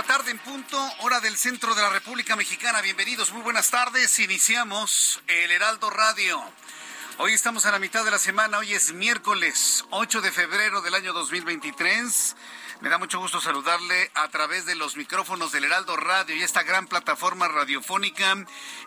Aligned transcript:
La 0.00 0.06
tarde 0.06 0.30
en 0.30 0.38
punto, 0.38 0.78
hora 1.00 1.20
del 1.20 1.36
centro 1.36 1.74
de 1.74 1.82
la 1.82 1.90
República 1.90 2.34
Mexicana. 2.34 2.80
Bienvenidos, 2.80 3.32
muy 3.32 3.42
buenas 3.42 3.68
tardes. 3.68 4.18
Iniciamos 4.18 5.20
el 5.26 5.50
Heraldo 5.50 5.90
Radio. 5.90 6.42
Hoy 7.18 7.34
estamos 7.34 7.66
a 7.66 7.70
la 7.70 7.78
mitad 7.78 8.02
de 8.02 8.10
la 8.10 8.18
semana, 8.18 8.56
hoy 8.56 8.72
es 8.72 8.94
miércoles 8.94 9.84
8 9.90 10.22
de 10.22 10.32
febrero 10.32 10.80
del 10.80 10.94
año 10.94 11.12
2023. 11.12 12.34
Me 12.80 12.88
da 12.88 12.96
mucho 12.96 13.18
gusto 13.18 13.42
saludarle 13.42 14.10
a 14.14 14.28
través 14.28 14.64
de 14.64 14.74
los 14.74 14.96
micrófonos 14.96 15.52
del 15.52 15.64
Heraldo 15.64 15.98
Radio 15.98 16.34
y 16.34 16.42
esta 16.42 16.62
gran 16.62 16.86
plataforma 16.86 17.48
radiofónica 17.48 18.38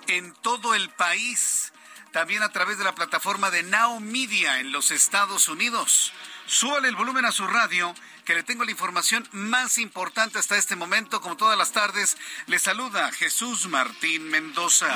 en 0.07 0.33
todo 0.41 0.73
el 0.73 0.89
país. 0.89 1.73
También 2.11 2.41
a 2.41 2.49
través 2.49 2.79
de 2.79 2.85
la 2.85 2.95
plataforma 2.95 3.51
de 3.51 3.61
Now 3.61 3.99
Media 3.99 4.59
en 4.61 4.71
los 4.71 4.89
Estados 4.89 5.47
Unidos. 5.47 6.11
Súbale 6.45 6.89
el 6.89 6.95
volumen 6.95 7.23
a 7.25 7.31
su 7.31 7.47
radio, 7.47 7.95
que 8.25 8.35
le 8.35 8.43
tengo 8.43 8.65
la 8.65 8.71
información 8.71 9.27
más 9.31 9.77
importante 9.77 10.39
hasta 10.39 10.57
este 10.57 10.75
momento. 10.75 11.21
Como 11.21 11.37
todas 11.37 11.57
las 11.57 11.71
tardes, 11.71 12.17
le 12.47 12.59
saluda 12.59 13.11
Jesús 13.13 13.67
Martín 13.67 14.29
Mendoza. 14.29 14.93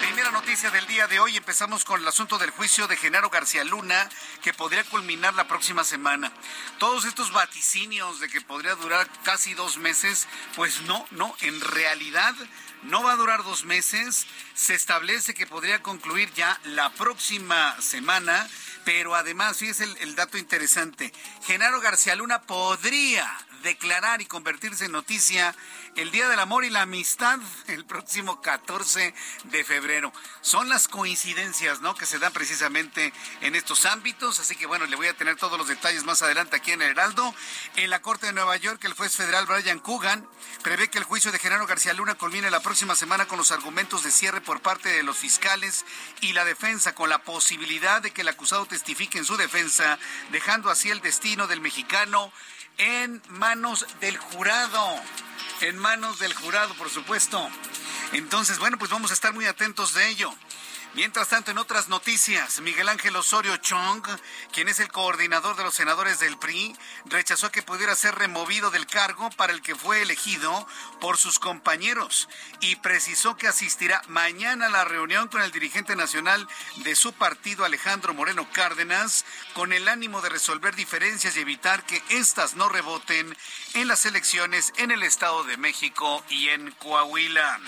Primera 0.00 0.32
noticia 0.32 0.70
del 0.70 0.86
día 0.88 1.06
de 1.06 1.20
hoy. 1.20 1.36
Empezamos 1.36 1.84
con 1.84 2.00
el 2.00 2.08
asunto 2.08 2.36
del 2.38 2.50
juicio 2.50 2.88
de 2.88 2.96
Genaro 2.96 3.30
García 3.30 3.62
Luna, 3.62 4.08
que 4.42 4.52
podría 4.52 4.82
culminar 4.84 5.34
la 5.34 5.46
próxima 5.46 5.84
semana. 5.84 6.32
Todos 6.78 7.04
estos 7.04 7.32
vaticinios 7.32 8.18
de 8.18 8.28
que 8.28 8.40
podría 8.40 8.74
durar 8.74 9.08
casi 9.22 9.54
dos 9.54 9.78
meses, 9.78 10.26
pues 10.56 10.82
no, 10.82 11.06
no, 11.12 11.34
en 11.42 11.60
realidad 11.60 12.34
no 12.86 13.02
va 13.02 13.12
a 13.12 13.16
durar 13.16 13.42
dos 13.44 13.64
meses. 13.64 14.26
Se 14.54 14.74
establece 14.74 15.34
que 15.34 15.46
podría 15.46 15.82
concluir 15.82 16.32
ya 16.34 16.58
la 16.64 16.90
próxima 16.92 17.80
semana. 17.80 18.48
Pero 18.84 19.14
además, 19.14 19.58
fíjese 19.58 19.84
el, 19.84 19.96
el 19.98 20.14
dato 20.14 20.38
interesante. 20.38 21.12
Genaro 21.44 21.80
García 21.80 22.14
Luna 22.14 22.42
podría 22.42 23.26
declarar 23.62 24.20
y 24.20 24.26
convertirse 24.26 24.84
en 24.84 24.92
noticia 24.92 25.54
el 25.96 26.10
Día 26.10 26.28
del 26.28 26.38
Amor 26.38 26.64
y 26.64 26.70
la 26.70 26.82
Amistad 26.82 27.38
el 27.68 27.84
próximo 27.84 28.40
14 28.40 29.14
de 29.44 29.64
febrero. 29.64 30.12
Son 30.42 30.68
las 30.68 30.88
coincidencias, 30.88 31.80
¿no? 31.80 31.94
Que 31.94 32.06
se 32.06 32.18
dan 32.18 32.32
precisamente 32.32 33.12
en 33.40 33.54
estos 33.54 33.86
ámbitos. 33.86 34.38
Así 34.38 34.56
que 34.56 34.66
bueno, 34.66 34.86
le 34.86 34.96
voy 34.96 35.08
a 35.08 35.16
tener 35.16 35.36
todos 35.36 35.58
los 35.58 35.68
detalles 35.68 36.04
más 36.04 36.22
adelante 36.22 36.56
aquí 36.56 36.72
en 36.72 36.82
el 36.82 36.90
Heraldo. 36.90 37.34
En 37.76 37.90
la 37.90 38.02
Corte 38.02 38.26
de 38.26 38.32
Nueva 38.32 38.56
York, 38.56 38.84
el 38.84 38.92
juez 38.92 39.16
federal 39.16 39.46
Brian 39.46 39.78
Coogan 39.78 40.26
prevé 40.62 40.88
que 40.88 40.98
el 40.98 41.04
juicio 41.04 41.32
de 41.32 41.38
Genaro 41.38 41.66
García 41.66 41.94
Luna 41.94 42.14
culmine 42.14 42.50
la 42.50 42.60
próxima 42.60 42.94
semana 42.94 43.26
con 43.26 43.38
los 43.38 43.50
argumentos 43.50 44.02
de 44.02 44.10
cierre 44.10 44.40
por 44.40 44.60
parte 44.60 44.88
de 44.90 45.02
los 45.02 45.16
fiscales 45.16 45.84
y 46.20 46.32
la 46.32 46.44
defensa, 46.44 46.94
con 46.94 47.08
la 47.08 47.22
posibilidad 47.22 48.02
de 48.02 48.10
que 48.10 48.20
el 48.20 48.28
acusado 48.28 48.66
testifique 48.66 49.18
en 49.18 49.24
su 49.24 49.36
defensa, 49.36 49.98
dejando 50.30 50.70
así 50.70 50.90
el 50.90 51.00
destino 51.00 51.46
del 51.46 51.60
mexicano 51.60 52.32
en 52.78 53.22
manos 53.28 53.86
del 54.00 54.16
jurado. 54.16 54.86
En 55.60 55.78
manos 55.78 56.18
del 56.18 56.34
jurado, 56.34 56.74
por 56.74 56.90
supuesto. 56.90 57.48
Entonces, 58.12 58.58
bueno, 58.58 58.78
pues 58.78 58.90
vamos 58.90 59.10
a 59.10 59.14
estar 59.14 59.32
muy 59.32 59.46
atentos 59.46 59.94
de 59.94 60.08
ello. 60.08 60.32
Mientras 60.96 61.28
tanto, 61.28 61.50
en 61.50 61.58
otras 61.58 61.90
noticias, 61.90 62.62
Miguel 62.62 62.88
Ángel 62.88 63.16
Osorio 63.16 63.58
Chong, 63.58 64.02
quien 64.50 64.66
es 64.68 64.80
el 64.80 64.90
coordinador 64.90 65.54
de 65.54 65.62
los 65.62 65.74
senadores 65.74 66.20
del 66.20 66.38
PRI, 66.38 66.74
rechazó 67.04 67.52
que 67.52 67.60
pudiera 67.60 67.94
ser 67.94 68.14
removido 68.14 68.70
del 68.70 68.86
cargo 68.86 69.28
para 69.36 69.52
el 69.52 69.60
que 69.60 69.74
fue 69.74 70.00
elegido 70.00 70.66
por 70.98 71.18
sus 71.18 71.38
compañeros 71.38 72.30
y 72.60 72.76
precisó 72.76 73.36
que 73.36 73.46
asistirá 73.46 74.00
mañana 74.08 74.68
a 74.68 74.70
la 74.70 74.86
reunión 74.86 75.28
con 75.28 75.42
el 75.42 75.52
dirigente 75.52 75.96
nacional 75.96 76.48
de 76.76 76.96
su 76.96 77.12
partido, 77.12 77.66
Alejandro 77.66 78.14
Moreno 78.14 78.48
Cárdenas, 78.50 79.26
con 79.52 79.74
el 79.74 79.88
ánimo 79.88 80.22
de 80.22 80.30
resolver 80.30 80.74
diferencias 80.76 81.36
y 81.36 81.40
evitar 81.40 81.84
que 81.84 82.02
éstas 82.08 82.54
no 82.54 82.70
reboten 82.70 83.36
en 83.74 83.86
las 83.86 84.06
elecciones 84.06 84.72
en 84.78 84.90
el 84.90 85.02
Estado 85.02 85.44
de 85.44 85.58
México 85.58 86.24
y 86.30 86.48
en 86.48 86.70
Coahuila. 86.70 87.60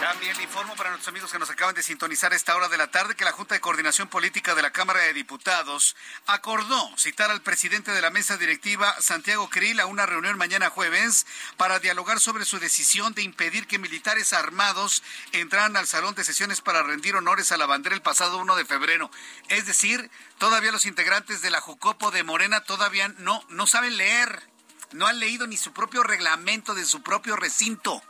También 0.00 0.40
informo 0.40 0.74
para 0.74 0.90
nuestros 0.90 1.08
amigos 1.08 1.30
que 1.30 1.38
nos 1.38 1.50
acaban 1.50 1.74
de 1.74 1.81
sintonizar 1.82 2.32
esta 2.32 2.56
hora 2.56 2.68
de 2.68 2.76
la 2.76 2.90
tarde 2.90 3.14
que 3.14 3.24
la 3.24 3.32
Junta 3.32 3.54
de 3.54 3.60
Coordinación 3.60 4.08
Política 4.08 4.54
de 4.54 4.62
la 4.62 4.70
Cámara 4.72 5.00
de 5.00 5.12
Diputados 5.12 5.96
acordó 6.26 6.96
citar 6.96 7.30
al 7.30 7.42
presidente 7.42 7.92
de 7.92 8.00
la 8.00 8.10
mesa 8.10 8.36
directiva, 8.36 8.94
Santiago 9.00 9.48
Krill, 9.50 9.80
a 9.80 9.86
una 9.86 10.06
reunión 10.06 10.38
mañana 10.38 10.70
jueves 10.70 11.26
para 11.56 11.78
dialogar 11.78 12.20
sobre 12.20 12.44
su 12.44 12.58
decisión 12.58 13.14
de 13.14 13.22
impedir 13.22 13.66
que 13.66 13.78
militares 13.78 14.32
armados 14.32 15.02
entraran 15.32 15.76
al 15.76 15.86
salón 15.86 16.14
de 16.14 16.24
sesiones 16.24 16.60
para 16.60 16.82
rendir 16.82 17.16
honores 17.16 17.52
a 17.52 17.56
la 17.56 17.66
bandera 17.66 17.94
el 17.94 18.02
pasado 18.02 18.38
1 18.38 18.56
de 18.56 18.64
febrero. 18.64 19.10
Es 19.48 19.66
decir, 19.66 20.10
todavía 20.38 20.72
los 20.72 20.86
integrantes 20.86 21.42
de 21.42 21.50
la 21.50 21.60
Jucopo 21.60 22.10
de 22.10 22.22
Morena 22.22 22.64
todavía 22.64 23.08
no, 23.18 23.44
no 23.48 23.66
saben 23.66 23.96
leer, 23.96 24.42
no 24.92 25.06
han 25.06 25.18
leído 25.18 25.46
ni 25.46 25.56
su 25.56 25.72
propio 25.72 26.02
reglamento 26.02 26.74
de 26.74 26.84
su 26.84 27.02
propio 27.02 27.36
recinto. 27.36 28.02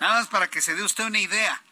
Nada 0.00 0.20
más 0.20 0.28
para 0.28 0.48
que 0.48 0.62
se 0.62 0.74
dé 0.74 0.82
usted 0.82 1.04
una 1.04 1.18
idea. 1.18 1.62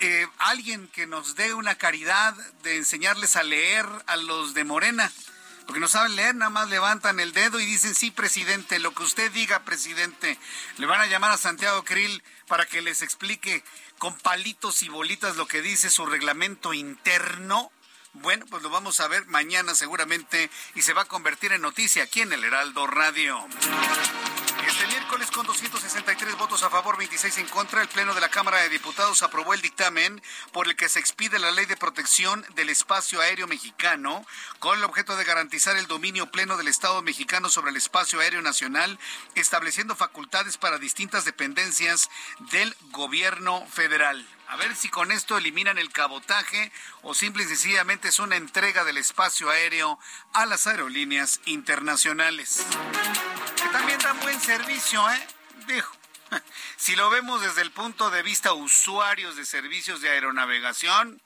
Eh, 0.00 0.26
alguien 0.38 0.88
que 0.88 1.06
nos 1.06 1.36
dé 1.36 1.54
una 1.54 1.76
caridad 1.76 2.34
de 2.62 2.76
enseñarles 2.76 3.36
a 3.36 3.42
leer 3.42 3.86
a 4.06 4.16
los 4.16 4.54
de 4.54 4.64
Morena. 4.64 5.10
Porque 5.66 5.80
no 5.80 5.86
saben 5.86 6.16
leer, 6.16 6.34
nada 6.34 6.50
más 6.50 6.68
levantan 6.68 7.20
el 7.20 7.32
dedo 7.32 7.60
y 7.60 7.64
dicen, 7.64 7.94
sí, 7.94 8.10
presidente, 8.10 8.80
lo 8.80 8.92
que 8.92 9.04
usted 9.04 9.30
diga, 9.30 9.64
presidente. 9.64 10.36
Le 10.78 10.86
van 10.86 11.00
a 11.00 11.06
llamar 11.06 11.30
a 11.30 11.38
Santiago 11.38 11.84
Krill 11.84 12.22
para 12.48 12.66
que 12.66 12.82
les 12.82 13.02
explique 13.02 13.62
con 13.98 14.18
palitos 14.18 14.82
y 14.82 14.88
bolitas 14.88 15.36
lo 15.36 15.46
que 15.46 15.62
dice 15.62 15.88
su 15.88 16.06
reglamento 16.06 16.74
interno. 16.74 17.70
Bueno, 18.14 18.46
pues 18.50 18.64
lo 18.64 18.70
vamos 18.70 18.98
a 18.98 19.06
ver 19.06 19.26
mañana 19.26 19.76
seguramente 19.76 20.50
y 20.74 20.82
se 20.82 20.92
va 20.92 21.02
a 21.02 21.04
convertir 21.04 21.52
en 21.52 21.62
noticia 21.62 22.02
aquí 22.02 22.22
en 22.22 22.32
el 22.32 22.42
Heraldo 22.42 22.88
Radio. 22.88 23.46
Miércoles, 25.10 25.36
con 25.36 25.44
263 25.44 26.38
votos 26.38 26.62
a 26.62 26.70
favor, 26.70 26.96
26 26.96 27.38
en 27.38 27.48
contra, 27.48 27.82
el 27.82 27.88
Pleno 27.88 28.14
de 28.14 28.20
la 28.20 28.28
Cámara 28.28 28.58
de 28.58 28.68
Diputados 28.68 29.24
aprobó 29.24 29.54
el 29.54 29.60
dictamen 29.60 30.22
por 30.52 30.68
el 30.68 30.76
que 30.76 30.88
se 30.88 31.00
expide 31.00 31.40
la 31.40 31.50
Ley 31.50 31.66
de 31.66 31.76
Protección 31.76 32.46
del 32.54 32.68
Espacio 32.68 33.20
Aéreo 33.20 33.48
Mexicano, 33.48 34.24
con 34.60 34.78
el 34.78 34.84
objeto 34.84 35.16
de 35.16 35.24
garantizar 35.24 35.76
el 35.76 35.88
dominio 35.88 36.30
pleno 36.30 36.56
del 36.56 36.68
Estado 36.68 37.02
mexicano 37.02 37.48
sobre 37.48 37.72
el 37.72 37.76
espacio 37.76 38.20
aéreo 38.20 38.40
nacional, 38.40 39.00
estableciendo 39.34 39.96
facultades 39.96 40.58
para 40.58 40.78
distintas 40.78 41.24
dependencias 41.24 42.08
del 42.52 42.76
gobierno 42.92 43.66
federal. 43.66 44.24
A 44.50 44.56
ver 44.56 44.74
si 44.74 44.88
con 44.88 45.12
esto 45.12 45.38
eliminan 45.38 45.78
el 45.78 45.92
cabotaje 45.92 46.72
o 47.02 47.14
simple 47.14 47.44
y 47.44 47.46
sencillamente 47.46 48.08
es 48.08 48.18
una 48.18 48.34
entrega 48.34 48.82
del 48.82 48.96
espacio 48.96 49.48
aéreo 49.48 49.96
a 50.32 50.44
las 50.44 50.66
aerolíneas 50.66 51.40
internacionales. 51.44 52.66
Que 53.54 53.68
también 53.68 54.00
dan 54.00 54.18
buen 54.18 54.40
servicio, 54.40 55.08
¿eh? 55.08 55.26
Dijo. 55.68 55.96
Si 56.76 56.96
lo 56.96 57.10
vemos 57.10 57.42
desde 57.42 57.62
el 57.62 57.70
punto 57.70 58.10
de 58.10 58.22
vista 58.22 58.52
usuarios 58.52 59.36
de 59.36 59.44
servicios 59.44 60.00
de 60.00 60.08
aeronavegación, 60.08 61.20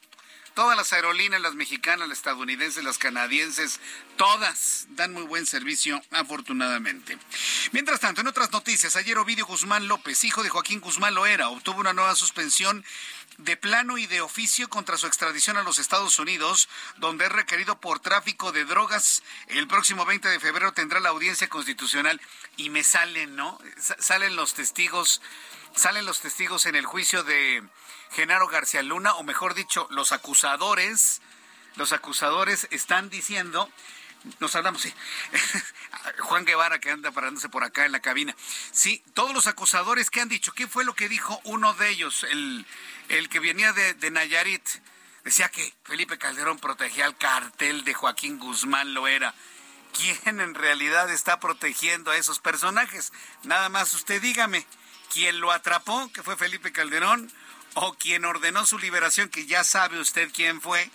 Todas 0.54 0.76
las 0.76 0.92
aerolíneas, 0.92 1.42
las 1.42 1.56
mexicanas, 1.56 2.08
las 2.08 2.18
estadounidenses, 2.18 2.84
las 2.84 2.96
canadienses, 2.96 3.80
todas 4.16 4.86
dan 4.90 5.12
muy 5.12 5.24
buen 5.24 5.46
servicio, 5.46 6.00
afortunadamente. 6.12 7.18
Mientras 7.72 7.98
tanto, 7.98 8.20
en 8.20 8.28
otras 8.28 8.52
noticias, 8.52 8.94
ayer 8.94 9.18
Ovidio 9.18 9.46
Guzmán 9.46 9.88
López, 9.88 10.22
hijo 10.22 10.44
de 10.44 10.50
Joaquín 10.50 10.78
Guzmán 10.78 11.14
Loera, 11.14 11.48
obtuvo 11.48 11.80
una 11.80 11.92
nueva 11.92 12.14
suspensión 12.14 12.84
de 13.38 13.56
plano 13.56 13.98
y 13.98 14.06
de 14.06 14.20
oficio 14.20 14.68
contra 14.68 14.96
su 14.96 15.06
extradición 15.06 15.56
a 15.56 15.62
los 15.62 15.78
Estados 15.78 16.18
Unidos, 16.18 16.68
donde 16.96 17.26
es 17.26 17.32
requerido 17.32 17.80
por 17.80 18.00
tráfico 18.00 18.52
de 18.52 18.64
drogas. 18.64 19.22
El 19.48 19.66
próximo 19.66 20.04
20 20.04 20.28
de 20.28 20.40
febrero 20.40 20.72
tendrá 20.72 21.00
la 21.00 21.08
audiencia 21.10 21.48
constitucional 21.48 22.20
y 22.56 22.70
me 22.70 22.84
salen, 22.84 23.36
¿no? 23.36 23.58
Salen 23.98 24.36
los 24.36 24.54
testigos, 24.54 25.20
salen 25.74 26.06
los 26.06 26.20
testigos 26.20 26.66
en 26.66 26.76
el 26.76 26.86
juicio 26.86 27.24
de 27.24 27.62
Genaro 28.12 28.48
García 28.48 28.82
Luna, 28.82 29.14
o 29.14 29.24
mejor 29.24 29.54
dicho, 29.54 29.88
los 29.90 30.12
acusadores, 30.12 31.20
los 31.76 31.92
acusadores 31.92 32.68
están 32.70 33.10
diciendo, 33.10 33.68
nos 34.38 34.54
hablamos, 34.54 34.82
sí, 34.82 34.94
Juan 36.20 36.44
Guevara 36.44 36.78
que 36.78 36.90
anda 36.90 37.10
parándose 37.10 37.48
por 37.48 37.64
acá 37.64 37.84
en 37.84 37.92
la 37.92 38.00
cabina, 38.00 38.36
sí, 38.70 39.02
todos 39.14 39.34
los 39.34 39.48
acusadores 39.48 40.10
que 40.10 40.20
han 40.20 40.28
dicho, 40.28 40.52
¿qué 40.52 40.68
fue 40.68 40.84
lo 40.84 40.94
que 40.94 41.08
dijo 41.08 41.40
uno 41.44 41.74
de 41.74 41.90
ellos, 41.90 42.24
el, 42.30 42.64
el 43.08 43.28
que 43.28 43.40
venía 43.40 43.72
de, 43.72 43.94
de 43.94 44.10
Nayarit? 44.10 44.66
Decía 45.24 45.48
que 45.48 45.72
Felipe 45.84 46.18
Calderón 46.18 46.58
protegía 46.58 47.06
al 47.06 47.16
cartel 47.16 47.84
de 47.84 47.94
Joaquín 47.94 48.38
Guzmán 48.38 48.94
Loera. 48.94 49.34
¿Quién 49.96 50.40
en 50.40 50.54
realidad 50.54 51.10
está 51.10 51.40
protegiendo 51.40 52.10
a 52.10 52.16
esos 52.16 52.40
personajes? 52.40 53.12
Nada 53.44 53.68
más 53.68 53.94
usted 53.94 54.20
dígame, 54.20 54.66
¿quién 55.12 55.40
lo 55.40 55.52
atrapó, 55.52 56.10
que 56.12 56.22
fue 56.22 56.36
Felipe 56.36 56.72
Calderón, 56.72 57.32
o 57.74 57.94
quien 57.94 58.24
ordenó 58.24 58.66
su 58.66 58.78
liberación, 58.78 59.28
que 59.28 59.46
ya 59.46 59.64
sabe 59.64 59.98
usted 59.98 60.30
quién 60.32 60.60
fue. 60.60 60.90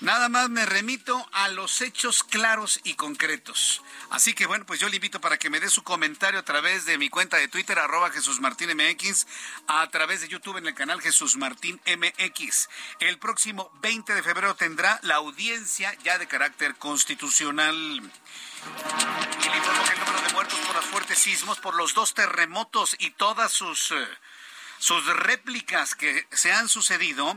Nada 0.00 0.28
más 0.28 0.48
me 0.48 0.64
remito 0.64 1.28
a 1.32 1.48
los 1.48 1.80
hechos 1.80 2.22
claros 2.22 2.78
y 2.84 2.94
concretos. 2.94 3.82
Así 4.10 4.32
que 4.32 4.46
bueno, 4.46 4.64
pues 4.64 4.78
yo 4.78 4.88
le 4.88 4.94
invito 4.94 5.20
para 5.20 5.38
que 5.38 5.50
me 5.50 5.58
dé 5.58 5.68
su 5.68 5.82
comentario 5.82 6.38
a 6.38 6.44
través 6.44 6.84
de 6.84 6.98
mi 6.98 7.08
cuenta 7.08 7.36
de 7.36 7.48
Twitter, 7.48 7.80
arroba 7.80 8.10
Jesús 8.10 8.40
Martín 8.40 8.70
MX, 8.76 9.26
a 9.66 9.88
través 9.90 10.20
de 10.20 10.28
YouTube 10.28 10.58
en 10.58 10.68
el 10.68 10.74
canal 10.74 11.00
Jesús 11.00 11.36
Martín 11.36 11.80
MX. 11.84 12.68
El 13.00 13.18
próximo 13.18 13.72
20 13.82 14.14
de 14.14 14.22
febrero 14.22 14.54
tendrá 14.54 15.00
la 15.02 15.16
audiencia 15.16 15.92
ya 16.04 16.16
de 16.16 16.28
carácter 16.28 16.76
constitucional. 16.76 17.74
Y 17.74 17.98
le 17.98 19.50
que 19.50 19.92
el 19.92 19.98
número 19.98 20.20
de 20.28 20.32
muertos 20.32 20.58
por 20.60 20.76
los 20.76 20.84
fuertes 20.84 21.18
sismos, 21.18 21.58
por 21.58 21.74
los 21.74 21.94
dos 21.94 22.14
terremotos 22.14 22.94
y 23.00 23.10
todas 23.10 23.50
sus... 23.50 23.90
Eh, 23.90 24.08
sus 24.80 25.04
réplicas 25.06 25.96
que 25.96 26.28
se 26.30 26.52
han 26.52 26.68
sucedido 26.68 27.36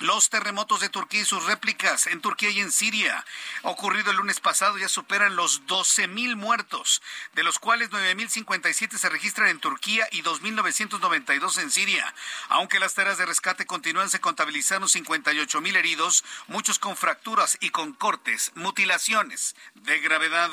los 0.00 0.30
terremotos 0.30 0.80
de 0.80 0.88
Turquía 0.88 1.22
y 1.22 1.24
sus 1.24 1.44
réplicas 1.44 2.06
en 2.06 2.20
Turquía 2.20 2.50
y 2.50 2.60
en 2.60 2.72
Siria, 2.72 3.24
ocurrido 3.62 4.10
el 4.10 4.16
lunes 4.16 4.40
pasado, 4.40 4.78
ya 4.78 4.88
superan 4.88 5.36
los 5.36 5.62
12.000 5.66 6.36
muertos, 6.36 7.02
de 7.34 7.44
los 7.44 7.58
cuales 7.58 7.90
9.057 7.90 8.96
se 8.96 9.08
registran 9.08 9.48
en 9.48 9.60
Turquía 9.60 10.08
y 10.10 10.22
2.992 10.22 11.58
en 11.58 11.70
Siria. 11.70 12.14
Aunque 12.48 12.80
las 12.80 12.94
tareas 12.94 13.18
de 13.18 13.26
rescate 13.26 13.66
continúan, 13.66 14.10
se 14.10 14.20
contabilizaron 14.20 14.88
58.000 14.88 15.76
heridos, 15.76 16.24
muchos 16.48 16.78
con 16.78 16.96
fracturas 16.96 17.58
y 17.60 17.70
con 17.70 17.92
cortes, 17.92 18.52
mutilaciones 18.54 19.54
de 19.74 20.00
gravedad. 20.00 20.50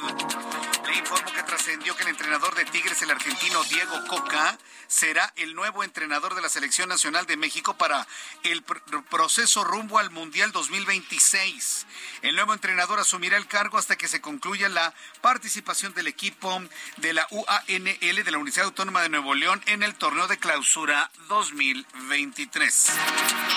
Le 0.85 0.95
informo 0.95 1.31
que 1.31 1.43
trascendió 1.43 1.95
que 1.95 2.03
el 2.03 2.09
entrenador 2.09 2.53
de 2.55 2.65
Tigres, 2.65 3.01
el 3.01 3.11
argentino 3.11 3.63
Diego 3.65 4.05
Coca, 4.07 4.57
será 4.87 5.33
el 5.35 5.55
nuevo 5.55 5.83
entrenador 5.83 6.35
de 6.35 6.41
la 6.41 6.49
Selección 6.49 6.89
Nacional 6.89 7.25
de 7.25 7.37
México 7.37 7.77
para 7.77 8.07
el 8.43 8.63
proceso 8.63 9.63
rumbo 9.63 9.99
al 9.99 10.11
Mundial 10.11 10.51
2026. 10.51 11.85
El 12.21 12.35
nuevo 12.35 12.53
entrenador 12.53 12.99
asumirá 12.99 13.37
el 13.37 13.47
cargo 13.47 13.77
hasta 13.77 13.95
que 13.95 14.07
se 14.07 14.21
concluya 14.21 14.69
la 14.69 14.93
participación 15.21 15.93
del 15.93 16.07
equipo 16.07 16.61
de 16.97 17.13
la 17.13 17.27
UANL 17.31 18.23
de 18.23 18.31
la 18.31 18.37
Universidad 18.37 18.67
Autónoma 18.67 19.01
de 19.01 19.09
Nuevo 19.09 19.35
León 19.35 19.61
en 19.65 19.83
el 19.83 19.95
torneo 19.95 20.27
de 20.27 20.37
clausura 20.37 21.11
2023. 21.27 22.87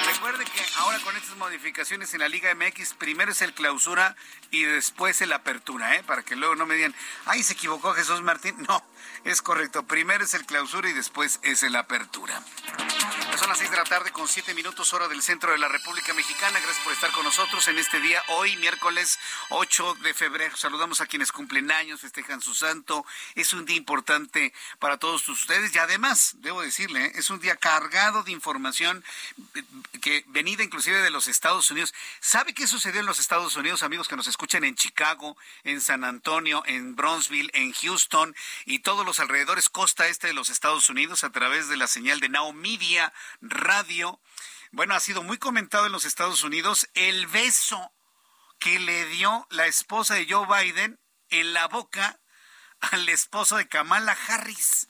Recuerde 0.06 0.44
que 0.44 0.65
ahora 0.76 0.99
con 1.00 1.17
estas 1.17 1.37
modificaciones 1.37 2.12
en 2.15 2.21
la 2.21 2.29
Liga 2.29 2.55
MX, 2.55 2.94
primero 2.94 3.33
es 3.33 3.43
el 3.43 3.55
clausura 3.55 4.17
y 4.50 4.65
después 4.65 5.21
el 5.21 5.33
apertura, 5.33 5.97
¿eh? 5.97 6.03
para 6.03 6.23
que 6.23 6.37
luego 6.37 6.56
no 6.56 6.67
me 6.67 6.75
digan, 6.75 6.94
ay, 7.26 7.43
se 7.43 7.53
equivocó 7.53 7.93
Jesús 7.94 8.23
Martín. 8.23 8.56
No, 8.71 8.85
es 9.25 9.43
correcto. 9.43 9.84
Primero 9.84 10.25
es 10.25 10.34
el 10.34 10.46
clausura 10.46 10.88
y 10.88 10.93
después 10.93 11.40
es 11.43 11.62
el 11.62 11.76
apertura. 11.76 12.43
Son 13.38 13.49
las 13.49 13.58
seis 13.58 13.70
de 13.70 13.76
la 13.76 13.84
tarde 13.84 14.11
con 14.11 14.28
siete 14.28 14.52
minutos 14.52 14.93
hora 14.93 15.08
del 15.08 15.22
centro 15.22 15.52
de 15.52 15.58
la 15.58 15.69
República 15.69 16.12
Mexicana. 16.12 16.58
Gracias 16.61 16.84
por 16.84 16.93
estar 16.93 17.11
con 17.12 17.25
nosotros 17.25 17.67
en 17.69 17.78
este 17.78 17.99
día, 17.99 18.22
hoy 18.28 18.55
miércoles 18.58 19.19
8 19.49 19.94
de 20.02 20.12
febrero. 20.12 20.56
Saludamos 20.56 21.00
a 21.00 21.06
quienes 21.06 21.32
cumplen 21.32 21.70
años, 21.70 22.00
festejan 22.00 22.43
su 22.43 22.55
santo. 22.55 23.06
Es 23.34 23.55
un 23.55 23.64
día 23.64 23.76
importante 23.76 24.52
para 24.78 24.99
todos 24.99 25.26
ustedes 25.28 25.75
y 25.75 25.78
además, 25.78 26.34
debo 26.40 26.61
decirle, 26.61 27.06
¿eh? 27.06 27.12
es 27.14 27.31
un 27.31 27.40
día 27.40 27.56
cargado 27.56 28.23
de 28.23 28.32
información 28.32 29.02
eh, 29.55 29.62
que 30.02 30.25
venida 30.28 30.62
inclusive 30.62 31.00
de 31.00 31.11
los 31.11 31.26
Estados 31.26 31.70
Unidos. 31.70 31.94
¿Sabe 32.20 32.52
qué 32.52 32.66
sucedió 32.66 33.00
en 33.00 33.06
los 33.06 33.20
Estados 33.20 33.56
Unidos, 33.56 33.82
amigos 33.82 34.06
que 34.06 34.16
nos 34.16 34.26
escuchan 34.26 34.64
en 34.64 34.75
Chicago, 34.75 35.37
en 35.64 35.81
San 35.81 36.05
Antonio, 36.05 36.62
en 36.66 36.94
Bronzeville, 36.94 37.50
en 37.55 37.73
Houston 37.73 38.37
y 38.66 38.81
todos 38.81 39.06
los 39.06 39.10
alrededores 39.19 39.69
costa 39.69 40.07
este 40.07 40.29
de 40.29 40.35
los 40.35 40.51
Estados 40.51 40.89
Unidos 40.89 41.25
a 41.25 41.31
través 41.31 41.69
de 41.69 41.77
la 41.77 41.89
señal 41.89 42.21
de 42.21 42.29
Now 42.29 42.53
Media 42.53 43.12
Radio? 43.41 44.21
Bueno, 44.71 44.95
ha 44.95 45.01
sido 45.01 45.23
muy 45.23 45.39
comentado 45.39 45.87
en 45.87 45.93
los 45.93 46.05
Estados 46.05 46.45
Unidos 46.45 46.89
el 46.95 47.27
beso 47.27 47.93
que 48.61 48.79
le 48.79 49.07
dio 49.07 49.47
la 49.51 49.67
esposa 49.67 50.15
de 50.15 50.27
Joe 50.31 50.47
Biden 50.47 51.01
en 51.31 51.53
la 51.55 51.67
boca 51.67 52.21
al 52.81 53.09
esposo 53.09 53.57
de 53.57 53.67
Kamala 53.67 54.17
Harris. 54.29 54.89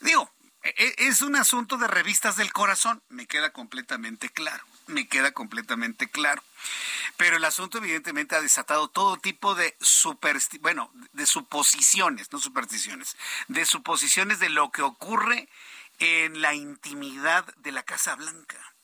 Digo, 0.00 0.30
e, 0.62 0.74
e, 0.76 0.94
es 1.08 1.22
un 1.22 1.36
asunto 1.36 1.78
de 1.78 1.88
revistas 1.88 2.36
del 2.36 2.52
corazón, 2.52 3.02
me 3.08 3.26
queda 3.26 3.52
completamente 3.52 4.28
claro, 4.28 4.66
me 4.92 5.08
queda 5.08 5.32
completamente 5.32 6.08
claro. 6.08 6.42
Pero 7.16 7.36
el 7.36 7.44
asunto 7.44 7.78
evidentemente 7.78 8.36
ha 8.36 8.40
desatado 8.40 8.88
todo 8.88 9.16
tipo 9.16 9.54
de 9.54 9.76
bueno, 10.60 10.90
de 11.12 11.26
suposiciones, 11.26 12.32
no 12.32 12.38
supersticiones, 12.38 13.16
de 13.48 13.64
suposiciones 13.64 14.38
de 14.38 14.48
lo 14.48 14.70
que 14.70 14.82
ocurre 14.82 15.48
en 15.98 16.40
la 16.40 16.54
intimidad 16.54 17.44
de 17.56 17.72
la 17.72 17.82
Casa 17.82 18.14
Blanca. 18.14 18.74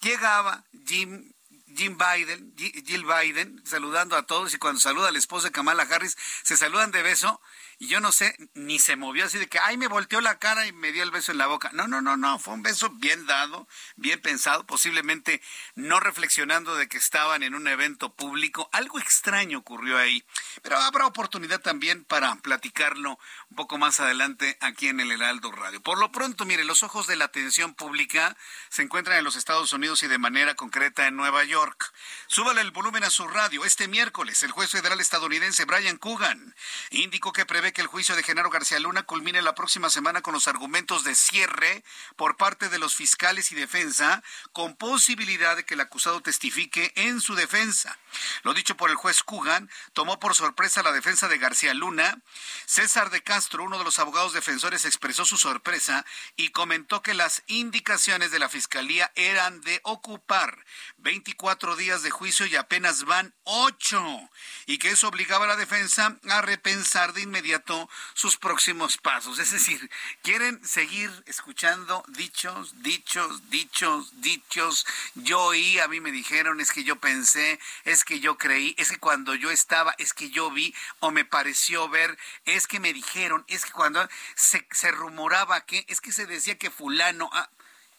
Llegaba 0.00 0.64
Jim 0.86 1.32
Jim 1.76 1.98
Biden, 1.98 2.54
Jill 2.56 3.04
Biden, 3.04 3.60
saludando 3.66 4.16
a 4.16 4.22
todos 4.22 4.54
y 4.54 4.58
cuando 4.58 4.80
saluda 4.80 5.08
a 5.08 5.12
la 5.12 5.18
esposa 5.18 5.48
de 5.48 5.52
Kamala 5.52 5.82
Harris, 5.82 6.16
se 6.42 6.56
saludan 6.56 6.90
de 6.90 7.02
beso 7.02 7.40
y 7.78 7.88
yo 7.88 8.00
no 8.00 8.10
sé, 8.10 8.34
ni 8.54 8.78
se 8.78 8.96
movió 8.96 9.26
así 9.26 9.38
de 9.38 9.48
que, 9.48 9.58
ay, 9.58 9.76
me 9.76 9.88
volteó 9.88 10.22
la 10.22 10.38
cara 10.38 10.66
y 10.66 10.72
me 10.72 10.92
dio 10.92 11.02
el 11.02 11.10
beso 11.10 11.32
en 11.32 11.38
la 11.38 11.46
boca. 11.46 11.70
No, 11.74 11.86
no, 11.86 12.00
no, 12.00 12.16
no, 12.16 12.38
fue 12.38 12.54
un 12.54 12.62
beso 12.62 12.88
bien 12.90 13.26
dado, 13.26 13.68
bien 13.96 14.20
pensado, 14.22 14.64
posiblemente 14.64 15.42
no 15.74 16.00
reflexionando 16.00 16.74
de 16.76 16.88
que 16.88 16.96
estaban 16.96 17.42
en 17.42 17.54
un 17.54 17.68
evento 17.68 18.14
público. 18.14 18.70
Algo 18.72 18.98
extraño 18.98 19.58
ocurrió 19.58 19.98
ahí, 19.98 20.24
pero 20.62 20.78
habrá 20.78 21.06
oportunidad 21.06 21.60
también 21.60 22.04
para 22.04 22.34
platicarlo 22.36 23.18
un 23.50 23.56
poco 23.56 23.76
más 23.76 24.00
adelante 24.00 24.56
aquí 24.60 24.88
en 24.88 25.00
el 25.00 25.12
Heraldo 25.12 25.52
Radio. 25.52 25.82
Por 25.82 25.98
lo 25.98 26.10
pronto, 26.12 26.46
mire, 26.46 26.64
los 26.64 26.82
ojos 26.82 27.06
de 27.06 27.16
la 27.16 27.26
atención 27.26 27.74
pública 27.74 28.36
se 28.70 28.82
encuentran 28.82 29.18
en 29.18 29.24
los 29.24 29.36
Estados 29.36 29.72
Unidos 29.74 30.02
y 30.02 30.08
de 30.08 30.18
manera 30.18 30.54
concreta 30.54 31.06
en 31.06 31.16
Nueva 31.16 31.44
York. 31.44 31.92
Súbale 32.28 32.60
el 32.60 32.72
volumen 32.72 33.04
a 33.04 33.10
su 33.10 33.28
radio. 33.28 33.64
Este 33.64 33.86
miércoles, 33.86 34.42
el 34.42 34.50
juez 34.50 34.70
federal 34.70 35.00
estadounidense 35.00 35.64
Brian 35.64 35.96
Coogan 35.96 36.56
indicó 36.90 37.32
que 37.32 37.46
prevé 37.46 37.72
que 37.72 37.82
el 37.82 37.86
juicio 37.86 38.16
de 38.16 38.24
Genaro 38.24 38.50
García 38.50 38.80
Luna 38.80 39.04
culmine 39.04 39.42
la 39.42 39.54
próxima 39.54 39.90
semana 39.90 40.22
con 40.22 40.34
los 40.34 40.48
argumentos 40.48 41.04
de 41.04 41.14
cierre 41.14 41.84
por 42.16 42.36
parte 42.36 42.68
de 42.68 42.80
los 42.80 42.96
fiscales 42.96 43.52
y 43.52 43.54
defensa, 43.54 44.24
con 44.52 44.74
posibilidad 44.74 45.54
de 45.54 45.64
que 45.64 45.74
el 45.74 45.80
acusado 45.80 46.20
testifique 46.20 46.92
en 46.96 47.20
su 47.20 47.36
defensa. 47.36 47.96
Lo 48.42 48.54
dicho 48.54 48.76
por 48.76 48.90
el 48.90 48.96
juez 48.96 49.22
Kugan 49.22 49.70
tomó 49.92 50.18
por 50.18 50.34
sorpresa 50.34 50.82
la 50.82 50.92
defensa 50.92 51.28
de 51.28 51.38
García 51.38 51.74
Luna. 51.74 52.18
César 52.64 53.10
de 53.10 53.22
Castro, 53.22 53.62
uno 53.62 53.78
de 53.78 53.84
los 53.84 54.00
abogados 54.00 54.32
defensores, 54.32 54.84
expresó 54.84 55.24
su 55.24 55.38
sorpresa 55.38 56.04
y 56.34 56.48
comentó 56.48 57.02
que 57.02 57.14
las 57.14 57.44
indicaciones 57.46 58.32
de 58.32 58.40
la 58.40 58.48
fiscalía 58.48 59.12
eran 59.14 59.60
de 59.60 59.80
ocupar 59.84 60.64
24 60.98 61.76
días 61.76 62.02
de 62.02 62.15
juicio 62.16 62.46
y 62.46 62.56
apenas 62.56 63.04
van 63.04 63.34
8, 63.44 64.30
y 64.64 64.78
que 64.78 64.90
eso 64.90 65.08
obligaba 65.08 65.44
a 65.44 65.48
la 65.48 65.56
defensa 65.56 66.16
a 66.28 66.40
repensar 66.40 67.12
de 67.12 67.20
inmediato 67.20 67.88
sus 68.14 68.38
próximos 68.38 68.96
pasos. 68.96 69.38
Es 69.38 69.50
decir, 69.50 69.90
quieren 70.22 70.64
seguir 70.66 71.10
escuchando 71.26 72.02
dichos, 72.08 72.82
dichos, 72.82 73.50
dichos, 73.50 74.20
dichos. 74.22 74.86
Yo 75.14 75.40
oí, 75.40 75.78
a 75.78 75.88
mí 75.88 76.00
me 76.00 76.10
dijeron, 76.10 76.60
es 76.60 76.72
que 76.72 76.84
yo 76.84 76.96
pensé, 76.96 77.60
es 77.84 78.04
que 78.04 78.18
yo 78.18 78.38
creí, 78.38 78.74
es 78.78 78.90
que 78.90 78.98
cuando 78.98 79.34
yo 79.34 79.50
estaba, 79.50 79.94
es 79.98 80.14
que 80.14 80.30
yo 80.30 80.50
vi 80.50 80.74
o 81.00 81.10
me 81.10 81.26
pareció 81.26 81.88
ver, 81.90 82.18
es 82.46 82.66
que 82.66 82.80
me 82.80 82.94
dijeron, 82.94 83.44
es 83.48 83.66
que 83.66 83.72
cuando 83.72 84.08
se, 84.34 84.66
se 84.70 84.90
rumoraba 84.90 85.60
que, 85.66 85.84
es 85.88 86.00
que 86.00 86.12
se 86.12 86.26
decía 86.26 86.56
que 86.56 86.70
fulano, 86.70 87.28
ah, 87.34 87.50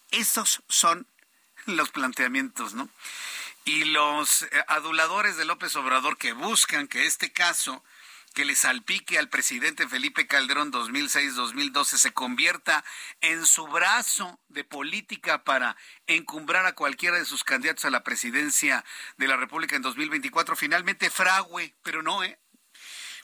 esos 0.10 0.64
son 0.68 1.06
los 1.66 1.90
planteamientos, 1.90 2.74
¿no? 2.74 2.90
Y 3.68 3.84
los 3.84 4.44
eh, 4.44 4.50
aduladores 4.70 5.36
de 5.36 5.44
López 5.44 5.76
Obrador 5.76 6.18
que 6.18 6.32
buscan 6.32 6.88
que 6.88 7.06
este 7.06 7.34
caso 7.34 7.84
que 8.34 8.46
le 8.46 8.56
salpique 8.56 9.20
al 9.20 9.28
presidente 9.28 9.90
Felipe 9.90 10.26
Calderón 10.26 10.72
2006-2012 10.72 11.84
se 11.98 12.14
convierta 12.14 12.86
en 13.20 13.46
su 13.46 13.68
brazo 13.68 14.40
de 14.48 14.64
política 14.64 15.44
para 15.44 15.76
encumbrar 16.06 16.66
a 16.66 16.76
cualquiera 16.76 17.18
de 17.18 17.26
sus 17.26 17.44
candidatos 17.44 17.84
a 17.84 17.90
la 17.90 18.06
presidencia 18.06 18.86
de 19.18 19.28
la 19.28 19.36
República 19.36 19.76
en 19.76 19.82
2024, 19.82 20.56
finalmente 20.56 21.10
fragüe, 21.10 21.76
pero 21.84 22.02
no, 22.02 22.24
¿eh? 22.24 22.40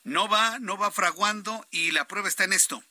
No 0.03 0.27
va, 0.27 0.59
no 0.59 0.75
va 0.77 0.91
fraguando 0.91 1.65
y 1.71 1.91
la 1.91 2.05
prueba 2.05 2.27
está 2.27 2.43
en 2.43 2.51
esto. 2.51 2.83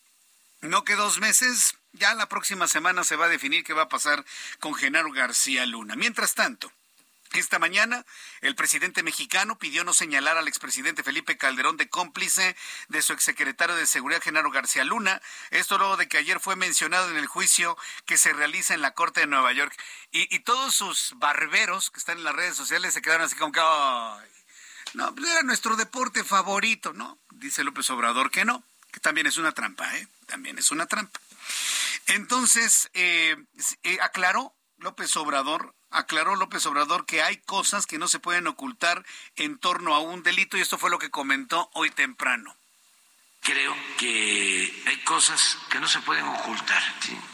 No 0.62 0.84
que 0.84 0.94
dos 0.94 1.20
meses, 1.20 1.76
ya 1.92 2.14
la 2.14 2.30
próxima 2.30 2.66
semana 2.66 3.04
se 3.04 3.16
va 3.16 3.26
a 3.26 3.28
definir 3.28 3.62
qué 3.62 3.74
va 3.74 3.82
a 3.82 3.88
pasar 3.90 4.24
con 4.58 4.74
Genaro 4.74 5.12
García 5.12 5.66
Luna. 5.66 5.96
Mientras 5.96 6.34
tanto, 6.34 6.72
esta 7.40 7.58
mañana, 7.58 8.04
el 8.40 8.54
presidente 8.54 9.02
mexicano 9.02 9.58
pidió 9.58 9.84
no 9.84 9.94
señalar 9.94 10.36
al 10.36 10.48
expresidente 10.48 11.02
Felipe 11.02 11.36
Calderón 11.36 11.76
de 11.76 11.88
cómplice 11.88 12.56
de 12.88 13.02
su 13.02 13.12
exsecretario 13.12 13.74
de 13.76 13.86
Seguridad, 13.86 14.22
Genaro 14.22 14.50
García 14.50 14.84
Luna. 14.84 15.20
Esto 15.50 15.78
luego 15.78 15.96
de 15.96 16.08
que 16.08 16.18
ayer 16.18 16.40
fue 16.40 16.56
mencionado 16.56 17.10
en 17.10 17.16
el 17.16 17.26
juicio 17.26 17.76
que 18.06 18.18
se 18.18 18.32
realiza 18.32 18.74
en 18.74 18.82
la 18.82 18.94
Corte 18.94 19.20
de 19.20 19.26
Nueva 19.26 19.52
York. 19.52 19.74
Y, 20.10 20.38
todos 20.40 20.74
sus 20.74 21.14
barberos 21.16 21.90
que 21.90 21.98
están 21.98 22.18
en 22.18 22.24
las 22.24 22.34
redes 22.34 22.56
sociales 22.56 22.92
se 22.92 23.00
quedaron 23.00 23.26
así 23.26 23.36
como 23.36 23.52
que, 23.52 23.60
no, 24.94 25.14
pues 25.14 25.30
era 25.30 25.42
nuestro 25.42 25.76
deporte 25.76 26.24
favorito, 26.24 26.92
¿no? 26.92 27.18
Dice 27.30 27.64
López 27.64 27.88
Obrador 27.90 28.30
que 28.30 28.44
no, 28.44 28.62
que 28.90 29.00
también 29.00 29.26
es 29.26 29.38
una 29.38 29.52
trampa, 29.52 29.96
¿eh? 29.96 30.06
También 30.26 30.58
es 30.58 30.70
una 30.70 30.86
trampa. 30.86 31.20
Entonces, 32.08 32.90
eh, 32.94 33.36
eh, 33.84 33.98
aclaró 34.02 34.54
López 34.78 35.16
Obrador 35.16 35.74
aclaró 35.92 36.36
López 36.36 36.64
Obrador 36.66 37.06
que 37.06 37.22
hay 37.22 37.36
cosas 37.38 37.86
que 37.86 37.98
no 37.98 38.08
se 38.08 38.18
pueden 38.18 38.46
ocultar 38.46 39.04
en 39.36 39.58
torno 39.58 39.94
a 39.94 40.00
un 40.00 40.22
delito 40.22 40.56
y 40.56 40.60
esto 40.60 40.78
fue 40.78 40.90
lo 40.90 40.98
que 40.98 41.10
comentó 41.10 41.70
hoy 41.74 41.90
temprano. 41.90 42.56
Creo 43.40 43.74
que 43.98 44.82
hay 44.86 44.98
cosas 44.98 45.58
que 45.68 45.80
no 45.80 45.88
se 45.88 46.00
pueden 46.00 46.24
ocultar, 46.24 46.80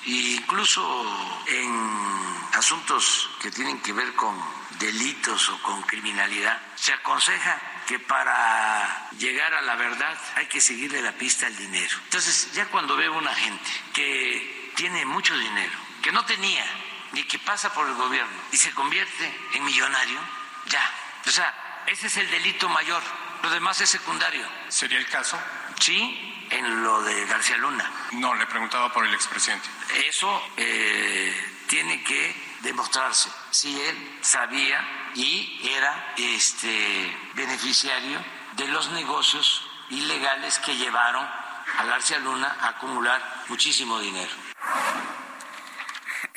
incluso 0.07 1.45
en 1.47 2.49
asuntos 2.55 3.29
que 3.43 3.51
tienen 3.51 3.79
que 3.81 3.93
ver 3.93 4.15
con 4.15 4.35
delitos 4.79 5.51
o 5.51 5.63
con 5.63 5.83
criminalidad, 5.83 6.61
se 6.77 6.95
aconseja 6.95 7.61
que 7.87 7.99
para 7.99 9.11
llegar 9.19 9.53
a 9.55 9.63
la 9.63 9.77
verdad 9.77 10.19
hay 10.37 10.47
que 10.47 10.61
seguirle 10.61 11.03
la 11.03 11.13
pista 11.13 11.47
al 11.47 11.57
dinero. 11.57 11.97
Entonces, 12.05 12.53
ya 12.53 12.67
cuando 12.67 12.97
veo 12.97 13.13
una 13.17 13.35
gente 13.35 13.71
que 13.93 14.73
tiene 14.77 15.05
mucho 15.05 15.37
dinero, 15.37 15.79
que 16.03 16.13
no 16.13 16.25
tenía 16.25 16.65
y 17.13 17.25
que 17.25 17.39
pasa 17.39 17.73
por 17.73 17.87
el 17.87 17.95
gobierno 17.95 18.37
y 18.53 18.57
se 18.57 18.73
convierte 18.73 19.49
en 19.55 19.65
millonario, 19.65 20.19
ya. 20.67 20.93
O 21.27 21.31
sea, 21.31 21.83
ese 21.87 22.07
es 22.07 22.17
el 22.17 22.31
delito 22.31 22.69
mayor. 22.69 23.03
Lo 23.43 23.51
demás 23.51 23.81
es 23.81 23.91
secundario. 23.91 24.47
¿Sería 24.69 24.99
el 24.99 25.07
caso? 25.07 25.39
Sí, 25.81 26.47
en 26.51 26.83
lo 26.83 27.03
de 27.03 27.27
García 27.27 27.57
Luna. 27.57 27.91
No, 28.13 28.35
le 28.35 28.47
preguntaba 28.47 28.93
por 28.93 29.07
el 29.07 29.15
expresidente. 29.15 29.69
Eso 30.09 30.43
eh, 30.57 31.65
tiene 31.67 32.03
que 32.03 32.35
demostrarse 32.61 33.31
si 33.51 33.81
él 33.81 34.19
sabía 34.21 35.11
y 35.15 35.69
era 35.73 36.15
este 36.17 37.17
beneficiario 37.35 38.19
de 38.57 38.69
los 38.69 38.91
negocios 38.91 39.67
ilegales 39.91 40.59
que 40.59 40.77
llevaron 40.77 41.25
a 41.25 41.85
García 41.85 42.19
Luna 42.19 42.57
a 42.61 42.69
acumular 42.69 43.45
muchísimo 43.49 43.99
dinero. 44.01 44.33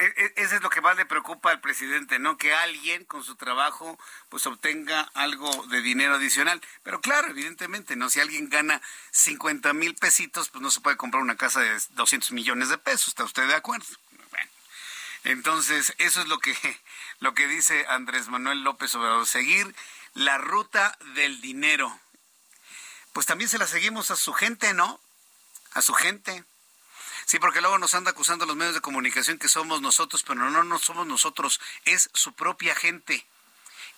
E, 0.01 0.13
e, 0.17 0.33
Eso 0.37 0.55
es 0.55 0.63
lo 0.63 0.71
que 0.71 0.81
más 0.81 0.97
le 0.97 1.05
preocupa 1.05 1.51
al 1.51 1.61
presidente, 1.61 2.17
¿no? 2.17 2.35
Que 2.35 2.55
alguien 2.55 3.05
con 3.05 3.23
su 3.23 3.35
trabajo 3.35 3.99
pues 4.29 4.47
obtenga 4.47 5.01
algo 5.13 5.49
de 5.67 5.81
dinero 5.81 6.15
adicional. 6.15 6.59
Pero 6.81 7.01
claro, 7.01 7.27
evidentemente, 7.29 7.95
¿no? 7.95 8.09
Si 8.09 8.19
alguien 8.19 8.49
gana 8.49 8.81
50 9.11 9.73
mil 9.73 9.93
pesitos, 9.93 10.49
pues 10.49 10.61
no 10.63 10.71
se 10.71 10.81
puede 10.81 10.97
comprar 10.97 11.21
una 11.21 11.37
casa 11.37 11.59
de 11.59 11.79
200 11.91 12.31
millones 12.31 12.69
de 12.69 12.79
pesos. 12.79 13.09
¿Está 13.09 13.23
usted 13.23 13.47
de 13.47 13.53
acuerdo? 13.53 13.85
Bueno. 14.31 14.49
Entonces, 15.23 15.93
eso 15.99 16.21
es 16.21 16.27
lo 16.27 16.39
que, 16.39 16.55
lo 17.19 17.35
que 17.35 17.47
dice 17.47 17.85
Andrés 17.87 18.27
Manuel 18.27 18.63
López 18.63 18.95
Obrador. 18.95 19.27
Seguir 19.27 19.75
la 20.15 20.39
ruta 20.39 20.97
del 21.13 21.41
dinero. 21.41 21.99
Pues 23.13 23.27
también 23.27 23.49
se 23.49 23.59
la 23.59 23.67
seguimos 23.67 24.09
a 24.09 24.15
su 24.15 24.33
gente, 24.33 24.73
¿no? 24.73 24.99
A 25.73 25.83
su 25.83 25.93
gente. 25.93 26.43
Sí, 27.31 27.39
porque 27.39 27.61
luego 27.61 27.77
nos 27.77 27.93
anda 27.93 28.11
acusando 28.11 28.45
los 28.45 28.57
medios 28.57 28.73
de 28.75 28.81
comunicación 28.81 29.37
que 29.37 29.47
somos 29.47 29.81
nosotros, 29.81 30.21
pero 30.21 30.35
no, 30.49 30.65
no 30.65 30.79
somos 30.79 31.07
nosotros, 31.07 31.61
es 31.85 32.09
su 32.13 32.33
propia 32.33 32.75
gente. 32.75 33.25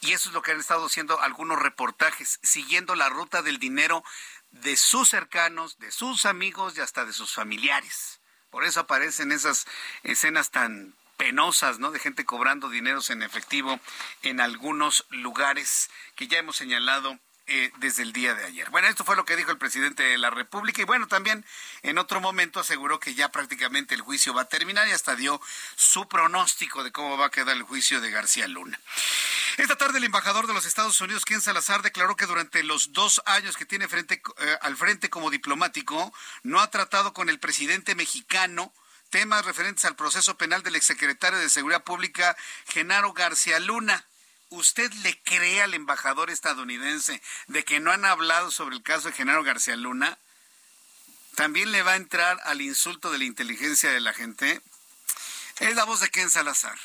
Y 0.01 0.11
eso 0.11 0.29
es 0.29 0.35
lo 0.35 0.43
que 0.43 0.51
han 0.51 0.59
estado 0.59 0.85
haciendo 0.85 1.19
algunos 1.19 1.57
reportajes, 1.57 2.39
siguiendo 2.43 2.93
la 2.93 3.09
ruta 3.09 3.41
del 3.41 3.57
dinero 3.57 4.03
de 4.51 4.77
sus 4.77 5.09
cercanos, 5.09 5.79
de 5.79 5.91
sus 5.91 6.27
amigos 6.27 6.77
y 6.77 6.81
hasta 6.81 7.05
de 7.05 7.11
sus 7.11 7.33
familiares. 7.33 8.19
Por 8.51 8.65
eso 8.65 8.81
aparecen 8.81 9.31
esas 9.31 9.65
escenas 10.03 10.51
tan 10.51 10.93
penosas, 11.17 11.79
¿no? 11.79 11.89
De 11.89 11.97
gente 11.97 12.25
cobrando 12.25 12.69
dineros 12.69 13.09
en 13.09 13.23
efectivo 13.23 13.79
en 14.21 14.41
algunos 14.41 15.07
lugares 15.09 15.89
que 16.15 16.27
ya 16.27 16.37
hemos 16.37 16.57
señalado 16.57 17.17
eh, 17.45 17.71
desde 17.77 18.03
el 18.03 18.13
día 18.13 18.33
de 18.35 18.45
ayer. 18.45 18.69
Bueno, 18.69 18.87
esto 18.87 19.03
fue 19.03 19.15
lo 19.15 19.25
que 19.25 19.35
dijo 19.35 19.51
el 19.51 19.57
presidente 19.57 20.03
de 20.03 20.17
la 20.17 20.29
República 20.29 20.81
y 20.81 20.85
bueno, 20.85 21.07
también 21.07 21.43
en 21.81 21.97
otro 21.97 22.21
momento 22.21 22.61
aseguró 22.61 22.99
que 22.99 23.15
ya 23.15 23.29
prácticamente 23.31 23.95
el 23.95 24.01
juicio 24.01 24.33
va 24.33 24.43
a 24.43 24.49
terminar 24.49 24.87
y 24.87 24.91
hasta 24.91 25.15
dio 25.15 25.41
su 25.75 26.07
pronóstico 26.07 26.83
de 26.83 26.91
cómo 26.91 27.17
va 27.17 27.25
a 27.25 27.31
quedar 27.31 27.55
el 27.57 27.63
juicio 27.63 27.99
de 27.99 28.11
García 28.11 28.47
Luna. 28.47 28.79
Esta 29.57 29.75
tarde 29.75 29.97
el 29.97 30.05
embajador 30.05 30.47
de 30.47 30.53
los 30.53 30.65
Estados 30.65 30.99
Unidos, 31.01 31.25
Ken 31.25 31.41
Salazar, 31.41 31.81
declaró 31.81 32.15
que 32.15 32.25
durante 32.25 32.63
los 32.63 32.93
dos 32.93 33.21
años 33.25 33.57
que 33.57 33.65
tiene 33.65 33.87
frente, 33.87 34.21
eh, 34.39 34.57
al 34.61 34.77
frente 34.77 35.09
como 35.09 35.29
diplomático, 35.29 36.13
no 36.43 36.59
ha 36.59 36.71
tratado 36.71 37.13
con 37.13 37.29
el 37.29 37.39
presidente 37.39 37.93
mexicano 37.93 38.73
temas 39.09 39.45
referentes 39.45 39.85
al 39.85 39.95
proceso 39.95 40.37
penal 40.37 40.63
del 40.63 40.75
exsecretario 40.75 41.37
de 41.37 41.49
Seguridad 41.49 41.83
Pública, 41.83 42.35
Genaro 42.67 43.13
García 43.13 43.59
Luna. 43.59 44.05
¿Usted 44.53 44.91
le 45.03 45.19
cree 45.23 45.61
al 45.61 45.73
embajador 45.73 46.29
estadounidense 46.29 47.21
de 47.47 47.63
que 47.63 47.79
no 47.79 47.91
han 47.91 48.05
hablado 48.05 48.51
sobre 48.51 48.75
el 48.75 48.83
caso 48.83 49.07
de 49.07 49.13
Genaro 49.13 49.43
García 49.43 49.75
Luna? 49.75 50.17
¿También 51.35 51.71
le 51.71 51.81
va 51.81 51.93
a 51.93 51.97
entrar 51.97 52.39
al 52.45 52.61
insulto 52.61 53.11
de 53.11 53.17
la 53.17 53.23
inteligencia 53.23 53.91
de 53.91 53.99
la 53.99 54.13
gente? 54.13 54.61
Es 55.59 55.75
la 55.75 55.85
voz 55.85 55.99
de 55.99 56.09
Ken 56.09 56.29
Salazar. 56.29 56.77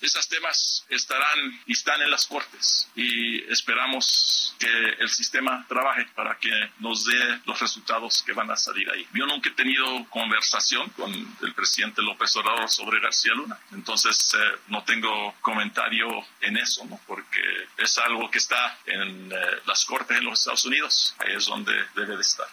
Esos 0.00 0.28
temas 0.28 0.86
estarán 0.88 1.60
y 1.66 1.72
están 1.72 2.00
en 2.00 2.10
las 2.10 2.26
cortes 2.26 2.88
y 2.94 3.42
esperamos 3.52 4.56
que 4.58 4.88
el 4.98 5.08
sistema 5.08 5.66
trabaje 5.68 6.06
para 6.14 6.38
que 6.38 6.50
nos 6.78 7.04
dé 7.04 7.40
los 7.44 7.60
resultados 7.60 8.22
que 8.22 8.32
van 8.32 8.50
a 8.50 8.56
salir 8.56 8.90
ahí. 8.90 9.06
Yo 9.12 9.26
nunca 9.26 9.50
he 9.50 9.52
tenido 9.52 9.84
conversación 10.08 10.88
con 10.90 11.12
el 11.12 11.54
presidente 11.54 12.02
López 12.02 12.34
Obrador 12.36 12.68
sobre 12.70 13.00
García 13.00 13.34
Luna, 13.34 13.58
entonces 13.72 14.34
eh, 14.34 14.58
no 14.68 14.84
tengo 14.84 15.34
comentario 15.40 16.08
en 16.40 16.56
eso, 16.56 16.84
¿no? 16.86 16.98
porque 17.06 17.42
es 17.76 17.98
algo 17.98 18.30
que 18.30 18.38
está 18.38 18.78
en 18.86 19.30
eh, 19.32 19.36
las 19.66 19.84
cortes 19.84 20.16
en 20.16 20.24
los 20.24 20.38
Estados 20.38 20.64
Unidos, 20.64 21.14
ahí 21.18 21.34
es 21.34 21.46
donde 21.46 21.72
debe 21.94 22.16
de 22.16 22.22
estar. 22.22 22.48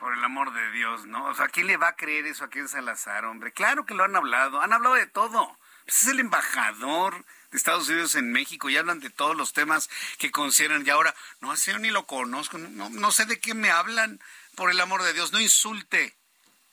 Por 0.00 0.14
el 0.14 0.24
amor 0.24 0.52
de 0.52 0.72
Dios, 0.72 1.04
¿no? 1.06 1.26
O 1.26 1.34
sea, 1.34 1.48
¿quién 1.48 1.66
le 1.66 1.76
va 1.76 1.88
a 1.88 1.96
creer 1.96 2.26
eso 2.26 2.44
a 2.44 2.48
quién 2.48 2.68
Salazar, 2.68 3.24
hombre? 3.26 3.52
Claro 3.52 3.84
que 3.84 3.94
lo 3.94 4.04
han 4.04 4.16
hablado, 4.16 4.60
han 4.60 4.72
hablado 4.72 4.94
de 4.94 5.06
todo 5.06 5.58
es 5.86 6.06
el 6.06 6.20
embajador 6.20 7.24
de 7.50 7.56
Estados 7.58 7.88
Unidos 7.88 8.14
en 8.14 8.32
México 8.32 8.70
y 8.70 8.76
hablan 8.76 9.00
de 9.00 9.10
todos 9.10 9.36
los 9.36 9.52
temas 9.52 9.90
que 10.18 10.30
consideran. 10.30 10.86
Y 10.86 10.90
ahora, 10.90 11.14
no, 11.40 11.56
sé, 11.56 11.78
ni 11.78 11.90
lo 11.90 12.06
conozco, 12.06 12.58
no, 12.58 12.90
no 12.90 13.12
sé 13.12 13.26
de 13.26 13.40
qué 13.40 13.54
me 13.54 13.70
hablan. 13.70 14.20
Por 14.54 14.70
el 14.70 14.80
amor 14.80 15.02
de 15.02 15.12
Dios, 15.12 15.32
no 15.32 15.40
insulte, 15.40 16.14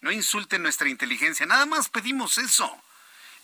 no 0.02 0.12
insulte 0.12 0.60
nuestra 0.60 0.90
inteligencia. 0.90 1.46
Nada 1.46 1.66
más 1.66 1.90
pedimos 1.90 2.38
eso. 2.38 2.70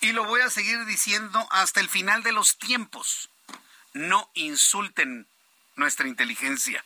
Y 0.01 0.12
lo 0.12 0.25
voy 0.25 0.41
a 0.41 0.50
seguir 0.50 0.84
diciendo 0.86 1.48
hasta 1.51 1.79
el 1.79 1.89
final 1.89 2.24
de 2.24 2.34
los 2.34 2.58
tiempos. 2.58 3.29
No 3.93 4.29
insulten 4.34 5.27
nuestra 5.75 6.08
inteligencia, 6.08 6.84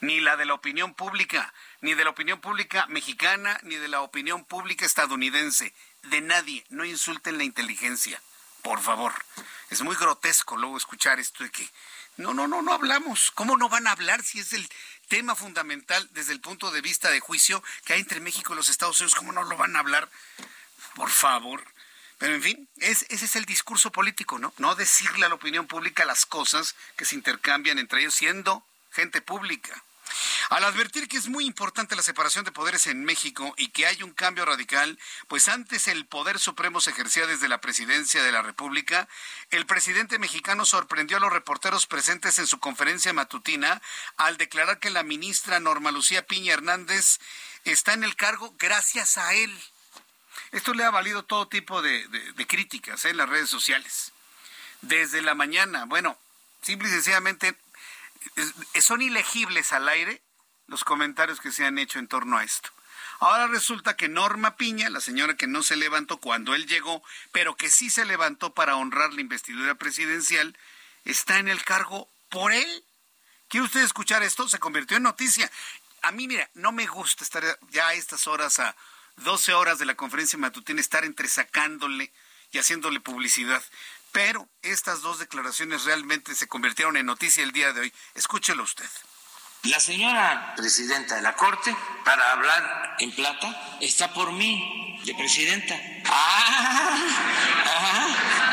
ni 0.00 0.20
la 0.20 0.36
de 0.36 0.44
la 0.44 0.54
opinión 0.54 0.94
pública, 0.94 1.52
ni 1.80 1.94
de 1.94 2.04
la 2.04 2.10
opinión 2.10 2.40
pública 2.40 2.86
mexicana, 2.86 3.58
ni 3.62 3.76
de 3.76 3.88
la 3.88 4.00
opinión 4.00 4.44
pública 4.44 4.86
estadounidense 4.86 5.74
de 6.02 6.20
nadie. 6.20 6.64
No 6.70 6.84
insulten 6.84 7.38
la 7.38 7.44
inteligencia, 7.44 8.20
por 8.62 8.80
favor. 8.80 9.12
Es 9.70 9.82
muy 9.82 9.96
grotesco 9.96 10.56
luego 10.56 10.76
escuchar 10.76 11.20
esto 11.20 11.44
de 11.44 11.50
que 11.50 11.68
no, 12.16 12.34
no, 12.34 12.46
no, 12.46 12.62
no 12.62 12.72
hablamos. 12.72 13.30
¿Cómo 13.32 13.56
no 13.56 13.68
van 13.68 13.86
a 13.86 13.92
hablar 13.92 14.22
si 14.22 14.40
es 14.40 14.52
el 14.52 14.68
tema 15.08 15.34
fundamental 15.34 16.08
desde 16.12 16.32
el 16.32 16.40
punto 16.40 16.70
de 16.70 16.80
vista 16.80 17.10
de 17.10 17.20
juicio 17.20 17.62
que 17.84 17.94
hay 17.94 18.00
entre 18.00 18.20
México 18.20 18.52
y 18.52 18.56
los 18.56 18.68
Estados 18.68 19.00
Unidos? 19.00 19.14
¿Cómo 19.14 19.32
no 19.32 19.42
lo 19.44 19.56
van 19.56 19.76
a 19.76 19.80
hablar? 19.80 20.10
Por 20.94 21.10
favor. 21.10 21.64
Pero 22.18 22.34
en 22.34 22.42
fin, 22.42 22.68
ese 22.76 23.06
es 23.12 23.36
el 23.36 23.46
discurso 23.46 23.90
político, 23.90 24.38
¿no? 24.38 24.52
No 24.58 24.74
decirle 24.74 25.26
a 25.26 25.28
la 25.28 25.34
opinión 25.34 25.66
pública 25.66 26.04
las 26.04 26.26
cosas 26.26 26.76
que 26.96 27.04
se 27.04 27.16
intercambian 27.16 27.78
entre 27.78 28.00
ellos 28.00 28.14
siendo 28.14 28.64
gente 28.92 29.22
pública. 29.22 29.82
Al 30.50 30.64
advertir 30.64 31.08
que 31.08 31.16
es 31.16 31.28
muy 31.28 31.44
importante 31.44 31.96
la 31.96 32.02
separación 32.02 32.44
de 32.44 32.52
poderes 32.52 32.86
en 32.86 33.04
México 33.04 33.54
y 33.56 33.68
que 33.68 33.86
hay 33.86 34.02
un 34.02 34.12
cambio 34.12 34.44
radical, 34.44 34.98
pues 35.28 35.48
antes 35.48 35.88
el 35.88 36.06
poder 36.06 36.38
supremo 36.38 36.80
se 36.80 36.90
ejercía 36.90 37.26
desde 37.26 37.48
la 37.48 37.60
presidencia 37.60 38.22
de 38.22 38.32
la 38.32 38.42
República, 38.42 39.08
el 39.50 39.66
presidente 39.66 40.18
mexicano 40.18 40.64
sorprendió 40.64 41.16
a 41.16 41.20
los 41.20 41.32
reporteros 41.32 41.86
presentes 41.86 42.38
en 42.38 42.46
su 42.46 42.58
conferencia 42.58 43.12
matutina 43.12 43.80
al 44.16 44.36
declarar 44.36 44.78
que 44.78 44.90
la 44.90 45.02
ministra 45.02 45.60
Norma 45.60 45.90
Lucía 45.90 46.26
Piña 46.26 46.54
Hernández 46.54 47.18
está 47.64 47.92
en 47.92 48.04
el 48.04 48.16
cargo 48.16 48.54
gracias 48.58 49.18
a 49.18 49.34
él. 49.34 49.52
Esto 50.50 50.74
le 50.74 50.84
ha 50.84 50.90
valido 50.90 51.24
todo 51.24 51.48
tipo 51.48 51.80
de, 51.82 52.06
críticas 52.46 53.04
¿eh? 53.04 53.10
en 53.10 53.16
las 53.16 53.28
redes 53.28 53.48
sociales. 53.48 54.12
Desde 54.82 55.22
la 55.22 55.34
mañana, 55.34 55.84
bueno, 55.86 56.18
simple 56.60 56.88
y 56.88 56.92
sencillamente 56.92 57.56
son 58.80 59.02
ilegibles 59.02 59.72
al 59.72 59.88
aire 59.88 60.22
los 60.66 60.84
comentarios 60.84 61.40
que 61.40 61.52
se 61.52 61.64
han 61.64 61.78
hecho 61.78 61.98
en 61.98 62.08
torno 62.08 62.38
a 62.38 62.44
esto. 62.44 62.70
Ahora 63.20 63.46
resulta 63.46 63.96
que 63.96 64.08
Norma 64.08 64.56
Piña, 64.56 64.90
la 64.90 65.00
señora 65.00 65.36
que 65.36 65.46
no 65.46 65.62
se 65.62 65.76
levantó 65.76 66.18
cuando 66.18 66.54
él 66.54 66.66
llegó, 66.66 67.04
pero 67.30 67.56
que 67.56 67.70
sí 67.70 67.88
se 67.88 68.04
levantó 68.04 68.52
para 68.52 68.76
honrar 68.76 69.12
la 69.12 69.20
investidura 69.20 69.76
presidencial, 69.76 70.58
está 71.04 71.38
en 71.38 71.48
el 71.48 71.62
cargo 71.62 72.08
por 72.30 72.52
él. 72.52 72.84
¿Quiere 73.48 73.66
usted 73.66 73.82
escuchar 73.82 74.22
esto? 74.22 74.48
Se 74.48 74.58
convirtió 74.58 74.96
en 74.96 75.04
noticia. 75.04 75.50
A 76.02 76.10
mí, 76.10 76.26
mira, 76.26 76.50
no 76.54 76.72
me 76.72 76.86
gusta 76.86 77.22
estar 77.22 77.44
ya 77.70 77.88
a 77.88 77.94
estas 77.94 78.26
horas, 78.26 78.58
a 78.58 78.74
12 79.16 79.52
horas 79.52 79.78
de 79.78 79.86
la 79.86 79.94
conferencia 79.94 80.38
matutina, 80.38 80.80
estar 80.80 81.04
entresacándole 81.04 82.12
y 82.50 82.58
haciéndole 82.58 82.98
publicidad. 82.98 83.62
Pero 84.12 84.46
estas 84.60 85.00
dos 85.00 85.18
declaraciones 85.18 85.84
realmente 85.84 86.34
se 86.34 86.46
convirtieron 86.46 86.96
en 86.96 87.06
noticia 87.06 87.42
el 87.42 87.52
día 87.52 87.72
de 87.72 87.80
hoy. 87.80 87.92
Escúchelo 88.14 88.62
usted. 88.62 88.88
La 89.64 89.80
señora 89.80 90.54
presidenta 90.56 91.14
de 91.14 91.22
la 91.22 91.34
Corte, 91.34 91.74
para 92.04 92.32
hablar 92.32 92.96
en 92.98 93.14
plata, 93.14 93.76
está 93.80 94.12
por 94.12 94.32
mí, 94.32 95.00
de 95.04 95.14
presidenta. 95.14 95.78
Ah, 96.06 96.98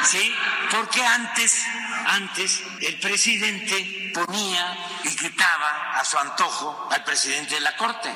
sí, 0.06 0.34
porque 0.70 1.04
antes, 1.04 1.66
antes 2.06 2.62
el 2.82 3.00
presidente 3.00 4.12
ponía 4.14 4.78
y 5.04 5.16
quitaba 5.16 6.00
a 6.00 6.06
su 6.06 6.18
antojo 6.20 6.88
al 6.92 7.04
presidente 7.04 7.56
de 7.56 7.62
la 7.62 7.76
Corte. 7.76 8.14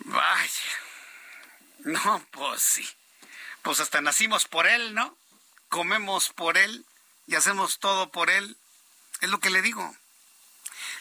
Vaya. 0.00 0.50
No, 1.84 2.26
pues 2.32 2.60
sí. 2.60 2.88
Pues 3.66 3.80
hasta 3.80 4.00
nacimos 4.00 4.44
por 4.44 4.68
él, 4.68 4.94
¿no? 4.94 5.18
Comemos 5.70 6.28
por 6.28 6.56
él 6.56 6.86
y 7.26 7.34
hacemos 7.34 7.80
todo 7.80 8.12
por 8.12 8.30
él 8.30 8.56
es 9.20 9.28
lo 9.28 9.40
que 9.40 9.50
le 9.50 9.60
digo. 9.60 9.96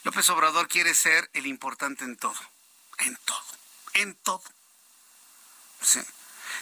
López 0.01 0.27
Obrador 0.31 0.67
quiere 0.67 0.95
ser 0.95 1.29
el 1.33 1.45
importante 1.45 2.05
en 2.05 2.17
todo, 2.17 2.33
en 2.97 3.15
todo, 3.17 3.45
en 3.93 4.15
todo. 4.15 4.43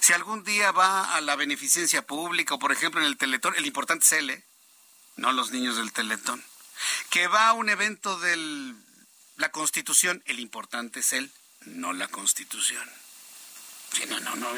Si 0.01 0.11
algún 0.11 0.43
día 0.43 0.73
va 0.73 1.15
a 1.15 1.21
la 1.21 1.37
beneficencia 1.37 2.05
pública 2.05 2.55
o 2.55 2.59
por 2.59 2.73
ejemplo 2.73 2.99
en 2.99 3.07
el 3.07 3.15
Teletón, 3.15 3.55
el 3.55 3.65
importante 3.65 4.03
es 4.03 4.11
él, 4.11 4.29
¿eh? 4.29 4.43
no 5.15 5.31
los 5.31 5.51
niños 5.51 5.77
del 5.77 5.93
Teletón. 5.93 6.43
Que 7.11 7.27
va 7.27 7.47
a 7.47 7.53
un 7.53 7.69
evento 7.69 8.19
de 8.19 8.75
la 9.37 9.53
Constitución, 9.53 10.21
el 10.25 10.41
importante 10.41 10.99
es 10.99 11.13
él, 11.13 11.31
no 11.61 11.93
la 11.93 12.09
Constitución. 12.09 12.91
Sí, 13.93 14.03
no, 14.07 14.19
no, 14.19 14.35
no. 14.35 14.49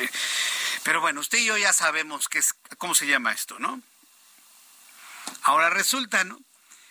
Pero 0.86 1.02
bueno, 1.02 1.20
usted 1.20 1.40
y 1.40 1.46
yo 1.46 1.58
ya 1.58 1.74
sabemos 1.74 2.30
qué 2.30 2.38
es, 2.38 2.54
cómo 2.78 2.96
se 2.96 3.08
llama 3.08 3.34
esto, 3.34 3.60
¿no? 3.60 3.82
Ahora 5.42 5.70
resulta, 5.70 6.24
¿no? 6.24 6.40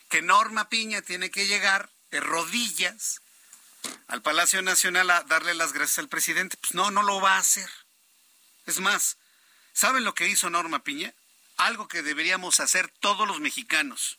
que 0.08 0.22
Norma 0.22 0.68
Piña 0.68 1.02
tiene 1.02 1.30
que 1.30 1.46
llegar 1.46 1.90
de 2.10 2.20
rodillas 2.20 3.20
al 4.06 4.22
Palacio 4.22 4.62
Nacional 4.62 5.10
a 5.10 5.22
darle 5.24 5.54
las 5.54 5.72
gracias 5.72 5.98
al 5.98 6.08
presidente. 6.08 6.56
Pues 6.56 6.74
no, 6.74 6.90
no 6.90 7.02
lo 7.02 7.20
va 7.20 7.34
a 7.34 7.38
hacer. 7.38 7.68
Es 8.66 8.80
más, 8.80 9.16
¿saben 9.72 10.04
lo 10.04 10.14
que 10.14 10.28
hizo 10.28 10.50
Norma 10.50 10.84
Piña? 10.84 11.12
Algo 11.56 11.88
que 11.88 12.02
deberíamos 12.02 12.60
hacer 12.60 12.92
todos 13.00 13.26
los 13.26 13.40
mexicanos. 13.40 14.18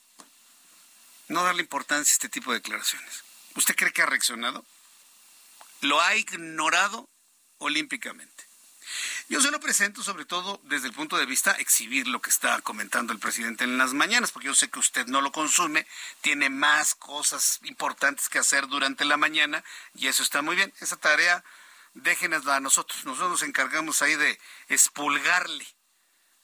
No 1.27 1.43
darle 1.43 1.61
importancia 1.61 2.11
a 2.11 2.15
este 2.15 2.29
tipo 2.29 2.51
de 2.51 2.59
declaraciones. 2.59 3.23
¿Usted 3.55 3.75
cree 3.75 3.93
que 3.93 4.01
ha 4.01 4.05
reaccionado? 4.05 4.65
Lo 5.81 6.01
ha 6.01 6.15
ignorado 6.15 7.09
olímpicamente. 7.57 8.44
Yo 9.27 9.41
se 9.41 9.49
lo 9.49 9.59
presento 9.59 10.03
sobre 10.03 10.25
todo 10.25 10.59
desde 10.65 10.87
el 10.87 10.93
punto 10.93 11.17
de 11.17 11.25
vista 11.25 11.51
exhibir 11.53 12.07
lo 12.07 12.21
que 12.21 12.29
está 12.29 12.61
comentando 12.61 13.11
el 13.11 13.17
presidente 13.17 13.63
en 13.63 13.77
las 13.79 13.93
mañanas, 13.93 14.31
porque 14.31 14.47
yo 14.47 14.53
sé 14.53 14.69
que 14.69 14.77
usted 14.77 15.07
no 15.07 15.19
lo 15.21 15.31
consume, 15.31 15.87
tiene 16.21 16.51
más 16.51 16.93
cosas 16.93 17.59
importantes 17.63 18.29
que 18.29 18.37
hacer 18.37 18.67
durante 18.67 19.03
la 19.03 19.17
mañana 19.17 19.63
y 19.95 20.07
eso 20.07 20.21
está 20.21 20.43
muy 20.43 20.55
bien. 20.55 20.71
Esa 20.79 20.97
tarea 20.97 21.43
déjenosla 21.95 22.57
a 22.57 22.59
nosotros. 22.59 23.03
Nosotros 23.05 23.31
nos 23.31 23.41
encargamos 23.41 24.03
ahí 24.03 24.15
de 24.15 24.39
expulgarle 24.69 25.65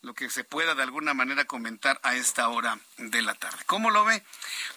lo 0.02 0.16
que 0.16 0.32
se 0.32 0.44
pueda 0.44 0.74
de 0.74 0.82
alguna 0.82 1.14
manera 1.14 1.46
comentar 1.46 2.00
a 2.02 2.16
esta 2.16 2.50
hora 2.50 2.80
de 2.98 3.22
la 3.22 3.36
tarde. 3.36 3.64
¿Cómo 3.68 3.92
lo 3.92 4.06
ve? 4.06 4.24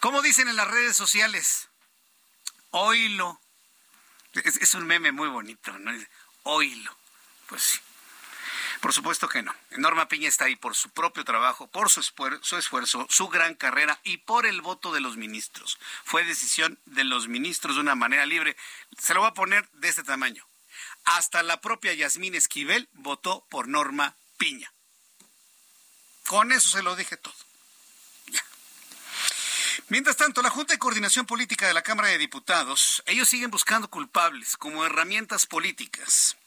¿Cómo 0.01 0.21
dicen 0.21 0.49
en 0.49 0.57
las 0.57 0.69
redes 0.69 0.95
sociales? 0.95 1.69
Oílo. 2.71 3.41
Es, 4.35 4.57
es 4.57 4.75
un 4.75 4.87
meme 4.87 5.11
muy 5.11 5.29
bonito, 5.29 5.73
¿no? 5.79 5.91
Oílo. 6.43 6.95
Pues 7.47 7.63
sí. 7.63 7.79
Por 8.81 8.93
supuesto 8.93 9.29
que 9.29 9.43
no. 9.43 9.55
Norma 9.77 10.09
Piña 10.09 10.29
está 10.29 10.47
ahí 10.47 10.57
por 10.57 10.75
su 10.75 10.91
propio 10.91 11.25
trabajo, 11.25 11.67
por 11.69 11.91
su, 11.91 12.03
su, 12.03 12.57
esfuerzo, 12.57 13.07
su 13.09 13.29
gran 13.29 13.55
carrera 13.55 14.01
y 14.05 14.19
por 14.19 14.47
el 14.47 14.61
voto 14.61 14.93
de 14.93 15.01
los 15.01 15.17
ministros. 15.17 15.79
Fue 16.05 16.25
decisión 16.25 16.79
de 16.85 17.05
los 17.05 17.29
ministros 17.29 17.77
de 17.77 17.83
una 17.83 17.95
manera 17.95 18.27
libre. 18.27 18.57
Se 18.99 19.15
lo 19.15 19.21
voy 19.21 19.31
a 19.31 19.35
poner 19.35 19.69
de 19.73 19.89
este 19.89 20.03
tamaño. 20.03 20.47
Hasta 21.05 21.43
la 21.43 21.61
propia 21.61 21.95
Yasmín 21.95 22.35
Esquivel 22.35 22.89
votó 22.93 23.47
por 23.51 23.69
Norma 23.69 24.17
Piña. 24.39 24.73
Con 26.27 26.53
eso 26.53 26.69
se 26.69 26.83
lo 26.83 26.97
dije 26.97 27.17
todo. 27.17 27.35
Mientras 29.89 30.17
tanto, 30.17 30.41
la 30.41 30.49
Junta 30.49 30.73
de 30.73 30.79
Coordinación 30.79 31.27
Política 31.27 31.69
de 31.69 31.75
la 31.75 31.83
Cámara 31.83 32.09
de 32.09 32.17
Diputados, 32.17 33.03
ellos 33.05 33.29
siguen 33.29 33.51
buscando 33.51 33.91
culpables 33.91 34.57
como 34.57 34.85
herramientas 34.85 35.47
políticas 35.47 36.39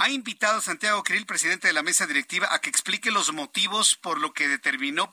ha 0.00 0.10
invitado 0.10 0.58
a 0.58 0.62
Santiago 0.62 1.02
Krill, 1.02 1.26
presidente 1.26 1.66
de 1.66 1.72
la 1.72 1.82
mesa 1.82 2.06
directiva, 2.06 2.46
a 2.52 2.60
que 2.60 2.70
explique 2.70 3.10
los 3.10 3.32
motivos 3.32 3.96
por 3.96 4.20
lo 4.20 4.32
que 4.32 4.46
determinó 4.46 5.10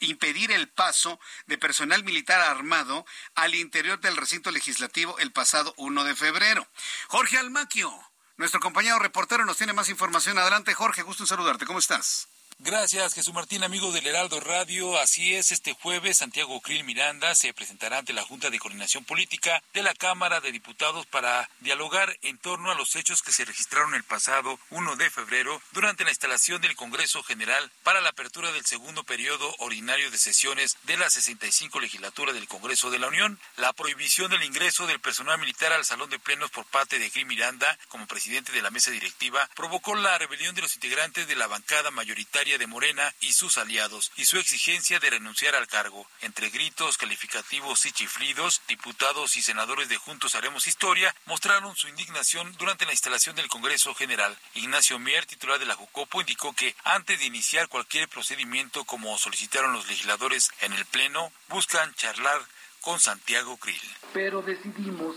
impedir 0.00 0.52
el 0.52 0.68
paso 0.68 1.18
de 1.46 1.56
personal 1.56 2.04
militar 2.04 2.42
armado 2.42 3.06
al 3.34 3.54
interior 3.54 3.98
del 4.00 4.18
recinto 4.18 4.50
legislativo 4.50 5.18
el 5.20 5.32
pasado 5.32 5.72
1 5.78 6.04
de 6.04 6.14
febrero. 6.14 6.68
Jorge 7.08 7.38
Almaquio, 7.38 7.90
nuestro 8.36 8.60
compañero 8.60 8.98
reportero, 8.98 9.46
nos 9.46 9.56
tiene 9.56 9.72
más 9.72 9.88
información. 9.88 10.38
Adelante, 10.38 10.74
Jorge, 10.74 11.00
gusto 11.00 11.22
en 11.22 11.28
saludarte. 11.28 11.64
¿Cómo 11.64 11.78
estás? 11.78 12.28
Gracias, 12.66 13.12
Jesús 13.12 13.34
Martín, 13.34 13.62
amigo 13.62 13.92
del 13.92 14.06
Heraldo 14.06 14.40
Radio. 14.40 14.98
Así 14.98 15.34
es, 15.34 15.52
este 15.52 15.74
jueves 15.74 16.16
Santiago 16.16 16.62
Krill 16.62 16.82
Miranda 16.82 17.34
se 17.34 17.52
presentará 17.52 17.98
ante 17.98 18.14
la 18.14 18.22
Junta 18.22 18.48
de 18.48 18.58
Coordinación 18.58 19.04
Política 19.04 19.62
de 19.74 19.82
la 19.82 19.92
Cámara 19.92 20.40
de 20.40 20.50
Diputados 20.50 21.04
para 21.04 21.50
dialogar 21.60 22.16
en 22.22 22.38
torno 22.38 22.70
a 22.70 22.74
los 22.74 22.96
hechos 22.96 23.20
que 23.20 23.32
se 23.32 23.44
registraron 23.44 23.94
el 23.94 24.02
pasado 24.02 24.58
1 24.70 24.96
de 24.96 25.10
febrero 25.10 25.60
durante 25.72 26.04
la 26.04 26.10
instalación 26.10 26.62
del 26.62 26.74
Congreso 26.74 27.22
General 27.22 27.70
para 27.82 28.00
la 28.00 28.08
apertura 28.08 28.50
del 28.50 28.64
segundo 28.64 29.04
periodo 29.04 29.54
ordinario 29.58 30.10
de 30.10 30.16
sesiones 30.16 30.78
de 30.84 30.96
la 30.96 31.10
65 31.10 31.80
legislatura 31.80 32.32
del 32.32 32.48
Congreso 32.48 32.90
de 32.90 32.98
la 32.98 33.08
Unión. 33.08 33.38
La 33.58 33.74
prohibición 33.74 34.30
del 34.30 34.42
ingreso 34.42 34.86
del 34.86 35.00
personal 35.00 35.38
militar 35.38 35.74
al 35.74 35.84
Salón 35.84 36.08
de 36.08 36.18
Plenos 36.18 36.50
por 36.50 36.64
parte 36.64 36.98
de 36.98 37.10
Krill 37.10 37.26
Miranda 37.26 37.78
como 37.88 38.06
presidente 38.06 38.52
de 38.52 38.62
la 38.62 38.70
mesa 38.70 38.90
directiva 38.90 39.50
provocó 39.54 39.94
la 39.96 40.16
rebelión 40.16 40.54
de 40.54 40.62
los 40.62 40.74
integrantes 40.76 41.28
de 41.28 41.36
la 41.36 41.46
bancada 41.46 41.90
mayoritaria 41.90 42.53
de 42.58 42.66
Morena 42.66 43.14
y 43.20 43.32
sus 43.32 43.58
aliados 43.58 44.12
y 44.16 44.24
su 44.24 44.38
exigencia 44.38 44.98
de 45.00 45.10
renunciar 45.10 45.54
al 45.54 45.66
cargo. 45.66 46.06
Entre 46.20 46.50
gritos, 46.50 46.98
calificativos 46.98 47.86
y 47.86 47.92
chiflidos, 47.92 48.62
diputados 48.68 49.36
y 49.36 49.42
senadores 49.42 49.88
de 49.88 49.96
Juntos 49.96 50.34
Haremos 50.34 50.66
Historia 50.66 51.14
mostraron 51.26 51.76
su 51.76 51.88
indignación 51.88 52.54
durante 52.58 52.86
la 52.86 52.92
instalación 52.92 53.36
del 53.36 53.48
Congreso 53.48 53.94
General. 53.94 54.36
Ignacio 54.54 54.98
Mier, 54.98 55.26
titular 55.26 55.58
de 55.58 55.66
la 55.66 55.74
Jucopo, 55.74 56.20
indicó 56.20 56.52
que 56.52 56.74
antes 56.84 57.18
de 57.18 57.26
iniciar 57.26 57.68
cualquier 57.68 58.08
procedimiento 58.08 58.84
como 58.84 59.16
solicitaron 59.18 59.72
los 59.72 59.88
legisladores 59.88 60.50
en 60.60 60.72
el 60.72 60.84
Pleno, 60.86 61.32
buscan 61.48 61.94
charlar 61.94 62.40
con 62.80 63.00
Santiago 63.00 63.56
Krill. 63.56 63.80
Pero 64.12 64.42
decidimos 64.42 65.16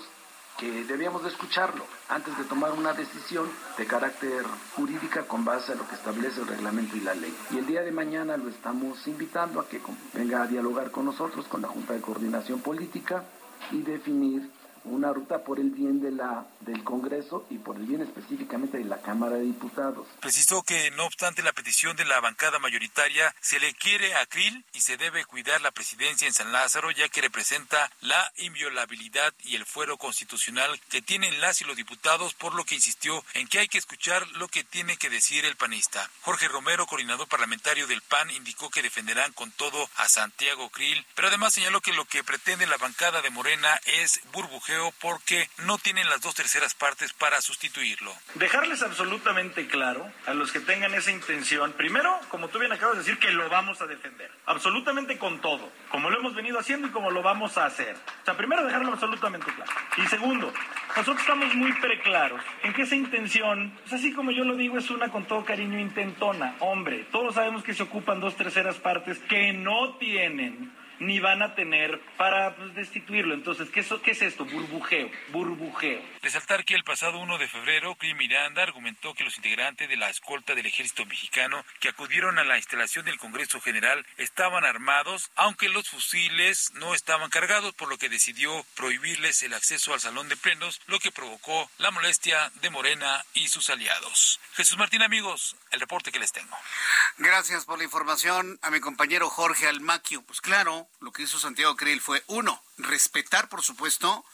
que 0.58 0.84
debíamos 0.86 1.24
de 1.24 1.30
escucharlo 1.30 1.86
antes 2.10 2.38
de 2.38 2.44
tomar 2.46 2.72
una 2.72 2.94
decisión 2.94 3.48
de 3.78 3.86
carácter 3.86 4.44
jurídica 4.76 5.24
con 5.28 5.46
base 5.46 5.74
a 5.74 5.76
lo 5.76 5.88
que 5.88 5.96
establece 5.96 6.42
el 6.42 6.48
reglamento 6.48 6.98
y 6.98 7.02
la 7.02 7.14
ley. 7.14 7.36
Y 7.52 7.60
el 7.60 7.68
día 7.68 7.82
de 7.84 7.92
mañana 7.92 8.38
lo 8.38 8.50
estamos 8.50 9.08
invitando 9.08 9.60
a 9.60 9.68
que 9.68 9.80
venga 10.14 10.42
a 10.42 10.48
dialogar 10.48 10.90
con 10.92 11.06
nosotros, 11.06 11.48
con 11.48 11.62
la 11.62 11.68
Junta 11.68 11.94
de 11.94 12.02
Coordinación 12.02 12.62
Política 12.62 13.24
y 13.72 13.82
definir 13.82 14.50
una 14.90 15.14
ruta 15.14 15.44
por 15.44 15.60
el 15.60 15.72
bien 15.72 16.02
del 16.02 16.84
Congreso 16.84 17.46
y 17.50 17.58
por 17.58 17.76
el 17.76 17.84
bien 17.84 18.02
específicamente 18.02 18.78
de 18.78 18.86
la 18.86 19.02
Cámara 19.02 19.36
de 19.36 19.44
Diputados. 19.44 20.08
Precisó 20.20 20.64
que, 20.64 20.92
no 20.92 21.06
obstante 21.06 21.44
la 21.44 21.54
petición 21.54 21.96
de 21.96 22.06
la 22.06 22.20
bancada 22.20 22.60
mayoritaria, 22.60 23.34
se 23.42 23.60
le 23.60 23.74
quiere 23.74 24.16
a 24.16 24.26
Krill 24.26 24.66
y 24.74 24.82
se 24.82 24.98
debe 24.98 25.26
cuidar 25.26 25.62
la 25.62 25.72
presidencia 25.72 26.28
en 26.28 26.34
San 26.34 26.52
Lázaro, 26.52 26.92
ya 26.92 27.10
que 27.10 27.22
representa 27.22 27.92
la 28.02 28.32
inviolabilidad 28.38 29.34
y 29.44 29.56
el 29.56 29.66
fuero 29.66 29.98
constitucional 29.98 30.80
que 30.90 31.02
tienen 31.02 31.42
las 31.42 31.62
y 31.62 31.66
los 31.66 31.76
diputados, 31.76 32.34
por 32.34 32.56
lo 32.56 32.64
que 32.64 32.76
insistió 32.76 33.24
en 33.34 33.48
que 33.48 33.60
hay 33.60 33.68
que 33.68 33.78
escuchar 33.78 34.28
lo 34.34 34.48
que 34.48 34.64
tiene 34.64 34.98
que 34.98 35.10
decir 35.10 35.46
el 35.46 35.56
panista. 35.56 36.10
Jorge 36.22 36.48
Romero, 36.48 36.88
coordinador 36.88 37.28
parlamentario 37.28 37.88
del 37.88 38.02
PAN, 38.02 38.30
indicó 38.32 38.70
que 38.70 38.82
defenderán 38.82 39.34
con 39.34 39.52
todo 39.52 39.90
a 39.98 40.08
Santiago 40.08 40.70
Krill, 40.70 41.06
pero 41.16 41.28
además 41.28 41.54
señaló 41.54 41.82
que 41.82 41.94
lo 41.94 42.06
que 42.06 42.24
pretende 42.24 42.68
la 42.68 42.78
bancada 42.78 43.22
de 43.22 43.30
Morena 43.30 43.80
es 43.86 44.22
burbujeo 44.32 44.77
porque 45.00 45.50
no 45.66 45.78
tienen 45.78 46.10
las 46.10 46.22
dos 46.22 46.36
terceras 46.36 46.74
partes 46.76 47.14
para 47.14 47.42
sustituirlo. 47.42 48.14
Dejarles 48.36 48.82
absolutamente 48.82 49.68
claro 49.68 50.12
a 50.26 50.34
los 50.34 50.52
que 50.52 50.60
tengan 50.60 50.94
esa 50.94 51.12
intención, 51.12 51.74
primero, 51.74 52.20
como 52.30 52.48
tú 52.50 52.60
bien 52.60 52.72
acabas 52.72 52.98
de 52.98 53.04
decir, 53.04 53.20
que 53.20 53.32
lo 53.32 53.50
vamos 53.50 53.82
a 53.82 53.88
defender, 53.88 54.32
absolutamente 54.46 55.18
con 55.18 55.42
todo, 55.42 55.72
como 55.90 56.10
lo 56.10 56.20
hemos 56.20 56.36
venido 56.36 56.60
haciendo 56.60 56.88
y 56.88 56.92
como 56.92 57.12
lo 57.12 57.22
vamos 57.22 57.58
a 57.58 57.66
hacer. 57.66 57.96
O 57.96 58.26
sea, 58.26 58.38
primero 58.38 58.66
dejarlo 58.66 58.94
absolutamente 58.94 59.52
claro. 59.52 59.72
Y 59.98 60.08
segundo, 60.08 60.54
nosotros 60.90 61.22
estamos 61.22 61.54
muy 61.56 61.74
preclaros 61.74 62.42
en 62.64 62.74
que 62.74 62.84
esa 62.84 62.96
intención, 62.96 63.74
pues 63.82 63.94
así 63.94 64.14
como 64.14 64.32
yo 64.32 64.44
lo 64.44 64.56
digo, 64.56 64.78
es 64.78 64.90
una 64.90 65.10
con 65.10 65.26
todo 65.26 65.44
cariño 65.46 65.80
intentona. 65.80 66.56
Hombre, 66.60 67.08
todos 67.12 67.36
sabemos 67.36 67.64
que 67.64 67.74
se 67.74 67.84
ocupan 67.84 68.20
dos 68.20 68.36
terceras 68.36 68.78
partes 68.78 69.18
que 69.30 69.54
no 69.54 69.96
tienen 69.98 70.77
ni 71.00 71.20
van 71.20 71.42
a 71.42 71.56
tener 71.56 72.00
para 72.18 72.56
pues, 72.56 72.74
destituirlo. 72.76 73.34
Entonces, 73.34 73.70
¿qué, 73.70 73.86
¿qué 74.04 74.12
es 74.12 74.22
esto? 74.22 74.46
Burbujeo, 74.46 75.10
burbujeo. 75.30 76.02
Resaltar 76.22 76.66
que 76.66 76.76
el 76.76 76.84
pasado 76.84 77.20
1 77.20 77.38
de 77.38 77.48
febrero, 77.48 77.96
Cri 77.96 78.14
Miranda 78.14 78.64
argumentó 78.64 79.14
que 79.14 79.24
los 79.24 79.38
integrantes 79.38 79.90
de 79.90 79.98
la 79.98 80.10
escolta 80.10 80.56
del 80.56 80.66
ejército 80.66 81.06
mexicano 81.06 81.64
que 81.80 81.90
acudieron 81.90 82.40
a 82.40 82.44
la 82.44 82.58
instalación 82.58 83.06
del 83.06 83.18
Congreso 83.18 83.62
General 83.62 84.06
estaban 84.18 84.66
armados, 84.66 85.32
aunque 85.36 85.70
los 85.70 85.90
fusiles 85.90 86.72
no 86.76 86.94
estaban 86.94 87.30
cargados, 87.30 87.74
por 87.74 87.90
lo 87.90 87.98
que 87.98 88.10
decidió 88.10 88.66
prohibirles 88.76 89.44
el 89.44 89.54
acceso 89.54 89.94
al 89.94 90.00
salón 90.00 90.30
de 90.30 90.38
plenos, 90.38 90.82
lo 90.88 91.00
que 91.00 91.12
provocó 91.12 91.70
la 91.78 91.92
molestia 91.92 92.52
de 92.62 92.70
Morena 92.70 93.24
y 93.34 93.48
sus 93.48 93.70
aliados. 93.70 94.40
Jesús 94.54 94.78
Martín, 94.78 95.02
amigos, 95.02 95.56
el 95.72 95.80
reporte 95.80 96.12
que 96.12 96.20
les 96.20 96.32
tengo. 96.32 96.56
Gracias 97.18 97.66
por 97.66 97.78
la 97.78 97.84
información 97.84 98.60
a 98.62 98.72
mi 98.72 98.80
compañero 98.80 99.30
Jorge 99.30 99.68
Almaquio. 99.68 100.22
Pues 100.24 100.42
claro, 100.42 100.87
lo 101.00 101.12
que 101.12 101.24
hizo 101.24 101.40
Santiago 101.40 101.76
Krill 101.76 102.02
fue, 102.02 102.24
uno, 102.28 102.64
respetar, 102.78 103.50
por 103.50 103.64
supuesto, 103.64 104.26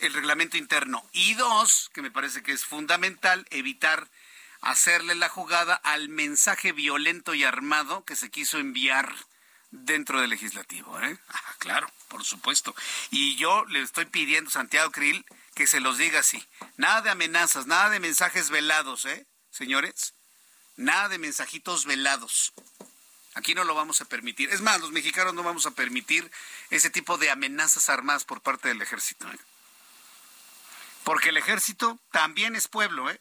el 0.00 0.12
reglamento 0.12 0.56
interno. 0.56 1.04
Y 1.12 1.34
dos, 1.34 1.90
que 1.94 2.02
me 2.02 2.10
parece 2.10 2.42
que 2.42 2.52
es 2.52 2.64
fundamental, 2.64 3.46
evitar 3.50 4.08
hacerle 4.60 5.14
la 5.14 5.28
jugada 5.28 5.74
al 5.74 6.08
mensaje 6.08 6.72
violento 6.72 7.34
y 7.34 7.44
armado 7.44 8.04
que 8.04 8.16
se 8.16 8.30
quiso 8.30 8.58
enviar 8.58 9.14
dentro 9.70 10.20
del 10.20 10.30
legislativo. 10.30 11.00
¿eh? 11.00 11.18
Ah, 11.28 11.54
claro, 11.58 11.90
por 12.08 12.24
supuesto. 12.24 12.74
Y 13.10 13.36
yo 13.36 13.64
le 13.66 13.82
estoy 13.82 14.06
pidiendo 14.06 14.50
Santiago 14.50 14.90
Krill 14.90 15.24
que 15.54 15.66
se 15.66 15.80
los 15.80 15.98
diga 15.98 16.20
así. 16.20 16.44
Nada 16.76 17.02
de 17.02 17.10
amenazas, 17.10 17.66
nada 17.66 17.90
de 17.90 18.00
mensajes 18.00 18.50
velados, 18.50 19.04
¿eh? 19.06 19.26
Señores, 19.50 20.14
nada 20.76 21.08
de 21.08 21.18
mensajitos 21.18 21.86
velados. 21.86 22.52
Aquí 23.36 23.54
no 23.54 23.64
lo 23.64 23.74
vamos 23.74 24.00
a 24.00 24.06
permitir. 24.06 24.48
Es 24.48 24.62
más, 24.62 24.80
los 24.80 24.92
mexicanos 24.92 25.34
no 25.34 25.42
vamos 25.42 25.66
a 25.66 25.70
permitir 25.72 26.30
ese 26.70 26.88
tipo 26.88 27.18
de 27.18 27.30
amenazas 27.30 27.90
armadas 27.90 28.24
por 28.24 28.40
parte 28.40 28.68
del 28.68 28.80
ejército. 28.80 29.30
¿eh? 29.30 29.38
Porque 31.04 31.28
el 31.28 31.36
ejército 31.36 31.98
también 32.10 32.56
es 32.56 32.66
pueblo, 32.66 33.10
¿eh? 33.10 33.20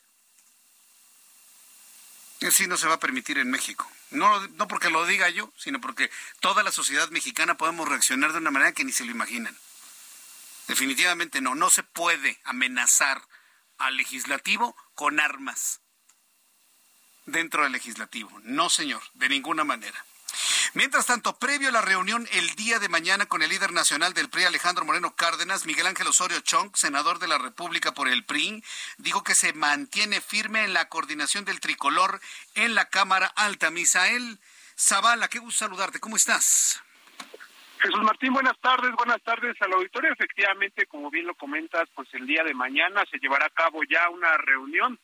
Así 2.47 2.65
no 2.65 2.77
se 2.77 2.87
va 2.87 2.93
a 2.93 2.99
permitir 2.99 3.39
en 3.39 3.51
México. 3.51 3.91
No, 4.11 4.47
no 4.47 4.69
porque 4.69 4.89
lo 4.89 5.05
diga 5.05 5.27
yo, 5.29 5.51
sino 5.57 5.81
porque 5.81 6.09
toda 6.39 6.63
la 6.63 6.71
sociedad 6.71 7.09
mexicana 7.09 7.57
podemos 7.57 7.89
reaccionar 7.89 8.31
de 8.31 8.37
una 8.37 8.51
manera 8.51 8.71
que 8.71 8.85
ni 8.85 8.93
se 8.93 9.03
lo 9.03 9.11
imaginan. 9.11 9.57
Definitivamente 10.69 11.41
no, 11.41 11.55
no 11.55 11.69
se 11.69 11.83
puede 11.83 12.39
amenazar 12.45 13.21
al 13.77 13.97
legislativo 13.97 14.77
con 14.93 15.19
armas 15.19 15.81
dentro 17.25 17.63
del 17.63 17.71
legislativo. 17.71 18.31
No, 18.43 18.69
señor, 18.69 19.01
de 19.13 19.29
ninguna 19.29 19.63
manera. 19.63 20.05
Mientras 20.73 21.05
tanto, 21.05 21.37
previo 21.39 21.69
a 21.69 21.71
la 21.71 21.81
reunión 21.81 22.27
el 22.33 22.49
día 22.55 22.79
de 22.79 22.89
mañana 22.89 23.25
con 23.25 23.41
el 23.41 23.49
líder 23.49 23.71
nacional 23.71 24.13
del 24.13 24.29
PRI, 24.29 24.43
Alejandro 24.43 24.83
Moreno 24.83 25.15
Cárdenas, 25.15 25.65
Miguel 25.65 25.87
Ángel 25.87 26.07
Osorio 26.07 26.39
Chong, 26.41 26.75
senador 26.75 27.19
de 27.19 27.27
la 27.27 27.37
República 27.37 27.93
por 27.93 28.09
el 28.09 28.25
PRI, 28.25 28.63
dijo 28.97 29.23
que 29.23 29.35
se 29.35 29.53
mantiene 29.53 30.19
firme 30.19 30.65
en 30.65 30.73
la 30.73 30.89
coordinación 30.89 31.45
del 31.45 31.61
tricolor 31.61 32.19
en 32.55 32.75
la 32.75 32.89
Cámara 32.89 33.27
Alta. 33.35 33.71
Misael 33.71 34.39
Zavala, 34.77 35.29
qué 35.29 35.39
gusto 35.39 35.59
saludarte. 35.65 35.99
¿Cómo 35.99 36.17
estás? 36.17 36.81
Jesús 37.79 38.01
Martín, 38.01 38.33
buenas 38.33 38.59
tardes, 38.59 38.91
buenas 38.93 39.21
tardes 39.21 39.55
al 39.61 39.73
auditorio. 39.73 40.11
Efectivamente, 40.11 40.87
como 40.87 41.09
bien 41.11 41.27
lo 41.27 41.35
comentas, 41.35 41.87
pues 41.93 42.09
el 42.13 42.25
día 42.25 42.43
de 42.43 42.53
mañana 42.53 43.03
se 43.09 43.19
llevará 43.19 43.45
a 43.45 43.49
cabo 43.51 43.81
ya 43.87 44.09
una 44.09 44.35
reunión 44.37 44.99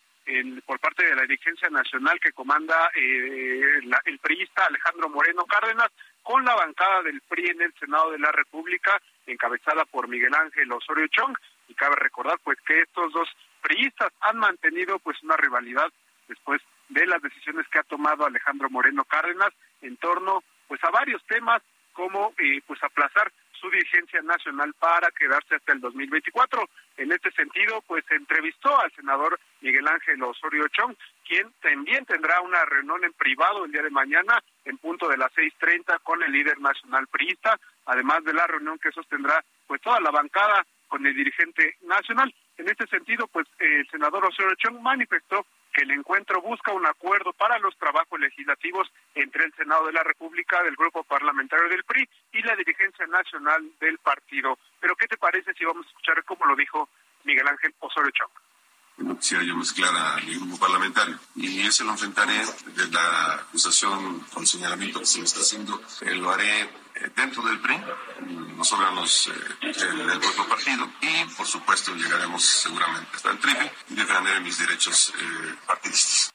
por 0.66 0.80
parte 0.80 1.06
de 1.06 1.16
la 1.16 1.24
dirigencia 1.24 1.70
nacional 1.70 2.20
que 2.20 2.32
comanda 2.32 2.92
eh, 2.96 3.80
el 4.06 4.20
priista 4.20 4.66
Alejandro 4.66 5.10
Moreno 5.10 5.46
Cárdenas 5.46 5.90
con 6.24 6.46
la 6.46 6.56
bancada 6.56 7.02
del 7.04 7.22
PRI 7.22 7.50
en 7.50 7.62
el 7.62 7.74
Senado 7.80 8.12
de 8.12 8.20
la 8.20 8.32
República, 8.32 9.02
encabezada 9.26 9.86
por 9.86 10.08
Miguel 10.08 10.34
Ángel 10.34 10.72
Osorio 10.72 11.08
Chong. 11.08 11.36
Y 11.68 11.74
cabe 11.74 11.96
recordar 11.96 12.38
pues 12.44 12.60
que 12.62 12.82
estos 12.82 13.12
dos 13.14 13.30
priistas 13.62 14.12
han 14.22 14.38
mantenido 14.38 15.00
pues 15.00 15.22
una 15.24 15.38
rivalidad 15.38 15.92
después 16.28 16.62
de 16.90 17.06
las 17.06 17.22
decisiones 17.22 17.68
que 17.70 17.80
ha 17.80 17.84
tomado 17.84 18.26
Alejandro 18.26 18.70
Moreno 18.70 19.06
Cárdenas 19.06 19.52
en 19.82 19.98
torno 19.98 20.44
pues 20.68 20.84
a 20.84 20.90
varios 20.90 21.24
temas 21.26 21.62
como 21.94 22.34
eh, 22.38 22.62
pues 22.66 22.82
aplazar 22.84 23.32
su 23.62 23.70
dirigencia 23.70 24.22
nacional 24.24 24.74
para 24.74 25.12
quedarse 25.12 25.56
hasta 25.56 25.74
el 25.74 25.80
2024. 25.80 26.68
En 26.98 27.12
este 27.12 27.32
sentido, 27.32 27.82
pues 27.88 28.04
entrevistó 28.10 28.78
al 28.82 28.92
senador 28.94 29.40
Miguel 29.62 29.88
Ángel 29.88 30.22
Osorio 30.24 30.68
Chong, 30.70 30.96
quien 31.28 31.54
también 31.62 32.06
tendrá 32.06 32.42
una 32.42 32.66
reunión 32.66 33.04
en 33.04 33.14
privado 33.14 33.64
el 33.64 33.72
día 33.72 33.84
de 33.84 33.92
mañana 33.92 34.44
en 34.66 34.78
punto 34.80 35.08
de 35.08 35.18
las 35.18 35.32
6.30 35.34 36.02
con 36.02 36.22
el 36.24 36.32
líder 36.32 36.60
nacional 36.60 37.08
priista, 37.08 37.60
además 37.86 38.24
de 38.24 38.34
la 38.34 38.48
reunión 38.48 38.80
que 38.80 38.92
sostendrá 38.92 39.44
pues 39.68 39.80
toda 39.82 40.00
la 40.02 40.12
bancada 40.12 40.66
con 40.88 41.06
el 41.06 41.16
dirigente 41.16 41.78
nacional. 41.84 42.34
En 42.62 42.70
este 42.70 42.86
sentido, 42.86 43.26
pues 43.26 43.48
el 43.58 43.90
senador 43.90 44.24
Osorio 44.24 44.54
Chong 44.54 44.82
manifestó 44.82 45.48
que 45.74 45.82
el 45.82 45.90
encuentro 45.90 46.44
busca 46.44 46.72
un 46.72 46.86
acuerdo 46.86 47.34
para 47.34 47.58
los 47.58 47.76
trabajos 47.76 48.20
legislativos 48.20 48.88
entre 49.16 49.46
el 49.46 49.54
Senado 49.56 49.88
de 49.88 49.94
la 49.94 50.04
República, 50.04 50.62
del 50.62 50.76
Grupo 50.76 51.04
Parlamentario 51.04 51.68
del 51.70 51.84
PRI 51.84 52.08
y 52.34 52.44
la 52.44 52.56
dirigencia 52.56 53.08
nacional 53.08 53.68
del 53.80 53.98
partido. 53.98 54.60
Pero, 54.80 54.96
¿qué 54.96 55.08
te 55.08 55.18
parece 55.18 55.56
si 55.56 55.66
vamos 55.66 55.88
a 55.88 55.90
escuchar 55.90 56.24
cómo 56.24 56.46
lo 56.46 56.56
dijo 56.56 56.88
Miguel 57.24 57.48
Ángel 57.48 57.74
Osorio 57.80 58.12
Chong? 58.12 58.51
No 58.98 59.18
quisiera 59.18 59.44
yo 59.44 59.56
mezclar 59.56 59.96
a 59.96 60.18
mi 60.18 60.36
grupo 60.36 60.60
parlamentario. 60.60 61.18
Y 61.36 61.62
ese 61.62 61.84
lo 61.84 61.92
enfrentaré 61.92 62.40
de 62.76 62.88
la 62.92 63.36
acusación 63.36 64.20
con 64.34 64.46
señalamiento 64.46 65.00
que 65.00 65.06
se 65.06 65.20
me 65.20 65.26
está 65.26 65.40
haciendo. 65.42 65.82
Eh, 66.02 66.16
lo 66.16 66.30
haré 66.32 66.62
eh, 66.62 66.70
dentro 67.16 67.44
del 67.44 67.60
PRI, 67.60 67.78
los 68.58 68.72
órganos 68.74 69.32
eh, 69.62 69.68
del 69.74 70.20
propio 70.20 70.48
partido 70.48 70.90
y, 71.02 71.26
por 71.36 71.46
supuesto, 71.46 71.96
llegaremos 71.96 72.44
seguramente 72.44 73.10
hasta 73.14 73.32
el 73.32 73.40
TRI 73.40 73.72
y 73.90 73.96
defenderé 73.96 74.40
mis 74.40 74.58
derechos 74.60 75.14
partidistas. 75.66 76.32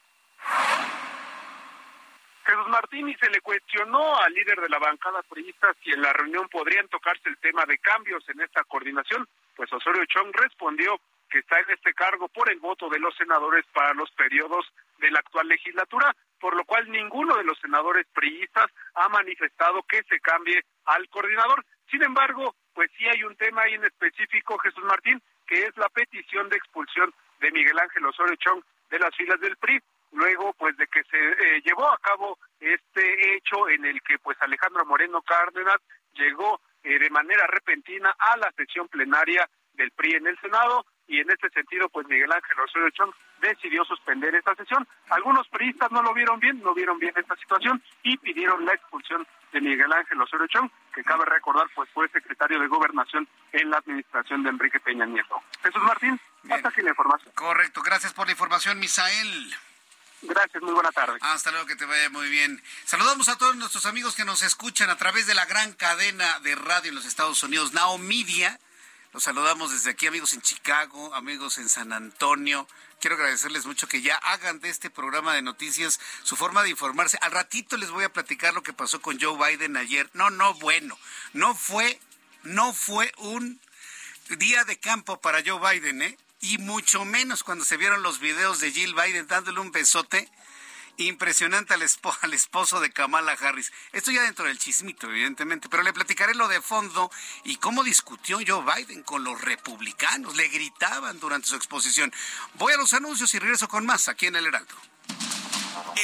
Jesús 2.46 2.68
Martín 2.68 3.08
y 3.08 3.14
se 3.16 3.28
le 3.28 3.40
cuestionó 3.40 4.16
al 4.20 4.32
líder 4.32 4.60
de 4.60 4.68
la 4.68 4.78
bancada 4.78 5.20
priista 5.22 5.74
si 5.82 5.90
en 5.90 6.00
la 6.00 6.12
reunión 6.12 6.48
podrían 6.48 6.86
tocarse 6.88 7.28
el 7.28 7.36
tema 7.38 7.64
de 7.66 7.76
cambios 7.78 8.22
en 8.28 8.40
esta 8.40 8.62
coordinación, 8.64 9.28
pues 9.56 9.72
Osorio 9.72 10.04
Chong 10.06 10.32
respondió 10.32 11.00
que 11.36 11.40
está 11.40 11.60
en 11.60 11.70
este 11.70 11.92
cargo 11.92 12.28
por 12.28 12.50
el 12.50 12.58
voto 12.60 12.88
de 12.88 12.98
los 12.98 13.14
senadores 13.14 13.62
para 13.74 13.92
los 13.92 14.10
periodos 14.12 14.64
de 14.98 15.10
la 15.10 15.18
actual 15.18 15.46
legislatura, 15.46 16.16
por 16.40 16.56
lo 16.56 16.64
cual 16.64 16.90
ninguno 16.90 17.36
de 17.36 17.44
los 17.44 17.58
senadores 17.58 18.06
priistas 18.14 18.64
ha 18.94 19.06
manifestado 19.10 19.82
que 19.82 20.02
se 20.08 20.18
cambie 20.20 20.64
al 20.86 21.06
coordinador. 21.10 21.62
Sin 21.90 22.02
embargo, 22.02 22.54
pues 22.72 22.90
sí 22.96 23.04
hay 23.06 23.22
un 23.22 23.36
tema 23.36 23.62
ahí 23.62 23.74
en 23.74 23.84
específico, 23.84 24.56
Jesús 24.60 24.82
Martín, 24.84 25.22
que 25.46 25.64
es 25.64 25.76
la 25.76 25.90
petición 25.90 26.48
de 26.48 26.56
expulsión 26.56 27.12
de 27.40 27.50
Miguel 27.50 27.78
Ángel 27.78 28.06
Osorio 28.06 28.36
Chong 28.36 28.62
de 28.88 28.98
las 28.98 29.14
filas 29.14 29.38
del 29.38 29.58
PRI, 29.58 29.78
luego 30.12 30.54
pues 30.54 30.74
de 30.78 30.86
que 30.86 31.02
se 31.04 31.18
eh, 31.18 31.62
llevó 31.66 31.86
a 31.86 31.98
cabo 31.98 32.38
este 32.60 33.36
hecho 33.36 33.68
en 33.68 33.84
el 33.84 34.00
que 34.00 34.18
pues 34.20 34.38
Alejandro 34.40 34.86
Moreno 34.86 35.20
Cárdenas 35.20 35.82
llegó 36.14 36.62
eh, 36.82 36.98
de 36.98 37.10
manera 37.10 37.46
repentina 37.46 38.16
a 38.18 38.38
la 38.38 38.50
sesión 38.52 38.88
plenaria 38.88 39.46
del 39.74 39.90
PRI 39.90 40.14
en 40.14 40.28
el 40.28 40.38
Senado, 40.40 40.86
y 41.08 41.20
en 41.20 41.30
este 41.30 41.48
sentido, 41.50 41.88
pues 41.88 42.06
Miguel 42.08 42.32
Ángel 42.32 42.58
Osorio 42.60 42.90
Chong 42.90 43.12
decidió 43.40 43.84
suspender 43.84 44.34
esta 44.34 44.54
sesión. 44.54 44.86
Algunos 45.10 45.48
periodistas 45.48 45.90
no 45.92 46.02
lo 46.02 46.12
vieron 46.14 46.40
bien, 46.40 46.60
no 46.62 46.74
vieron 46.74 46.98
bien 46.98 47.12
esta 47.16 47.36
situación 47.36 47.82
y 48.02 48.16
pidieron 48.18 48.64
la 48.64 48.74
expulsión 48.74 49.26
de 49.52 49.60
Miguel 49.60 49.92
Ángel 49.92 50.20
Osorio 50.20 50.46
Chong, 50.48 50.70
que 50.94 51.04
cabe 51.04 51.24
recordar, 51.24 51.66
pues 51.74 51.88
fue 51.90 52.08
secretario 52.08 52.58
de 52.60 52.66
Gobernación 52.66 53.28
en 53.52 53.70
la 53.70 53.78
administración 53.78 54.42
de 54.42 54.50
Enrique 54.50 54.80
Peña 54.80 55.06
Nieto. 55.06 55.40
Jesús 55.62 55.82
Martín, 55.82 56.20
hasta 56.50 56.68
aquí 56.68 56.82
la 56.82 56.90
información. 56.90 57.32
Correcto, 57.34 57.82
gracias 57.82 58.12
por 58.12 58.26
la 58.26 58.32
información, 58.32 58.78
Misael. 58.78 59.54
Gracias, 60.22 60.62
muy 60.62 60.72
buena 60.72 60.90
tarde. 60.90 61.18
Hasta 61.20 61.50
luego, 61.50 61.66
que 61.66 61.76
te 61.76 61.84
vaya 61.84 62.10
muy 62.10 62.28
bien. 62.30 62.62
Saludamos 62.84 63.28
a 63.28 63.36
todos 63.36 63.54
nuestros 63.56 63.86
amigos 63.86 64.16
que 64.16 64.24
nos 64.24 64.42
escuchan 64.42 64.90
a 64.90 64.96
través 64.96 65.26
de 65.26 65.34
la 65.34 65.44
gran 65.44 65.72
cadena 65.74 66.40
de 66.40 66.54
radio 66.54 66.88
en 66.88 66.94
los 66.94 67.06
Estados 67.06 67.42
Unidos, 67.42 67.72
Now 67.74 67.98
Media. 67.98 68.58
Los 69.16 69.22
saludamos 69.22 69.72
desde 69.72 69.92
aquí, 69.92 70.06
amigos 70.06 70.34
en 70.34 70.42
Chicago, 70.42 71.14
amigos 71.14 71.56
en 71.56 71.70
San 71.70 71.94
Antonio. 71.94 72.68
Quiero 73.00 73.16
agradecerles 73.16 73.64
mucho 73.64 73.88
que 73.88 74.02
ya 74.02 74.14
hagan 74.16 74.60
de 74.60 74.68
este 74.68 74.90
programa 74.90 75.32
de 75.32 75.40
noticias 75.40 75.98
su 76.22 76.36
forma 76.36 76.62
de 76.62 76.68
informarse. 76.68 77.16
Al 77.22 77.32
ratito 77.32 77.78
les 77.78 77.90
voy 77.90 78.04
a 78.04 78.12
platicar 78.12 78.52
lo 78.52 78.62
que 78.62 78.74
pasó 78.74 79.00
con 79.00 79.18
Joe 79.18 79.38
Biden 79.38 79.78
ayer. 79.78 80.10
No, 80.12 80.28
no, 80.28 80.52
bueno, 80.56 80.98
no 81.32 81.54
fue, 81.54 81.98
no 82.42 82.74
fue 82.74 83.10
un 83.16 83.58
día 84.36 84.64
de 84.64 84.78
campo 84.78 85.18
para 85.18 85.42
Joe 85.42 85.60
Biden, 85.72 86.02
¿eh? 86.02 86.18
y 86.42 86.58
mucho 86.58 87.06
menos 87.06 87.42
cuando 87.42 87.64
se 87.64 87.78
vieron 87.78 88.02
los 88.02 88.20
videos 88.20 88.60
de 88.60 88.70
Jill 88.70 88.94
Biden 88.94 89.26
dándole 89.28 89.60
un 89.60 89.72
besote 89.72 90.30
impresionante 90.98 91.74
al, 91.74 91.82
esposo 91.82 92.80
de 92.80 92.90
Kamala 92.90 93.32
Harris. 93.32 93.72
Esto 93.92 94.10
ya 94.10 94.22
dentro 94.22 94.46
del 94.46 94.58
chismito, 94.58 95.08
evidentemente, 95.08 95.68
pero 95.68 95.82
le 95.82 95.92
platicaré 95.92 96.34
lo 96.34 96.48
de 96.48 96.60
fondo 96.60 97.10
y 97.44 97.56
cómo 97.56 97.84
discutió 97.84 98.38
Joe 98.46 98.64
Biden 98.64 99.02
con 99.02 99.24
los 99.24 99.40
republicanos. 99.40 100.36
Le 100.36 100.48
gritaban 100.48 101.20
durante 101.20 101.48
su 101.48 101.56
exposición. 101.56 102.12
Voy 102.54 102.72
a 102.72 102.76
los 102.76 102.94
anuncios 102.94 103.32
y 103.34 103.38
regreso 103.38 103.68
con 103.68 103.84
más 103.86 104.08
aquí 104.08 104.26
en 104.26 104.36
el 104.36 104.46
Heraldo. 104.46 104.74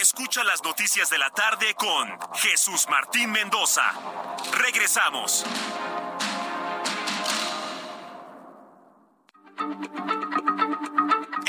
Escucha 0.00 0.44
las 0.44 0.62
noticias 0.62 1.10
de 1.10 1.18
la 1.18 1.30
tarde 1.30 1.74
con 1.74 2.08
Jesús 2.34 2.86
Martín 2.88 3.30
Mendoza. 3.30 3.92
Regresamos. 4.52 5.44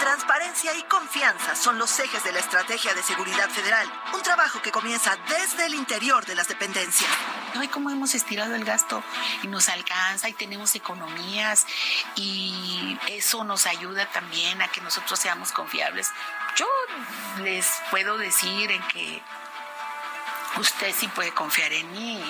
Transparencia 0.00 0.74
y 0.76 0.82
confianza 0.84 1.54
son 1.54 1.78
los 1.78 1.98
ejes 1.98 2.22
de 2.24 2.32
la 2.32 2.38
Estrategia 2.38 2.94
de 2.94 3.02
Seguridad 3.02 3.48
Federal, 3.50 3.90
un 4.12 4.22
trabajo 4.22 4.60
que 4.62 4.70
comienza 4.70 5.16
desde 5.28 5.66
el 5.66 5.74
interior 5.74 6.24
de 6.26 6.34
las 6.34 6.48
dependencias. 6.48 7.10
Hoy 7.58 7.68
cómo 7.68 7.90
hemos 7.90 8.14
estirado 8.14 8.54
el 8.54 8.64
gasto 8.64 9.02
y 9.42 9.48
nos 9.48 9.68
alcanza 9.68 10.28
y 10.28 10.32
tenemos 10.32 10.74
economías 10.74 11.66
y 12.16 12.98
eso 13.08 13.44
nos 13.44 13.66
ayuda 13.66 14.06
también 14.10 14.60
a 14.62 14.68
que 14.68 14.80
nosotros 14.80 15.18
seamos 15.18 15.52
confiables. 15.52 16.10
Yo 16.56 16.66
les 17.42 17.66
puedo 17.90 18.18
decir 18.18 18.70
en 18.70 18.82
que 18.88 19.22
usted 20.58 20.94
sí 20.96 21.08
puede 21.08 21.32
confiar 21.32 21.72
en 21.72 21.90
mí 21.92 22.22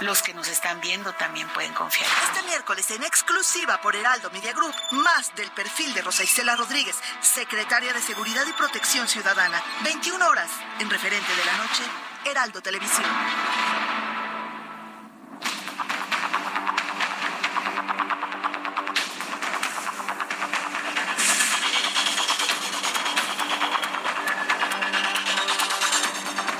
los 0.00 0.22
que 0.22 0.34
nos 0.34 0.48
están 0.48 0.80
viendo 0.80 1.12
también 1.14 1.48
pueden 1.48 1.72
confiar. 1.74 2.08
Este 2.24 2.42
miércoles 2.46 2.90
en 2.90 3.02
exclusiva 3.02 3.80
por 3.80 3.94
Heraldo 3.94 4.30
Media 4.30 4.52
Group, 4.52 4.74
más 4.92 5.34
del 5.36 5.50
perfil 5.50 5.92
de 5.94 6.02
Rosa 6.02 6.24
Isela 6.24 6.56
Rodríguez, 6.56 6.96
secretaria 7.20 7.92
de 7.92 8.00
Seguridad 8.00 8.46
y 8.46 8.52
Protección 8.52 9.06
Ciudadana. 9.08 9.62
21 9.84 10.26
horas 10.26 10.50
en 10.78 10.88
referente 10.88 11.34
de 11.36 11.44
la 11.44 11.56
noche, 11.58 11.82
Heraldo 12.24 12.62
Televisión. 12.62 13.06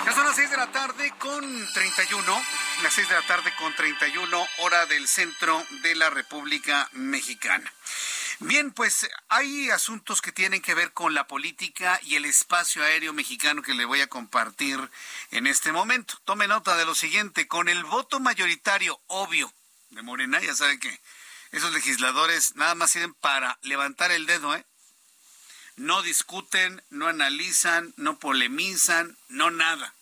Ya 0.05 0.13
son 0.13 0.25
las 0.25 0.37
6 0.37 0.51
de 0.51 0.57
la 0.57 0.67
tarde 0.67 1.15
con 1.19 1.73
31 1.73 2.61
las 2.83 2.95
6 2.95 3.09
de 3.09 3.15
la 3.15 3.27
tarde 3.27 3.53
con 3.59 3.75
31 3.75 4.49
hora 4.59 4.87
del 4.87 5.07
centro 5.07 5.65
de 5.83 5.95
la 5.97 6.09
República 6.09 6.89
Mexicana. 6.93 7.71
Bien, 8.39 8.73
pues 8.73 9.09
hay 9.29 9.69
asuntos 9.71 10.23
que 10.23 10.33
tienen 10.33 10.63
que 10.63 10.75
ver 10.75 10.93
con 10.93 11.13
la 11.13 11.27
política 11.27 12.01
y 12.05 12.15
el 12.15 12.25
espacio 12.25 12.83
aéreo 12.83 13.13
mexicano 13.13 13.61
que 13.61 13.75
le 13.75 13.85
voy 13.85 14.01
a 14.01 14.07
compartir 14.07 14.79
en 15.31 15.47
este 15.47 15.73
momento. 15.73 16.15
Tome 16.25 16.49
nota 16.49 16.77
de 16.77 16.87
lo 16.87 16.95
siguiente, 16.95 17.49
con 17.49 17.69
el 17.69 17.85
voto 17.85 18.19
mayoritario 18.19 18.99
obvio 19.09 19.53
de 19.91 20.01
Morena, 20.01 20.41
ya 20.41 20.55
sabe 20.55 20.79
que 20.79 21.01
esos 21.53 21.73
legisladores 21.73 22.57
nada 22.57 22.75
más 22.75 22.93
sirven 22.93 23.13
para 23.15 23.59
levantar 23.63 24.11
el 24.11 24.25
dedo, 24.25 24.55
¿eh? 24.55 24.65
No 25.77 26.01
discuten, 26.01 26.83
no 26.89 27.09
analizan, 27.09 27.93
no 27.97 28.19
polemizan, 28.19 29.19
no 29.29 29.51
nada. 29.51 29.95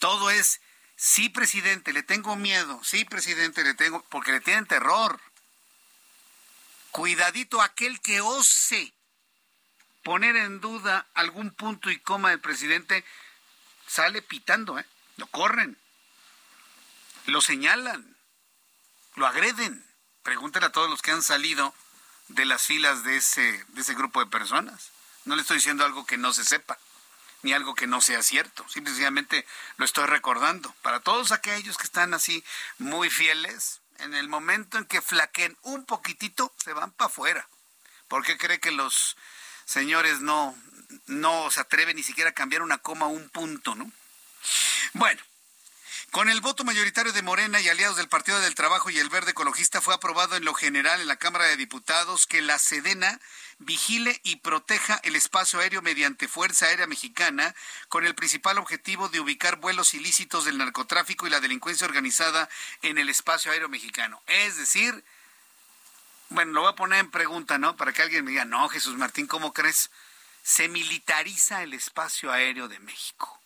Todo 0.00 0.30
es 0.30 0.60
Sí, 1.06 1.28
presidente, 1.28 1.92
le 1.92 2.02
tengo 2.02 2.34
miedo. 2.34 2.80
Sí, 2.82 3.04
presidente, 3.04 3.62
le 3.62 3.74
tengo, 3.74 4.02
porque 4.08 4.32
le 4.32 4.40
tienen 4.40 4.64
terror. 4.64 5.20
Cuidadito 6.92 7.60
aquel 7.60 8.00
que 8.00 8.22
ose 8.22 8.90
poner 10.02 10.34
en 10.34 10.62
duda 10.62 11.06
algún 11.12 11.50
punto 11.50 11.90
y 11.90 11.98
coma 11.98 12.30
del 12.30 12.40
presidente, 12.40 13.04
sale 13.86 14.22
pitando, 14.22 14.78
¿eh? 14.78 14.86
Lo 15.18 15.26
corren, 15.26 15.76
lo 17.26 17.42
señalan, 17.42 18.16
lo 19.16 19.26
agreden. 19.26 19.86
Pregúntenle 20.22 20.68
a 20.68 20.72
todos 20.72 20.88
los 20.88 21.02
que 21.02 21.10
han 21.10 21.22
salido 21.22 21.74
de 22.28 22.46
las 22.46 22.62
filas 22.62 23.04
de 23.04 23.18
ese, 23.18 23.62
de 23.68 23.82
ese 23.82 23.94
grupo 23.94 24.20
de 24.24 24.30
personas. 24.30 24.90
No 25.26 25.36
le 25.36 25.42
estoy 25.42 25.58
diciendo 25.58 25.84
algo 25.84 26.06
que 26.06 26.16
no 26.16 26.32
se 26.32 26.46
sepa 26.46 26.78
ni 27.44 27.52
algo 27.52 27.74
que 27.74 27.86
no 27.86 28.00
sea 28.00 28.22
cierto. 28.22 28.66
Simplemente 28.68 29.46
lo 29.76 29.84
estoy 29.84 30.06
recordando. 30.06 30.74
Para 30.80 31.00
todos 31.00 31.30
aquellos 31.30 31.76
que 31.76 31.84
están 31.84 32.14
así 32.14 32.42
muy 32.78 33.10
fieles, 33.10 33.82
en 33.98 34.14
el 34.14 34.28
momento 34.28 34.78
en 34.78 34.86
que 34.86 35.02
flaqueen 35.02 35.56
un 35.62 35.84
poquitito, 35.84 36.52
se 36.56 36.72
van 36.72 36.90
para 36.90 37.08
afuera. 37.08 37.46
¿Por 38.08 38.24
qué 38.24 38.38
cree 38.38 38.60
que 38.60 38.72
los 38.72 39.16
señores 39.66 40.20
no, 40.20 40.56
no 41.06 41.50
se 41.50 41.60
atreven 41.60 41.96
ni 41.96 42.02
siquiera 42.02 42.30
a 42.30 42.34
cambiar 42.34 42.62
una 42.62 42.78
coma 42.78 43.08
un 43.08 43.28
punto, 43.28 43.74
no? 43.74 43.92
Bueno, 44.94 45.20
con 46.12 46.30
el 46.30 46.40
voto 46.40 46.64
mayoritario 46.64 47.12
de 47.12 47.22
Morena 47.22 47.60
y 47.60 47.68
aliados 47.68 47.98
del 47.98 48.08
Partido 48.08 48.40
del 48.40 48.54
Trabajo 48.54 48.88
y 48.88 48.98
el 48.98 49.10
Verde 49.10 49.32
Ecologista 49.32 49.82
fue 49.82 49.92
aprobado 49.92 50.36
en 50.36 50.46
lo 50.46 50.54
general 50.54 51.02
en 51.02 51.08
la 51.08 51.16
Cámara 51.16 51.44
de 51.44 51.58
Diputados 51.58 52.26
que 52.26 52.40
la 52.40 52.58
Sedena 52.58 53.20
vigile 53.58 54.20
y 54.24 54.36
proteja 54.36 55.00
el 55.04 55.16
espacio 55.16 55.60
aéreo 55.60 55.82
mediante 55.82 56.28
Fuerza 56.28 56.66
Aérea 56.66 56.86
Mexicana 56.86 57.54
con 57.88 58.04
el 58.06 58.14
principal 58.14 58.58
objetivo 58.58 59.08
de 59.08 59.20
ubicar 59.20 59.56
vuelos 59.56 59.94
ilícitos 59.94 60.44
del 60.44 60.58
narcotráfico 60.58 61.26
y 61.26 61.30
la 61.30 61.40
delincuencia 61.40 61.86
organizada 61.86 62.48
en 62.82 62.98
el 62.98 63.08
espacio 63.08 63.52
aéreo 63.52 63.68
mexicano. 63.68 64.22
Es 64.26 64.56
decir, 64.56 65.04
bueno, 66.30 66.52
lo 66.52 66.60
voy 66.62 66.72
a 66.72 66.76
poner 66.76 67.00
en 67.00 67.10
pregunta, 67.10 67.58
¿no? 67.58 67.76
Para 67.76 67.92
que 67.92 68.02
alguien 68.02 68.24
me 68.24 68.32
diga, 68.32 68.44
no, 68.44 68.68
Jesús 68.68 68.96
Martín, 68.96 69.26
¿cómo 69.26 69.52
crees? 69.52 69.90
Se 70.42 70.68
militariza 70.68 71.62
el 71.62 71.74
espacio 71.74 72.32
aéreo 72.32 72.68
de 72.68 72.78
México. 72.80 73.40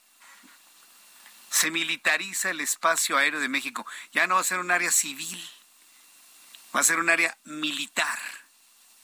Se 1.50 1.70
militariza 1.70 2.50
el 2.50 2.60
espacio 2.60 3.16
aéreo 3.16 3.40
de 3.40 3.48
México. 3.48 3.86
Ya 4.12 4.26
no 4.26 4.36
va 4.36 4.40
a 4.40 4.44
ser 4.44 4.58
un 4.58 4.70
área 4.70 4.90
civil, 4.90 5.42
va 6.74 6.80
a 6.80 6.84
ser 6.84 6.98
un 6.98 7.10
área 7.10 7.36
militar. 7.44 8.18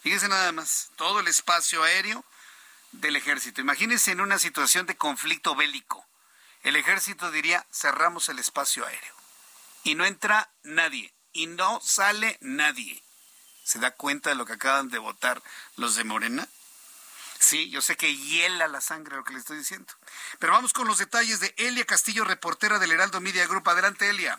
Fíjense 0.05 0.29
nada 0.29 0.53
más, 0.53 0.91
todo 0.97 1.21
el 1.21 1.29
espacio 1.29 1.83
aéreo 1.83 2.27
del 2.93 3.17
ejército. 3.17 3.63
Imagínense 3.63 4.11
en 4.11 4.21
una 4.21 4.39
situación 4.39 4.85
de 4.85 4.99
conflicto 4.99 5.55
bélico. 5.55 6.07
El 6.63 6.77
ejército 6.77 7.31
diría, 7.31 7.67
cerramos 7.73 8.29
el 8.29 8.39
espacio 8.39 8.85
aéreo. 8.85 9.15
Y 9.83 9.95
no 9.95 10.05
entra 10.05 10.51
nadie. 10.63 11.15
Y 11.33 11.47
no 11.47 11.81
sale 11.83 12.37
nadie. 12.43 13.03
¿Se 13.65 13.79
da 13.79 13.93
cuenta 13.93 14.29
de 14.29 14.37
lo 14.37 14.45
que 14.45 14.53
acaban 14.53 14.91
de 14.91 14.99
votar 14.99 15.43
los 15.77 15.97
de 15.97 16.05
Morena? 16.05 16.47
Sí, 17.39 17.71
yo 17.71 17.81
sé 17.81 17.97
que 17.97 18.15
hiela 18.15 18.69
la 18.69 18.83
sangre 18.83 19.17
lo 19.17 19.25
que 19.25 19.33
le 19.33 19.39
estoy 19.39 19.57
diciendo. 19.57 19.91
Pero 20.39 20.53
vamos 20.53 20.75
con 20.75 20.87
los 20.87 20.99
detalles 20.99 21.41
de 21.41 21.55
Elia 21.57 21.87
Castillo, 21.87 22.25
reportera 22.25 22.79
del 22.79 22.93
Heraldo 22.93 23.23
Media 23.23 23.47
Group. 23.47 23.67
Adelante, 23.71 24.11
Elia. 24.11 24.39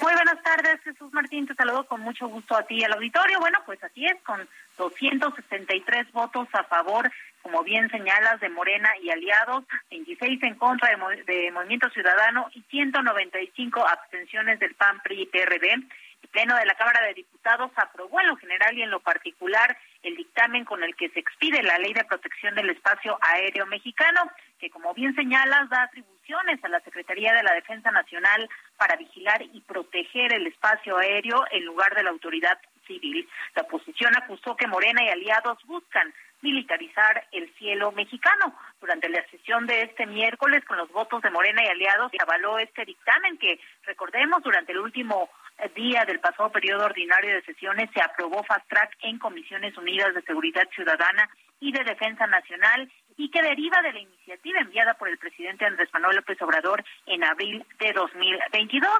Muy 0.00 0.14
buenas 0.14 0.40
tardes, 0.44 0.80
Jesús 0.84 1.12
Martín. 1.12 1.46
Te 1.46 1.54
saludo 1.54 1.84
con 1.86 2.00
mucho 2.00 2.28
gusto 2.28 2.56
a 2.56 2.62
ti 2.62 2.76
y 2.76 2.84
al 2.84 2.92
auditorio. 2.92 3.40
Bueno, 3.40 3.58
pues 3.66 3.82
así 3.82 4.06
es, 4.06 4.14
con 4.22 4.48
263 4.76 6.12
votos 6.12 6.46
a 6.52 6.62
favor, 6.64 7.10
como 7.42 7.64
bien 7.64 7.90
señalas, 7.90 8.38
de 8.38 8.48
Morena 8.48 8.90
y 9.02 9.10
aliados, 9.10 9.64
26 9.90 10.42
en 10.44 10.54
contra 10.54 10.90
de, 10.90 11.50
Movimiento 11.50 11.90
Ciudadano 11.90 12.48
y 12.54 12.62
195 12.70 13.88
abstenciones 13.88 14.60
del 14.60 14.74
PAN, 14.76 15.00
PRI 15.02 15.22
y 15.22 15.26
PRD. 15.26 15.72
El 15.72 16.28
Pleno 16.30 16.56
de 16.56 16.66
la 16.66 16.74
Cámara 16.74 17.04
de 17.06 17.14
Diputados 17.14 17.72
aprobó 17.74 18.20
en 18.20 18.28
lo 18.28 18.36
general 18.36 18.76
y 18.78 18.82
en 18.82 18.90
lo 18.90 19.00
particular 19.00 19.76
el 20.02 20.14
dictamen 20.14 20.64
con 20.64 20.84
el 20.84 20.94
que 20.94 21.08
se 21.08 21.20
expide 21.20 21.62
la 21.62 21.78
Ley 21.78 21.92
de 21.92 22.04
Protección 22.04 22.54
del 22.54 22.70
Espacio 22.70 23.18
Aéreo 23.20 23.66
Mexicano, 23.66 24.30
que 24.60 24.70
como 24.70 24.94
bien 24.94 25.14
señalas 25.16 25.68
da 25.70 25.82
atribuciones 25.82 26.17
a 26.36 26.68
la 26.68 26.80
Secretaría 26.80 27.32
de 27.32 27.42
la 27.42 27.54
Defensa 27.54 27.90
Nacional 27.90 28.48
para 28.76 28.96
vigilar 28.96 29.40
y 29.40 29.62
proteger 29.62 30.34
el 30.34 30.46
espacio 30.46 30.98
aéreo 30.98 31.42
en 31.50 31.64
lugar 31.64 31.94
de 31.94 32.02
la 32.02 32.10
autoridad 32.10 32.58
civil. 32.86 33.26
La 33.56 33.62
oposición 33.62 34.12
acusó 34.14 34.54
que 34.54 34.66
Morena 34.66 35.02
y 35.04 35.08
aliados 35.08 35.58
buscan 35.64 36.12
militarizar 36.42 37.26
el 37.32 37.50
cielo 37.54 37.92
mexicano. 37.92 38.54
Durante 38.78 39.08
la 39.08 39.24
sesión 39.30 39.66
de 39.66 39.82
este 39.82 40.04
miércoles, 40.04 40.64
con 40.66 40.76
los 40.76 40.90
votos 40.92 41.22
de 41.22 41.30
Morena 41.30 41.64
y 41.64 41.68
aliados, 41.68 42.10
se 42.10 42.22
avaló 42.22 42.58
este 42.58 42.84
dictamen 42.84 43.38
que, 43.38 43.58
recordemos, 43.84 44.42
durante 44.42 44.72
el 44.72 44.78
último 44.78 45.30
día 45.74 46.04
del 46.04 46.20
pasado 46.20 46.52
periodo 46.52 46.84
ordinario 46.84 47.34
de 47.34 47.42
sesiones 47.42 47.90
se 47.92 48.02
aprobó 48.02 48.44
Fast 48.44 48.68
Track 48.68 48.96
en 49.00 49.18
Comisiones 49.18 49.76
Unidas 49.78 50.14
de 50.14 50.22
Seguridad 50.22 50.68
Ciudadana 50.74 51.28
y 51.58 51.72
de 51.72 51.82
Defensa 51.84 52.26
Nacional 52.26 52.92
y 53.18 53.28
que 53.30 53.42
deriva 53.42 53.82
de 53.82 53.92
la 53.92 53.98
iniciativa 53.98 54.60
enviada 54.60 54.94
por 54.94 55.08
el 55.08 55.18
presidente 55.18 55.66
Andrés 55.66 55.92
Manuel 55.92 56.16
López 56.16 56.40
Obrador 56.40 56.82
en 57.06 57.24
abril 57.24 57.66
de 57.80 57.92
2022. 57.92 58.90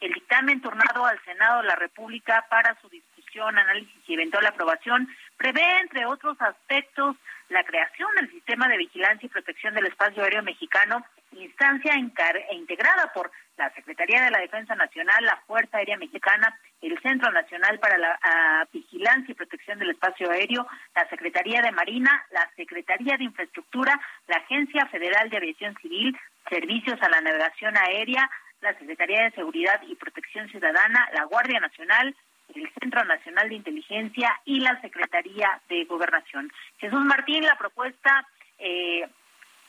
El 0.00 0.12
dictamen 0.12 0.60
turnado 0.60 1.04
al 1.04 1.22
Senado 1.24 1.60
de 1.60 1.68
la 1.68 1.76
República 1.76 2.44
para 2.50 2.74
su 2.80 2.88
discusión, 2.88 3.56
análisis 3.56 3.94
y 4.06 4.14
eventual 4.14 4.46
aprobación 4.46 5.08
prevé, 5.36 5.80
entre 5.80 6.06
otros 6.06 6.40
aspectos, 6.40 7.16
la 7.50 7.64
creación 7.64 8.08
del 8.16 8.30
Sistema 8.30 8.66
de 8.66 8.78
Vigilancia 8.78 9.26
y 9.26 9.30
Protección 9.30 9.74
del 9.74 9.86
Espacio 9.86 10.22
Aéreo 10.22 10.42
Mexicano, 10.42 11.04
instancia 11.32 11.94
e 11.94 12.54
integrada 12.54 13.12
por 13.12 13.30
la 13.56 13.72
Secretaría 13.74 14.22
de 14.22 14.30
la 14.30 14.40
Defensa 14.40 14.74
Nacional, 14.74 15.24
la 15.24 15.36
Fuerza 15.46 15.78
Aérea 15.78 15.96
Mexicana, 15.96 16.58
el 16.82 16.98
Centro 17.00 17.30
Nacional 17.32 17.78
para 17.78 17.96
la 17.96 18.68
Vigilancia 18.72 19.32
y 19.32 19.34
Protección 19.34 19.78
del 19.78 19.90
Espacio 19.90 20.30
Aéreo, 20.30 20.66
la 20.94 21.08
Secretaría 21.08 21.62
de 21.62 21.72
Marina, 21.72 22.24
la 22.30 22.48
Secretaría 22.54 23.16
de 23.16 23.24
Infraestructura, 23.24 23.98
la 24.26 24.36
Agencia 24.36 24.86
Federal 24.86 25.30
de 25.30 25.38
Aviación 25.38 25.74
Civil, 25.80 26.16
Servicios 26.48 27.00
a 27.02 27.08
la 27.08 27.20
Navegación 27.20 27.76
Aérea, 27.76 28.30
la 28.60 28.76
Secretaría 28.78 29.24
de 29.24 29.32
Seguridad 29.32 29.80
y 29.86 29.94
Protección 29.96 30.48
Ciudadana, 30.48 31.08
la 31.14 31.24
Guardia 31.24 31.60
Nacional, 31.60 32.14
el 32.54 32.70
Centro 32.80 33.04
Nacional 33.04 33.48
de 33.48 33.56
Inteligencia 33.56 34.40
y 34.44 34.60
la 34.60 34.80
Secretaría 34.80 35.60
de 35.68 35.84
Gobernación. 35.84 36.52
Jesús 36.78 37.04
Martín, 37.04 37.44
la 37.44 37.56
propuesta 37.56 38.26
eh, 38.58 39.08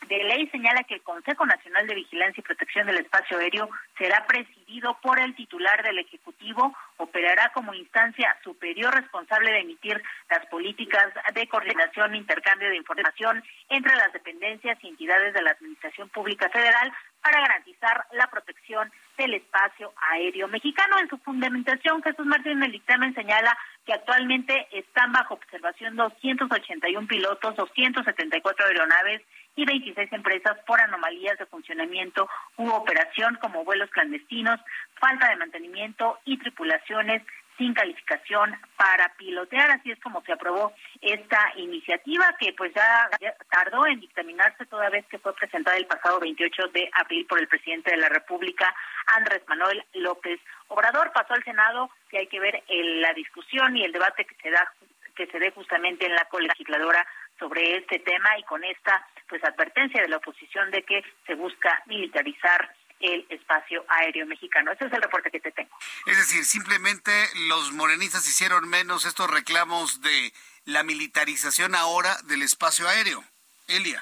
de 0.08 0.24
ley 0.24 0.48
señala 0.48 0.84
que 0.84 0.96
el 0.96 1.02
Consejo 1.02 1.46
Nacional 1.46 1.88
de 1.88 1.96
Vigilancia 1.96 2.42
y 2.42 2.44
Protección 2.44 2.88
del 2.88 2.98
Espacio 2.98 3.38
Aéreo 3.38 3.70
será 3.98 4.26
presidido 4.26 4.98
por 5.02 5.20
el 5.20 5.36
titular 5.36 5.84
del 5.84 6.00
Ejecutivo, 6.00 6.76
operará 6.98 7.52
como 7.54 7.74
instancia 7.74 8.36
superior 8.44 8.94
responsable 8.94 9.52
de 9.52 9.60
emitir 9.60 10.02
las 10.30 10.46
políticas 10.48 11.14
de 11.34 11.48
coordinación 11.48 12.14
e 12.14 12.18
intercambio 12.18 12.70
de 12.70 12.78
información 12.78 13.44
entre 13.70 13.96
las 13.96 14.12
dependencias 14.14 14.78
y 14.82 14.88
entidades 14.88 15.34
de 15.34 15.42
la 15.42 15.52
Administración 15.52 16.10
Pública 16.10 16.50
Federal 16.50 16.92
para 17.22 17.42
garantizar 17.42 18.06
la 18.14 18.28
protección 18.28 18.92
del 19.18 19.34
espacio 19.34 19.92
aéreo 20.12 20.48
mexicano. 20.48 21.00
En 21.00 21.10
su 21.10 21.18
fundamentación, 21.18 22.02
Jesús 22.04 22.26
Martín, 22.26 22.62
el 22.64 22.72
dictamen 22.72 23.14
señala 23.14 23.58
que 23.86 23.94
actualmente 23.94 24.68
están 24.72 25.12
bajo 25.12 25.34
observación 25.34 25.96
281 25.96 27.08
pilotos, 27.08 27.56
274 27.56 28.66
aeronaves 28.66 29.22
y 29.58 29.66
26 29.66 30.14
empresas 30.14 30.58
por 30.66 30.80
anomalías 30.80 31.38
de 31.38 31.48
funcionamiento 31.48 32.30
u 32.58 32.70
operación 32.70 33.38
como 33.42 33.66
vuelos 33.66 33.90
clandestinos, 33.90 34.60
falta 35.00 35.30
de 35.30 35.36
mantenimiento 35.36 36.20
y 36.26 36.38
tripulaciones 36.38 37.24
sin 37.58 37.74
calificación 37.74 38.56
para 38.78 39.12
pilotear. 39.16 39.72
Así 39.72 39.92
es 39.92 40.00
como 40.00 40.22
se 40.22 40.32
aprobó 40.32 40.74
esta 41.02 41.54
iniciativa 41.56 42.36
que 42.40 42.54
pues 42.54 42.72
ya, 42.76 43.10
tardó 43.50 43.88
en 43.88 44.00
dictaminarse 44.00 44.68
toda 44.68 44.92
vez 44.92 45.06
que 45.08 45.18
fue 45.18 45.34
presentada 45.34 45.76
el 45.76 45.88
pasado 45.88 46.20
28 46.20 46.68
de 46.68 46.90
abril 46.94 47.26
por 47.26 47.40
el 47.40 47.48
presidente 47.48 47.92
de 47.92 47.98
la 47.98 48.10
República, 48.10 48.74
Andrés 49.16 49.42
Manuel 49.48 49.84
López 49.96 50.40
Obrador. 50.68 51.12
Pasó 51.14 51.34
al 51.34 51.44
Senado 51.44 51.90
y 52.12 52.18
hay 52.18 52.28
que 52.28 52.40
ver 52.40 52.64
la 52.68 53.12
discusión 53.14 53.76
y 53.76 53.84
el 53.84 53.92
debate 53.92 54.24
que 54.26 54.36
se 54.36 54.52
da 54.52 54.72
que 55.16 55.26
se 55.26 55.40
dé 55.40 55.50
justamente 55.50 56.06
en 56.06 56.14
la 56.14 56.26
colegisladora 56.26 57.04
sobre 57.40 57.78
este 57.78 58.00
tema 58.00 58.38
y 58.38 58.44
con 58.44 58.64
esta 58.64 59.06
pues 59.30 59.44
advertencia 59.44 60.02
de 60.02 60.08
la 60.08 60.18
oposición 60.18 60.72
de 60.72 60.84
que 60.84 61.04
se 61.26 61.36
busca 61.36 61.84
militarizar 61.86 62.74
el 63.00 63.26
espacio 63.30 63.86
aéreo 63.90 64.26
mexicano. 64.26 64.72
Ese 64.72 64.86
es 64.86 64.94
el 64.94 65.02
reporte 65.02 65.30
que 65.30 65.40
te 65.40 65.52
tengo. 65.52 65.78
Es 66.06 66.18
decir, 66.18 66.46
simplemente 66.46 67.12
los 67.48 67.72
morenistas 67.74 68.28
hicieron 68.28 68.68
menos 68.70 69.06
estos 69.06 69.30
reclamos 69.30 70.02
de 70.02 70.34
la 70.66 70.84
militarización 70.84 71.76
ahora 71.76 72.18
del 72.24 72.42
espacio 72.42 72.88
aéreo. 72.88 73.24
Elia. 73.68 74.02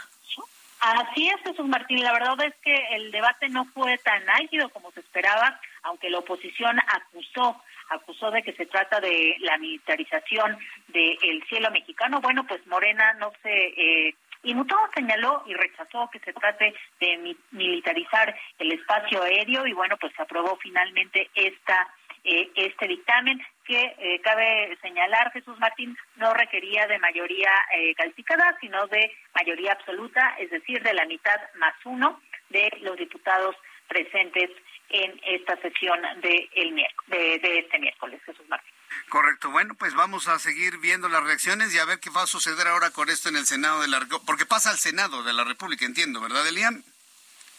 Así 0.79 1.27
es, 1.27 1.41
Jesús 1.43 1.67
Martín. 1.67 2.03
La 2.03 2.13
verdad 2.13 2.35
es 2.45 2.53
que 2.61 2.75
el 2.91 3.11
debate 3.11 3.49
no 3.49 3.65
fue 3.73 3.97
tan 3.99 4.29
álgido 4.29 4.69
como 4.69 4.91
se 4.91 4.99
esperaba, 4.99 5.59
aunque 5.83 6.09
la 6.09 6.19
oposición 6.19 6.79
acusó 6.87 7.59
acusó 7.89 8.31
de 8.31 8.43
que 8.43 8.53
se 8.53 8.65
trata 8.65 8.99
de 8.99 9.35
la 9.39 9.57
militarización 9.57 10.57
del 10.87 11.43
cielo 11.47 11.71
mexicano. 11.71 12.21
Bueno, 12.21 12.45
pues 12.47 12.65
Morena 12.67 13.13
no 13.13 13.31
se 13.41 13.49
eh, 13.51 14.15
Inmutó 14.45 14.77
señaló 14.93 15.43
y 15.47 15.55
rechazó 15.55 16.07
que 16.11 16.19
se 16.19 16.31
trate 16.31 16.75
de 16.99 17.35
militarizar 17.49 18.35
el 18.59 18.73
espacio 18.73 19.23
aéreo 19.23 19.65
y 19.65 19.73
bueno, 19.73 19.97
pues 19.97 20.13
se 20.15 20.21
aprobó 20.21 20.55
finalmente 20.57 21.31
esta 21.33 21.87
eh, 22.23 22.51
este 22.55 22.87
dictamen 22.87 23.39
que 23.63 23.95
eh, 23.97 24.21
cabe 24.21 24.77
señalar, 24.81 25.31
Jesús 25.31 25.57
Martín, 25.59 25.97
no 26.17 26.33
requería 26.33 26.85
de 26.85 26.99
mayoría 26.99 27.49
eh, 27.75 27.95
calificada, 27.95 28.55
sino 28.61 28.85
de 28.87 29.11
mayoría 29.33 29.73
absoluta, 29.73 30.35
es 30.39 30.51
decir, 30.51 30.81
de 30.83 30.93
la 30.93 31.05
mitad 31.05 31.39
más 31.55 31.73
uno 31.83 32.19
de 32.49 32.69
los 32.81 32.97
diputados 32.97 33.55
presentes 33.87 34.49
en 34.89 35.19
esta 35.25 35.55
sesión 35.57 35.99
de, 36.21 36.49
el, 36.55 36.75
de, 37.07 37.39
de 37.39 37.59
este 37.59 37.79
miércoles, 37.79 38.21
Jesús 38.25 38.47
Martín. 38.47 38.71
Correcto. 39.09 39.51
Bueno, 39.51 39.75
pues 39.75 39.93
vamos 39.93 40.27
a 40.27 40.39
seguir 40.39 40.77
viendo 40.79 41.09
las 41.09 41.23
reacciones 41.23 41.73
y 41.73 41.79
a 41.79 41.85
ver 41.85 41.99
qué 41.99 42.09
va 42.09 42.23
a 42.23 42.27
suceder 42.27 42.67
ahora 42.67 42.91
con 42.91 43.09
esto 43.09 43.29
en 43.29 43.37
el 43.37 43.45
Senado 43.45 43.81
de 43.81 43.87
la 43.87 44.05
porque 44.25 44.45
pasa 44.45 44.69
al 44.69 44.77
Senado 44.77 45.23
de 45.23 45.33
la 45.33 45.43
República, 45.43 45.85
entiendo, 45.85 46.21
¿verdad, 46.21 46.47
Elian? 46.47 46.83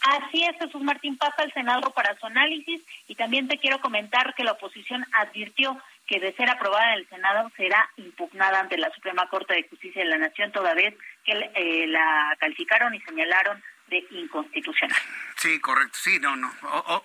Así 0.03 0.45
es, 0.45 0.57
Jesús 0.59 0.83
Martín 0.83 1.17
pasa 1.17 1.43
al 1.43 1.53
Senado 1.53 1.91
para 1.91 2.17
su 2.19 2.27
análisis 2.27 2.81
y 3.09 3.15
también 3.17 3.49
te 3.49 3.59
quiero 3.59 3.81
comentar 3.81 4.35
que 4.35 4.45
la 4.45 4.53
oposición 4.53 5.05
advirtió 5.13 5.81
que 6.07 6.21
de 6.21 6.33
ser 6.35 6.49
aprobada 6.49 6.93
en 6.93 7.01
el 7.01 7.09
Senado 7.09 7.51
será 7.57 7.91
impugnada 7.97 8.61
ante 8.61 8.79
la 8.79 8.91
Suprema 8.93 9.29
Corte 9.29 9.55
de 9.55 9.69
Justicia 9.69 10.05
de 10.05 10.09
la 10.09 10.19
Nación 10.19 10.53
toda 10.53 10.75
vez 10.75 10.95
que 11.25 11.33
eh, 11.33 11.87
la 11.89 12.37
calificaron 12.39 12.95
y 12.95 13.01
señalaron 13.01 13.63
de 13.89 14.07
inconstitucional. 14.11 15.01
Sí, 15.37 15.61
correcto. 15.61 15.99
Sí, 16.03 16.19
no, 16.19 16.37
no. 16.37 16.53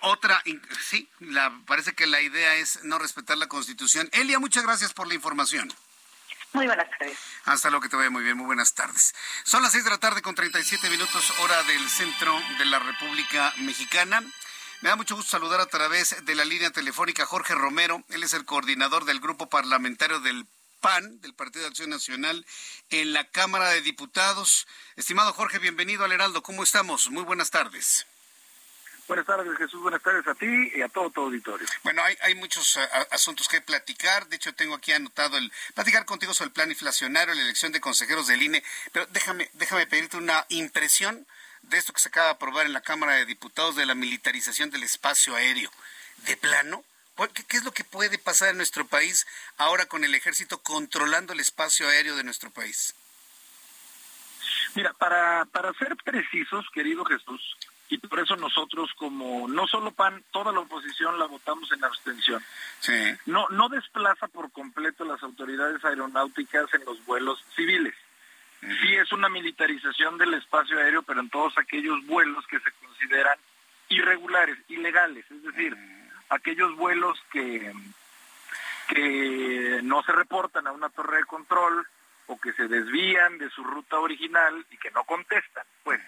otra, 0.02 0.42
sí, 0.80 1.08
la, 1.20 1.52
parece 1.66 1.92
que 1.92 2.06
la 2.06 2.20
idea 2.20 2.56
es 2.56 2.82
no 2.84 2.98
respetar 2.98 3.36
la 3.38 3.46
Constitución. 3.46 4.08
Elia, 4.12 4.38
muchas 4.38 4.64
gracias 4.64 4.92
por 4.92 5.06
la 5.06 5.14
información. 5.14 5.72
Muy 6.52 6.66
buenas 6.66 6.88
tardes. 6.98 7.18
Hasta 7.44 7.70
luego, 7.70 7.82
que 7.82 7.88
te 7.88 7.96
vaya 7.96 8.10
muy 8.10 8.22
bien. 8.22 8.36
Muy 8.36 8.46
buenas 8.46 8.74
tardes. 8.74 9.14
Son 9.44 9.62
las 9.62 9.72
seis 9.72 9.84
de 9.84 9.90
la 9.90 9.98
tarde 9.98 10.20
con 10.20 10.34
37 10.34 10.90
minutos, 10.90 11.32
hora 11.40 11.62
del 11.62 11.88
centro 11.88 12.38
de 12.58 12.66
la 12.66 12.78
República 12.78 13.52
Mexicana. 13.58 14.22
Me 14.82 14.88
da 14.88 14.96
mucho 14.96 15.14
gusto 15.14 15.30
saludar 15.30 15.60
a 15.60 15.66
través 15.66 16.24
de 16.24 16.34
la 16.34 16.44
línea 16.44 16.70
telefónica 16.70 17.24
Jorge 17.24 17.54
Romero. 17.54 18.02
Él 18.08 18.22
es 18.22 18.34
el 18.34 18.44
coordinador 18.44 19.04
del 19.04 19.20
grupo 19.20 19.48
parlamentario 19.48 20.20
del 20.20 20.46
PAN, 20.82 21.20
del 21.20 21.32
Partido 21.32 21.62
de 21.62 21.68
Acción 21.68 21.88
Nacional, 21.88 22.44
en 22.90 23.14
la 23.14 23.24
Cámara 23.24 23.70
de 23.70 23.80
Diputados. 23.80 24.66
Estimado 24.96 25.32
Jorge, 25.32 25.58
bienvenido 25.60 26.04
al 26.04 26.12
Heraldo. 26.12 26.42
¿Cómo 26.42 26.64
estamos? 26.64 27.08
Muy 27.08 27.22
buenas 27.22 27.50
tardes. 27.50 28.04
Buenas 29.06 29.24
tardes, 29.24 29.56
Jesús. 29.56 29.80
Buenas 29.80 30.02
tardes 30.02 30.26
a 30.26 30.34
ti 30.34 30.72
y 30.74 30.82
a 30.82 30.88
todo 30.88 31.10
tu 31.10 31.22
auditorio. 31.22 31.66
Bueno, 31.84 32.02
hay, 32.02 32.16
hay 32.20 32.34
muchos 32.34 32.78
asuntos 33.10 33.48
que 33.48 33.60
platicar. 33.60 34.26
De 34.26 34.36
hecho, 34.36 34.52
tengo 34.54 34.74
aquí 34.74 34.92
anotado 34.92 35.38
el 35.38 35.52
platicar 35.74 36.04
contigo 36.04 36.34
sobre 36.34 36.48
el 36.48 36.52
plan 36.52 36.70
inflacionario, 36.70 37.32
la 37.32 37.42
elección 37.42 37.70
de 37.70 37.80
consejeros 37.80 38.26
del 38.26 38.42
INE. 38.42 38.64
Pero 38.92 39.06
déjame, 39.06 39.50
déjame 39.54 39.86
pedirte 39.86 40.16
una 40.16 40.44
impresión 40.48 41.26
de 41.62 41.78
esto 41.78 41.92
que 41.92 42.00
se 42.00 42.08
acaba 42.08 42.26
de 42.26 42.32
aprobar 42.32 42.66
en 42.66 42.72
la 42.72 42.80
Cámara 42.80 43.14
de 43.14 43.24
Diputados 43.24 43.76
de 43.76 43.86
la 43.86 43.94
militarización 43.94 44.70
del 44.70 44.82
espacio 44.82 45.36
aéreo. 45.36 45.70
¿De 46.26 46.36
plano? 46.36 46.84
¿Qué, 47.34 47.44
¿Qué, 47.44 47.56
es 47.58 47.64
lo 47.64 47.72
que 47.72 47.84
puede 47.84 48.18
pasar 48.18 48.50
en 48.50 48.56
nuestro 48.56 48.86
país 48.86 49.26
ahora 49.56 49.86
con 49.86 50.04
el 50.04 50.14
ejército 50.14 50.58
controlando 50.62 51.32
el 51.32 51.40
espacio 51.40 51.88
aéreo 51.88 52.16
de 52.16 52.24
nuestro 52.24 52.50
país? 52.50 52.94
Mira, 54.74 54.92
para, 54.94 55.44
para 55.46 55.72
ser 55.74 55.96
precisos, 55.96 56.66
querido 56.72 57.04
Jesús, 57.04 57.56
y 57.88 57.98
por 57.98 58.20
eso 58.20 58.36
nosotros 58.36 58.90
como 58.96 59.46
no 59.46 59.66
solo 59.66 59.92
PAN, 59.92 60.24
toda 60.30 60.50
la 60.50 60.60
oposición 60.60 61.18
la 61.18 61.26
votamos 61.26 61.70
en 61.72 61.84
abstención. 61.84 62.42
Sí. 62.80 63.14
No, 63.26 63.46
no 63.50 63.68
desplaza 63.68 64.28
por 64.28 64.50
completo 64.50 65.04
las 65.04 65.22
autoridades 65.22 65.84
aeronáuticas 65.84 66.72
en 66.72 66.84
los 66.86 67.04
vuelos 67.04 67.44
civiles. 67.54 67.94
Sí 68.62 68.94
es 68.94 69.12
una 69.12 69.28
militarización 69.28 70.16
del 70.18 70.34
espacio 70.34 70.78
aéreo, 70.78 71.02
pero 71.02 71.20
en 71.20 71.28
todos 71.28 71.52
aquellos 71.58 72.06
vuelos 72.06 72.46
que 72.46 72.60
se 72.60 72.70
consideran 72.72 73.36
irregulares, 73.88 74.56
ilegales, 74.68 75.26
es 75.30 75.42
decir, 75.42 75.76
aquellos 76.32 76.74
vuelos 76.76 77.22
que, 77.30 77.72
que 78.88 79.80
no 79.82 80.02
se 80.02 80.12
reportan 80.12 80.66
a 80.66 80.72
una 80.72 80.88
torre 80.88 81.18
de 81.18 81.24
control 81.24 81.86
o 82.26 82.40
que 82.40 82.52
se 82.54 82.68
desvían 82.68 83.38
de 83.38 83.50
su 83.50 83.62
ruta 83.62 83.98
original 83.98 84.66
y 84.70 84.76
que 84.78 84.90
no 84.90 85.04
contestan. 85.04 85.64
Pues 85.84 86.00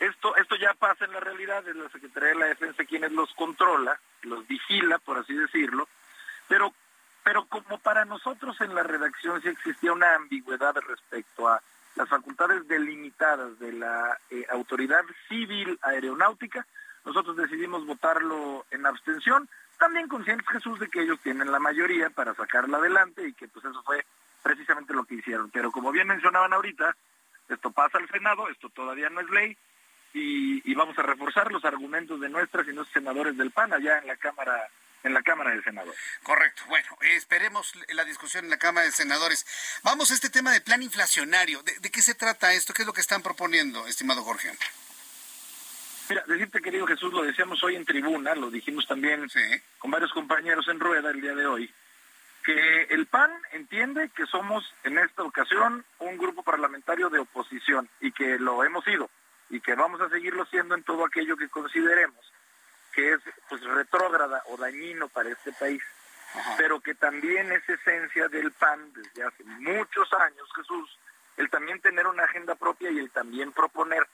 esto, 0.00 0.36
esto 0.36 0.56
ya 0.56 0.74
pasa 0.74 1.04
en 1.04 1.12
la 1.12 1.20
realidad, 1.20 1.66
es 1.68 1.76
la 1.76 1.88
Secretaría 1.90 2.30
de 2.30 2.34
la 2.34 2.46
Defensa 2.46 2.84
quienes 2.84 3.12
los 3.12 3.32
controla, 3.34 3.98
los 4.22 4.46
vigila, 4.46 4.98
por 4.98 5.18
así 5.18 5.34
decirlo, 5.34 5.88
pero, 6.48 6.72
pero 7.22 7.46
como 7.46 7.78
para 7.78 8.04
nosotros 8.04 8.60
en 8.60 8.74
la 8.74 8.82
redacción 8.82 9.40
sí 9.42 9.48
existía 9.48 9.92
una 9.92 10.14
ambigüedad 10.14 10.74
respecto 10.76 11.48
a 11.48 11.62
las 11.94 12.08
facultades 12.08 12.66
delimitadas 12.68 13.58
de 13.58 13.72
la 13.72 14.18
eh, 14.30 14.44
Autoridad 14.50 15.02
Civil 15.28 15.78
Aeronáutica, 15.82 16.66
nosotros 17.06 17.36
decidimos 17.36 17.86
votarlo 17.86 18.66
en 18.70 18.84
abstención, 18.84 19.48
también 19.78 20.08
conscientes 20.08 20.46
Jesús 20.48 20.78
de 20.80 20.88
que 20.88 21.02
ellos 21.02 21.20
tienen 21.22 21.52
la 21.52 21.60
mayoría 21.60 22.10
para 22.10 22.34
sacarla 22.34 22.78
adelante 22.78 23.28
y 23.28 23.32
que 23.32 23.46
pues 23.46 23.64
eso 23.64 23.82
fue 23.84 24.04
precisamente 24.42 24.92
lo 24.92 25.04
que 25.04 25.14
hicieron. 25.14 25.50
Pero 25.50 25.70
como 25.70 25.92
bien 25.92 26.08
mencionaban 26.08 26.52
ahorita, 26.52 26.96
esto 27.48 27.70
pasa 27.70 27.98
al 27.98 28.08
Senado, 28.08 28.48
esto 28.48 28.68
todavía 28.70 29.08
no 29.08 29.20
es 29.20 29.30
ley, 29.30 29.56
y, 30.18 30.74
vamos 30.74 30.98
a 30.98 31.02
reforzar 31.02 31.52
los 31.52 31.64
argumentos 31.64 32.20
de 32.20 32.28
nuestras 32.28 32.66
y 32.66 32.72
nuestros 32.72 32.94
senadores 32.94 33.36
del 33.36 33.50
PAN 33.50 33.72
allá 33.72 33.98
en 33.98 34.06
la 34.06 34.16
Cámara 34.16 34.68
en 35.02 35.14
la 35.14 35.22
Cámara 35.22 35.50
de 35.50 35.62
Senadores. 35.62 36.00
Correcto. 36.24 36.62
Bueno, 36.68 36.88
esperemos 37.02 37.72
la 37.90 38.04
discusión 38.04 38.44
en 38.44 38.50
la 38.50 38.58
Cámara 38.58 38.86
de 38.86 38.92
Senadores. 38.92 39.46
Vamos 39.84 40.10
a 40.10 40.14
este 40.14 40.30
tema 40.30 40.52
de 40.52 40.60
plan 40.60 40.82
inflacionario. 40.82 41.62
¿De, 41.62 41.78
de 41.78 41.90
qué 41.90 42.02
se 42.02 42.16
trata 42.16 42.52
esto? 42.54 42.74
¿Qué 42.74 42.82
es 42.82 42.86
lo 42.86 42.92
que 42.92 43.02
están 43.02 43.22
proponiendo, 43.22 43.86
estimado 43.86 44.24
Jorge? 44.24 44.50
Mira, 46.08 46.24
decirte, 46.26 46.60
querido 46.60 46.86
Jesús, 46.86 47.12
lo 47.12 47.22
decíamos 47.22 47.62
hoy 47.64 47.76
en 47.76 47.84
tribuna, 47.84 48.34
lo 48.34 48.50
dijimos 48.50 48.86
también 48.86 49.28
sí. 49.28 49.40
con 49.78 49.90
varios 49.90 50.12
compañeros 50.12 50.66
en 50.68 50.78
rueda 50.78 51.10
el 51.10 51.20
día 51.20 51.34
de 51.34 51.46
hoy, 51.46 51.72
que 52.44 52.82
el 52.90 53.06
PAN 53.06 53.30
entiende 53.52 54.10
que 54.10 54.26
somos 54.26 54.64
en 54.84 54.98
esta 54.98 55.24
ocasión 55.24 55.84
un 55.98 56.16
grupo 56.16 56.42
parlamentario 56.42 57.10
de 57.10 57.18
oposición 57.18 57.88
y 58.00 58.12
que 58.12 58.38
lo 58.38 58.62
hemos 58.62 58.84
sido 58.84 59.10
y 59.50 59.60
que 59.60 59.74
vamos 59.74 60.00
a 60.00 60.08
seguirlo 60.08 60.46
siendo 60.46 60.74
en 60.74 60.84
todo 60.84 61.04
aquello 61.04 61.36
que 61.36 61.48
consideremos 61.48 62.32
que 62.96 63.12
es 63.12 63.20
pues 63.50 63.62
retrógrada 63.62 64.42
o 64.46 64.56
dañino 64.56 65.08
para 65.08 65.28
este 65.28 65.52
país, 65.52 65.82
Ajá. 66.34 66.54
pero 66.56 66.80
que 66.80 66.94
también 66.94 67.52
es 67.52 67.68
esencia 67.68 68.26
del 68.28 68.50
PAN 68.52 68.90
desde 68.94 69.22
hace 69.22 69.44
muchos 69.44 70.10
años, 70.14 70.48
Jesús, 70.56 70.98
el 71.36 71.50
también 71.50 71.78
tener 71.82 72.06
una 72.06 72.24
agenda 72.24 72.54
propia 72.54 72.90
y 72.90 72.98
el 72.98 73.10
también 73.10 73.52
proponer. 73.52 74.08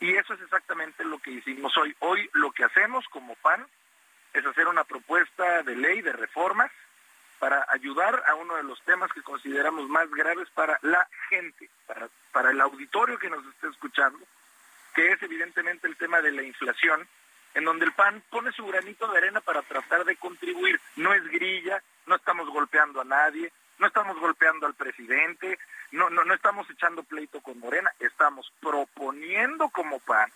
Y 0.00 0.14
eso 0.14 0.34
es 0.34 0.40
exactamente 0.42 1.04
lo 1.04 1.18
que 1.18 1.30
hicimos 1.30 1.76
hoy. 1.76 1.94
Hoy 2.00 2.28
lo 2.34 2.52
que 2.52 2.64
hacemos 2.64 3.06
como 3.08 3.34
PAN 3.36 3.66
es 4.34 4.44
hacer 4.44 4.66
una 4.68 4.84
propuesta 4.84 5.62
de 5.62 5.74
ley 5.74 6.02
de 6.02 6.12
reformas 6.12 6.70
para 7.38 7.66
ayudar 7.70 8.22
a 8.26 8.34
uno 8.34 8.56
de 8.56 8.62
los 8.62 8.80
temas 8.82 9.12
que 9.12 9.22
consideramos 9.22 9.88
más 9.88 10.10
graves 10.10 10.48
para 10.50 10.78
la 10.82 11.06
gente, 11.28 11.68
para, 11.86 12.08
para 12.32 12.50
el 12.50 12.60
auditorio 12.60 13.18
que 13.18 13.30
nos 13.30 13.44
esté 13.46 13.68
escuchando, 13.68 14.18
que 14.94 15.12
es 15.12 15.22
evidentemente 15.22 15.86
el 15.86 15.96
tema 15.96 16.20
de 16.20 16.32
la 16.32 16.42
inflación, 16.42 17.06
en 17.54 17.64
donde 17.64 17.86
el 17.86 17.92
PAN 17.92 18.22
pone 18.30 18.52
su 18.52 18.66
granito 18.66 19.06
de 19.08 19.18
arena 19.18 19.40
para 19.40 19.62
tratar 19.62 20.04
de 20.04 20.16
contribuir. 20.16 20.78
No 20.96 21.12
es 21.14 21.24
grilla, 21.28 21.82
no 22.06 22.16
estamos 22.16 22.48
golpeando 22.50 23.00
a 23.00 23.04
nadie, 23.04 23.50
no 23.78 23.86
estamos 23.86 24.18
golpeando 24.18 24.66
al 24.66 24.74
presidente, 24.74 25.58
no, 25.92 26.10
no, 26.10 26.24
no 26.24 26.34
estamos 26.34 26.68
echando 26.70 27.02
pleito 27.02 27.40
con 27.40 27.58
Morena, 27.58 27.90
estamos 28.00 28.52
proponiendo 28.60 29.68
como 29.68 29.98
PAN, 30.00 30.30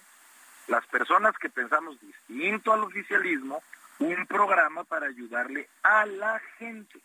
las 0.68 0.86
personas 0.86 1.36
que 1.38 1.51
pensamos 1.51 2.01
distinto 2.01 2.72
al 2.72 2.84
oficialismo, 2.84 3.62
un 3.99 4.26
programa 4.26 4.84
para 4.84 5.07
ayudarle 5.07 5.68
a 5.82 6.07
la 6.07 6.41
gente 6.59 7.01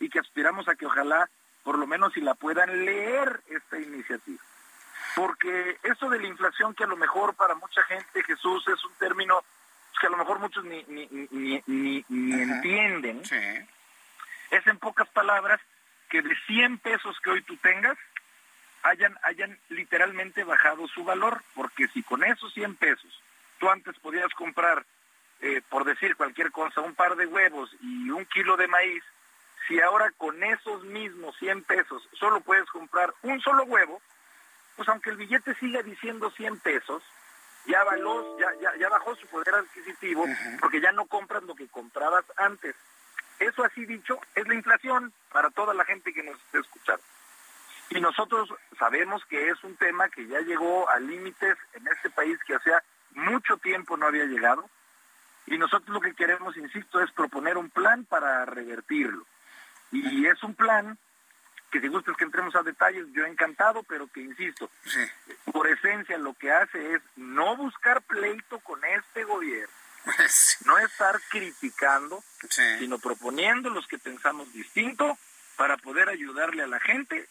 y 0.00 0.08
que 0.08 0.18
aspiramos 0.18 0.68
a 0.68 0.76
que 0.76 0.86
ojalá, 0.86 1.28
por 1.62 1.78
lo 1.78 1.86
menos 1.86 2.12
si 2.12 2.20
la 2.20 2.34
puedan 2.34 2.84
leer 2.84 3.42
esta 3.48 3.78
iniciativa 3.78 4.42
porque 5.18 5.78
eso 5.82 6.08
de 6.10 6.20
la 6.20 6.28
inflación 6.28 6.74
que 6.74 6.84
a 6.84 6.86
lo 6.86 6.96
mejor 6.96 7.34
para 7.34 7.54
mucha 7.56 7.82
gente 7.84 8.22
Jesús 8.22 8.66
es 8.68 8.84
un 8.84 8.92
término 8.94 9.42
que 10.00 10.06
a 10.06 10.10
lo 10.10 10.16
mejor 10.16 10.38
muchos 10.38 10.64
ni, 10.64 10.84
ni, 10.84 11.08
ni, 11.10 11.62
ni, 11.66 12.04
ni 12.08 12.42
entienden, 12.42 13.24
sí. 13.24 13.36
es 14.50 14.66
en 14.66 14.78
pocas 14.78 15.08
palabras 15.08 15.60
que 16.08 16.22
de 16.22 16.34
100 16.46 16.78
pesos 16.78 17.16
que 17.22 17.30
hoy 17.30 17.42
tú 17.42 17.56
tengas 17.58 17.96
hayan, 18.82 19.16
hayan 19.22 19.58
literalmente 19.68 20.44
bajado 20.44 20.86
su 20.88 21.04
valor, 21.04 21.42
porque 21.54 21.88
si 21.88 22.02
con 22.02 22.24
esos 22.24 22.52
100 22.54 22.76
pesos 22.76 23.22
tú 23.58 23.68
antes 23.68 23.98
podías 23.98 24.32
comprar, 24.34 24.84
eh, 25.40 25.62
por 25.68 25.84
decir 25.84 26.16
cualquier 26.16 26.50
cosa, 26.50 26.80
un 26.80 26.94
par 26.94 27.16
de 27.16 27.26
huevos 27.26 27.70
y 27.80 28.10
un 28.10 28.24
kilo 28.26 28.56
de 28.56 28.68
maíz, 28.68 29.02
si 29.66 29.80
ahora 29.80 30.10
con 30.16 30.42
esos 30.42 30.84
mismos 30.84 31.36
100 31.38 31.64
pesos 31.64 32.08
solo 32.18 32.40
puedes 32.40 32.68
comprar 32.70 33.12
un 33.22 33.40
solo 33.40 33.64
huevo, 33.64 34.00
pues 34.76 34.88
aunque 34.88 35.10
el 35.10 35.16
billete 35.16 35.54
siga 35.56 35.82
diciendo 35.82 36.30
100 36.30 36.60
pesos, 36.60 37.02
ya, 37.66 37.84
való, 37.84 38.38
ya, 38.38 38.46
ya, 38.60 38.76
ya 38.78 38.88
bajó 38.88 39.14
su 39.16 39.26
poder 39.26 39.54
adquisitivo 39.54 40.24
porque 40.60 40.80
ya 40.80 40.92
no 40.92 41.04
compras 41.06 41.42
lo 41.42 41.54
que 41.54 41.68
comprabas 41.68 42.24
antes. 42.36 42.74
Eso 43.38 43.64
así 43.64 43.86
dicho 43.86 44.18
es 44.34 44.46
la 44.46 44.54
inflación 44.54 45.12
para 45.32 45.50
toda 45.50 45.74
la 45.74 45.84
gente 45.84 46.12
que 46.12 46.22
nos 46.22 46.36
esté 46.36 46.58
escuchando. 46.58 47.02
Y 47.90 48.00
nosotros 48.00 48.52
sabemos 48.78 49.24
que 49.26 49.48
es 49.48 49.62
un 49.64 49.76
tema 49.76 50.08
que 50.08 50.26
ya 50.26 50.40
llegó 50.40 50.88
a 50.90 50.98
límites 50.98 51.56
en 51.74 51.86
este 51.88 52.10
país 52.10 52.38
que 52.46 52.54
hacía 52.54 52.82
mucho 53.12 53.56
tiempo 53.56 53.96
no 53.96 54.06
había 54.06 54.24
llegado. 54.24 54.68
Y 55.46 55.56
nosotros 55.56 55.88
lo 55.88 56.00
que 56.00 56.14
queremos, 56.14 56.56
insisto, 56.56 57.00
es 57.00 57.10
proponer 57.12 57.56
un 57.56 57.70
plan 57.70 58.04
para 58.04 58.44
revertirlo. 58.44 59.24
Y 59.90 60.26
es 60.26 60.42
un 60.42 60.54
plan 60.54 60.98
que 61.70 61.80
si 61.80 61.88
gustas 61.88 62.16
que 62.16 62.24
entremos 62.24 62.54
a 62.56 62.62
detalles, 62.62 63.06
yo 63.12 63.24
encantado, 63.24 63.82
pero 63.82 64.06
que 64.06 64.20
insisto, 64.20 64.70
sí. 64.84 65.00
por 65.52 65.66
esencia 65.66 66.16
lo 66.18 66.34
que 66.34 66.50
hace 66.50 66.94
es 66.94 67.02
no 67.16 67.56
buscar 67.56 68.02
pleito 68.02 68.58
con 68.60 68.82
este 68.84 69.24
gobierno, 69.24 69.74
no 70.66 70.78
estar 70.78 71.20
criticando, 71.30 72.22
sí. 72.50 72.62
sino 72.78 72.98
proponiendo 72.98 73.70
los 73.70 73.86
que 73.86 73.98
pensamos 73.98 74.52
distinto 74.52 75.18
para 75.56 75.76
poder 75.76 76.08
ayudarle 76.08 76.62
a 76.62 76.68
la 76.68 76.80
gente 76.80 77.28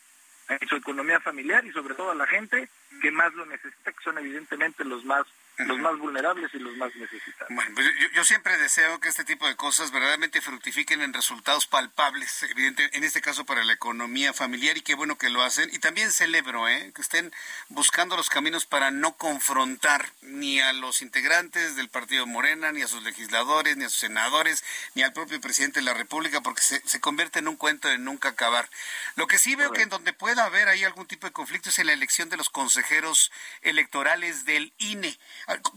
en 0.50 0.68
su 0.68 0.76
economía 0.76 1.20
familiar 1.20 1.66
y 1.66 1.72
sobre 1.72 1.96
todo 1.96 2.12
a 2.12 2.16
la 2.16 2.28
gente 2.28 2.70
que 3.02 3.12
más 3.12 3.34
lo 3.34 3.46
necesita, 3.46 3.92
que 3.92 4.04
son 4.04 4.18
evidentemente 4.18 4.86
los 4.86 5.04
más 5.06 5.26
los 5.58 5.80
más 5.80 5.98
vulnerables 5.98 6.54
y 6.54 6.60
los 6.60 6.76
más 6.78 6.96
necesitados. 6.96 7.48
Bueno, 7.50 7.72
pues 7.74 7.88
yo, 8.14 8.24
siempre 8.24 8.58
deseo 8.58 9.00
que 9.00 9.10
este 9.10 9.24
tipo 9.24 9.48
de 9.48 9.56
cosas 9.56 9.92
verdaderamente 9.92 10.42
fructifiquen 10.42 11.02
en 11.02 11.14
resultados 11.14 11.66
palpables, 11.66 12.44
evidente, 12.44 12.90
en 12.94 13.04
este 13.04 13.22
caso 13.22 13.46
para 13.46 13.64
la 13.64 13.74
economía 13.74 14.34
familiar 14.34 14.78
y 14.78 14.82
qué 14.82 14.94
bueno 14.94 15.18
que 15.18 15.30
lo 15.30 15.42
hacen. 15.42 15.70
Y 15.74 15.80
también 15.80 16.12
celebro 16.12 16.68
¿eh? 16.68 16.92
que 16.94 17.02
estén 17.02 17.34
buscando 17.70 18.16
los 18.16 18.30
caminos 18.30 18.66
para 18.66 18.92
no 18.92 19.18
confrontar 19.18 20.12
ni 20.22 20.60
a 20.60 20.74
los 20.74 21.02
integrantes 21.02 21.76
del 21.76 21.90
partido 21.90 22.28
Morena, 22.28 22.72
ni 22.72 22.84
a 22.84 22.88
sus 22.88 23.04
legisladores, 23.04 23.78
ni 23.78 23.86
a 23.86 23.90
sus 23.90 24.00
senadores, 24.00 24.64
ni 24.94 25.04
al 25.04 25.14
propio 25.14 25.42
presidente 25.42 25.80
de 25.80 25.86
la 25.86 25.94
República, 25.94 26.42
porque 26.42 26.62
se 26.62 27.00
convierte 27.00 27.40
en 27.40 27.48
un 27.48 27.56
cuento 27.56 27.88
de 27.88 27.98
nunca 27.98 28.30
acabar. 28.30 28.70
Lo 29.16 29.28
que 29.28 29.40
sí 29.40 29.56
veo 29.56 29.72
que 29.72 29.82
en 29.82 29.90
donde 29.90 30.14
pueda 30.14 30.46
haber 30.46 30.68
ahí 30.68 30.84
algún 30.84 31.08
tipo 31.08 31.26
de 31.26 31.34
conflicto 31.34 31.70
es 31.70 31.80
en 31.80 31.88
la 31.88 31.94
elección 31.94 32.30
de 32.30 32.38
los 32.38 32.50
consejeros 32.50 33.32
electorales 33.62 34.46
del 34.46 34.74
INE. 34.78 35.18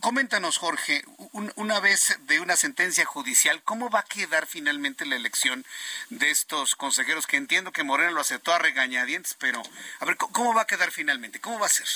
Coméntanos, 0.01 0.59
Jorge, 0.59 1.05
un, 1.31 1.53
una 1.55 1.79
vez 1.79 2.19
de 2.23 2.41
una 2.41 2.57
sentencia 2.57 3.05
judicial, 3.05 3.63
¿cómo 3.63 3.89
va 3.89 4.01
a 4.01 4.05
quedar 4.05 4.47
finalmente 4.47 5.07
la 5.07 5.15
elección 5.15 5.65
de 6.09 6.31
estos 6.31 6.75
consejeros? 6.75 7.29
Que 7.29 7.37
entiendo 7.37 7.71
que 7.71 7.85
Moreno 7.85 8.11
lo 8.11 8.21
aceptó 8.21 8.53
a 8.53 8.59
regañadientes, 8.59 9.35
pero 9.35 9.63
a 10.01 10.05
ver, 10.05 10.17
¿cómo 10.17 10.55
va 10.55 10.63
a 10.63 10.67
quedar 10.67 10.91
finalmente? 10.91 11.41
¿Cómo 11.41 11.61
va 11.61 11.67
a 11.67 11.69
ser? 11.69 11.87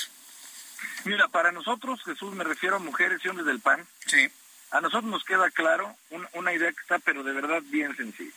Mira, 1.03 1.27
para 1.27 1.51
nosotros, 1.51 2.01
Jesús, 2.05 2.33
me 2.33 2.45
refiero 2.45 2.77
a 2.77 2.79
mujeres 2.79 3.19
y 3.23 3.27
hombres 3.27 3.45
del 3.45 3.59
PAN, 3.59 3.85
sí. 4.05 4.29
a 4.71 4.79
nosotros 4.79 5.11
nos 5.11 5.25
queda 5.25 5.49
claro 5.51 5.97
una 6.33 6.53
idea 6.53 6.71
que 6.71 6.81
está, 6.81 6.99
pero 6.99 7.23
de 7.23 7.33
verdad 7.33 7.61
bien 7.65 7.93
sencilla. 7.97 8.33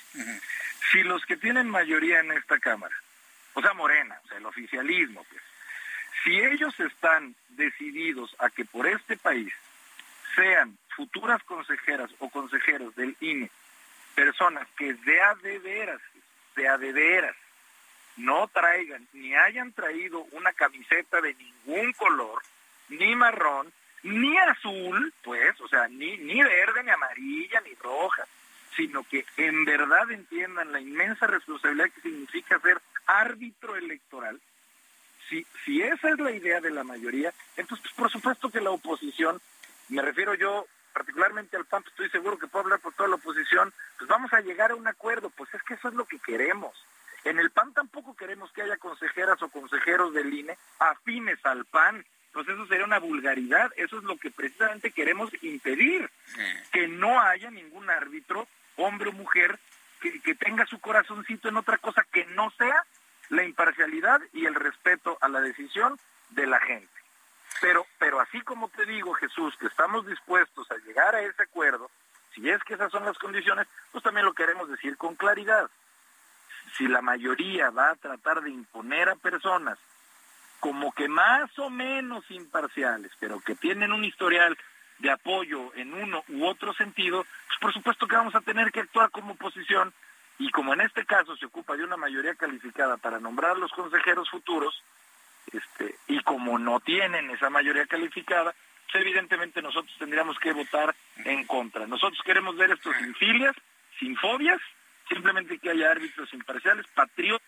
Si 0.91 1.05
los 1.05 1.25
que 1.27 1.37
tienen 1.37 1.71
mayoría 1.71 2.21
en 2.21 2.33
esta 2.33 2.59
Cámara, 2.59 2.97
o 3.55 3.61
sea, 3.61 3.73
Morena, 3.75 4.21
o 4.25 4.29
sea, 4.29 4.39
el 4.39 4.47
oficialismo, 4.47 5.25
pues, 5.31 5.43
si 6.29 6.39
ellos 6.39 6.79
están 6.79 7.35
decididos 7.49 8.37
a 8.39 8.51
que 8.51 8.67
por 8.67 8.87
este 8.87 9.17
país 9.17 9.51
sean 10.37 10.77
futuras 10.95 11.43
consejeras 11.45 12.11
o 12.19 12.29
consejeros 12.29 12.95
del 12.97 13.17
INE 13.21 13.51
personas 14.15 14.69
que 14.77 14.93
de 14.93 15.23
a 15.23 15.35
de 15.37 15.59
veras, 15.59 16.03
de 16.55 16.69
a 16.69 16.77
de 16.77 16.93
veras, 16.93 17.35
no 18.19 18.47
traigan 18.49 19.09
ni 19.15 19.35
hayan 19.35 19.73
traído 19.73 20.23
una 20.33 20.53
camiseta 20.53 21.23
de 21.23 21.35
ningún 21.35 21.95
color, 21.95 22.43
ni 22.91 23.15
marrón, 23.15 23.73
ni 24.03 24.37
azul, 24.37 25.15
pues, 25.23 25.59
o 25.63 25.69
sea, 25.69 25.89
ni, 25.89 26.19
ni 26.19 26.43
verde, 26.43 26.83
ni 26.85 26.91
amarilla, 26.91 27.63
ni 27.63 27.75
roja, 27.77 28.27
sino 28.77 29.03
que 29.05 29.25
en 29.39 29.65
verdad 29.65 30.11
entiendan 30.11 30.73
la 30.73 30.81
inmensa 30.81 31.27
responsabilidad 31.27 31.91
que 31.91 32.03
significa 32.03 32.59
ser 32.59 32.83
árbitro 33.07 33.77
electoral. 33.77 34.39
Si, 35.29 35.47
si 35.65 35.83
esa 35.83 36.11
es 36.11 36.19
la 36.19 36.31
idea 36.31 36.61
de 36.61 36.71
la 36.71 36.85
mayoría, 36.85 37.33
entonces 37.57 37.85
pues, 37.85 37.95
por 37.95 38.11
supuesto 38.11 38.51
que 38.51 38.61
la 38.61 38.71
oposición, 38.71 39.41
me 39.89 40.03
refiero 40.03 40.35
yo 40.35 40.67
particularmente 40.93 41.57
al 41.57 41.65
PAN, 41.65 41.83
pues, 41.83 41.93
estoy 41.93 42.11
seguro 42.11 42.39
que 42.39 42.49
puedo 42.49 42.65
hablar 42.65 42.81
por 42.81 42.93
toda 42.95 43.09
la 43.09 43.17
oposición, 43.17 43.73
pues 43.99 44.09
vamos 44.09 44.33
a 44.33 44.41
llegar 44.41 44.73
a 44.73 44.75
un 44.75 44.89
acuerdo, 44.89 45.31
pues 45.31 45.53
es 45.55 45.63
que 45.63 45.75
eso 45.75 45.89
es 45.89 45.95
lo 45.95 46.07
que 46.07 46.19
queremos. 46.19 46.75
En 47.25 47.39
el 47.39 47.51
PAN 47.51 47.73
tampoco 47.73 48.17
queremos 48.17 48.51
que 48.53 48.63
haya 48.63 48.77
consejeras 48.79 49.41
o 49.43 49.49
consejeros 49.49 50.13
del 50.13 50.33
INE 50.33 50.57
afines 50.79 51.39
al 51.45 51.65
PAN, 51.67 52.05
pues 52.33 52.49
eso 52.49 52.67
sería 52.67 52.85
una 52.85 52.99
vulgaridad, 52.99 53.71
eso 53.77 53.99
es 53.99 54.05
lo 54.05 54.17
que 54.17 54.31
precisamente 54.31 54.91
queremos 54.91 55.31
impedir, 55.43 56.11
que 56.73 56.89
no 56.89 57.21
haya 57.21 57.51
ningún 57.51 57.89
árbitro, 57.91 58.49
hombre 58.77 59.11
o 59.11 59.13
mujer, 59.13 59.59
que, 60.01 60.21
que 60.21 60.35
tenga 60.35 60.67
su 60.67 60.81
corazoncito 60.81 61.49
en 61.49 61.57
otra 61.57 61.79
cosa 61.79 62.05
que 62.13 62.25
no 62.27 62.51
sea 62.59 62.85
la 63.31 63.45
imparcialidad 63.45 64.21
y 64.33 64.47
el 64.47 64.55
respeto 64.55 65.19
a 65.21 65.29
la 65.29 65.41
decisión 65.41 65.99
de 66.31 66.47
la 66.47 66.61
gente. 66.61 66.93
Pero, 67.61 67.87
pero 67.99 68.21
así 68.21 68.41
como 68.43 68.69
te 68.69 68.87
digo, 68.87 69.15
Jesús, 69.15 69.57
que 69.59 69.67
estamos 69.67 70.07
dispuestos 70.07 70.71
a 70.71 70.77
llegar 70.87 71.15
a 71.15 71.23
ese 71.23 71.43
acuerdo, 71.43 71.91
si 72.35 72.49
es 72.49 72.63
que 72.65 72.75
esas 72.75 72.93
son 72.93 73.05
las 73.05 73.19
condiciones, 73.19 73.67
pues 73.91 74.05
también 74.05 74.27
lo 74.27 74.33
queremos 74.33 74.69
decir 74.69 74.97
con 74.97 75.17
claridad. 75.17 75.69
Si 76.77 76.87
la 76.87 77.03
mayoría 77.03 77.71
va 77.71 77.91
a 77.91 77.97
tratar 77.97 78.43
de 78.43 78.51
imponer 78.51 79.09
a 79.09 79.17
personas 79.17 79.79
como 80.61 80.93
que 80.93 81.09
más 81.09 81.57
o 81.59 81.71
menos 81.71 82.29
imparciales, 82.31 83.13
pero 83.19 83.41
que 83.41 83.55
tienen 83.55 83.93
un 83.93 84.05
historial 84.05 84.57
de 84.99 85.11
apoyo 85.11 85.73
en 85.75 85.95
uno 85.95 86.25
u 86.29 86.45
otro 86.47 86.75
sentido, 86.75 87.25
pues 87.47 87.59
por 87.61 87.73
supuesto 87.73 88.07
que 88.07 88.17
vamos 88.17 88.35
a 88.35 88.41
tener 88.41 88.73
que 88.73 88.81
actuar 88.81 89.11
como 89.11 89.35
oposición 89.35 89.93
y 90.39 90.51
como 90.51 90.73
en 90.73 90.83
este 90.83 91.05
caso 91.05 91.37
se 91.37 91.47
ocupa 91.47 91.77
de 91.77 91.85
una 91.85 91.97
mayoría 91.97 92.35
calificada 92.35 92.97
para 92.97 93.19
nombrar 93.19 93.57
los 93.59 93.73
consejeros 93.73 94.31
futuros, 94.31 94.83
este, 95.53 95.97
y 96.07 96.21
como 96.21 96.59
no 96.59 96.81
tienen 96.81 97.31
esa 97.31 97.51
mayoría 97.51 97.87
calificada, 97.87 98.55
pues 98.91 99.03
evidentemente 99.05 99.61
nosotros 99.63 99.95
tendríamos 99.99 100.39
que 100.39 100.53
votar 100.53 100.95
en 101.25 101.45
contra. 101.47 101.87
Nosotros 101.87 102.21
queremos 102.25 102.57
ver 102.57 102.71
esto 102.71 102.91
sin 102.99 103.15
filias, 103.15 103.57
sin 103.99 104.17
fobias, 104.17 104.61
simplemente 105.09 105.59
que 105.59 105.71
haya 105.71 105.91
árbitros 105.91 106.33
imparciales, 106.33 106.87
patriotas, 106.89 107.47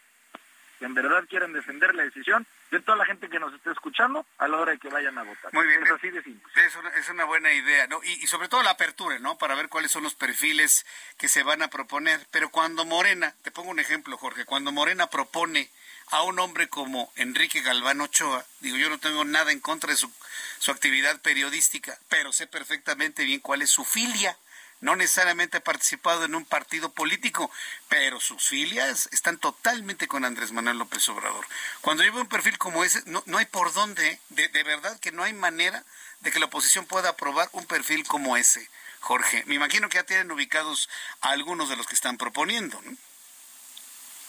en 0.84 0.94
verdad 0.94 1.24
quieran 1.28 1.52
defender 1.52 1.94
la 1.94 2.04
decisión 2.04 2.46
de 2.70 2.80
toda 2.80 2.98
la 2.98 3.04
gente 3.04 3.28
que 3.28 3.38
nos 3.38 3.52
esté 3.52 3.70
escuchando 3.70 4.24
a 4.38 4.48
la 4.48 4.56
hora 4.56 4.72
de 4.72 4.78
que 4.78 4.88
vayan 4.88 5.16
a 5.18 5.22
votar. 5.22 5.52
Muy 5.52 5.66
bien. 5.66 5.82
Es 5.82 5.90
así 5.90 6.10
de 6.10 6.22
simple. 6.22 6.52
Es 6.66 6.76
una, 6.76 6.88
es 6.90 7.08
una 7.08 7.24
buena 7.24 7.52
idea, 7.52 7.86
¿no? 7.86 8.00
Y, 8.04 8.12
y, 8.24 8.26
sobre 8.26 8.48
todo 8.48 8.62
la 8.62 8.70
apertura, 8.70 9.18
¿no? 9.18 9.38
Para 9.38 9.54
ver 9.54 9.68
cuáles 9.68 9.90
son 9.90 10.02
los 10.02 10.14
perfiles 10.14 10.86
que 11.18 11.28
se 11.28 11.42
van 11.42 11.62
a 11.62 11.68
proponer. 11.68 12.26
Pero 12.30 12.50
cuando 12.50 12.84
Morena, 12.84 13.34
te 13.42 13.50
pongo 13.50 13.70
un 13.70 13.80
ejemplo, 13.80 14.16
Jorge, 14.16 14.44
cuando 14.44 14.72
Morena 14.72 15.08
propone 15.08 15.70
a 16.10 16.22
un 16.22 16.38
hombre 16.38 16.68
como 16.68 17.12
Enrique 17.16 17.62
Galván 17.62 18.00
Ochoa, 18.00 18.44
digo, 18.60 18.76
yo 18.76 18.88
no 18.88 18.98
tengo 18.98 19.24
nada 19.24 19.52
en 19.52 19.60
contra 19.60 19.90
de 19.90 19.96
su, 19.96 20.12
su 20.58 20.70
actividad 20.70 21.20
periodística, 21.20 21.96
pero 22.08 22.32
sé 22.32 22.46
perfectamente 22.46 23.24
bien 23.24 23.40
cuál 23.40 23.62
es 23.62 23.70
su 23.70 23.84
filia. 23.84 24.36
No 24.80 24.96
necesariamente 24.96 25.58
ha 25.58 25.64
participado 25.64 26.24
en 26.24 26.34
un 26.34 26.44
partido 26.44 26.90
político, 26.92 27.50
pero 27.88 28.18
sus 28.20 28.48
filias 28.48 29.08
están 29.12 29.38
totalmente 29.38 30.08
con 30.08 30.24
Andrés 30.24 30.52
Manuel 30.52 30.78
López 30.78 31.08
Obrador. 31.08 31.46
Cuando 31.80 32.02
yo 32.02 32.12
veo 32.12 32.22
un 32.22 32.28
perfil 32.28 32.56
como 32.58 32.82
ese, 32.84 33.02
no, 33.06 33.22
no 33.26 33.38
hay 33.38 33.46
por 33.46 33.72
dónde, 33.72 34.18
de, 34.30 34.48
de 34.48 34.62
verdad 34.62 34.98
que 35.00 35.12
no 35.12 35.22
hay 35.22 35.32
manera 35.34 35.84
de 36.20 36.30
que 36.30 36.38
la 36.38 36.46
oposición 36.46 36.86
pueda 36.86 37.10
aprobar 37.10 37.48
un 37.52 37.66
perfil 37.66 38.06
como 38.06 38.36
ese, 38.36 38.68
Jorge. 39.00 39.44
Me 39.46 39.54
imagino 39.54 39.88
que 39.88 39.96
ya 39.96 40.04
tienen 40.04 40.30
ubicados 40.32 40.88
a 41.20 41.30
algunos 41.30 41.68
de 41.68 41.76
los 41.76 41.86
que 41.86 41.94
están 41.94 42.16
proponiendo. 42.16 42.80
¿no? 42.82 42.96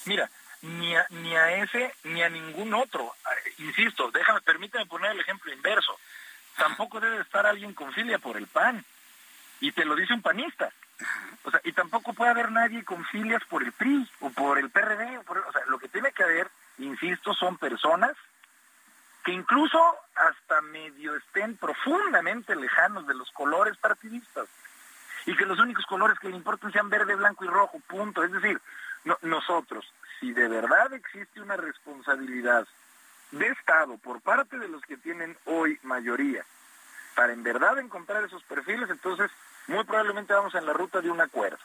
Mira, 0.06 0.30
ni 0.62 0.96
a, 0.96 1.06
ni 1.10 1.36
a 1.36 1.64
ese 1.64 1.94
ni 2.04 2.22
a 2.22 2.30
ningún 2.30 2.74
otro. 2.74 3.16
Insisto, 3.58 4.12
déjame, 4.12 4.42
permítame 4.42 4.86
poner 4.86 5.12
el 5.12 5.20
ejemplo 5.20 5.52
inverso. 5.54 5.98
Tampoco 6.58 7.00
debe 7.00 7.22
estar 7.22 7.46
alguien 7.46 7.74
con 7.74 7.94
filia 7.94 8.20
por 8.20 8.38
el 8.38 8.48
PAN. 8.48 8.86
Y 9.62 9.72
te 9.72 9.86
lo 9.86 9.96
dice 9.96 10.14
un 10.14 10.22
panista. 10.22 10.70
O 11.44 11.52
sea, 11.52 11.62
y 11.64 11.72
tampoco 11.72 12.14
puede 12.14 12.32
haber 12.32 12.52
nadie 12.52 12.84
con 12.84 13.04
filias 13.06 13.44
por 13.46 13.64
el 13.64 13.72
PRI 13.72 14.08
o 14.20 14.30
por 14.32 14.60
el 14.60 14.70
PRD. 14.70 15.18
O, 15.20 15.24
por, 15.24 15.38
o 15.40 15.52
sea, 15.52 15.62
lo 15.68 15.80
que 15.80 15.88
tiene 15.88 16.12
que 16.12 16.24
haber, 16.24 16.50
insisto, 16.80 17.34
son 17.34 17.58
personas 17.58 18.12
que 19.24 19.32
incluso 19.32 19.80
hasta 20.16 20.62
medio 20.62 21.16
estén 21.16 21.56
profundamente 21.58 22.56
lejanos 22.56 23.08
de 23.08 23.14
los 23.14 23.30
colores 23.32 23.78
partidistas 23.78 24.48
y 25.26 25.36
que 25.36 25.46
los 25.46 25.60
únicos 25.60 25.86
colores 25.86 26.18
que 26.20 26.30
le 26.30 26.36
importan 26.36 26.72
sean 26.72 26.90
verde, 26.90 27.16
blanco 27.16 27.46
y 27.46 27.48
rojo, 27.48 27.80
punto. 27.88 28.24
Es 28.24 28.32
decir, 28.32 28.60
no, 29.04 29.18
nosotros, 29.22 29.86
si 30.20 30.34
de 30.34 30.48
verdad 30.48 30.92
existe 30.94 31.40
una 31.40 31.56
responsabilidad 31.56 32.68
de 33.32 33.48
Estado 33.48 33.98
por 33.98 34.22
parte 34.22 34.58
de 34.58 34.68
los 34.68 34.82
que 34.84 34.98
tienen 34.98 35.38
hoy 35.46 35.80
mayoría 35.84 36.44
para 37.16 37.34
en 37.34 37.44
verdad 37.44 37.78
encontrar 37.80 38.24
esos 38.24 38.44
perfiles, 38.44 38.90
entonces 38.90 39.30
muy 39.68 39.84
probablemente 39.84 40.34
vamos 40.34 40.54
en 40.56 40.66
la 40.66 40.74
ruta 40.74 41.02
de 41.02 41.10
un 41.10 41.22
acuerdo. 41.22 41.60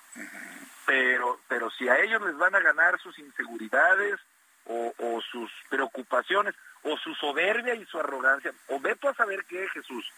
Pero, 0.87 1.41
pero 1.49 1.71
si 1.71 1.89
a 1.89 1.99
ellos 1.99 2.23
les 2.23 2.37
van 2.37 2.55
a 2.55 2.61
ganar 2.61 2.99
sus 3.01 3.19
inseguridades 3.19 4.21
o, 4.67 4.93
o, 4.99 5.21
sus 5.21 5.51
preocupaciones 5.69 6.55
o 6.83 6.97
su 6.99 7.15
soberbia 7.15 7.75
y 7.75 7.85
su 7.87 7.99
arrogancia, 7.99 8.53
o 8.69 8.79
veto 8.79 9.09
a 9.09 9.15
saber 9.15 9.45
qué, 9.49 9.69
Jesús, 9.71 10.13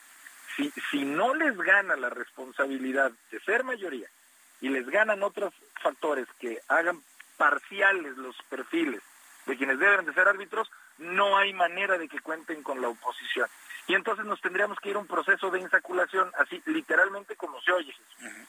si, 0.56 0.70
si 0.90 1.04
no 1.04 1.34
les 1.34 1.56
gana 1.56 1.96
la 1.96 2.10
responsabilidad 2.10 3.12
de 3.30 3.40
ser 3.40 3.64
mayoría 3.64 4.08
y 4.60 4.68
les 4.68 4.86
ganan 4.88 5.22
otros 5.22 5.54
factores 5.80 6.26
que 6.38 6.60
hagan 6.68 7.02
parciales 7.36 8.16
los 8.16 8.36
perfiles 8.50 9.00
de 9.46 9.56
quienes 9.56 9.78
deben 9.78 10.04
de 10.04 10.12
ser 10.12 10.28
árbitros, 10.28 10.70
no 10.98 11.38
hay 11.38 11.52
manera 11.54 11.96
de 11.96 12.08
que 12.08 12.20
cuenten 12.20 12.62
con 12.62 12.82
la 12.82 12.88
oposición. 12.88 13.48
Y 13.88 13.94
entonces 13.94 14.24
nos 14.26 14.40
tendríamos 14.40 14.78
que 14.80 14.90
ir 14.90 14.96
a 14.96 15.00
un 15.00 15.06
proceso 15.06 15.50
de 15.50 15.60
insaculación, 15.60 16.30
así 16.38 16.62
literalmente 16.66 17.36
como 17.36 17.60
se 17.62 17.72
oye. 17.72 17.94
Uh 18.20 18.24
-huh. 18.24 18.46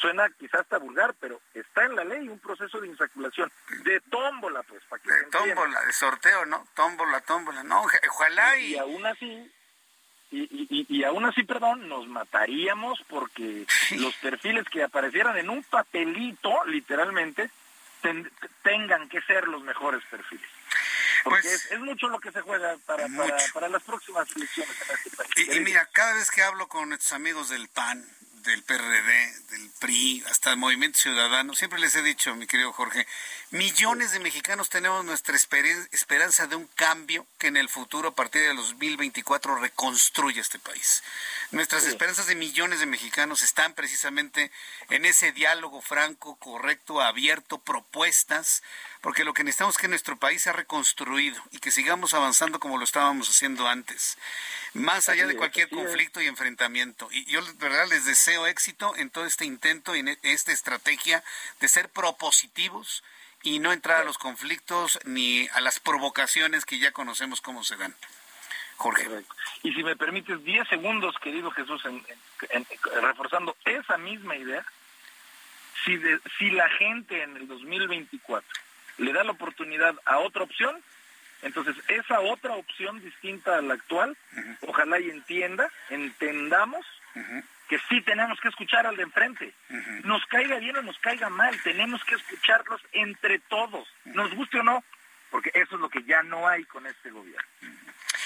Suena 0.00 0.28
quizás 0.38 0.62
hasta 0.62 0.78
vulgar, 0.78 1.14
pero 1.20 1.40
está 1.52 1.84
en 1.84 1.94
la 1.94 2.04
ley 2.04 2.28
un 2.28 2.38
proceso 2.38 2.80
de 2.80 2.88
insaculación, 2.88 3.52
de 3.84 4.00
tómbola, 4.00 4.62
pues, 4.62 4.82
para 4.84 5.02
que 5.02 5.10
De 5.10 5.24
tómbola, 5.24 5.80
de 5.82 5.92
sorteo, 5.92 6.46
¿no? 6.46 6.66
Tómbola, 6.74 7.20
tómbola, 7.20 7.62
no, 7.62 7.82
ojalá 7.82 8.56
y... 8.56 8.74
Y 8.74 8.78
aún 8.78 9.04
así, 9.04 9.52
y, 10.30 10.42
y, 10.50 10.86
y, 10.88 11.04
aún 11.04 11.24
así, 11.26 11.44
perdón, 11.44 11.88
nos 11.88 12.08
mataríamos 12.08 12.98
porque 13.08 13.66
los 13.98 14.14
perfiles 14.16 14.68
que 14.68 14.82
aparecieran 14.82 15.36
en 15.36 15.50
un 15.50 15.62
papelito, 15.62 16.64
literalmente, 16.64 17.50
ten, 18.00 18.30
tengan 18.62 19.08
que 19.08 19.20
ser 19.22 19.46
los 19.46 19.62
mejores 19.62 20.02
perfiles. 20.10 20.48
Porque 21.22 21.42
pues, 21.42 21.54
es, 21.54 21.72
es, 21.72 21.80
mucho 21.80 22.08
lo 22.08 22.20
que 22.20 22.30
se 22.32 22.40
juega 22.40 22.76
para, 22.86 23.08
para, 23.08 23.36
para, 23.52 23.68
las 23.68 23.82
próximas 23.82 24.28
elecciones 24.36 24.76
en 24.80 24.96
este 24.96 25.10
país. 25.10 25.30
Y, 25.36 25.52
y 25.52 25.60
mira, 25.60 25.86
cada 25.92 26.14
vez 26.14 26.30
que 26.30 26.42
hablo 26.42 26.68
con 26.68 26.88
nuestros 26.88 27.12
amigos 27.12 27.48
del 27.48 27.68
PAN, 27.68 28.04
del 28.44 28.62
PRD, 28.62 29.32
del 29.50 29.70
PRI, 29.80 30.22
hasta 30.28 30.50
el 30.50 30.58
Movimiento 30.58 30.98
Ciudadano, 30.98 31.54
siempre 31.54 31.80
les 31.80 31.94
he 31.94 32.02
dicho, 32.02 32.34
mi 32.34 32.46
querido 32.46 32.72
Jorge, 32.72 33.06
millones 33.50 34.12
de 34.12 34.20
mexicanos 34.20 34.68
tenemos 34.68 35.04
nuestra 35.04 35.34
esperanza 35.34 36.46
de 36.46 36.56
un 36.56 36.66
cambio 36.66 37.26
que 37.38 37.46
en 37.46 37.56
el 37.56 37.68
futuro, 37.68 38.10
a 38.10 38.14
partir 38.14 38.42
del 38.42 38.56
2024, 38.56 39.56
reconstruya 39.56 40.42
este 40.42 40.58
país. 40.58 41.02
Nuestras 41.52 41.84
sí. 41.84 41.88
esperanzas 41.88 42.26
de 42.26 42.34
millones 42.34 42.80
de 42.80 42.86
mexicanos 42.86 43.42
están 43.42 43.72
precisamente 43.72 44.50
en 44.90 45.06
ese 45.06 45.32
diálogo 45.32 45.80
franco, 45.80 46.36
correcto, 46.36 47.00
abierto, 47.00 47.58
propuestas, 47.58 48.62
porque 49.04 49.22
lo 49.22 49.34
que 49.34 49.44
necesitamos 49.44 49.74
es 49.74 49.82
que 49.82 49.88
nuestro 49.88 50.16
país 50.16 50.40
sea 50.40 50.54
reconstruido 50.54 51.38
y 51.50 51.58
que 51.58 51.70
sigamos 51.70 52.14
avanzando 52.14 52.58
como 52.58 52.78
lo 52.78 52.84
estábamos 52.84 53.28
haciendo 53.28 53.68
antes, 53.68 54.16
más 54.72 55.10
allá 55.10 55.26
de 55.26 55.36
cualquier 55.36 55.68
conflicto 55.68 56.22
y 56.22 56.26
enfrentamiento. 56.26 57.08
Y 57.10 57.26
yo, 57.26 57.44
de 57.44 57.52
verdad, 57.52 57.86
les 57.86 58.06
deseo 58.06 58.46
éxito 58.46 58.96
en 58.96 59.10
todo 59.10 59.26
este 59.26 59.44
intento 59.44 59.94
y 59.94 59.98
en 59.98 60.16
esta 60.22 60.52
estrategia 60.52 61.22
de 61.60 61.68
ser 61.68 61.90
propositivos 61.90 63.04
y 63.42 63.58
no 63.58 63.74
entrar 63.74 64.00
a 64.00 64.04
los 64.04 64.16
conflictos 64.16 64.98
ni 65.04 65.48
a 65.52 65.60
las 65.60 65.80
provocaciones 65.80 66.64
que 66.64 66.78
ya 66.78 66.92
conocemos 66.92 67.42
cómo 67.42 67.62
se 67.62 67.76
dan. 67.76 67.94
Jorge. 68.76 69.06
Y 69.64 69.74
si 69.74 69.84
me 69.84 69.96
permites 69.96 70.42
10 70.42 70.66
segundos, 70.66 71.14
querido 71.18 71.50
Jesús, 71.50 71.82
reforzando 73.02 73.54
esa 73.66 73.98
misma 73.98 74.34
idea, 74.34 74.64
si, 75.84 76.00
si 76.38 76.50
la 76.52 76.70
gente 76.70 77.22
en 77.22 77.36
el 77.36 77.46
2024 77.46 78.63
le 78.98 79.12
da 79.12 79.24
la 79.24 79.32
oportunidad 79.32 79.94
a 80.04 80.18
otra 80.18 80.42
opción, 80.42 80.80
entonces 81.42 81.76
esa 81.88 82.20
otra 82.20 82.54
opción 82.54 83.00
distinta 83.00 83.58
a 83.58 83.62
la 83.62 83.74
actual, 83.74 84.16
ojalá 84.62 84.98
y 85.00 85.10
entienda, 85.10 85.70
entendamos 85.90 86.86
que 87.68 87.78
sí 87.88 88.00
tenemos 88.02 88.40
que 88.40 88.48
escuchar 88.48 88.86
al 88.86 88.96
de 88.96 89.02
enfrente. 89.04 89.52
Nos 90.04 90.24
caiga 90.26 90.58
bien 90.58 90.76
o 90.76 90.82
nos 90.82 90.98
caiga 90.98 91.28
mal, 91.28 91.60
tenemos 91.62 92.02
que 92.04 92.14
escucharlos 92.14 92.80
entre 92.92 93.38
todos, 93.40 93.86
nos 94.04 94.34
guste 94.34 94.60
o 94.60 94.62
no, 94.62 94.82
porque 95.30 95.50
eso 95.54 95.74
es 95.74 95.80
lo 95.80 95.88
que 95.88 96.02
ya 96.04 96.22
no 96.22 96.46
hay 96.48 96.64
con 96.64 96.86
este 96.86 97.10
gobierno. 97.10 97.48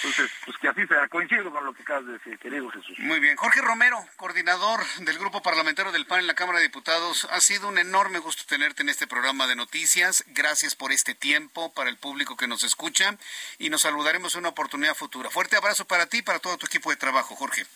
Entonces, 0.02 0.30
pues 0.44 0.56
que 0.58 0.68
así 0.68 0.86
sea, 0.86 1.08
coincido 1.08 1.50
con 1.50 1.64
lo 1.64 1.72
que 1.72 1.82
acabas 1.82 2.06
de 2.06 2.12
decir, 2.12 2.38
querido 2.38 2.70
Jesús. 2.70 2.98
Muy 2.98 3.18
bien. 3.18 3.36
Jorge 3.36 3.60
Romero, 3.60 3.98
coordinador 4.16 4.80
del 5.00 5.18
Grupo 5.18 5.42
Parlamentario 5.42 5.90
del 5.90 6.06
PAN 6.06 6.20
en 6.20 6.26
la 6.28 6.34
Cámara 6.34 6.58
de 6.58 6.64
Diputados, 6.66 7.26
ha 7.30 7.40
sido 7.40 7.68
un 7.68 7.78
enorme 7.78 8.20
gusto 8.20 8.44
tenerte 8.46 8.82
en 8.82 8.88
este 8.88 9.06
programa 9.06 9.46
de 9.46 9.56
noticias. 9.56 10.24
Gracias 10.28 10.76
por 10.76 10.92
este 10.92 11.14
tiempo 11.14 11.72
para 11.74 11.90
el 11.90 11.96
público 11.96 12.36
que 12.36 12.46
nos 12.46 12.62
escucha 12.62 13.16
y 13.58 13.70
nos 13.70 13.82
saludaremos 13.82 14.34
en 14.34 14.40
una 14.40 14.50
oportunidad 14.50 14.94
futura. 14.94 15.30
Fuerte 15.30 15.56
abrazo 15.56 15.84
para 15.86 16.06
ti 16.06 16.18
y 16.18 16.22
para 16.22 16.38
todo 16.38 16.56
tu 16.58 16.66
equipo 16.66 16.90
de 16.90 16.96
trabajo, 16.96 17.34
Jorge. 17.34 17.66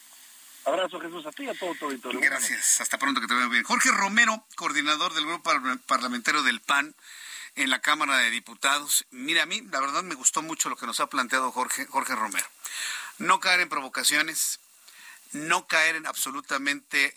Abrazo 0.64 1.00
Jesús 1.00 1.26
a 1.26 1.32
ti 1.32 1.44
y 1.44 1.48
a 1.48 1.54
todo 1.54 1.74
tu 1.74 1.86
auditorio. 1.86 2.20
Gracias. 2.20 2.80
Hasta 2.80 2.98
pronto 2.98 3.20
que 3.20 3.26
te 3.26 3.34
vea 3.34 3.48
bien. 3.48 3.64
Jorge 3.64 3.90
Romero, 3.90 4.44
coordinador 4.54 5.12
del 5.14 5.26
Grupo 5.26 5.50
Parlamentario 5.86 6.42
del 6.44 6.60
PAN 6.60 6.94
en 7.56 7.70
la 7.70 7.80
Cámara 7.80 8.16
de 8.18 8.30
Diputados. 8.30 9.04
Mira, 9.10 9.42
a 9.42 9.46
mí 9.46 9.60
la 9.70 9.80
verdad 9.80 10.02
me 10.02 10.14
gustó 10.14 10.42
mucho 10.42 10.68
lo 10.68 10.76
que 10.76 10.86
nos 10.86 11.00
ha 11.00 11.08
planteado 11.08 11.52
Jorge, 11.52 11.86
Jorge 11.86 12.14
Romero. 12.14 12.46
No 13.18 13.40
caer 13.40 13.60
en 13.60 13.68
provocaciones, 13.68 14.60
no 15.32 15.66
caer 15.66 15.96
en 15.96 16.06
absolutamente 16.06 17.14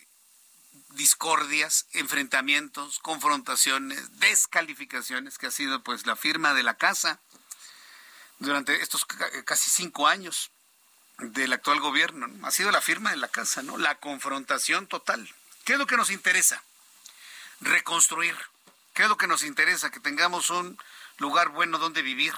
discordias, 0.91 1.87
enfrentamientos, 1.91 2.99
confrontaciones, 2.99 4.19
descalificaciones, 4.19 5.37
que 5.37 5.47
ha 5.47 5.51
sido 5.51 5.83
pues 5.83 6.05
la 6.05 6.15
firma 6.15 6.53
de 6.53 6.63
la 6.63 6.75
casa 6.75 7.19
durante 8.39 8.81
estos 8.81 9.05
casi 9.45 9.69
cinco 9.69 10.07
años 10.07 10.51
del 11.17 11.53
actual 11.53 11.79
gobierno. 11.79 12.27
Ha 12.45 12.51
sido 12.51 12.71
la 12.71 12.81
firma 12.81 13.11
de 13.11 13.17
la 13.17 13.27
casa, 13.27 13.61
¿no? 13.63 13.77
La 13.77 13.99
confrontación 13.99 14.87
total. 14.87 15.33
¿Qué 15.63 15.73
es 15.73 15.79
lo 15.79 15.87
que 15.87 15.97
nos 15.97 16.11
interesa? 16.11 16.61
Reconstruir 17.61 18.35
¿Qué 18.95 19.03
es 19.03 19.09
lo 19.09 19.17
que 19.17 19.27
nos 19.27 19.43
interesa? 19.43 19.91
Que 19.91 19.99
tengamos 19.99 20.49
un 20.49 20.79
lugar 21.17 21.49
bueno 21.49 21.77
donde 21.77 22.01
vivir. 22.01 22.33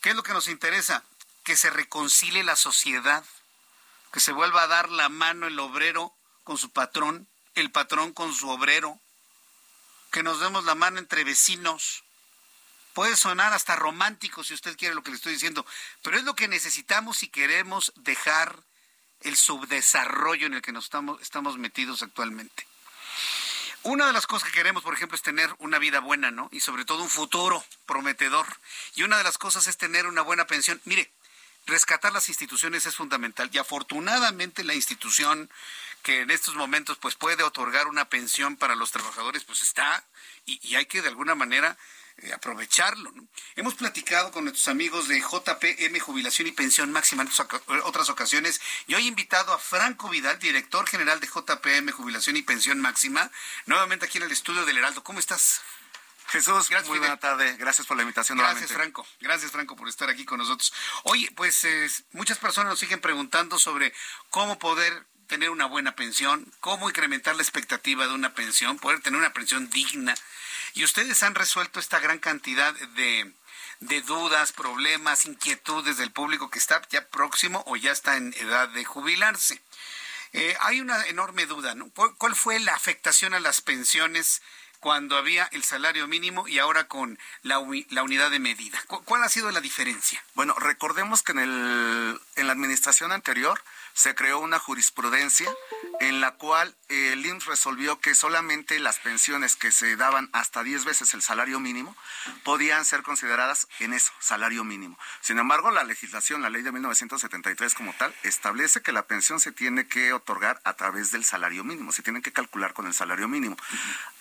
¿Qué 0.00 0.10
es 0.10 0.16
lo 0.16 0.22
que 0.22 0.32
nos 0.32 0.48
interesa? 0.48 1.04
Que 1.44 1.54
se 1.54 1.68
reconcilie 1.68 2.42
la 2.42 2.56
sociedad, 2.56 3.22
que 4.10 4.20
se 4.20 4.32
vuelva 4.32 4.62
a 4.62 4.68
dar 4.68 4.88
la 4.88 5.10
mano 5.10 5.46
el 5.46 5.58
obrero 5.58 6.14
con 6.44 6.56
su 6.56 6.70
patrón, 6.70 7.28
el 7.54 7.70
patrón 7.70 8.14
con 8.14 8.34
su 8.34 8.48
obrero, 8.48 8.98
que 10.10 10.22
nos 10.22 10.40
demos 10.40 10.64
la 10.64 10.74
mano 10.74 10.98
entre 10.98 11.24
vecinos. 11.24 12.04
Puede 12.94 13.14
sonar 13.14 13.52
hasta 13.52 13.76
romántico 13.76 14.42
si 14.42 14.54
usted 14.54 14.78
quiere 14.78 14.94
lo 14.94 15.02
que 15.02 15.10
le 15.10 15.16
estoy 15.16 15.34
diciendo, 15.34 15.66
pero 16.00 16.16
es 16.16 16.24
lo 16.24 16.34
que 16.34 16.48
necesitamos 16.48 17.18
si 17.18 17.28
queremos 17.28 17.92
dejar 17.96 18.62
el 19.20 19.36
subdesarrollo 19.36 20.46
en 20.46 20.54
el 20.54 20.62
que 20.62 20.72
nos 20.72 20.84
estamos, 20.84 21.20
estamos 21.20 21.58
metidos 21.58 22.02
actualmente. 22.02 22.66
Una 23.86 24.08
de 24.08 24.12
las 24.12 24.26
cosas 24.26 24.48
que 24.48 24.56
queremos, 24.56 24.82
por 24.82 24.94
ejemplo, 24.94 25.14
es 25.14 25.22
tener 25.22 25.54
una 25.60 25.78
vida 25.78 26.00
buena, 26.00 26.32
¿no? 26.32 26.48
Y 26.50 26.58
sobre 26.58 26.84
todo 26.84 27.04
un 27.04 27.08
futuro 27.08 27.64
prometedor. 27.86 28.44
Y 28.96 29.04
una 29.04 29.16
de 29.16 29.22
las 29.22 29.38
cosas 29.38 29.68
es 29.68 29.76
tener 29.76 30.08
una 30.08 30.22
buena 30.22 30.44
pensión. 30.48 30.80
Mire, 30.86 31.08
rescatar 31.66 32.12
las 32.12 32.28
instituciones 32.28 32.84
es 32.86 32.96
fundamental. 32.96 33.48
Y 33.52 33.58
afortunadamente 33.58 34.64
la 34.64 34.74
institución 34.74 35.48
que 36.02 36.22
en 36.22 36.32
estos 36.32 36.56
momentos 36.56 36.98
pues 36.98 37.14
puede 37.14 37.44
otorgar 37.44 37.86
una 37.86 38.08
pensión 38.08 38.56
para 38.56 38.74
los 38.74 38.90
trabajadores, 38.90 39.44
pues 39.44 39.62
está 39.62 40.02
y, 40.46 40.58
y 40.68 40.74
hay 40.74 40.86
que 40.86 41.00
de 41.00 41.08
alguna 41.08 41.36
manera 41.36 41.78
eh, 42.18 42.32
aprovecharlo. 42.32 43.12
Hemos 43.56 43.74
platicado 43.74 44.30
con 44.32 44.44
nuestros 44.44 44.68
amigos 44.68 45.08
de 45.08 45.20
JPM 45.20 45.98
Jubilación 46.00 46.48
y 46.48 46.52
Pensión 46.52 46.90
Máxima 46.90 47.22
en 47.22 47.80
otras 47.84 48.08
ocasiones 48.08 48.60
y 48.86 48.94
hoy 48.94 49.04
he 49.04 49.08
invitado 49.08 49.52
a 49.52 49.58
Franco 49.58 50.08
Vidal, 50.08 50.38
director 50.38 50.88
general 50.88 51.20
de 51.20 51.26
JPM 51.26 51.90
Jubilación 51.92 52.36
y 52.36 52.42
Pensión 52.42 52.80
Máxima, 52.80 53.30
nuevamente 53.66 54.06
aquí 54.06 54.18
en 54.18 54.24
el 54.24 54.32
estudio 54.32 54.64
del 54.64 54.78
Heraldo. 54.78 55.04
¿Cómo 55.04 55.18
estás? 55.18 55.60
Jesús, 56.28 56.68
Gracias, 56.68 56.88
muy 56.88 56.98
buena 56.98 57.18
tarde. 57.18 57.56
Gracias 57.56 57.86
por 57.86 57.96
la 57.96 58.02
invitación. 58.02 58.38
Gracias, 58.38 58.72
Franco. 58.72 59.06
Gracias, 59.20 59.52
Franco, 59.52 59.76
por 59.76 59.88
estar 59.88 60.08
aquí 60.10 60.24
con 60.24 60.38
nosotros. 60.38 60.72
Oye, 61.04 61.30
pues 61.36 61.64
eh, 61.64 61.88
muchas 62.12 62.38
personas 62.38 62.70
nos 62.70 62.78
siguen 62.80 63.00
preguntando 63.00 63.58
sobre 63.58 63.92
cómo 64.30 64.58
poder 64.58 65.06
tener 65.26 65.50
una 65.50 65.66
buena 65.66 65.94
pensión, 65.94 66.52
cómo 66.60 66.88
incrementar 66.88 67.36
la 67.36 67.42
expectativa 67.42 68.06
de 68.06 68.14
una 68.14 68.34
pensión, 68.34 68.78
poder 68.78 69.00
tener 69.00 69.18
una 69.18 69.32
pensión 69.32 69.68
digna. 69.70 70.14
Y 70.76 70.84
ustedes 70.84 71.22
han 71.22 71.34
resuelto 71.34 71.80
esta 71.80 72.00
gran 72.00 72.18
cantidad 72.18 72.74
de, 72.74 73.32
dudas, 74.02 74.52
problemas, 74.52 75.24
inquietudes 75.24 75.96
del 75.96 76.12
público 76.12 76.50
que 76.50 76.58
está 76.58 76.82
ya 76.90 77.08
próximo 77.08 77.64
o 77.66 77.76
ya 77.76 77.92
está 77.92 78.18
en 78.18 78.34
edad 78.34 78.68
de 78.68 78.84
jubilarse. 78.84 79.62
Eh, 80.34 80.54
hay 80.60 80.82
una 80.82 81.06
enorme 81.06 81.46
duda, 81.46 81.74
¿no? 81.74 81.90
¿Cuál 82.18 82.36
fue 82.36 82.60
la 82.60 82.74
afectación 82.74 83.32
a 83.32 83.40
las 83.40 83.62
pensiones 83.62 84.42
cuando 84.78 85.16
había 85.16 85.48
el 85.52 85.64
salario 85.64 86.06
mínimo 86.08 86.46
y 86.46 86.58
ahora 86.58 86.88
con 86.88 87.18
la, 87.40 87.58
la 87.88 88.02
unidad 88.02 88.30
de 88.30 88.38
medida? 88.38 88.78
¿Cuál 88.86 89.22
ha 89.22 89.30
sido 89.30 89.50
la 89.52 89.62
diferencia? 89.62 90.22
Bueno, 90.34 90.54
recordemos 90.58 91.22
que 91.22 91.32
en, 91.32 91.38
el, 91.38 92.20
en 92.34 92.46
la 92.46 92.52
administración 92.52 93.12
anterior 93.12 93.62
se 93.96 94.14
creó 94.14 94.40
una 94.40 94.58
jurisprudencia 94.58 95.50
en 96.00 96.20
la 96.20 96.32
cual 96.32 96.76
el 96.88 97.24
IMSS 97.24 97.46
resolvió 97.46 97.98
que 97.98 98.14
solamente 98.14 98.78
las 98.78 98.98
pensiones 98.98 99.56
que 99.56 99.72
se 99.72 99.96
daban 99.96 100.28
hasta 100.34 100.62
10 100.62 100.84
veces 100.84 101.14
el 101.14 101.22
salario 101.22 101.60
mínimo 101.60 101.96
podían 102.44 102.84
ser 102.84 103.02
consideradas 103.02 103.66
en 103.80 103.94
eso, 103.94 104.12
salario 104.20 104.64
mínimo. 104.64 104.98
Sin 105.22 105.38
embargo, 105.38 105.70
la 105.70 105.82
legislación, 105.82 106.42
la 106.42 106.50
ley 106.50 106.60
de 106.60 106.72
1973 106.72 107.74
como 107.74 107.94
tal, 107.94 108.14
establece 108.22 108.82
que 108.82 108.92
la 108.92 109.06
pensión 109.06 109.40
se 109.40 109.50
tiene 109.50 109.88
que 109.88 110.12
otorgar 110.12 110.60
a 110.64 110.74
través 110.74 111.10
del 111.10 111.24
salario 111.24 111.64
mínimo, 111.64 111.90
se 111.90 112.02
tiene 112.02 112.20
que 112.20 112.32
calcular 112.32 112.74
con 112.74 112.86
el 112.86 112.92
salario 112.92 113.28
mínimo. 113.28 113.56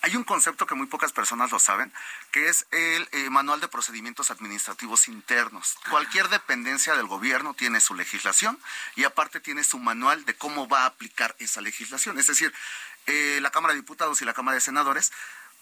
Hay 0.03 0.15
un 0.15 0.23
concepto 0.23 0.65
que 0.67 0.75
muy 0.75 0.87
pocas 0.87 1.11
personas 1.11 1.51
lo 1.51 1.59
saben, 1.59 1.91
que 2.31 2.47
es 2.47 2.65
el 2.71 3.09
eh, 3.11 3.29
manual 3.29 3.59
de 3.59 3.67
procedimientos 3.67 4.31
administrativos 4.31 5.09
internos. 5.09 5.75
Cualquier 5.89 6.29
dependencia 6.29 6.95
del 6.95 7.07
gobierno 7.07 7.53
tiene 7.53 7.81
su 7.81 7.93
legislación 7.93 8.57
y 8.95 9.03
aparte 9.03 9.41
tiene 9.41 9.64
su 9.65 9.79
manual 9.79 10.23
de 10.25 10.35
cómo 10.35 10.67
va 10.67 10.83
a 10.83 10.85
aplicar 10.85 11.35
esa 11.39 11.61
legislación. 11.61 12.17
Es 12.17 12.27
decir, 12.27 12.53
eh, 13.07 13.39
la 13.41 13.51
Cámara 13.51 13.73
de 13.73 13.81
Diputados 13.81 14.21
y 14.21 14.25
la 14.25 14.33
Cámara 14.33 14.55
de 14.55 14.61
Senadores 14.61 15.11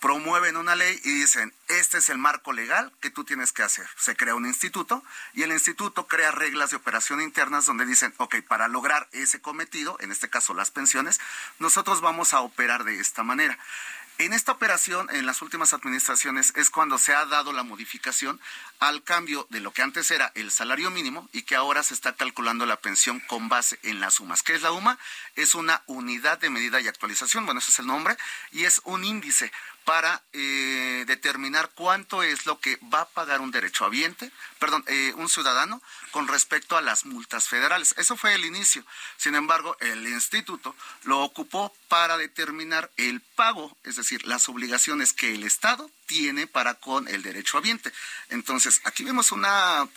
promueven 0.03 0.57
una 0.57 0.75
ley 0.75 0.99
y 1.05 1.11
dicen, 1.11 1.53
este 1.69 1.99
es 1.99 2.09
el 2.09 2.17
marco 2.17 2.51
legal 2.51 2.91
que 2.99 3.09
tú 3.09 3.23
tienes 3.23 3.53
que 3.53 3.63
hacer. 3.63 3.87
Se 3.97 4.17
crea 4.17 4.35
un 4.35 4.45
instituto 4.45 5.01
y 5.33 5.43
el 5.43 5.51
instituto 5.53 6.07
crea 6.07 6.29
reglas 6.31 6.71
de 6.71 6.75
operación 6.75 7.21
internas 7.21 7.65
donde 7.65 7.85
dicen, 7.85 8.13
ok, 8.17 8.35
para 8.45 8.67
lograr 8.67 9.07
ese 9.13 9.39
cometido, 9.39 9.95
en 10.01 10.11
este 10.11 10.29
caso 10.29 10.53
las 10.53 10.71
pensiones, 10.71 11.21
nosotros 11.59 12.01
vamos 12.01 12.33
a 12.33 12.41
operar 12.41 12.83
de 12.83 12.99
esta 12.99 13.23
manera. 13.23 13.57
En 14.19 14.31
esta 14.31 14.51
operación, 14.51 15.09
en 15.09 15.25
las 15.25 15.41
últimas 15.41 15.73
administraciones, 15.73 16.53
es 16.55 16.69
cuando 16.69 16.99
se 16.99 17.15
ha 17.15 17.25
dado 17.25 17.51
la 17.51 17.63
modificación 17.63 18.39
al 18.79 19.01
cambio 19.03 19.47
de 19.49 19.59
lo 19.59 19.71
que 19.71 19.81
antes 19.81 20.11
era 20.11 20.31
el 20.35 20.51
salario 20.51 20.91
mínimo 20.91 21.27
y 21.33 21.41
que 21.41 21.55
ahora 21.55 21.81
se 21.81 21.95
está 21.95 22.13
calculando 22.13 22.67
la 22.67 22.79
pensión 22.79 23.19
con 23.21 23.49
base 23.49 23.79
en 23.81 23.99
las 23.99 24.15
sumas. 24.15 24.43
¿Qué 24.43 24.53
es 24.53 24.61
la 24.61 24.71
UMA? 24.71 24.99
Es 25.35 25.55
una 25.55 25.81
unidad 25.87 26.37
de 26.37 26.51
medida 26.51 26.79
y 26.79 26.87
actualización, 26.87 27.45
bueno, 27.45 27.59
ese 27.59 27.71
es 27.71 27.79
el 27.79 27.87
nombre, 27.87 28.15
y 28.51 28.65
es 28.65 28.81
un 28.85 29.03
índice 29.03 29.51
para 29.85 30.23
eh, 30.33 31.03
determinar 31.07 31.71
cuánto 31.75 32.23
es 32.23 32.45
lo 32.45 32.59
que 32.59 32.77
va 32.93 33.01
a 33.01 33.09
pagar 33.09 33.41
un 33.41 33.51
derechohabiente, 33.51 34.31
perdón, 34.59 34.83
eh, 34.87 35.13
un 35.17 35.29
ciudadano 35.29 35.81
con 36.11 36.27
respecto 36.27 36.77
a 36.77 36.81
las 36.81 37.05
multas 37.05 37.47
federales. 37.47 37.93
Eso 37.97 38.15
fue 38.15 38.33
el 38.33 38.45
inicio. 38.45 38.85
Sin 39.17 39.35
embargo, 39.35 39.75
el 39.79 40.07
instituto 40.07 40.75
lo 41.03 41.21
ocupó 41.21 41.75
para 41.89 42.17
determinar 42.17 42.91
el 42.97 43.21
pago, 43.21 43.75
es 43.83 43.97
decir, 43.97 44.25
las 44.25 44.47
obligaciones 44.49 45.13
que 45.13 45.33
el 45.35 45.43
Estado 45.43 45.89
tiene 46.05 46.47
para 46.47 46.75
con 46.75 47.07
el 47.07 47.23
derechohabiente. 47.23 47.91
Entonces, 48.29 48.81
aquí 48.85 49.03
vemos 49.03 49.31
una 49.31 49.87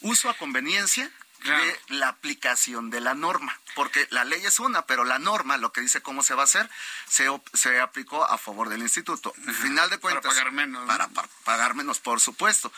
uso 0.00 0.28
a 0.28 0.34
conveniencia 0.34 1.10
de 1.46 1.80
la 1.88 2.08
aplicación 2.08 2.90
de 2.90 3.00
la 3.00 3.14
norma, 3.14 3.58
porque 3.74 4.06
la 4.10 4.24
ley 4.24 4.44
es 4.44 4.58
una, 4.60 4.86
pero 4.86 5.04
la 5.04 5.18
norma, 5.18 5.56
lo 5.56 5.72
que 5.72 5.80
dice 5.80 6.02
cómo 6.02 6.22
se 6.22 6.34
va 6.34 6.42
a 6.42 6.44
hacer, 6.44 6.68
se, 7.08 7.26
se 7.54 7.80
aplicó 7.80 8.24
a 8.24 8.38
favor 8.38 8.68
del 8.68 8.82
instituto. 8.82 9.32
Final 9.62 9.90
de 9.90 9.98
cuentas. 9.98 10.22
Para 10.22 10.34
pagar 10.34 10.52
menos. 10.52 10.86
Para, 10.86 11.08
pagar 11.44 11.74
menos, 11.74 12.00
por 12.00 12.20
supuesto. 12.20 12.72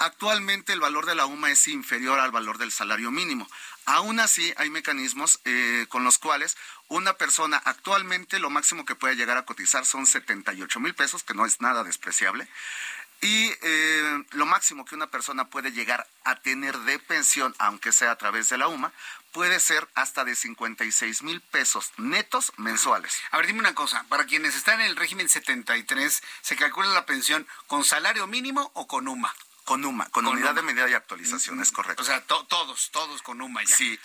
Actualmente 0.00 0.72
el 0.72 0.80
valor 0.80 1.06
de 1.06 1.14
la 1.14 1.24
UMA 1.24 1.50
es 1.50 1.68
inferior 1.68 2.18
al 2.18 2.32
valor 2.32 2.58
del 2.58 2.72
salario 2.72 3.10
mínimo. 3.10 3.48
Aún 3.86 4.18
así, 4.18 4.52
hay 4.56 4.68
mecanismos 4.68 5.40
eh, 5.44 5.86
con 5.88 6.02
los 6.02 6.18
cuales 6.18 6.56
una 6.88 7.14
persona 7.14 7.62
actualmente 7.64 8.38
lo 8.38 8.50
máximo 8.50 8.84
que 8.84 8.96
puede 8.96 9.14
llegar 9.14 9.36
a 9.36 9.44
cotizar 9.44 9.86
son 9.86 10.06
78 10.06 10.80
mil 10.80 10.94
pesos, 10.94 11.22
que 11.22 11.34
no 11.34 11.46
es 11.46 11.60
nada 11.60 11.84
despreciable. 11.84 12.48
Y 13.20 13.50
eh, 13.62 14.24
lo 14.32 14.46
máximo 14.46 14.84
que 14.84 14.94
una 14.94 15.10
persona 15.10 15.48
puede 15.48 15.72
llegar 15.72 16.06
a 16.24 16.36
tener 16.36 16.78
de 16.80 16.98
pensión, 16.98 17.54
aunque 17.58 17.92
sea 17.92 18.10
a 18.10 18.18
través 18.18 18.48
de 18.48 18.58
la 18.58 18.68
UMA, 18.68 18.92
puede 19.32 19.58
ser 19.60 19.88
hasta 19.94 20.24
de 20.24 20.36
56 20.36 21.22
mil 21.22 21.40
pesos 21.40 21.92
netos 21.96 22.52
mensuales. 22.56 23.18
A 23.30 23.38
ver, 23.38 23.46
dime 23.46 23.60
una 23.60 23.74
cosa, 23.74 24.04
para 24.08 24.26
quienes 24.26 24.54
están 24.54 24.80
en 24.80 24.86
el 24.86 24.96
régimen 24.96 25.28
73, 25.28 26.22
¿se 26.40 26.56
calcula 26.56 26.88
la 26.88 27.06
pensión 27.06 27.46
con 27.66 27.84
salario 27.84 28.26
mínimo 28.26 28.70
o 28.74 28.86
con 28.86 29.08
UMA? 29.08 29.34
Con 29.64 29.84
UMA, 29.84 30.08
con, 30.10 30.26
unidad 30.26 30.54
de 30.54 30.62
medida 30.62 30.88
y 30.88 30.94
actualización, 30.94 31.60
es 31.60 31.72
correcto. 31.72 32.02
O 32.02 32.06
sea, 32.06 32.20
todos, 32.22 32.90
todos 32.90 33.22
con 33.22 33.40
UMA 33.40 33.64
ya. 33.64 33.74
Sí. 33.74 33.98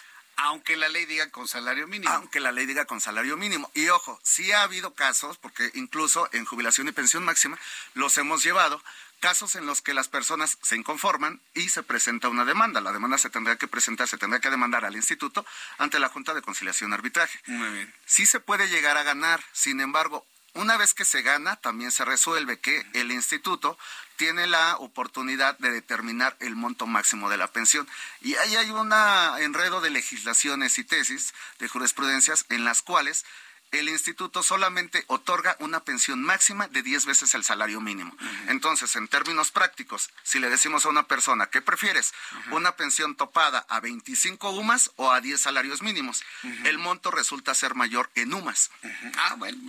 Aunque 0.43 0.77
la 0.77 0.89
ley 0.89 1.05
diga 1.05 1.29
con 1.29 1.47
salario 1.47 1.87
mínimo. 1.87 2.11
Aunque 2.11 2.39
la 2.39 2.51
ley 2.51 2.65
diga 2.65 2.85
con 2.85 3.01
salario 3.01 3.37
mínimo. 3.37 3.69
Y 3.73 3.89
ojo, 3.89 4.19
sí 4.23 4.51
ha 4.51 4.63
habido 4.63 4.93
casos, 4.93 5.37
porque 5.37 5.71
incluso 5.73 6.29
en 6.33 6.45
jubilación 6.45 6.87
y 6.87 6.91
pensión 6.91 7.23
máxima 7.25 7.57
los 7.93 8.17
hemos 8.17 8.43
llevado, 8.43 8.81
casos 9.19 9.55
en 9.55 9.65
los 9.65 9.81
que 9.81 9.93
las 9.93 10.07
personas 10.07 10.57
se 10.61 10.75
inconforman 10.75 11.41
y 11.53 11.69
se 11.69 11.83
presenta 11.83 12.29
una 12.29 12.45
demanda. 12.45 12.81
La 12.81 12.91
demanda 12.91 13.17
se 13.17 13.29
tendrá 13.29 13.57
que 13.57 13.67
presentar, 13.67 14.07
se 14.07 14.17
tendrá 14.17 14.39
que 14.39 14.49
demandar 14.49 14.85
al 14.85 14.95
instituto 14.95 15.45
ante 15.77 15.99
la 15.99 16.09
Junta 16.09 16.33
de 16.33 16.41
Conciliación 16.41 16.91
y 16.91 16.93
Arbitraje. 16.93 17.39
Muy 17.47 17.69
bien. 17.69 17.93
Sí 18.05 18.25
se 18.25 18.39
puede 18.39 18.69
llegar 18.69 18.97
a 18.97 19.03
ganar, 19.03 19.43
sin 19.51 19.81
embargo, 19.81 20.25
una 20.59 20.77
vez 20.77 20.93
que 20.93 21.05
se 21.05 21.21
gana, 21.21 21.55
también 21.55 21.91
se 21.91 22.03
resuelve 22.03 22.59
que 22.59 22.85
el 22.93 23.11
instituto 23.11 23.77
tiene 24.17 24.45
la 24.45 24.75
oportunidad 24.77 25.57
de 25.59 25.71
determinar 25.71 26.35
el 26.41 26.55
monto 26.55 26.85
máximo 26.85 27.29
de 27.29 27.37
la 27.37 27.47
pensión. 27.47 27.87
Y 28.21 28.35
ahí 28.35 28.57
hay 28.57 28.69
un 28.69 28.91
enredo 29.39 29.79
de 29.79 29.89
legislaciones 29.89 30.77
y 30.77 30.83
tesis 30.83 31.33
de 31.59 31.69
jurisprudencias 31.69 32.45
en 32.49 32.65
las 32.65 32.81
cuales 32.81 33.25
el 33.71 33.89
instituto 33.89 34.41
solamente 34.41 35.03
otorga 35.07 35.55
una 35.59 35.81
pensión 35.81 36.23
máxima 36.23 36.67
de 36.67 36.81
10 36.81 37.05
veces 37.05 37.35
el 37.35 37.43
salario 37.43 37.81
mínimo. 37.81 38.15
Entonces, 38.47 38.95
en 38.95 39.07
términos 39.07 39.51
prácticos, 39.51 40.09
si 40.23 40.39
le 40.39 40.49
decimos 40.49 40.85
a 40.85 40.89
una 40.89 41.07
persona, 41.07 41.47
¿qué 41.47 41.61
prefieres? 41.61 42.13
¿Una 42.51 42.75
pensión 42.75 43.15
topada 43.15 43.65
a 43.69 43.79
25 43.79 44.49
UMAS 44.51 44.91
o 44.95 45.11
a 45.11 45.21
10 45.21 45.39
salarios 45.39 45.81
mínimos? 45.81 46.23
El 46.63 46.79
monto 46.79 47.11
resulta 47.11 47.53
ser 47.53 47.75
mayor 47.75 48.09
en 48.15 48.33
UMAS. 48.33 48.71
Ah, 49.17 49.35
bueno. 49.37 49.59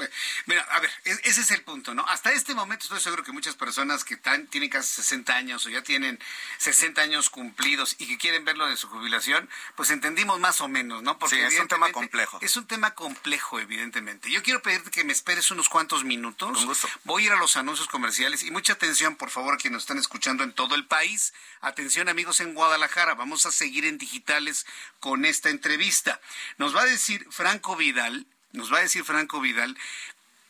Mira, 0.46 0.62
a 0.62 0.80
ver, 0.80 0.90
e-, 1.04 1.20
ese 1.24 1.42
es 1.42 1.50
el 1.50 1.62
punto, 1.62 1.94
¿no? 1.94 2.04
Hasta 2.08 2.32
este 2.32 2.54
momento 2.54 2.84
estoy 2.84 3.00
seguro 3.00 3.22
que 3.22 3.32
muchas 3.32 3.54
personas 3.54 4.04
que 4.04 4.16
tienen 4.50 4.70
casi 4.70 4.94
60 5.02 5.34
años 5.34 5.66
o 5.66 5.68
ya 5.68 5.82
tienen 5.82 6.18
60 6.58 7.02
años 7.02 7.28
cumplidos 7.28 7.96
y 7.98 8.06
que 8.06 8.18
quieren 8.18 8.44
verlo 8.44 8.66
de 8.66 8.76
su 8.76 8.88
jubilación, 8.88 9.48
pues 9.76 9.90
entendimos 9.90 10.40
más 10.40 10.60
o 10.60 10.68
menos, 10.68 11.02
¿no? 11.02 11.18
Porque 11.18 11.36
sí, 11.36 11.42
es 11.42 11.60
un 11.60 11.68
tema 11.68 11.92
complejo. 11.92 12.38
Es 12.40 12.56
un 12.56 12.66
tema 12.66 12.94
complejo, 12.94 13.60
evidentemente 13.60 13.89
yo 14.30 14.42
quiero 14.42 14.62
pedirte 14.62 14.90
que 14.90 15.04
me 15.04 15.12
esperes 15.12 15.50
unos 15.50 15.68
cuantos 15.68 16.04
minutos. 16.04 16.58
Con 16.58 16.66
gusto. 16.66 16.88
Voy 17.04 17.22
a 17.22 17.26
ir 17.26 17.32
a 17.32 17.36
los 17.36 17.56
anuncios 17.56 17.88
comerciales 17.88 18.42
y 18.42 18.50
mucha 18.50 18.74
atención, 18.74 19.16
por 19.16 19.30
favor, 19.30 19.54
a 19.54 19.56
quienes 19.56 19.74
nos 19.74 19.82
están 19.84 19.98
escuchando 19.98 20.44
en 20.44 20.52
todo 20.52 20.74
el 20.74 20.86
país. 20.86 21.32
Atención, 21.60 22.08
amigos 22.08 22.40
en 22.40 22.54
Guadalajara. 22.54 23.14
Vamos 23.14 23.46
a 23.46 23.50
seguir 23.50 23.84
en 23.84 23.98
digitales 23.98 24.66
con 24.98 25.24
esta 25.24 25.50
entrevista. 25.50 26.20
Nos 26.58 26.74
va 26.74 26.82
a 26.82 26.86
decir 26.86 27.26
Franco 27.30 27.76
Vidal, 27.76 28.26
nos 28.52 28.72
va 28.72 28.78
a 28.78 28.82
decir 28.82 29.04
Franco 29.04 29.40
Vidal 29.40 29.78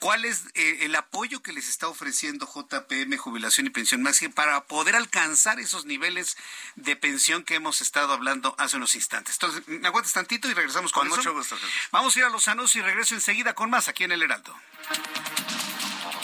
¿Cuál 0.01 0.25
es 0.25 0.47
eh, 0.55 0.79
el 0.81 0.97
apoyo 0.97 1.43
que 1.43 1.53
les 1.53 1.69
está 1.69 1.87
ofreciendo 1.87 2.47
JPM 2.47 3.19
Jubilación 3.19 3.67
y 3.67 3.71
Pensión 3.71 4.03
Máxima 4.03 4.35
para 4.35 4.65
poder 4.65 4.97
alcanzar 4.97 5.61
esos 5.61 5.85
niveles 5.85 6.39
de 6.75 6.97
pensión 6.97 7.45
que 7.45 7.57
hemos 7.57 7.83
estado 7.83 8.15
hablando 8.15 8.55
hace 8.57 8.79
unos 8.79 8.95
instantes? 8.95 9.35
Entonces, 9.35 9.69
me 9.69 9.87
aguantas 9.87 10.15
tantito 10.15 10.49
y 10.49 10.55
regresamos 10.55 10.91
con, 10.91 11.07
con 11.07 11.19
mucho 11.19 11.35
gusto. 11.35 11.55
Vamos 11.93 12.17
a 12.17 12.19
ir 12.19 12.25
a 12.25 12.31
los 12.31 12.49
anuncios 12.49 12.83
y 12.83 12.87
regreso 12.87 13.15
enseguida 13.15 13.55
con 13.55 13.69
más 13.69 13.89
aquí 13.89 14.05
en 14.05 14.13
El 14.13 14.23
Heraldo. 14.23 14.57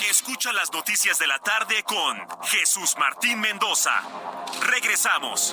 Escucha 0.08 0.54
las 0.54 0.72
noticias 0.72 1.18
de 1.18 1.26
la 1.26 1.38
tarde 1.40 1.82
con 1.82 2.16
Jesús 2.44 2.94
Martín 2.98 3.40
Mendoza. 3.40 4.00
Regresamos. 4.62 5.52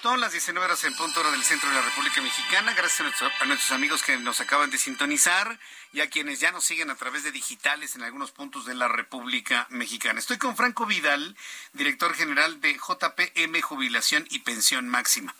Punto, 0.00 0.16
las 0.16 0.32
19 0.32 0.64
horas 0.64 0.84
en 0.84 0.94
punto 0.94 1.20
hora 1.20 1.30
del 1.32 1.42
centro 1.42 1.68
de 1.68 1.74
la 1.74 1.82
República 1.82 2.20
Mexicana. 2.20 2.72
Gracias 2.74 3.00
a, 3.40 3.44
nuestros 3.46 3.72
amigos 3.72 4.02
que 4.02 4.16
nos 4.18 4.40
acaban 4.40 4.70
de 4.70 4.78
sintonizar 4.78 5.58
y 5.92 6.00
a 6.00 6.10
quienes 6.10 6.38
ya 6.38 6.52
nos 6.52 6.64
siguen 6.64 6.90
a 6.90 6.94
través 6.94 7.24
de 7.24 7.32
digitales 7.32 7.96
en 7.96 8.02
algunos 8.02 8.30
puntos 8.30 8.64
de 8.66 8.74
la 8.74 8.86
República 8.86 9.66
Mexicana. 9.70 10.20
Estoy 10.20 10.36
con 10.36 10.56
Franco 10.56 10.86
Vidal, 10.86 11.36
director 11.72 12.14
general 12.14 12.60
de 12.60 12.74
JPM 12.74 13.60
Jubilación 13.60 14.26
y 14.30 14.40
Pensión 14.40 14.88
Máxima. 14.88 15.34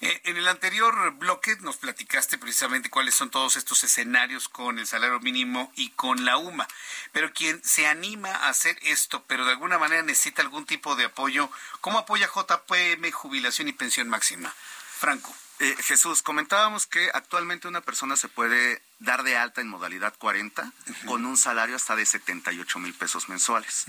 Eh, 0.00 0.20
en 0.24 0.36
el 0.36 0.48
anterior 0.48 1.12
bloque 1.12 1.56
nos 1.60 1.76
platicaste 1.76 2.36
precisamente 2.36 2.90
cuáles 2.90 3.14
son 3.14 3.30
todos 3.30 3.56
estos 3.56 3.82
escenarios 3.84 4.48
con 4.48 4.78
el 4.78 4.86
salario 4.86 5.20
mínimo 5.20 5.72
y 5.76 5.90
con 5.90 6.24
la 6.24 6.36
UMA. 6.36 6.68
Pero 7.12 7.32
quien 7.32 7.62
se 7.64 7.86
anima 7.86 8.30
a 8.30 8.48
hacer 8.48 8.76
esto, 8.82 9.24
pero 9.26 9.44
de 9.44 9.52
alguna 9.52 9.78
manera 9.78 10.02
necesita 10.02 10.42
algún 10.42 10.66
tipo 10.66 10.96
de 10.96 11.04
apoyo, 11.04 11.48
¿cómo 11.80 11.98
apoya 11.98 12.28
JPM 12.28 13.10
Jubilación 13.12 13.68
y 13.68 13.72
Pensión 13.72 14.01
Máxima? 14.08 14.54
Franco. 14.98 15.34
Eh, 15.58 15.76
Jesús, 15.80 16.22
comentábamos 16.22 16.86
que 16.86 17.10
actualmente 17.14 17.68
una 17.68 17.82
persona 17.82 18.16
se 18.16 18.26
puede 18.28 18.82
dar 18.98 19.22
de 19.22 19.36
alta 19.36 19.60
en 19.60 19.68
modalidad 19.68 20.12
40 20.18 20.72
con 21.06 21.24
un 21.24 21.36
salario 21.36 21.76
hasta 21.76 21.94
de 21.94 22.04
78 22.04 22.78
mil 22.80 22.94
pesos 22.94 23.28
mensuales. 23.28 23.84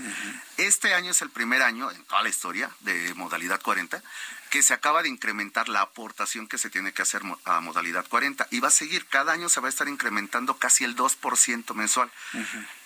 Este 0.56 0.94
año 0.94 1.10
es 1.10 1.20
el 1.22 1.30
primer 1.30 1.62
año 1.62 1.90
en 1.90 2.04
toda 2.04 2.22
la 2.22 2.28
historia 2.28 2.70
de 2.80 3.12
modalidad 3.14 3.60
40 3.60 4.00
que 4.50 4.62
se 4.62 4.72
acaba 4.72 5.02
de 5.02 5.08
incrementar 5.08 5.68
la 5.68 5.80
aportación 5.80 6.46
que 6.46 6.58
se 6.58 6.70
tiene 6.70 6.92
que 6.92 7.02
hacer 7.02 7.22
a 7.44 7.60
modalidad 7.60 8.06
40 8.06 8.46
y 8.52 8.60
va 8.60 8.68
a 8.68 8.70
seguir, 8.70 9.04
cada 9.06 9.32
año 9.32 9.48
se 9.48 9.60
va 9.60 9.66
a 9.66 9.70
estar 9.70 9.88
incrementando 9.88 10.56
casi 10.58 10.84
el 10.84 10.94
2% 10.94 11.74
mensual. 11.74 12.08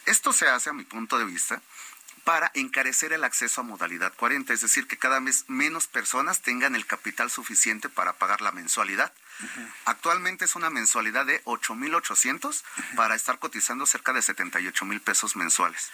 Esto 0.06 0.32
se 0.32 0.48
hace, 0.48 0.70
a 0.70 0.72
mi 0.72 0.84
punto 0.84 1.18
de 1.18 1.26
vista, 1.26 1.60
para 2.28 2.50
encarecer 2.52 3.14
el 3.14 3.24
acceso 3.24 3.62
a 3.62 3.64
modalidad 3.64 4.12
40, 4.14 4.52
es 4.52 4.60
decir, 4.60 4.86
que 4.86 4.98
cada 4.98 5.18
vez 5.18 5.46
menos 5.48 5.86
personas 5.86 6.42
tengan 6.42 6.74
el 6.74 6.84
capital 6.84 7.30
suficiente 7.30 7.88
para 7.88 8.12
pagar 8.12 8.42
la 8.42 8.52
mensualidad. 8.52 9.14
Actualmente 9.86 10.44
es 10.44 10.54
una 10.54 10.68
mensualidad 10.68 11.24
de 11.24 11.42
8.800 11.44 12.62
para 12.96 13.14
estar 13.14 13.38
cotizando 13.38 13.86
cerca 13.86 14.12
de 14.12 14.20
78 14.20 14.84
mil 14.84 15.00
pesos 15.00 15.36
mensuales. 15.36 15.90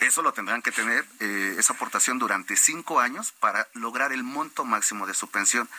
Eso 0.00 0.20
lo 0.20 0.34
tendrán 0.34 0.60
que 0.60 0.72
tener, 0.72 1.06
eh, 1.20 1.54
esa 1.56 1.72
aportación 1.72 2.18
durante 2.18 2.54
cinco 2.58 3.00
años 3.00 3.32
para 3.32 3.66
lograr 3.72 4.12
el 4.12 4.24
monto 4.24 4.66
máximo 4.66 5.06
de 5.06 5.14
su 5.14 5.30
pensión. 5.30 5.70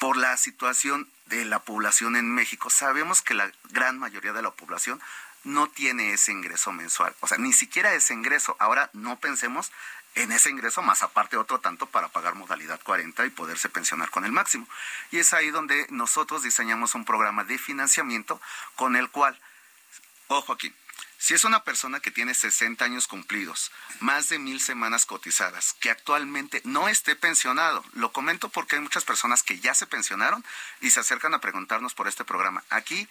Por 0.00 0.16
la 0.16 0.36
situación 0.36 1.08
de 1.26 1.44
la 1.44 1.60
población 1.60 2.16
en 2.16 2.34
México, 2.34 2.68
sabemos 2.68 3.22
que 3.22 3.34
la 3.34 3.52
gran 3.70 3.96
mayoría 3.96 4.32
de 4.32 4.42
la 4.42 4.50
población 4.50 5.00
no 5.48 5.66
tiene 5.68 6.12
ese 6.12 6.30
ingreso 6.30 6.72
mensual. 6.72 7.14
O 7.20 7.26
sea, 7.26 7.38
ni 7.38 7.52
siquiera 7.52 7.94
ese 7.94 8.12
ingreso. 8.12 8.54
Ahora 8.58 8.90
no 8.92 9.18
pensemos 9.18 9.72
en 10.14 10.30
ese 10.32 10.50
ingreso, 10.50 10.82
más 10.82 11.02
aparte 11.02 11.36
otro 11.36 11.60
tanto 11.60 11.86
para 11.86 12.08
pagar 12.08 12.34
modalidad 12.34 12.80
40 12.82 13.24
y 13.26 13.30
poderse 13.30 13.68
pensionar 13.68 14.10
con 14.10 14.24
el 14.24 14.32
máximo. 14.32 14.68
Y 15.10 15.18
es 15.18 15.32
ahí 15.32 15.50
donde 15.50 15.86
nosotros 15.90 16.42
diseñamos 16.42 16.94
un 16.94 17.04
programa 17.04 17.44
de 17.44 17.56
financiamiento 17.56 18.40
con 18.76 18.96
el 18.96 19.10
cual, 19.10 19.38
ojo 20.26 20.52
aquí, 20.52 20.74
si 21.18 21.34
es 21.34 21.44
una 21.44 21.64
persona 21.64 21.98
que 21.98 22.10
tiene 22.10 22.34
60 22.34 22.84
años 22.84 23.08
cumplidos, 23.08 23.72
más 24.00 24.28
de 24.28 24.38
mil 24.38 24.60
semanas 24.60 25.06
cotizadas, 25.06 25.74
que 25.80 25.90
actualmente 25.90 26.62
no 26.64 26.88
esté 26.88 27.16
pensionado, 27.16 27.84
lo 27.94 28.12
comento 28.12 28.48
porque 28.50 28.76
hay 28.76 28.82
muchas 28.82 29.04
personas 29.04 29.42
que 29.42 29.58
ya 29.58 29.74
se 29.74 29.86
pensionaron 29.86 30.44
y 30.80 30.90
se 30.90 31.00
acercan 31.00 31.34
a 31.34 31.40
preguntarnos 31.40 31.94
por 31.94 32.06
este 32.06 32.24
programa. 32.24 32.62
Aquí 32.70 33.08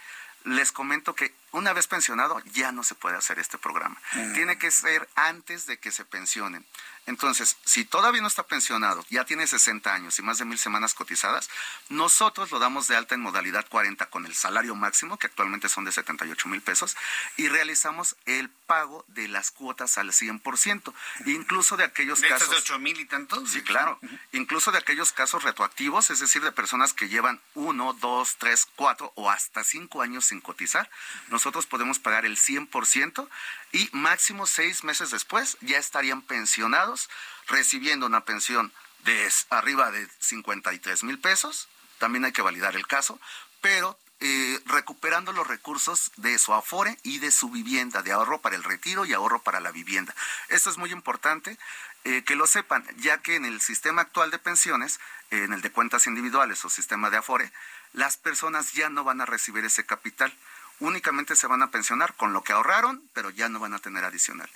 les 0.48 0.72
comento 0.72 1.14
que 1.14 1.34
una 1.52 1.74
vez 1.74 1.88
pensionado 1.88 2.40
ya 2.54 2.72
no 2.72 2.84
se 2.84 2.96
puede 2.96 3.18
hacer 3.18 3.40
este 3.40 3.58
programa. 3.58 4.00
Tiene 4.34 4.58
que 4.58 4.72
ser 4.72 5.08
antes 5.16 5.66
de 5.66 5.78
que 5.78 5.92
se 5.92 6.06
pensionen. 6.06 6.66
Entonces, 7.08 7.58
si 7.64 7.86
todavía 7.86 8.22
no 8.22 8.28
está 8.28 8.44
pensionado, 8.44 9.06
ya 9.10 9.26
tiene 9.26 9.48
60 9.48 9.94
años 9.94 10.20
y 10.20 10.22
más 10.22 10.38
de 10.38 10.46
mil 10.46 10.60
semanas 10.60 10.94
cotizadas, 10.94 11.50
nosotros 11.88 12.52
lo 12.52 12.60
damos 12.60 12.88
de 12.90 12.98
alta 12.98 13.16
en 13.16 13.22
modalidad 13.22 13.66
40 13.68 14.08
con 14.08 14.26
el 14.26 14.36
salario 14.36 14.76
máximo, 14.76 15.18
que 15.18 15.28
actualmente 15.28 15.70
son 15.70 15.86
de 15.86 15.94
78 15.94 16.50
mil 16.50 16.62
pesos, 16.62 16.98
y 17.38 17.48
realizamos 17.48 18.18
el 18.26 18.50
pago 18.50 19.06
de 19.08 19.30
las 19.30 19.52
cuotas 19.52 19.98
al 19.98 20.12
100%, 20.12 20.94
incluso 21.26 21.78
de 21.78 21.86
aquellos 21.86 22.20
¿De 22.20 22.28
casos... 22.28 22.50
de 22.50 22.58
8 22.58 22.78
mil 22.80 23.00
y 23.00 23.06
tantos? 23.06 23.50
Sí, 23.50 23.62
claro. 23.62 24.00
Incluso 24.34 24.72
de 24.72 24.78
aquellos 24.78 25.14
casos 25.14 25.44
retroactivos, 25.44 26.10
es 26.10 26.20
decir, 26.20 26.44
de 26.44 26.52
personas 26.52 26.94
que 26.94 27.08
llevan 27.08 27.40
uno, 27.54 27.94
dos, 27.94 28.36
tres, 28.38 28.68
cuatro 28.76 29.14
o 29.16 29.32
hasta 29.32 29.64
cinco 29.64 30.02
años 30.02 30.26
sin 30.26 30.42
cotizar, 30.42 30.90
nosotros 31.30 31.66
podemos 31.68 32.00
pagar 32.00 32.26
el 32.26 32.36
100% 32.38 33.30
y 33.72 33.90
máximo 33.92 34.48
seis 34.48 34.84
meses 34.84 35.12
después 35.12 35.58
ya 35.62 35.78
estarían 35.78 36.22
pensionados, 36.22 37.10
recibiendo 37.48 38.06
una 38.06 38.26
pensión 38.26 38.72
de 39.04 39.30
arriba 39.50 39.92
de 39.92 40.08
53 40.20 41.04
mil 41.04 41.20
pesos, 41.20 41.68
también 41.98 42.26
hay 42.26 42.32
que 42.32 42.42
validar 42.42 42.76
el 42.76 42.88
caso, 42.88 43.20
pero 43.62 43.98
eh, 44.20 44.60
recuperando 44.66 45.32
los 45.32 45.46
recursos 45.46 46.12
de 46.18 46.40
su 46.40 46.54
afore 46.54 46.98
y 47.04 47.20
de 47.20 47.32
su 47.32 47.50
vivienda, 47.50 48.02
de 48.02 48.12
ahorro 48.12 48.42
para 48.42 48.56
el 48.56 48.64
retiro 48.64 49.06
y 49.06 49.14
ahorro 49.14 49.44
para 49.44 49.60
la 49.60 49.72
vivienda. 49.72 50.16
Esto 50.50 50.72
es 50.72 50.78
muy 50.78 50.92
importante 50.92 51.58
eh, 52.04 52.24
que 52.24 52.36
lo 52.36 52.48
sepan, 52.48 52.84
ya 52.98 53.22
que 53.22 53.36
en 53.36 53.46
el 53.46 53.62
sistema 53.62 54.02
actual 54.02 54.32
de 54.32 54.40
pensiones, 54.40 55.00
en 55.30 55.54
el 55.54 55.62
de 55.62 55.72
cuentas 55.72 56.08
individuales 56.08 56.66
o 56.66 56.70
sistema 56.70 57.10
de 57.10 57.18
afore, 57.18 57.52
las 57.94 58.18
personas 58.18 58.74
ya 58.74 58.90
no 58.90 59.04
van 59.04 59.22
a 59.22 59.26
recibir 59.26 59.64
ese 59.66 59.86
capital 59.86 60.34
únicamente 60.80 61.36
se 61.36 61.48
van 61.48 61.62
a 61.64 61.72
pensionar 61.72 62.16
con 62.16 62.34
lo 62.34 62.44
que 62.44 62.54
ahorraron, 62.54 63.04
pero 63.14 63.30
ya 63.30 63.50
no 63.50 63.60
van 63.60 63.74
a 63.74 63.80
tener 63.80 64.04
adicional. 64.04 64.50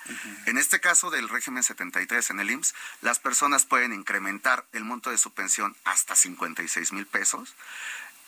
En 0.46 0.58
este 0.58 0.80
caso 0.80 1.10
del 1.10 1.28
régimen 1.28 1.62
73 1.62 2.30
en 2.30 2.40
el 2.40 2.50
IMSS, 2.50 2.74
las 3.00 3.18
personas 3.18 3.64
pueden 3.64 3.92
incrementar 3.92 4.66
el 4.72 4.84
monto 4.84 5.10
de 5.10 5.18
su 5.18 5.32
pensión 5.32 5.76
hasta 5.84 6.16
56 6.16 6.92
mil 6.92 7.06
pesos 7.06 7.54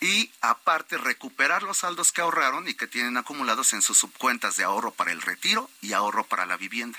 y 0.01 0.30
aparte 0.40 0.99
recuperar 0.99 1.62
los 1.62 1.78
saldos 1.78 2.12
que 2.12 2.20
ahorraron 2.20 2.68
y 2.68 2.74
que 2.74 2.86
tienen 2.86 3.16
acumulados 3.16 3.72
en 3.72 3.82
sus 3.82 3.99
subcuentas 3.99 4.57
de 4.57 4.64
ahorro 4.64 4.90
para 4.90 5.12
el 5.12 5.22
retiro 5.22 5.70
y 5.80 5.92
ahorro 5.92 6.24
para 6.24 6.47
la 6.47 6.57
vivienda. 6.57 6.99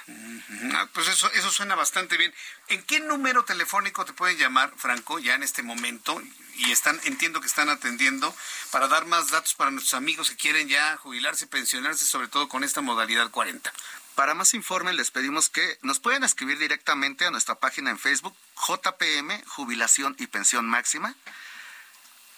Ah, 0.74 0.88
pues 0.94 1.08
eso, 1.08 1.32
eso 1.34 1.52
suena 1.52 1.76
bastante 1.76 2.18
bien. 2.18 2.34
¿En 2.70 2.84
qué 2.84 3.00
número 3.00 3.46
telefónico 3.46 4.06
te 4.06 4.14
pueden 4.14 4.38
llamar, 4.38 4.74
Franco, 4.78 5.20
ya 5.20 5.36
en 5.36 5.44
este 5.44 5.62
momento? 5.62 6.22
Y 6.56 6.72
están, 6.72 7.00
entiendo 7.04 7.42
que 7.42 7.48
están 7.48 7.70
atendiendo 7.70 8.34
para 8.72 8.88
dar 8.88 9.06
más 9.06 9.30
datos 9.30 9.54
para 9.54 9.72
nuestros 9.72 9.94
amigos 9.94 10.30
que 10.30 10.38
quieren 10.38 10.68
ya 10.70 10.98
jubilarse, 10.98 11.48
pensionarse, 11.48 12.06
sobre 12.06 12.30
todo 12.30 12.48
con 12.48 12.64
esta 12.64 12.82
modalidad 12.82 13.30
40. 13.30 13.72
Para 14.16 14.34
más 14.34 14.54
informes 14.54 14.96
les 14.96 15.12
pedimos 15.12 15.50
que 15.50 15.78
nos 15.82 16.00
pueden 16.00 16.24
escribir 16.24 16.58
directamente 16.58 17.26
a 17.26 17.32
nuestra 17.32 17.56
página 17.56 17.92
en 17.92 18.00
Facebook, 18.00 18.34
JPM, 18.56 19.44
Jubilación 19.46 20.16
y 20.18 20.28
Pensión 20.28 20.66
Máxima. 20.66 21.14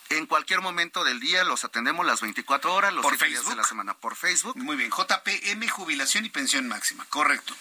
En 0.09 0.25
cualquier 0.25 0.61
momento 0.61 1.03
del 1.03 1.19
día 1.19 1.43
los 1.43 1.63
atendemos 1.65 2.05
las 2.05 2.21
24 2.21 2.73
horas, 2.73 2.93
los 2.93 3.03
¿Por 3.03 3.17
días 3.17 3.47
de 3.47 3.55
la 3.55 3.63
semana 3.63 3.93
por 3.93 4.15
Facebook. 4.15 4.55
Muy 4.57 4.75
bien, 4.77 4.89
JPM 4.89 5.67
Jubilación 5.67 6.25
y 6.25 6.29
Pensión 6.29 6.67
Máxima, 6.67 7.05
correcto. 7.05 7.53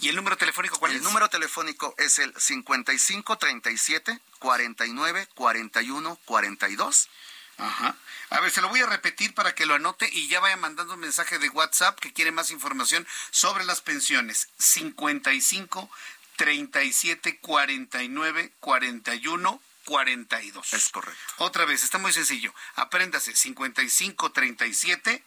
¿Y 0.00 0.08
el 0.08 0.16
número 0.16 0.36
telefónico 0.36 0.78
cuál 0.80 0.90
el 0.90 0.96
es? 0.96 1.02
El 1.02 1.08
número 1.08 1.28
telefónico 1.28 1.94
es 1.96 2.18
el 2.18 2.34
5537 2.36 4.20
49 4.40 5.28
41 5.34 6.18
42. 6.24 7.08
Ajá. 7.58 7.94
A 8.30 8.40
ver, 8.40 8.50
se 8.50 8.60
lo 8.60 8.68
voy 8.68 8.80
a 8.80 8.86
repetir 8.86 9.32
para 9.34 9.54
que 9.54 9.66
lo 9.66 9.74
anote 9.74 10.08
y 10.10 10.26
ya 10.26 10.40
vaya 10.40 10.56
mandando 10.56 10.94
un 10.94 11.00
mensaje 11.00 11.38
de 11.38 11.48
WhatsApp 11.50 12.00
que 12.00 12.12
quiere 12.12 12.32
más 12.32 12.50
información 12.50 13.06
sobre 13.30 13.64
las 13.64 13.80
pensiones. 13.80 14.48
55 14.58 15.88
37 16.36 17.38
49 17.38 18.52
41 18.58 19.60
42. 19.84 20.72
Es 20.72 20.88
correcto. 20.88 21.20
Otra 21.38 21.64
vez, 21.64 21.84
está 21.84 21.98
muy 21.98 22.12
sencillo. 22.12 22.54
Apréndase 22.74 23.34
55 23.34 24.32
37, 24.32 25.24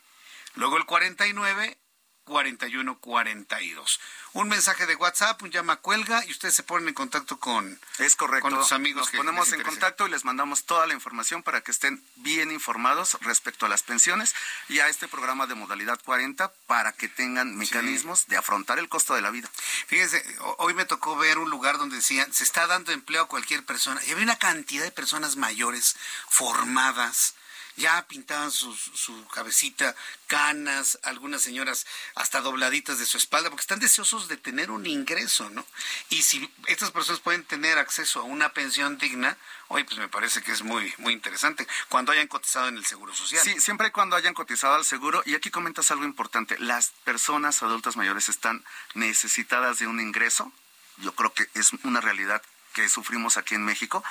luego 0.56 0.78
el 0.78 0.86
49 0.86 1.78
41 2.26 2.98
42. 3.00 4.00
Un 4.34 4.50
mensaje 4.50 4.86
de 4.86 4.96
WhatsApp, 4.96 5.42
un 5.44 5.52
llama 5.52 5.78
cuelga 5.78 6.26
y 6.26 6.32
ustedes 6.32 6.56
se 6.56 6.64
ponen 6.64 6.90
en 6.90 6.94
contacto 6.94 7.40
con 7.40 7.80
Es 8.00 8.16
correcto. 8.18 8.50
con 8.50 8.54
los 8.58 8.72
amigos 8.74 9.04
Nos 9.04 9.12
que 9.12 9.18
ponemos 9.18 9.54
en 9.54 9.62
contacto 9.64 10.08
y 10.08 10.10
les 10.10 10.26
mandamos 10.26 10.66
toda 10.66 10.86
la 10.88 10.94
información 10.94 11.42
para 11.44 11.62
que 11.62 11.72
estén 11.72 12.04
bien 12.18 12.52
informados 12.52 13.18
respecto 13.22 13.66
a 13.66 13.70
las 13.70 13.84
pensiones 13.84 14.36
y 14.68 14.80
a 14.80 14.90
este 14.90 15.08
programa 15.08 15.48
de 15.48 15.56
modalidad 15.56 16.00
40 16.04 16.52
para 16.68 16.92
que 16.92 17.08
tengan 17.08 17.56
mecanismos 17.56 18.28
de 18.28 18.36
afrontar 18.36 18.78
el 18.80 18.90
costo 18.90 19.14
de 19.16 19.22
la 19.22 19.30
vida. 19.32 19.50
Fíjense, 19.88 20.22
ho- 20.40 20.56
hoy 20.60 20.74
me 20.74 20.84
tocó 20.86 21.16
ver 21.16 21.38
un 21.38 21.50
lugar 21.50 21.78
donde 21.78 21.96
decían, 21.98 22.34
se 22.34 22.44
está 22.44 22.68
dando 22.68 22.92
empleo 22.92 23.22
a 23.24 23.28
cualquier 23.28 23.64
persona. 23.64 24.02
Y 24.06 24.12
había 24.12 24.24
una 24.26 24.38
cantidad 24.40 24.84
de 24.84 24.92
personas 24.92 25.38
mayores, 25.38 25.96
formadas, 26.28 27.36
ya 27.78 28.06
pintaban 28.08 28.52
sus- 28.52 28.92
su 28.96 29.28
cabecita, 29.28 29.96
canas, 30.28 30.98
algunas 31.04 31.42
señoras 31.42 31.86
hasta 32.16 32.42
dobladitas 32.42 33.00
de 33.00 33.06
su 33.06 33.18
espalda, 33.18 33.50
porque 33.50 33.62
están 33.62 33.80
deseosos 33.80 34.28
de 34.28 34.38
tener 34.38 34.72
un 34.72 34.86
ingreso, 34.86 35.50
¿no? 35.50 35.66
Y 36.10 36.22
si 36.24 36.50
estas 36.68 36.92
personas 36.92 37.22
pueden 37.22 37.44
tener 37.44 37.78
acceso 37.78 38.22
a 38.22 38.24
una 38.24 38.54
pensión 38.54 38.98
digna, 38.98 39.38
hoy 39.68 39.84
pues 39.84 39.98
me 39.98 40.08
parece 40.08 40.42
que 40.42 40.52
es 40.52 40.62
muy, 40.64 40.94
muy 40.98 41.14
interesante, 41.14 41.68
cuando 41.90 42.12
hayan 42.12 42.28
cotizado 42.28 42.68
en 42.68 42.78
el 42.78 42.86
Seguro 42.86 43.14
Social. 43.14 43.44
Sí, 43.44 43.60
siempre 43.60 43.92
cuando 43.92 44.16
hayan 44.16 44.34
cotizado 44.34 44.76
al 44.76 44.86
seguro. 44.86 45.22
Y 45.26 45.36
aquí 45.36 45.50
comentas 45.52 45.92
algo 45.92 46.06
importante. 46.06 46.58
Las 46.60 46.92
personas 47.04 47.62
adultas 47.64 47.96
mayores 47.98 48.30
están 48.30 48.64
necesitadas 48.94 49.80
de 49.80 49.88
un 49.88 50.00
ingreso. 50.00 50.52
Yo 50.98 51.14
creo 51.14 51.34
que 51.34 51.48
es 51.56 51.72
una 51.84 52.00
realidad 52.02 52.42
que 52.76 52.90
sufrimos 52.90 53.38
aquí 53.38 53.56
en 53.56 53.64
México. 53.64 54.04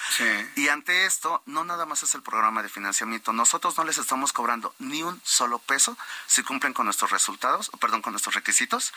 Y 0.57 0.69
ante 0.69 1.05
esto, 1.05 1.43
no 1.45 1.65
nada 1.65 1.85
más 1.85 2.03
es 2.03 2.15
el 2.15 2.23
programa 2.23 2.62
de 2.62 2.71
financiamiento. 2.71 3.35
Nosotros 3.35 3.77
no 3.77 3.85
les 3.85 3.99
estamos 3.99 4.33
cobrando 4.33 4.75
ni 4.79 5.03
un 5.03 5.21
solo 5.23 5.59
peso 5.59 5.99
si 6.27 6.43
cumplen 6.43 6.73
con 6.73 6.87
nuestros 6.87 7.11
resultados, 7.11 7.71
perdón, 7.79 8.01
con 8.01 8.15
nuestros 8.15 8.35
requisitos. 8.35 8.95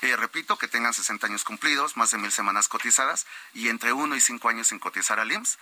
Eh, 0.00 0.16
repito, 0.16 0.56
que 0.56 0.68
tengan 0.68 0.94
60 0.94 1.26
años 1.26 1.44
cumplidos, 1.44 1.98
más 1.98 2.10
de 2.12 2.18
mil 2.18 2.32
semanas 2.32 2.68
cotizadas 2.68 3.26
y 3.52 3.68
entre 3.68 3.92
uno 3.92 4.16
y 4.16 4.20
cinco 4.22 4.48
años 4.48 4.68
sin 4.68 4.78
cotizar 4.78 5.20
al 5.20 5.30
IMSS. 5.30 5.58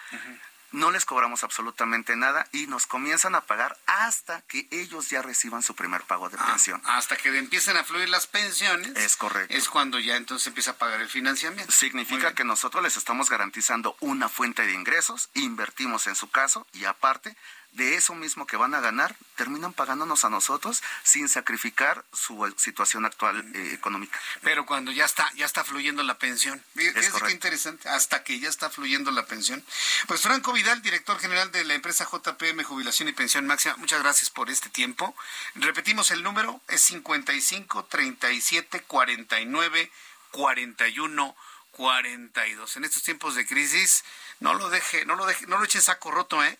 No 0.71 0.91
les 0.91 1.05
cobramos 1.05 1.45
absolutamente 1.45 2.17
nada 2.17 2.47
y 2.53 2.67
nos 2.67 2.87
comienzan 2.87 3.35
a 3.35 3.43
pagar 3.43 3.79
hasta 3.87 4.43
que 4.43 4.69
ellos 4.71 5.09
ya 5.09 5.23
reciban 5.23 5.63
su 5.63 5.75
primer 5.75 6.03
pago 6.03 6.29
de 6.29 6.37
pensión. 6.37 6.83
Hasta 6.85 7.17
que 7.17 7.37
empiecen 7.37 7.77
a 7.77 7.85
fluir 7.85 8.09
las 8.09 8.27
pensiones. 8.27 8.97
Es 8.97 9.17
correcto. 9.17 9.55
Es 9.55 9.69
cuando 9.69 9.99
ya 9.99 10.17
entonces 10.17 10.47
empieza 10.47 10.73
a 10.73 10.79
pagar 10.79 11.01
el 11.01 11.09
financiamiento. 11.09 11.73
Significa 11.73 12.35
que 12.35 12.45
nosotros 12.45 12.83
les 12.83 12.97
estamos 12.97 13.31
garantizando 13.31 13.97
una 14.01 14.29
fuente 14.29 14.67
de 14.67 14.73
ingresos, 14.73 15.31
invertimos 15.35 16.07
en 16.07 16.15
su 16.15 16.31
caso 16.31 16.67
y 16.73 16.85
aparte 16.85 17.37
de 17.79 17.95
eso 17.95 18.15
mismo 18.15 18.47
que 18.47 18.57
van 18.57 18.75
a 18.75 18.81
ganar, 18.81 19.17
terminan 19.37 19.73
pagándonos 19.73 20.25
a 20.25 20.31
nosotros 20.31 20.83
sin 21.05 21.29
sacrificar 21.29 22.05
su 22.13 22.53
situación 22.59 23.07
actual 23.07 23.39
eh, 23.55 23.73
económica. 23.73 24.21
Pero 24.43 24.67
cuando 24.67 24.91
ya 24.91 25.05
está, 25.05 25.33
ya 25.37 25.47
está 25.47 25.63
fluyendo 25.63 26.03
la 26.03 26.19
pensión. 26.19 26.63
Fíjate 26.75 27.25
qué 27.25 27.31
interesante, 27.31 27.89
hasta 27.89 28.25
que 28.25 28.41
ya 28.41 28.49
está 28.49 28.69
fluyendo 28.69 29.13
la 29.13 29.27
pensión. 29.27 29.65
Pues 30.09 30.21
Franco 30.21 30.53
Vidal, 30.53 30.83
director 30.83 31.19
general 31.21 31.53
de 31.53 31.65
la 31.65 31.75
empresa 31.75 32.05
JPM 32.05 32.65
Jubilación 32.65 33.09
y 33.09 33.13
Pensión 33.13 33.47
Máxima, 33.47 33.77
muchas 33.77 34.03
gracias 34.03 34.29
por 34.29 34.51
este 34.51 34.69
tiempo. 34.71 35.15
Repetimos 35.55 36.11
el 36.11 36.25
número, 36.25 36.61
es 36.67 36.83
55 36.83 37.85
37 37.85 38.83
49 38.83 39.93
41 40.33 41.37
42. 41.71 42.77
En 42.77 42.85
estos 42.85 43.05
tiempos 43.05 43.37
de 43.37 43.47
crisis, 43.47 44.05
no 44.41 44.55
lo 44.55 44.69
deje, 44.69 45.05
no 45.05 45.15
lo 45.15 45.27
deje, 45.27 45.47
no 45.47 45.59
lo 45.59 45.65
eche 45.65 45.79
en 45.79 45.85
saco 45.85 46.11
roto, 46.11 46.43
¿eh? 46.43 46.59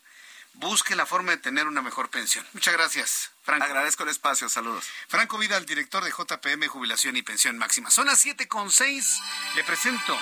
Busque 0.61 0.97
la 0.97 1.07
forma 1.07 1.31
de 1.31 1.37
tener 1.37 1.69
una 1.69 1.83
mejor 1.83 2.11
pensión. 2.11 2.45
Muchas 2.53 2.75
gracias, 2.75 3.31
Franco. 3.43 3.65
Agradezco 3.65 4.03
el 4.03 4.09
espacio, 4.09 4.49
saludos. 4.49 4.89
Franco 5.07 5.39
Vidal, 5.39 5.65
director 5.65 6.03
de 6.03 6.11
JPM 6.11 6.67
Jubilación 6.67 7.17
y 7.17 7.23
Pensión 7.23 7.57
Máxima. 7.59 7.93
Son 7.93 8.07
las 8.07 8.19
7 8.19 8.49
con 8.49 8.69
6. 8.69 9.21
Le 9.55 9.63
presento 9.63 10.19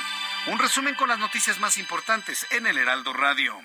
un 0.48 0.58
resumen 0.58 0.94
con 0.94 1.08
las 1.08 1.18
noticias 1.18 1.58
más 1.58 1.78
importantes 1.78 2.46
en 2.50 2.66
el 2.66 2.76
Heraldo 2.76 3.14
Radio. 3.14 3.58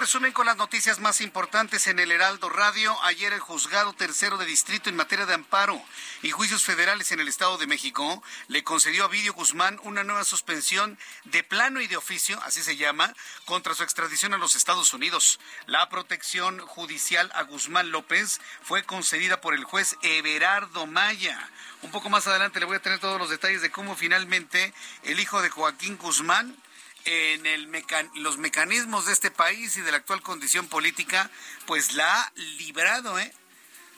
Resumen 0.00 0.32
con 0.32 0.46
las 0.46 0.56
noticias 0.56 0.98
más 0.98 1.20
importantes 1.20 1.86
en 1.86 1.98
el 1.98 2.10
Heraldo 2.10 2.48
Radio. 2.48 2.96
Ayer 3.02 3.34
el 3.34 3.40
juzgado 3.40 3.92
tercero 3.92 4.38
de 4.38 4.46
distrito 4.46 4.88
en 4.88 4.96
materia 4.96 5.26
de 5.26 5.34
amparo 5.34 5.78
y 6.22 6.30
juicios 6.30 6.64
federales 6.64 7.12
en 7.12 7.20
el 7.20 7.28
Estado 7.28 7.58
de 7.58 7.66
México 7.66 8.22
le 8.48 8.64
concedió 8.64 9.04
a 9.04 9.08
Vidio 9.08 9.34
Guzmán 9.34 9.78
una 9.82 10.02
nueva 10.02 10.24
suspensión 10.24 10.98
de 11.24 11.42
plano 11.42 11.82
y 11.82 11.86
de 11.86 11.98
oficio, 11.98 12.40
así 12.44 12.62
se 12.62 12.78
llama, 12.78 13.14
contra 13.44 13.74
su 13.74 13.82
extradición 13.82 14.32
a 14.32 14.38
los 14.38 14.56
Estados 14.56 14.94
Unidos. 14.94 15.38
La 15.66 15.90
protección 15.90 16.60
judicial 16.60 17.30
a 17.34 17.42
Guzmán 17.42 17.90
López 17.90 18.40
fue 18.62 18.84
concedida 18.84 19.42
por 19.42 19.52
el 19.52 19.64
juez 19.64 19.98
Everardo 20.00 20.86
Maya. 20.86 21.46
Un 21.82 21.90
poco 21.90 22.08
más 22.08 22.26
adelante 22.26 22.58
le 22.58 22.64
voy 22.64 22.76
a 22.76 22.82
tener 22.82 23.00
todos 23.00 23.18
los 23.18 23.28
detalles 23.28 23.60
de 23.60 23.70
cómo 23.70 23.94
finalmente 23.96 24.72
el 25.02 25.20
hijo 25.20 25.42
de 25.42 25.50
Joaquín 25.50 25.98
Guzmán 25.98 26.56
en 27.04 27.46
el 27.46 27.70
los 28.14 28.38
mecanismos 28.38 29.06
de 29.06 29.12
este 29.12 29.30
país 29.30 29.76
y 29.76 29.80
de 29.80 29.90
la 29.90 29.98
actual 29.98 30.22
condición 30.22 30.68
política, 30.68 31.30
pues 31.66 31.94
la 31.94 32.22
ha 32.22 32.32
librado, 32.58 33.18
¿eh? 33.18 33.32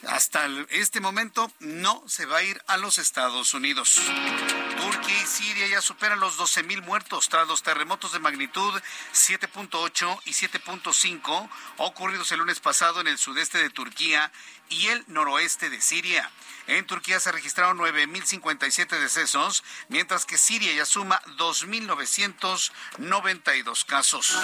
Hasta 0.07 0.47
este 0.69 0.99
momento 0.99 1.51
no 1.59 2.03
se 2.07 2.25
va 2.25 2.37
a 2.37 2.43
ir 2.43 2.61
a 2.67 2.77
los 2.77 2.97
Estados 2.97 3.53
Unidos. 3.53 4.01
Turquía 4.75 5.21
y 5.21 5.25
Siria 5.25 5.67
ya 5.67 5.81
superan 5.81 6.19
los 6.19 6.37
12.000 6.37 6.83
muertos 6.83 7.29
tras 7.29 7.47
los 7.47 7.63
terremotos 7.63 8.11
de 8.11 8.19
magnitud 8.19 8.73
7.8 9.13 10.21
y 10.25 10.31
7.5 10.31 11.49
ocurridos 11.77 12.31
el 12.31 12.39
lunes 12.39 12.59
pasado 12.59 13.01
en 13.01 13.07
el 13.07 13.17
sudeste 13.17 13.57
de 13.57 13.69
Turquía 13.69 14.31
y 14.69 14.87
el 14.87 15.03
noroeste 15.07 15.69
de 15.69 15.81
Siria. 15.81 16.31
En 16.67 16.85
Turquía 16.85 17.19
se 17.19 17.31
registraron 17.31 17.77
9.057 17.77 18.99
decesos, 18.99 19.63
mientras 19.89 20.25
que 20.25 20.37
Siria 20.37 20.73
ya 20.73 20.85
suma 20.85 21.21
2.992 21.37 23.85
casos. 23.85 24.37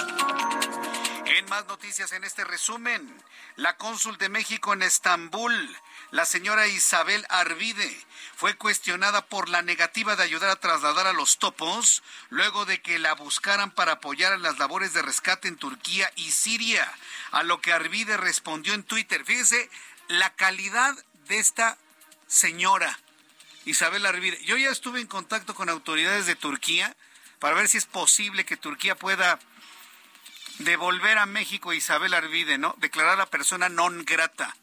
En 1.25 1.45
más 1.45 1.65
noticias 1.67 2.11
en 2.11 2.23
este 2.23 2.43
resumen, 2.43 3.15
la 3.55 3.77
cónsul 3.77 4.17
de 4.17 4.29
México 4.29 4.73
en 4.73 4.81
Estambul, 4.81 5.77
la 6.11 6.25
señora 6.25 6.67
Isabel 6.67 7.25
Arvide, 7.29 8.05
fue 8.35 8.55
cuestionada 8.55 9.25
por 9.25 9.49
la 9.49 9.61
negativa 9.61 10.15
de 10.15 10.23
ayudar 10.23 10.49
a 10.49 10.55
trasladar 10.55 11.07
a 11.07 11.13
los 11.13 11.39
topos 11.39 12.03
luego 12.29 12.65
de 12.65 12.81
que 12.81 12.97
la 12.97 13.13
buscaran 13.13 13.69
para 13.71 13.93
apoyar 13.93 14.33
en 14.33 14.41
las 14.41 14.57
labores 14.57 14.93
de 14.93 15.01
rescate 15.01 15.47
en 15.47 15.57
Turquía 15.57 16.11
y 16.15 16.31
Siria, 16.31 16.89
a 17.31 17.43
lo 17.43 17.59
que 17.61 17.73
Arvide 17.73 18.17
respondió 18.17 18.73
en 18.73 18.83
Twitter. 18.83 19.25
Fíjese 19.25 19.69
la 20.07 20.33
calidad 20.35 20.97
de 21.27 21.37
esta 21.37 21.77
señora 22.27 22.97
Isabel 23.65 24.05
Arvide. 24.05 24.41
Yo 24.45 24.57
ya 24.57 24.69
estuve 24.69 25.01
en 25.01 25.07
contacto 25.07 25.53
con 25.53 25.69
autoridades 25.69 26.25
de 26.25 26.35
Turquía 26.35 26.95
para 27.39 27.55
ver 27.55 27.67
si 27.67 27.77
es 27.77 27.85
posible 27.85 28.45
que 28.45 28.57
Turquía 28.57 28.95
pueda 28.95 29.39
devolver 30.59 31.17
a 31.17 31.25
México 31.25 31.71
a 31.71 31.75
Isabel 31.75 32.13
Arvide, 32.13 32.57
¿no? 32.57 32.73
Declarar 32.77 33.19
a 33.19 33.29
persona 33.29 33.69
non 33.69 34.03
grata. 34.05 34.55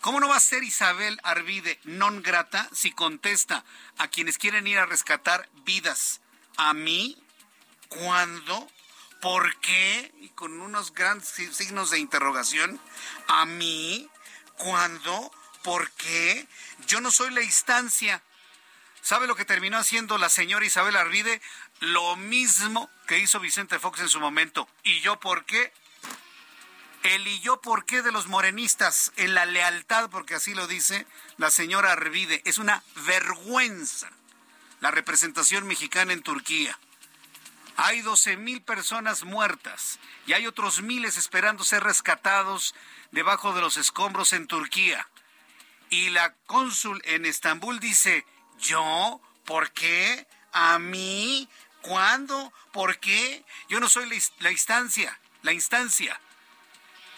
¿Cómo 0.00 0.18
no 0.18 0.28
va 0.28 0.36
a 0.36 0.40
ser 0.40 0.62
Isabel 0.64 1.20
Arvide 1.24 1.78
non 1.84 2.22
grata 2.22 2.64
si 2.72 2.90
contesta 2.90 3.64
a 3.98 4.08
quienes 4.08 4.38
quieren 4.38 4.66
ir 4.66 4.78
a 4.78 4.86
rescatar 4.86 5.48
vidas? 5.66 6.22
¿A 6.56 6.72
mí? 6.72 7.20
¿Cuándo? 7.88 8.66
¿Por 9.20 9.60
qué? 9.60 10.10
Y 10.22 10.30
con 10.30 10.58
unos 10.62 10.94
grandes 10.94 11.28
signos 11.28 11.90
de 11.90 11.98
interrogación. 11.98 12.80
¿A 13.28 13.44
mí? 13.44 14.08
¿Cuándo? 14.56 15.30
¿Por 15.62 15.90
qué? 15.92 16.48
Yo 16.86 17.02
no 17.02 17.10
soy 17.10 17.30
la 17.34 17.42
instancia. 17.42 18.22
¿Sabe 19.02 19.26
lo 19.26 19.36
que 19.36 19.44
terminó 19.44 19.76
haciendo 19.76 20.16
la 20.16 20.30
señora 20.30 20.64
Isabel 20.64 20.96
Arvide? 20.96 21.42
Lo 21.80 22.16
mismo 22.16 22.88
que 23.06 23.18
hizo 23.18 23.38
Vicente 23.38 23.78
Fox 23.78 24.00
en 24.00 24.08
su 24.08 24.18
momento. 24.18 24.66
¿Y 24.82 25.00
yo 25.00 25.20
por 25.20 25.44
qué? 25.44 25.74
El 27.02 27.26
y 27.26 27.40
yo 27.40 27.60
por 27.60 27.86
qué 27.86 28.02
de 28.02 28.12
los 28.12 28.26
morenistas 28.26 29.12
en 29.16 29.34
la 29.34 29.46
lealtad, 29.46 30.10
porque 30.10 30.34
así 30.34 30.54
lo 30.54 30.66
dice 30.66 31.06
la 31.38 31.50
señora 31.50 31.92
Arvide. 31.92 32.42
Es 32.44 32.58
una 32.58 32.82
vergüenza 33.06 34.10
la 34.80 34.90
representación 34.90 35.66
mexicana 35.66 36.12
en 36.12 36.22
Turquía. 36.22 36.78
Hay 37.76 38.02
12 38.02 38.36
mil 38.36 38.62
personas 38.62 39.24
muertas 39.24 39.98
y 40.26 40.34
hay 40.34 40.46
otros 40.46 40.82
miles 40.82 41.16
esperando 41.16 41.64
ser 41.64 41.82
rescatados 41.82 42.74
debajo 43.10 43.54
de 43.54 43.62
los 43.62 43.76
escombros 43.76 44.32
en 44.32 44.46
Turquía. 44.46 45.08
Y 45.88 46.10
la 46.10 46.34
cónsul 46.46 47.00
en 47.04 47.24
Estambul 47.24 47.80
dice, 47.80 48.24
¿yo? 48.58 49.20
¿Por 49.44 49.72
qué? 49.72 50.26
¿A 50.52 50.78
mí? 50.78 51.48
¿Cuándo? 51.82 52.52
¿Por 52.72 52.98
qué? 52.98 53.44
Yo 53.68 53.80
no 53.80 53.88
soy 53.88 54.08
la, 54.38 54.50
instancia, 54.50 55.18
la 55.42 55.52
instancia. 55.52 56.20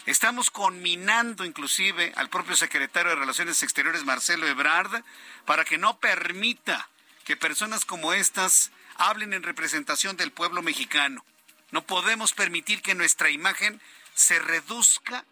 Estamos 0.05 0.51
conminando 0.51 1.45
inclusive 1.45 2.11
al 2.17 2.29
propio 2.29 2.57
secretario 2.57 3.11
de 3.11 3.15
Relaciones 3.15 3.63
Exteriores, 3.63 4.03
Marcelo 4.03 4.45
Ebrard, 4.47 5.03
para 5.45 5.63
que 5.63 5.77
no 5.77 5.97
permita 5.99 6.89
que 7.23 7.37
personas 7.37 7.85
como 7.85 8.11
estas 8.11 8.71
hablen 8.97 9.33
en 9.33 9.43
representación 9.43 10.17
del 10.17 10.31
pueblo 10.31 10.61
mexicano. 10.61 11.23
No 11.71 11.85
podemos 11.85 12.33
permitir 12.33 12.81
que 12.81 12.95
nuestra 12.95 13.29
imagen 13.29 13.81
se 14.13 14.39
reduzca 14.39 15.23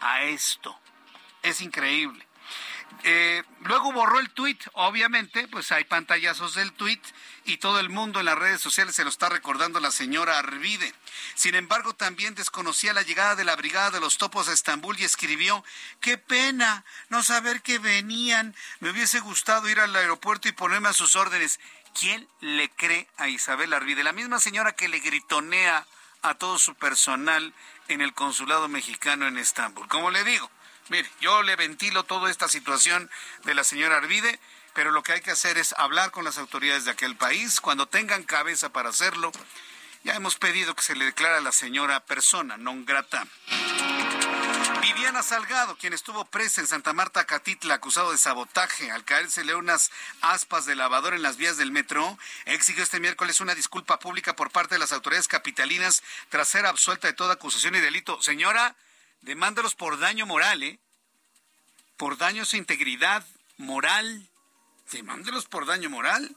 a 0.00 0.24
esto. 0.24 0.76
Es 1.42 1.60
increíble. 1.60 2.26
Eh, 3.08 3.44
luego 3.60 3.92
borró 3.92 4.18
el 4.18 4.30
tuit, 4.30 4.60
obviamente, 4.72 5.46
pues 5.48 5.70
hay 5.70 5.84
pantallazos 5.84 6.54
del 6.54 6.72
tuit 6.72 7.00
y 7.44 7.58
todo 7.58 7.78
el 7.78 7.88
mundo 7.88 8.18
en 8.18 8.26
las 8.26 8.36
redes 8.36 8.60
sociales 8.60 8.96
se 8.96 9.04
lo 9.04 9.10
está 9.10 9.28
recordando 9.28 9.78
la 9.78 9.92
señora 9.92 10.38
Arvide. 10.38 10.92
Sin 11.36 11.54
embargo, 11.54 11.94
también 11.94 12.34
desconocía 12.34 12.92
la 12.92 13.02
llegada 13.02 13.36
de 13.36 13.44
la 13.44 13.54
Brigada 13.54 13.92
de 13.92 14.00
los 14.00 14.18
Topos 14.18 14.48
a 14.48 14.52
Estambul 14.52 14.98
y 14.98 15.04
escribió, 15.04 15.64
qué 16.00 16.18
pena 16.18 16.84
no 17.08 17.22
saber 17.22 17.62
que 17.62 17.78
venían, 17.78 18.56
me 18.80 18.90
hubiese 18.90 19.20
gustado 19.20 19.68
ir 19.68 19.78
al 19.78 19.94
aeropuerto 19.94 20.48
y 20.48 20.52
ponerme 20.52 20.88
a 20.88 20.92
sus 20.92 21.14
órdenes. 21.14 21.60
¿Quién 21.98 22.28
le 22.40 22.70
cree 22.70 23.08
a 23.18 23.28
Isabel 23.28 23.72
Arvide? 23.72 24.02
La 24.02 24.12
misma 24.12 24.40
señora 24.40 24.72
que 24.72 24.88
le 24.88 24.98
gritonea 24.98 25.86
a 26.22 26.34
todo 26.34 26.58
su 26.58 26.74
personal 26.74 27.54
en 27.88 28.00
el 28.00 28.14
consulado 28.14 28.68
mexicano 28.68 29.28
en 29.28 29.38
Estambul. 29.38 29.86
Como 29.86 30.10
le 30.10 30.24
digo, 30.24 30.50
Mire, 30.88 31.10
yo 31.20 31.42
le 31.42 31.56
ventilo 31.56 32.04
toda 32.04 32.30
esta 32.30 32.48
situación 32.48 33.10
de 33.44 33.54
la 33.54 33.64
señora 33.64 33.96
Arvide, 33.96 34.38
pero 34.72 34.92
lo 34.92 35.02
que 35.02 35.12
hay 35.12 35.20
que 35.20 35.32
hacer 35.32 35.58
es 35.58 35.74
hablar 35.78 36.12
con 36.12 36.24
las 36.24 36.38
autoridades 36.38 36.84
de 36.84 36.92
aquel 36.92 37.16
país. 37.16 37.60
Cuando 37.60 37.88
tengan 37.88 38.22
cabeza 38.22 38.72
para 38.72 38.90
hacerlo, 38.90 39.32
ya 40.04 40.14
hemos 40.14 40.36
pedido 40.36 40.76
que 40.76 40.82
se 40.82 40.94
le 40.94 41.06
declare 41.06 41.38
a 41.38 41.40
la 41.40 41.50
señora 41.50 41.98
persona 41.98 42.56
non 42.56 42.84
grata. 42.84 43.26
Viviana 44.80 45.24
Salgado, 45.24 45.76
quien 45.76 45.92
estuvo 45.92 46.24
presa 46.26 46.60
en 46.60 46.68
Santa 46.68 46.92
Marta, 46.92 47.24
Catitla, 47.24 47.74
acusado 47.74 48.12
de 48.12 48.18
sabotaje 48.18 48.92
al 48.92 49.02
caérsele 49.02 49.56
unas 49.56 49.90
aspas 50.20 50.66
de 50.66 50.76
lavador 50.76 51.14
en 51.14 51.22
las 51.22 51.36
vías 51.36 51.56
del 51.56 51.72
metro, 51.72 52.16
exigió 52.44 52.84
este 52.84 53.00
miércoles 53.00 53.40
una 53.40 53.56
disculpa 53.56 53.98
pública 53.98 54.36
por 54.36 54.52
parte 54.52 54.76
de 54.76 54.78
las 54.78 54.92
autoridades 54.92 55.26
capitalinas 55.26 56.04
tras 56.28 56.46
ser 56.46 56.66
absuelta 56.66 57.08
de 57.08 57.14
toda 57.14 57.34
acusación 57.34 57.74
y 57.74 57.80
delito. 57.80 58.22
Señora, 58.22 58.76
Demándalos 59.26 59.74
por 59.74 59.98
daño 59.98 60.24
moral, 60.24 60.62
¿eh? 60.62 60.78
Por 61.96 62.16
daño 62.16 62.42
a 62.42 62.46
su 62.46 62.56
integridad 62.56 63.26
moral. 63.56 64.30
Demándalos 64.92 65.46
por 65.46 65.66
daño 65.66 65.90
moral. 65.90 66.36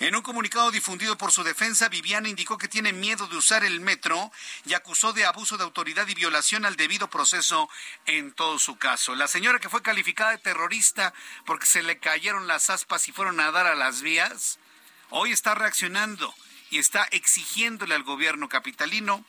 En 0.00 0.16
un 0.16 0.22
comunicado 0.22 0.72
difundido 0.72 1.16
por 1.16 1.30
su 1.30 1.44
defensa, 1.44 1.88
Viviana 1.88 2.28
indicó 2.28 2.58
que 2.58 2.66
tiene 2.66 2.92
miedo 2.92 3.28
de 3.28 3.36
usar 3.36 3.64
el 3.64 3.78
metro 3.78 4.32
y 4.64 4.74
acusó 4.74 5.12
de 5.12 5.24
abuso 5.24 5.56
de 5.56 5.62
autoridad 5.62 6.08
y 6.08 6.16
violación 6.16 6.66
al 6.66 6.74
debido 6.74 7.08
proceso 7.08 7.70
en 8.06 8.32
todo 8.32 8.58
su 8.58 8.76
caso. 8.76 9.14
La 9.14 9.28
señora 9.28 9.60
que 9.60 9.68
fue 9.68 9.82
calificada 9.82 10.32
de 10.32 10.38
terrorista 10.38 11.14
porque 11.44 11.66
se 11.66 11.84
le 11.84 12.00
cayeron 12.00 12.48
las 12.48 12.70
aspas 12.70 13.06
y 13.06 13.12
fueron 13.12 13.38
a 13.38 13.52
dar 13.52 13.68
a 13.68 13.76
las 13.76 14.02
vías, 14.02 14.58
hoy 15.10 15.30
está 15.30 15.54
reaccionando 15.54 16.34
y 16.70 16.78
está 16.78 17.04
exigiéndole 17.04 17.94
al 17.94 18.02
gobierno 18.02 18.48
capitalino 18.48 19.24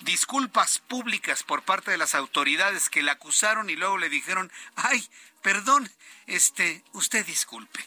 disculpas 0.00 0.78
públicas 0.78 1.42
por 1.42 1.62
parte 1.62 1.90
de 1.90 1.98
las 1.98 2.14
autoridades 2.14 2.88
que 2.88 3.02
la 3.02 3.12
acusaron 3.12 3.70
y 3.70 3.76
luego 3.76 3.98
le 3.98 4.08
dijeron, 4.08 4.50
ay, 4.76 5.08
perdón, 5.42 5.90
este, 6.26 6.82
usted 6.92 7.24
disculpe. 7.26 7.86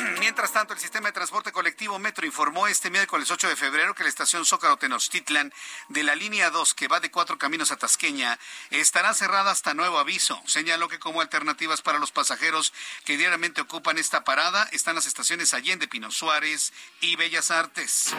Mientras 0.20 0.52
tanto, 0.52 0.74
el 0.74 0.80
sistema 0.80 1.08
de 1.08 1.12
transporte 1.12 1.52
colectivo 1.52 1.98
Metro 1.98 2.26
informó 2.26 2.66
este 2.66 2.90
miércoles 2.90 3.30
8 3.30 3.48
de 3.48 3.56
febrero 3.56 3.94
que 3.94 4.02
la 4.02 4.08
estación 4.08 4.44
Zócalo 4.44 4.76
Tenochtitlan 4.76 5.52
de 5.88 6.02
la 6.02 6.14
línea 6.14 6.50
2 6.50 6.74
que 6.74 6.88
va 6.88 7.00
de 7.00 7.10
Cuatro 7.10 7.38
Caminos 7.38 7.70
a 7.70 7.76
Tasqueña 7.76 8.38
estará 8.70 9.14
cerrada 9.14 9.50
hasta 9.50 9.74
nuevo 9.74 9.98
aviso. 9.98 10.40
Señaló 10.46 10.88
que 10.88 10.98
como 10.98 11.20
alternativas 11.20 11.82
para 11.82 11.98
los 11.98 12.12
pasajeros 12.12 12.72
que 13.04 13.16
diariamente 13.16 13.60
ocupan 13.60 13.98
esta 13.98 14.24
parada 14.24 14.68
están 14.72 14.94
las 14.94 15.06
estaciones 15.06 15.54
Allende, 15.54 15.88
Pino 15.88 16.10
Suárez 16.10 16.72
y 17.00 17.16
Bellas 17.16 17.50
Artes. 17.50 18.14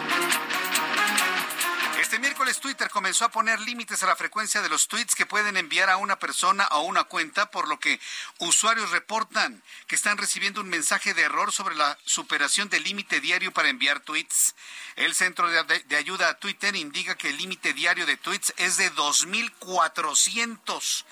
Este 2.02 2.18
miércoles 2.18 2.60
Twitter 2.60 2.90
comenzó 2.90 3.26
a 3.26 3.30
poner 3.30 3.60
límites 3.60 4.02
a 4.02 4.08
la 4.08 4.16
frecuencia 4.16 4.64
de 4.64 4.70
los 4.70 4.88
tweets 4.88 5.14
que 5.14 5.28
pueden 5.28 5.56
enviar 5.56 5.88
a 5.88 5.98
una 5.98 6.18
persona 6.18 6.68
o 6.72 6.82
una 6.82 7.04
cuenta, 7.04 7.52
por 7.52 7.68
lo 7.68 7.80
que 7.80 8.00
usuarios 8.40 8.90
reportan 8.90 9.62
que 9.86 9.94
están 9.94 10.18
recibiendo 10.18 10.62
un 10.62 10.68
mensaje 10.68 11.14
de 11.14 11.22
error 11.22 11.52
sobre 11.52 11.76
la 11.76 12.00
superación 12.04 12.70
del 12.70 12.86
límite 12.86 13.22
diario 13.22 13.52
para 13.52 13.70
enviar 13.70 14.00
tweets. 14.00 14.56
El 14.96 15.14
Centro 15.14 15.48
de, 15.48 15.96
Ayuda 15.96 16.30
a 16.30 16.40
Twitter 16.40 16.76
indica 16.76 17.16
que 17.16 17.30
el 17.30 17.38
límite 17.38 17.72
diario 17.74 18.08
de 18.08 18.18
tweets 18.18 18.52
es 18.58 18.78
de 18.78 18.92
2.400 18.94 21.06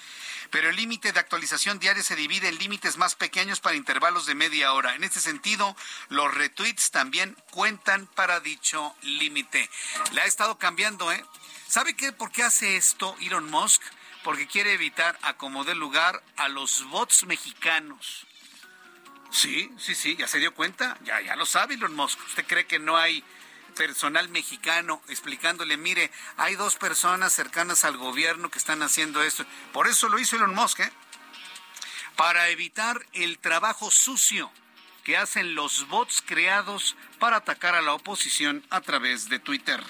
pero 0.49 0.69
el 0.69 0.75
límite 0.75 1.11
de 1.11 1.19
actualización 1.19 1.79
diaria 1.79 2.03
se 2.03 2.15
divide 2.15 2.49
en 2.49 2.57
límites 2.57 2.97
más 2.97 3.15
pequeños 3.15 3.59
para 3.59 3.75
intervalos 3.75 4.25
de 4.25 4.35
media 4.35 4.73
hora. 4.73 4.95
En 4.95 5.03
este 5.03 5.19
sentido, 5.19 5.75
los 6.09 6.33
retweets 6.33 6.91
también 6.91 7.35
cuentan 7.51 8.07
para 8.07 8.39
dicho 8.39 8.95
límite. 9.01 9.69
Le 10.11 10.21
ha 10.21 10.25
estado 10.25 10.57
cambiando, 10.57 11.11
¿eh? 11.11 11.23
¿Sabe 11.67 11.95
qué? 11.95 12.11
¿Por 12.11 12.31
qué 12.31 12.43
hace 12.43 12.77
esto 12.77 13.15
Elon 13.21 13.49
Musk? 13.49 13.81
Porque 14.23 14.47
quiere 14.47 14.73
evitar 14.73 15.17
acomodar 15.21 15.77
lugar 15.77 16.23
a 16.35 16.47
los 16.49 16.83
bots 16.89 17.25
mexicanos. 17.25 18.25
Sí, 19.31 19.71
sí, 19.77 19.93
sí, 19.93 20.15
ya 20.15 20.27
se 20.27 20.39
dio 20.39 20.53
cuenta, 20.55 20.97
ya, 21.03 21.21
ya 21.21 21.35
lo 21.35 21.45
sabe 21.45 21.75
Elon 21.75 21.95
Musk. 21.95 22.19
¿Usted 22.27 22.45
cree 22.47 22.65
que 22.65 22.79
no 22.79 22.97
hay 22.97 23.23
personal 23.79 24.27
mexicano 24.27 25.01
explicándole, 25.07 25.77
mire, 25.77 26.11
hay 26.35 26.55
dos 26.55 26.75
personas 26.75 27.31
cercanas 27.31 27.85
al 27.85 27.95
gobierno 27.95 28.51
que 28.51 28.57
están 28.57 28.83
haciendo 28.83 29.23
esto. 29.23 29.45
Por 29.71 29.87
eso 29.87 30.09
lo 30.09 30.19
hizo 30.19 30.35
Elon 30.35 30.53
Musk, 30.53 30.81
¿eh? 30.81 30.91
Para 32.17 32.49
evitar 32.49 33.05
el 33.13 33.39
trabajo 33.39 33.89
sucio 33.89 34.51
que 35.05 35.15
hacen 35.15 35.55
los 35.55 35.87
bots 35.87 36.21
creados 36.25 36.97
para 37.19 37.37
atacar 37.37 37.73
a 37.73 37.81
la 37.81 37.93
oposición 37.93 38.65
a 38.69 38.81
través 38.81 39.29
de 39.29 39.39
Twitter. 39.39 39.81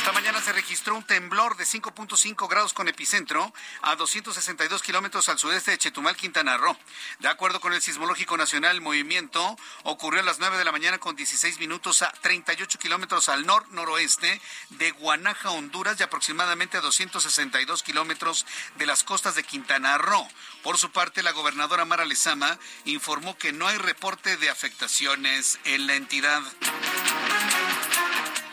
Esta 0.00 0.12
mañana 0.12 0.40
se 0.40 0.54
registró 0.54 0.94
un 0.94 1.02
temblor 1.02 1.58
de 1.58 1.64
5.5 1.64 2.48
grados 2.48 2.72
con 2.72 2.88
epicentro 2.88 3.52
a 3.82 3.96
262 3.96 4.82
kilómetros 4.82 5.28
al 5.28 5.38
sudeste 5.38 5.72
de 5.72 5.78
Chetumal, 5.78 6.16
Quintana 6.16 6.56
Roo. 6.56 6.74
De 7.18 7.28
acuerdo 7.28 7.60
con 7.60 7.74
el 7.74 7.82
Sismológico 7.82 8.38
Nacional, 8.38 8.76
el 8.76 8.80
movimiento 8.80 9.58
ocurrió 9.82 10.20
a 10.20 10.24
las 10.24 10.38
9 10.38 10.56
de 10.56 10.64
la 10.64 10.72
mañana 10.72 10.96
con 10.96 11.16
16 11.16 11.58
minutos 11.58 12.00
a 12.00 12.10
38 12.12 12.78
kilómetros 12.78 13.28
al 13.28 13.44
nor-noroeste 13.44 14.40
de 14.70 14.90
Guanaja, 14.92 15.50
Honduras, 15.50 16.00
y 16.00 16.02
aproximadamente 16.02 16.78
a 16.78 16.80
262 16.80 17.82
kilómetros 17.82 18.46
de 18.78 18.86
las 18.86 19.04
costas 19.04 19.34
de 19.34 19.44
Quintana 19.44 19.98
Roo. 19.98 20.26
Por 20.62 20.78
su 20.78 20.90
parte, 20.90 21.22
la 21.22 21.32
gobernadora 21.32 21.84
Mara 21.84 22.06
Lezama 22.06 22.58
informó 22.86 23.36
que 23.36 23.52
no 23.52 23.66
hay 23.66 23.76
reporte 23.76 24.38
de 24.38 24.48
afectaciones 24.48 25.60
en 25.64 25.86
la 25.86 25.94
entidad. 25.94 26.42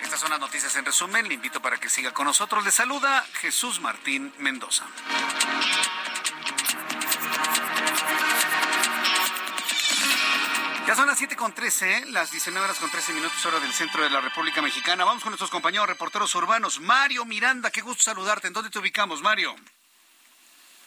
Estas 0.08 0.22
son 0.22 0.30
las 0.30 0.39
noticias 0.39 0.74
en 0.78 0.86
resumen. 0.86 1.28
Le 1.28 1.34
invito 1.34 1.62
para 1.62 1.76
que 1.76 1.89
siga 1.89 2.14
con 2.14 2.28
nosotros. 2.28 2.64
Le 2.64 2.72
saluda 2.72 3.26
Jesús 3.41 3.82
Martín 3.82 4.34
Mendoza. 4.38 4.86
Ya 10.88 10.95
son 10.95 11.08
las 11.08 11.18
7 11.18 11.36
con 11.36 11.53
13, 11.53 12.05
las 12.12 12.32
19 12.32 12.64
horas 12.64 12.80
con 12.80 12.89
13 12.89 13.12
minutos 13.12 13.45
hora 13.45 13.60
del 13.60 13.74
centro 13.74 14.01
de 14.01 14.10
la 14.10 14.22
República 14.22 14.62
Mexicana. 14.62 15.03
Vamos 15.03 15.24
con 15.24 15.32
nuestros 15.32 15.51
compañeros 15.51 15.89
reporteros 15.89 16.34
urbanos. 16.36 16.80
Mario 16.80 17.26
Miranda, 17.26 17.70
qué 17.70 17.82
gusto 17.82 18.03
saludarte. 18.03 18.47
¿En 18.47 18.53
dónde 18.53 18.70
te 18.70 18.80
ubicamos, 18.80 19.22
Mario? 19.22 19.58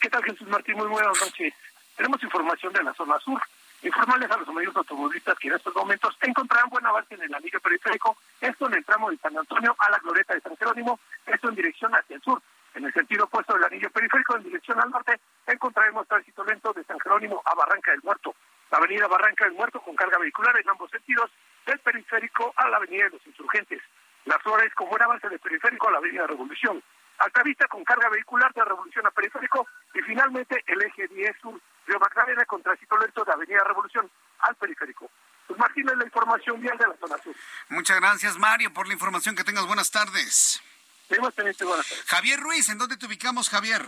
¿Qué 0.01 0.09
tal, 0.09 0.25
Jesús 0.25 0.49
Martín? 0.49 0.77
Muy 0.77 0.89
buenas 0.89 1.21
noches. 1.21 1.53
Tenemos 1.95 2.23
información 2.23 2.73
de 2.73 2.85
la 2.85 2.95
zona 2.95 3.19
sur. 3.19 3.43
Informarles 3.83 4.31
a 4.31 4.37
los 4.37 4.49
medios 4.49 4.77
automovilistas 4.77 5.39
que 5.39 5.49
en 5.49 5.55
estos 5.55 5.75
momentos 5.75 6.15
encontrarán 6.21 6.69
buen 6.69 6.85
avance 6.85 7.15
en 7.15 7.23
el 7.23 7.35
anillo 7.35 7.61
periférico, 7.61 8.15
esto 8.39 8.67
en 8.67 8.75
el 8.75 8.85
tramo 8.85 9.11
de 9.11 9.17
San 9.17 9.37
Antonio 9.37 9.75
a 9.79 9.91
la 9.91 9.99
glorieta 9.99 10.35
de 10.35 10.41
San 10.43 10.57
Jerónimo, 10.57 11.01
esto 11.25 11.49
en 11.49 11.55
dirección 11.55 11.93
hacia 11.95 12.17
el 12.17 12.23
sur. 12.23 12.43
En 12.75 12.85
el 12.85 12.93
sentido 12.93 13.25
opuesto 13.25 13.55
del 13.55 13.65
anillo 13.65 13.91
periférico, 13.91 14.37
en 14.37 14.45
dirección 14.45 14.79
al 14.81 14.91
norte, 14.91 15.19
encontraremos 15.47 16.07
tránsito 16.07 16.45
lento 16.45 16.73
de 16.75 16.85
San 16.85 17.01
Jerónimo 17.01 17.43
a 17.45 17.55
Barranca 17.55 17.91
del 17.93 18.03
Muerto. 18.03 18.35
La 18.71 18.79
avenida 18.79 19.09
Barranca 19.09 19.45
del 19.47 19.55
Muerto 19.55 19.81
con 19.81 19.97
carga 19.97 20.19
vehicular 20.19 20.57
en 20.59 20.69
ambos 20.69 20.91
sentidos, 20.91 21.31
del 21.67 21.79
periférico 21.79 22.53
a 22.57 22.69
la 22.69 22.77
avenida 22.77 23.05
de 23.05 23.11
los 23.11 23.27
Insurgentes. 23.27 23.81
Las 24.27 24.43
Flores 24.43 24.75
con 24.75 24.91
buen 24.91 25.03
avance 25.03 25.29
del 25.29 25.41
periférico 25.41 25.89
a 25.89 25.93
la 25.93 25.99
avenida 25.99 26.27
Revolución. 26.27 26.83
Altavista 27.19 27.67
con 27.67 27.83
carga 27.85 28.09
vehicular 28.11 28.53
de 28.53 28.65
Revolución 28.65 29.07
a 29.07 29.11
Periférico 29.11 29.67
y 29.95 30.01
finalmente 30.01 30.63
el 30.67 30.83
eje 30.83 31.09
10 31.09 31.37
Sur 31.41 31.61
Río 31.91 31.99
Magdalena 31.99 32.45
con 32.45 32.63
tránsito 32.63 32.97
lento 32.97 33.25
de 33.25 33.33
Avenida 33.33 33.65
Revolución 33.65 34.09
al 34.39 34.55
Periférico. 34.55 35.11
Pues 35.49 35.59
Martín 35.59 35.89
es 35.89 35.97
la 35.97 36.05
información 36.05 36.61
vial 36.61 36.79
de 36.79 36.87
la 36.87 36.97
zona 36.97 37.19
sur. 37.19 37.35
Muchas 37.69 37.99
gracias 37.99 38.39
Mario 38.39 38.73
por 38.73 38.87
la 38.87 38.95
información. 38.95 39.35
Que 39.35 39.43
tengas 39.43 39.67
buenas 39.67 39.91
tardes. 39.91 40.63
buenas 41.09 41.35
tardes. 41.35 42.05
Javier 42.07 42.39
Ruiz, 42.39 42.69
¿en 42.69 42.79
dónde 42.79 42.97
te 42.97 43.07
ubicamos 43.07 43.51
Javier? 43.51 43.85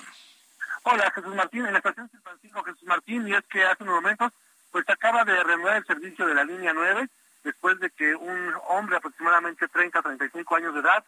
Hola 0.82 1.12
Jesús 1.14 1.32
Martín, 1.36 1.64
en 1.64 1.74
la 1.74 1.78
estación 1.78 2.10
San 2.10 2.22
Francisco 2.22 2.64
Jesús 2.64 2.82
Martín 2.82 3.28
y 3.28 3.34
es 3.36 3.44
que 3.44 3.62
hace 3.64 3.84
unos 3.84 3.94
momentos 3.94 4.32
pues 4.72 4.84
acaba 4.90 5.24
de 5.24 5.40
reanudar 5.44 5.76
el 5.76 5.86
servicio 5.86 6.26
de 6.26 6.34
la 6.34 6.42
línea 6.42 6.72
9 6.72 7.08
después 7.44 7.78
de 7.78 7.88
que 7.90 8.16
un 8.16 8.52
hombre 8.66 8.96
aproximadamente 8.96 9.68
30, 9.68 10.02
35 10.02 10.56
años 10.56 10.74
de 10.74 10.80
edad 10.80 11.04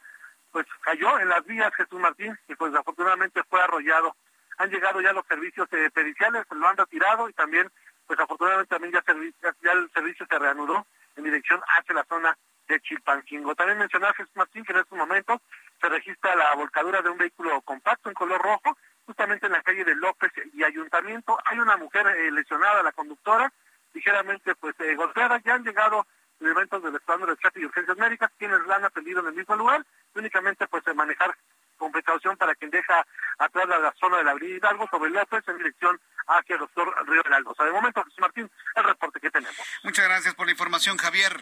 pues 0.53 0.65
cayó 0.83 1.19
en 1.19 1.29
las 1.29 1.45
vías 1.45 1.75
Jesús 1.75 1.99
Martín 1.99 2.39
y 2.47 2.55
pues 2.55 2.73
afortunadamente 2.73 3.43
fue 3.51 3.61
arrollado. 3.61 4.15
Han 4.59 4.71
llegado 4.71 5.01
ya 5.01 5.13
los 5.13 5.27
servicios 5.27 5.69
eh, 5.73 5.91
periciales, 5.93 6.45
lo 6.51 6.69
han 6.69 6.77
retirado 6.77 7.29
y 7.29 7.33
también 7.33 7.71
pues 8.07 8.19
afortunadamente 8.21 8.71
también 8.75 8.93
ya, 8.93 9.73
el 9.73 9.91
servicio 9.93 10.27
se 10.29 10.39
reanudó 10.39 10.87
en 11.17 11.25
dirección 11.25 11.61
hacia 11.67 11.95
la 11.95 12.05
zona 12.05 12.37
de 12.69 12.81
Chilpancingo. 12.81 13.55
También 13.55 13.79
mencionar 13.79 14.15
Jesús 14.15 14.33
Martín 14.35 14.65
que 14.65 14.73
en 14.73 14.79
estos 14.79 14.99
momentos 14.99 15.41
se 15.81 15.89
registra 15.89 16.35
la 16.37 16.55
volcadura 16.55 17.03
de 17.03 17.11
un 17.11 17.19
vehículo 17.19 17.61
compacto 17.63 18.09
en 18.09 18.15
color 18.15 18.41
rojo, 18.41 18.77
justamente 19.07 19.47
en 19.47 19.53
la 19.53 19.63
calle 19.63 19.85
de 19.85 19.95
López 19.97 20.33
y 20.53 20.63
Ayuntamiento. 20.63 21.39
Hay 21.45 21.59
una 21.59 21.77
mujer 21.77 22.07
eh, 22.07 22.31
lesionada, 22.31 22.83
la 22.83 22.93
conductora, 22.93 23.53
ligeramente 23.93 24.55
pues 24.55 24.75
eh, 24.81 24.95
golpeada. 24.95 25.41
Ya 25.45 25.55
han 25.55 25.65
llegado 25.65 26.07
elementos 26.41 26.83
del 26.83 26.97
Estado 26.97 27.21
de 27.21 27.27
Rescate 27.27 27.61
y 27.61 27.65
Urgencias 27.67 27.97
Médicas, 27.97 28.31
quienes 28.39 28.67
la 28.67 28.77
han 28.77 28.85
atendido 28.85 29.21
en 29.21 29.29
el 29.29 29.35
mismo 29.35 29.57
lugar, 29.57 29.85
únicamente 30.15 30.67
pues 30.67 30.83
manejar 30.95 31.35
con 31.77 31.93
precaución 31.93 32.37
para 32.37 32.55
quien 32.55 32.71
deja 32.71 33.07
atrás 33.39 33.69
de 33.69 33.79
la 33.79 33.93
zona 33.99 34.19
de 34.19 34.25
la 34.25 34.31
avenida 34.33 34.57
Hidalgo 34.57 34.89
sobre 34.91 35.11
López 35.11 35.43
en 35.49 35.59
dirección 35.59 36.01
hacia 36.27 36.55
el 36.55 36.61
doctor 36.61 36.95
Río 37.07 37.23
Hidalgo. 37.27 37.51
O 37.53 37.55
sea, 37.55 37.67
de 37.67 37.73
momento, 37.73 38.03
Jesús 38.05 38.21
Martín, 38.21 38.51
el 38.75 38.85
reporte 38.85 39.21
que 39.21 39.31
tenemos. 39.31 39.57
Muchas 39.83 40.05
gracias 40.05 40.35
por 40.35 40.47
la 40.47 40.53
información, 40.53 40.97
Javier. 40.97 41.41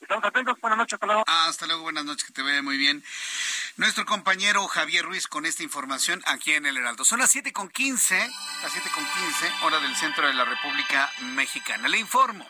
Estamos 0.00 0.24
atentos, 0.24 0.58
buenas 0.60 0.78
noches, 0.78 0.94
hasta 0.94 1.06
luego. 1.06 1.24
Hasta 1.26 1.66
luego, 1.66 1.82
buenas 1.82 2.04
noches, 2.04 2.24
que 2.24 2.32
te 2.32 2.42
vea 2.42 2.62
muy 2.62 2.78
bien. 2.78 3.04
Nuestro 3.76 4.06
compañero 4.06 4.66
Javier 4.66 5.04
Ruiz 5.04 5.26
con 5.26 5.44
esta 5.44 5.62
información 5.62 6.22
aquí 6.26 6.54
en 6.54 6.64
el 6.64 6.76
Heraldo. 6.78 7.04
Son 7.04 7.18
las 7.18 7.30
siete 7.30 7.52
con 7.52 7.68
quince, 7.68 8.18
las 8.62 8.72
siete 8.72 8.90
con 8.94 9.04
quince, 9.04 9.52
hora 9.62 9.78
del 9.78 9.94
centro 9.96 10.26
de 10.26 10.34
la 10.34 10.46
República 10.46 11.10
Mexicana. 11.34 11.86
Le 11.88 11.98
informo 11.98 12.48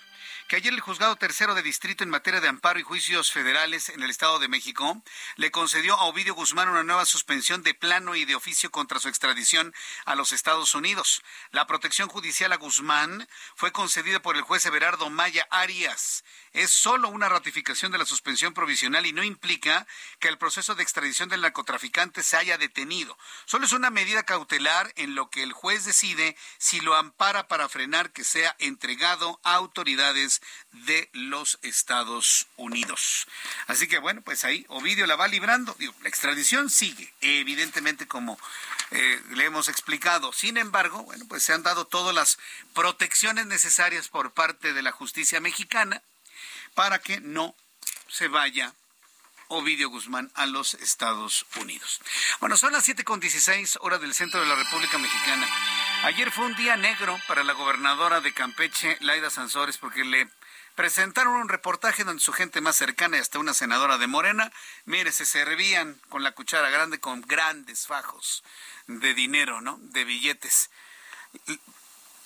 que 0.51 0.57
ayer 0.57 0.75
el 0.75 0.81
juzgado 0.81 1.15
tercero 1.15 1.55
de 1.55 1.63
distrito 1.63 2.03
en 2.03 2.11
materia 2.11 2.41
de 2.41 2.49
amparo 2.49 2.81
y 2.81 2.83
juicios 2.83 3.31
federales 3.31 3.89
en 3.89 4.03
el 4.03 4.11
Estado 4.11 4.41
de 4.41 4.49
México 4.49 5.01
le 5.37 5.53
concedió 5.53 5.95
a 5.95 6.07
Ovidio 6.07 6.35
Guzmán 6.35 6.69
una 6.69 6.83
nueva 6.83 7.07
suspensión 7.07 7.63
de 7.63 7.73
plano 7.73 8.17
y 8.17 8.25
de 8.25 8.35
oficio 8.35 8.73
contra 8.73 8.99
su 8.99 9.09
extradición 9.09 9.73
a 10.07 10.17
los 10.17 10.33
Estados 10.33 10.75
Unidos. 10.75 11.23
La 11.53 11.69
protección 11.69 12.09
judicial 12.09 12.53
a 12.53 12.57
Guzmán 12.57 13.29
fue 13.55 13.71
concedida 13.71 14.23
por 14.23 14.37
el 14.37 14.43
juez 14.43 14.67
Everardo 14.67 15.09
Maya 15.09 15.47
Arias 15.53 16.25
es 16.53 16.71
solo 16.71 17.09
una 17.09 17.29
ratificación 17.29 17.93
de 17.93 17.99
la 17.99 18.05
suspensión 18.05 18.55
provisional 18.55 19.07
y 19.07 19.13
no 19.13 19.23
implica 19.23 19.87
que 20.19 20.29
el 20.29 20.39
proceso 20.39 20.75
de 20.75 20.83
extradición 20.83 21.29
del 21.29 21.43
narcotraficante 21.43 22.23
se 22.23 22.37
haya 22.37 22.59
detenido. 22.59 23.17
Solo 23.45 23.67
es 23.67 23.73
una 23.73 23.91
medida 23.91 24.25
cautelar 24.25 24.93
en 24.97 25.15
lo 25.15 25.31
que 25.31 25.45
el 25.45 25.53
juez 25.53 25.85
decide 25.85 26.37
si 26.59 26.81
lo 26.81 26.97
ampara 26.97 27.47
para 27.47 27.69
frenar 27.69 28.13
que 28.13 28.25
sea 28.25 28.57
entregado 28.59 29.41
a 29.45 29.55
autoridades 29.55 30.40
de 30.73 31.09
los 31.13 31.59
Estados 31.63 32.47
Unidos. 32.57 33.27
Así 33.67 33.89
que 33.89 33.99
bueno, 33.99 34.23
pues 34.23 34.45
ahí 34.45 34.65
Ovidio 34.69 35.07
la 35.07 35.17
va 35.17 35.29
librando. 35.29 35.77
la 35.79 36.09
extradición 36.09 36.71
sigue, 36.71 37.13
evidentemente 37.21 38.07
como 38.07 38.39
eh, 38.91 39.23
le 39.31 39.45
hemos 39.45 39.69
explicado. 39.69 40.33
Sin 40.33 40.57
embargo, 40.57 41.03
bueno, 41.05 41.25
pues 41.29 41.43
se 41.43 41.53
han 41.53 41.63
dado 41.63 41.87
todas 41.87 42.15
las 42.15 42.39
protecciones 42.75 43.47
necesarias 43.47 44.09
por 44.09 44.33
parte 44.33 44.73
de 44.73 44.83
la 44.83 44.93
justicia 44.93 45.41
mexicana 45.41 46.03
para 46.75 46.99
que 46.99 47.21
no 47.21 47.55
se 48.09 48.29
vaya 48.29 48.75
Ovidio 49.51 49.91
Guzmán 49.91 50.31
a 50.35 50.47
los 50.47 50.75
Estados 50.75 51.45
Unidos. 51.57 52.01
Bueno, 52.39 52.57
son 52.57 52.73
las 52.73 52.89
7.16 52.89 53.79
horas 53.81 54.01
del 54.01 54.15
centro 54.15 54.41
de 54.41 54.47
la 54.47 54.55
República 54.55 54.97
Mexicana. 54.97 55.47
Ayer 56.03 56.31
fue 56.31 56.47
un 56.47 56.55
día 56.57 56.77
negro 56.77 57.19
para 57.29 57.45
la 57.45 57.53
gobernadora 57.53 58.21
de 58.21 58.33
Campeche, 58.33 58.97
Laida 59.01 59.29
Sansores, 59.29 59.77
porque 59.77 60.03
le 60.03 60.29
presentaron 60.75 61.35
un 61.35 61.49
reportaje 61.49 62.05
donde 62.05 62.23
su 62.23 62.33
gente 62.33 62.63
más 62.63 62.77
cercana 62.77 63.19
y 63.19 63.21
hasta 63.21 63.39
una 63.39 63.53
senadora 63.53 63.99
de 63.99 64.07
Morena, 64.07 64.51
mire, 64.87 65.13
se 65.13 65.27
servían 65.27 66.01
con 66.09 66.23
la 66.23 66.33
cuchara 66.33 66.71
grande 66.71 67.01
con 67.01 67.21
grandes 67.21 67.87
fajos 67.87 68.43
de 68.87 69.13
dinero, 69.13 69.61
¿no? 69.61 69.79
De 69.81 70.05
billetes 70.05 70.71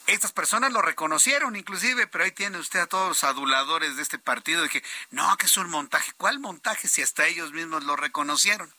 estas 0.07 0.33
personas 0.33 0.73
lo 0.73 0.83
reconocieron 0.83 1.57
inclusive, 1.57 2.07
pero 2.07 2.25
ahí 2.25 2.33
tiene 2.33 2.59
usted 2.59 2.81
a 2.81 2.87
todos 2.87 3.09
los 3.09 3.25
aduladores 3.25 3.97
de 3.97 4.03
este 4.03 4.19
partido 4.19 4.63
de 4.63 4.69
que 4.69 4.85
no, 5.11 5.37
que 5.37 5.47
es 5.47 5.57
un 5.57 5.71
montaje. 5.71 6.13
¿Cuál 6.17 6.41
montaje 6.41 6.89
si 6.89 7.03
hasta 7.03 7.27
ellos 7.27 7.53
mismos 7.53 7.85
lo 7.85 7.97
reconocieron? 7.97 8.73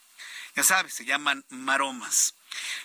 Ya 0.55 0.63
sabes, 0.63 0.93
se 0.93 1.05
llaman 1.05 1.43
maromas. 1.49 2.35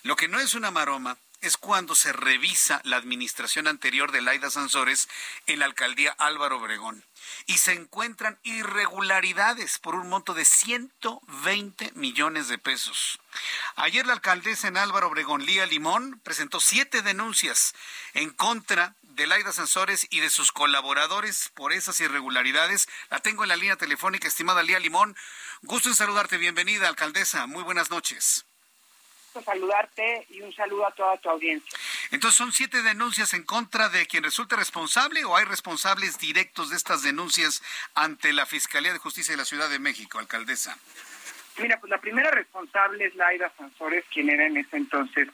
Lo 0.03 0.17
que 0.17 0.27
no 0.27 0.41
es 0.41 0.55
una 0.55 0.71
maroma 0.71 1.19
es 1.41 1.57
cuando 1.57 1.95
se 1.95 2.13
revisa 2.13 2.81
la 2.85 2.97
administración 2.97 3.67
anterior 3.67 4.13
de 4.13 4.21
Laida 4.21 4.51
Sansores 4.51 5.09
en 5.47 5.59
la 5.59 5.65
alcaldía 5.65 6.15
Álvaro 6.19 6.59
Obregón 6.59 7.05
y 7.47 7.59
se 7.59 7.73
encuentran 7.73 8.39
irregularidades 8.43 9.79
por 9.79 9.95
un 9.95 10.09
monto 10.09 10.35
de 10.35 10.45
120 10.45 11.93
millones 11.95 12.49
de 12.49 12.59
pesos. 12.59 13.19
Ayer 13.77 14.07
la 14.07 14.13
alcaldesa 14.13 14.69
en 14.69 14.77
Álvaro 14.77 15.09
Obregón, 15.09 15.45
Lía 15.47 15.67
Limón, 15.67 16.21
presentó 16.23 16.61
siete 16.61 17.03
denuncias 17.03 17.75
en 18.15 18.31
contra 18.31 18.97
de 19.03 19.27
Laida 19.27 19.53
Sansores 19.53 20.07
y 20.11 20.21
de 20.21 20.31
sus 20.31 20.53
colaboradores 20.53 21.51
por 21.55 21.73
esas 21.73 22.01
irregularidades. 22.01 22.89
La 23.11 23.21
tengo 23.21 23.43
en 23.43 23.49
la 23.49 23.57
línea 23.57 23.77
telefónica, 23.77 24.29
estimada 24.29 24.63
Lía 24.63 24.79
Limón. 24.79 25.17
Gusto 25.63 25.89
en 25.89 25.95
saludarte. 25.95 26.39
Bienvenida, 26.39 26.89
alcaldesa. 26.89 27.47
Muy 27.47 27.63
buenas 27.63 27.91
noches 27.91 28.47
saludarte 29.45 30.27
y 30.31 30.41
un 30.41 30.53
saludo 30.53 30.87
a 30.87 30.91
toda 30.93 31.17
tu 31.19 31.31
audiencia. 31.31 31.79
Entonces, 32.11 32.37
¿son 32.37 32.53
siete 32.53 32.83
denuncias 32.83 33.35
en 33.35 33.45
contra 33.45 33.89
de 33.89 34.07
quien 34.07 34.25
resulte 34.25 34.57
responsable 34.57 35.25
o 35.25 35.37
hay 35.37 35.45
responsables 35.45 36.19
directos 36.19 36.71
de 36.71 36.77
estas 36.77 37.03
denuncias 37.03 37.63
ante 37.95 38.33
la 38.33 38.47
Fiscalía 38.47 38.93
de 38.93 38.99
Justicia 38.99 39.33
de 39.33 39.39
la 39.39 39.45
Ciudad 39.45 39.71
de 39.71 39.79
México, 39.79 40.19
alcaldesa? 40.19 40.77
Mira, 41.59 41.79
pues 41.79 41.91
la 41.91 42.01
primera 42.01 42.31
responsable 42.31 43.05
es 43.07 43.15
Laida 43.15 43.53
Sansores, 43.57 44.05
quien 44.13 44.31
era 44.31 44.47
en 44.47 44.57
ese 44.57 44.77
entonces 44.77 45.29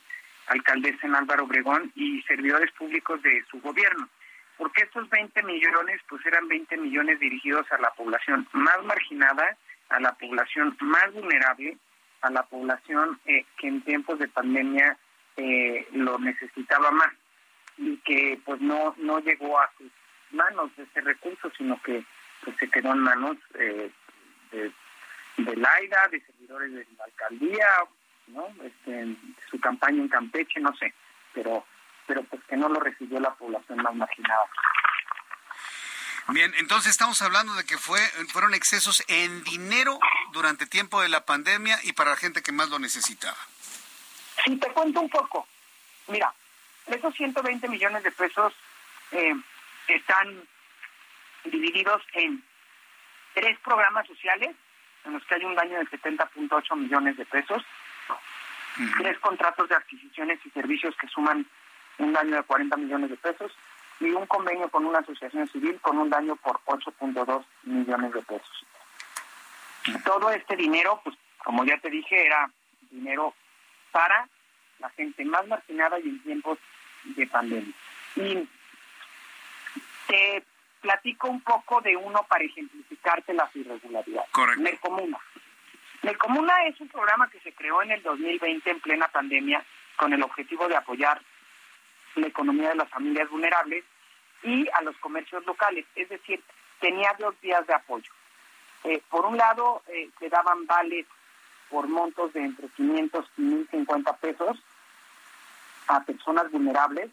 alcaldesa 0.48 1.06
en 1.06 1.14
Álvaro 1.14 1.44
Obregón 1.44 1.92
y 1.94 2.22
servidores 2.22 2.70
públicos 2.72 3.22
de 3.22 3.44
su 3.50 3.60
gobierno. 3.60 4.08
Porque 4.56 4.82
estos 4.82 5.08
20 5.10 5.42
millones, 5.42 6.00
pues 6.08 6.24
eran 6.24 6.48
20 6.48 6.76
millones 6.78 7.20
dirigidos 7.20 7.70
a 7.72 7.78
la 7.78 7.90
población 7.90 8.48
más 8.52 8.82
marginada, 8.84 9.56
a 9.90 10.00
la 10.00 10.14
población 10.14 10.76
más 10.80 11.12
vulnerable, 11.12 11.76
a 12.22 12.30
la 12.30 12.42
población 12.44 13.18
eh, 13.26 13.44
que 13.58 13.68
en 13.68 13.82
tiempos 13.82 14.18
de 14.18 14.28
pandemia 14.28 14.96
eh, 15.36 15.86
lo 15.92 16.18
necesitaba 16.18 16.90
más 16.90 17.12
y 17.78 17.96
que 17.98 18.40
pues 18.44 18.60
no 18.60 18.94
no 18.98 19.18
llegó 19.20 19.58
a 19.58 19.70
sus 19.76 19.90
manos 20.30 20.70
ese 20.76 21.00
recurso, 21.02 21.50
sino 21.56 21.80
que 21.82 22.04
pues, 22.44 22.56
se 22.58 22.68
quedó 22.70 22.92
en 22.92 23.00
manos 23.00 23.36
eh, 23.54 23.90
de, 24.50 24.72
de 25.38 25.56
Laida, 25.56 26.08
de 26.10 26.20
servidores 26.20 26.72
de 26.72 26.86
la 26.96 27.04
alcaldía, 27.04 27.68
¿no? 28.28 28.48
Este, 28.62 29.16
su 29.50 29.60
campaña 29.60 30.02
en 30.02 30.08
Campeche, 30.08 30.60
no 30.60 30.74
sé, 30.76 30.92
pero 31.34 31.64
pero 32.06 32.22
pues 32.24 32.42
que 32.44 32.56
no 32.56 32.68
lo 32.68 32.78
recibió 32.80 33.18
la 33.18 33.34
población 33.34 33.82
más 33.82 33.94
marginada. 33.94 34.44
Bien, 36.28 36.52
entonces 36.56 36.90
estamos 36.90 37.22
hablando 37.22 37.54
de 37.54 37.64
que 37.64 37.78
fue, 37.78 38.00
fueron 38.32 38.52
excesos 38.54 39.02
en 39.08 39.44
dinero 39.44 39.98
durante 40.32 40.66
tiempo 40.66 41.00
de 41.00 41.08
la 41.08 41.24
pandemia 41.24 41.78
y 41.84 41.92
para 41.92 42.10
la 42.10 42.16
gente 42.16 42.42
que 42.42 42.52
más 42.52 42.68
lo 42.68 42.78
necesitaba. 42.78 43.36
Sí, 44.44 44.56
te 44.56 44.68
cuento 44.72 45.00
un 45.00 45.08
poco. 45.08 45.46
Mira, 46.08 46.32
esos 46.86 47.14
120 47.14 47.68
millones 47.68 48.02
de 48.02 48.10
pesos 48.10 48.52
eh, 49.12 49.34
están 49.88 50.42
divididos 51.44 52.02
en 52.14 52.42
tres 53.34 53.58
programas 53.60 54.06
sociales, 54.06 54.54
en 55.04 55.12
los 55.12 55.24
que 55.26 55.36
hay 55.36 55.44
un 55.44 55.54
daño 55.54 55.78
de 55.78 55.86
70.8 55.86 56.76
millones 56.76 57.16
de 57.16 57.24
pesos, 57.26 57.62
tres 58.98 59.18
contratos 59.20 59.68
de 59.68 59.76
adquisiciones 59.76 60.40
y 60.44 60.50
servicios 60.50 60.94
que 61.00 61.06
suman 61.08 61.46
un 61.98 62.12
daño 62.12 62.36
de 62.36 62.42
40 62.42 62.76
millones 62.76 63.10
de 63.10 63.16
pesos, 63.16 63.52
y 64.00 64.10
un 64.10 64.26
convenio 64.26 64.68
con 64.68 64.84
una 64.84 64.98
asociación 64.98 65.48
civil 65.48 65.78
con 65.80 65.98
un 65.98 66.10
daño 66.10 66.36
por 66.36 66.60
8.2 66.64 67.44
millones 67.64 68.12
de 68.12 68.22
pesos. 68.22 68.66
Todo 70.04 70.30
este 70.30 70.56
dinero, 70.56 71.00
pues 71.04 71.16
como 71.44 71.64
ya 71.64 71.78
te 71.78 71.90
dije, 71.90 72.26
era 72.26 72.50
dinero 72.90 73.34
para 73.92 74.28
la 74.78 74.90
gente 74.90 75.24
más 75.24 75.46
marginada 75.46 75.98
y 76.00 76.08
en 76.08 76.22
tiempos 76.22 76.58
de 77.04 77.26
pandemia. 77.26 77.74
Y 78.16 78.48
te 80.08 80.44
platico 80.80 81.28
un 81.28 81.40
poco 81.40 81.80
de 81.80 81.96
uno 81.96 82.24
para 82.28 82.44
ejemplificarte 82.44 83.32
las 83.34 83.54
irregularidades. 83.56 84.30
Correcto. 84.30 84.62
Mercomuna. 84.62 85.18
Mercomuna 86.02 86.66
es 86.66 86.80
un 86.80 86.88
programa 86.88 87.28
que 87.30 87.40
se 87.40 87.52
creó 87.52 87.82
en 87.82 87.92
el 87.92 88.02
2020 88.02 88.70
en 88.70 88.80
plena 88.80 89.08
pandemia 89.08 89.64
con 89.96 90.12
el 90.12 90.22
objetivo 90.22 90.68
de 90.68 90.76
apoyar 90.76 91.20
la 92.16 92.26
economía 92.26 92.70
de 92.70 92.76
las 92.76 92.88
familias 92.88 93.28
vulnerables 93.30 93.84
y 94.42 94.68
a 94.74 94.82
los 94.82 94.96
comercios 94.98 95.44
locales. 95.46 95.86
Es 95.94 96.08
decir, 96.08 96.42
tenía 96.80 97.14
dos 97.18 97.34
vías 97.40 97.66
de 97.66 97.74
apoyo. 97.74 98.10
Eh, 98.84 99.02
por 99.10 99.24
un 99.26 99.36
lado, 99.36 99.82
eh, 99.88 100.10
se 100.18 100.28
daban 100.28 100.66
vales 100.66 101.06
por 101.70 101.88
montos 101.88 102.32
de 102.32 102.40
entre 102.40 102.68
500 102.68 103.26
y 103.36 103.42
1.050 103.42 104.16
pesos 104.18 104.62
a 105.88 106.00
personas 106.04 106.50
vulnerables, 106.50 107.10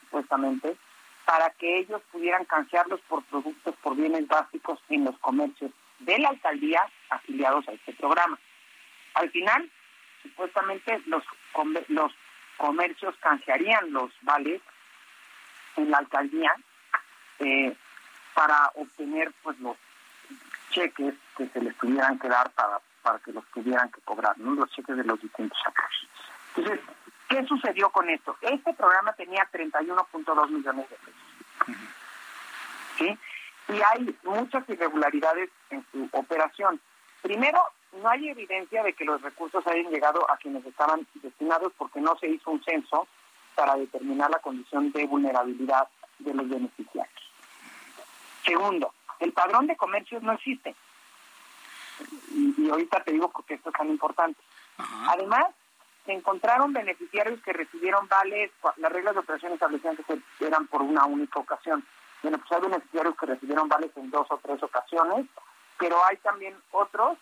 supuestamente, 0.00 0.76
para 1.24 1.50
que 1.50 1.78
ellos 1.78 2.02
pudieran 2.12 2.44
canjearlos 2.44 3.00
por 3.08 3.22
productos, 3.24 3.74
por 3.82 3.96
bienes 3.96 4.26
básicos 4.28 4.78
en 4.88 5.04
los 5.04 5.18
comercios 5.18 5.70
de 6.00 6.18
la 6.18 6.28
alcaldía 6.28 6.82
afiliados 7.10 7.66
a 7.68 7.72
este 7.72 7.92
programa. 7.94 8.38
Al 9.14 9.30
final, 9.30 9.70
supuestamente 10.22 11.00
los, 11.06 11.24
los 11.88 12.12
comercios 12.56 13.14
canjearían 13.20 13.92
los 13.92 14.10
vales 14.22 14.60
en 15.76 15.90
la 15.90 15.98
alcaldía 15.98 16.54
eh, 17.40 17.76
para 18.34 18.70
obtener 18.74 19.32
pues 19.42 19.58
los 19.60 19.76
cheques 20.70 21.14
que 21.36 21.48
se 21.48 21.60
les 21.60 21.76
tuvieran 21.78 22.18
que 22.18 22.28
dar 22.28 22.50
para, 22.50 22.80
para 23.02 23.18
que 23.20 23.32
los 23.32 23.44
tuvieran 23.52 23.90
que 23.90 24.00
cobrar, 24.02 24.36
¿no? 24.38 24.52
los 24.52 24.70
cheques 24.70 24.96
de 24.96 25.04
los 25.04 25.20
distintos 25.20 25.58
sacos. 25.64 26.08
Entonces, 26.56 26.80
¿qué 27.28 27.44
sucedió 27.46 27.90
con 27.90 28.08
esto? 28.10 28.36
Este 28.40 28.74
programa 28.74 29.12
tenía 29.14 29.48
31.2 29.52 30.50
millones 30.50 30.88
de 30.90 30.96
pesos. 30.96 31.78
¿Sí? 32.98 33.18
Y 33.68 33.80
hay 33.80 34.16
muchas 34.24 34.68
irregularidades 34.68 35.50
en 35.70 35.84
su 35.90 36.08
operación. 36.12 36.80
Primero, 37.22 37.60
no 38.02 38.08
hay 38.08 38.28
evidencia 38.28 38.82
de 38.82 38.92
que 38.92 39.04
los 39.04 39.20
recursos 39.22 39.66
hayan 39.66 39.90
llegado 39.90 40.28
a 40.30 40.36
quienes 40.36 40.64
estaban 40.66 41.06
destinados 41.14 41.72
porque 41.76 42.00
no 42.00 42.16
se 42.18 42.28
hizo 42.28 42.50
un 42.50 42.62
censo 42.64 43.06
para 43.54 43.76
determinar 43.76 44.30
la 44.30 44.40
condición 44.40 44.90
de 44.92 45.06
vulnerabilidad 45.06 45.88
de 46.18 46.34
los 46.34 46.48
beneficiarios. 46.48 47.32
Segundo, 48.44 48.92
el 49.20 49.32
padrón 49.32 49.66
de 49.66 49.76
comercios 49.76 50.22
no 50.22 50.32
existe. 50.32 50.74
Y, 52.32 52.68
ahorita 52.68 53.04
te 53.04 53.12
digo 53.12 53.30
porque 53.30 53.54
esto 53.54 53.70
es 53.70 53.76
tan 53.76 53.88
importante. 53.88 54.40
Además, 55.08 55.46
se 56.04 56.12
encontraron 56.12 56.72
beneficiarios 56.72 57.40
que 57.42 57.52
recibieron 57.52 58.08
vales, 58.08 58.50
las 58.76 58.92
reglas 58.92 59.14
de 59.14 59.20
operación 59.20 59.52
establecían 59.52 59.96
que 59.96 60.20
eran 60.44 60.66
por 60.66 60.82
una 60.82 61.06
única 61.06 61.38
ocasión. 61.38 61.84
Bueno, 62.22 62.38
pues 62.38 62.52
hay 62.52 62.68
beneficiarios 62.68 63.16
que 63.16 63.26
recibieron 63.26 63.68
vales 63.68 63.90
en 63.96 64.10
dos 64.10 64.26
o 64.30 64.38
tres 64.42 64.62
ocasiones, 64.62 65.26
pero 65.78 65.96
hay 66.06 66.16
también 66.18 66.56
otros 66.72 67.16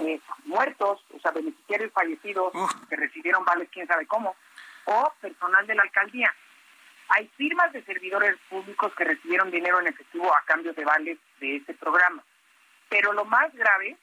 eh, 0.00 0.20
muertos, 0.44 1.04
o 1.14 1.20
sea, 1.20 1.30
beneficiarios 1.30 1.92
fallecidos 1.92 2.52
que 2.88 2.96
recibieron 2.96 3.44
vales 3.44 3.68
quién 3.72 3.86
sabe 3.86 4.06
cómo, 4.06 4.36
o 4.84 5.12
personal 5.20 5.66
de 5.66 5.74
la 5.74 5.82
alcaldía. 5.82 6.34
Hay 7.08 7.28
firmas 7.36 7.72
de 7.72 7.84
servidores 7.84 8.36
públicos 8.48 8.92
que 8.96 9.04
recibieron 9.04 9.50
dinero 9.50 9.80
en 9.80 9.86
efectivo 9.86 10.34
a 10.34 10.42
cambio 10.44 10.72
de 10.74 10.84
vales 10.84 11.18
de 11.40 11.56
este 11.56 11.74
programa. 11.74 12.22
Pero 12.88 13.12
lo 13.12 13.24
más 13.24 13.54
grave 13.54 13.96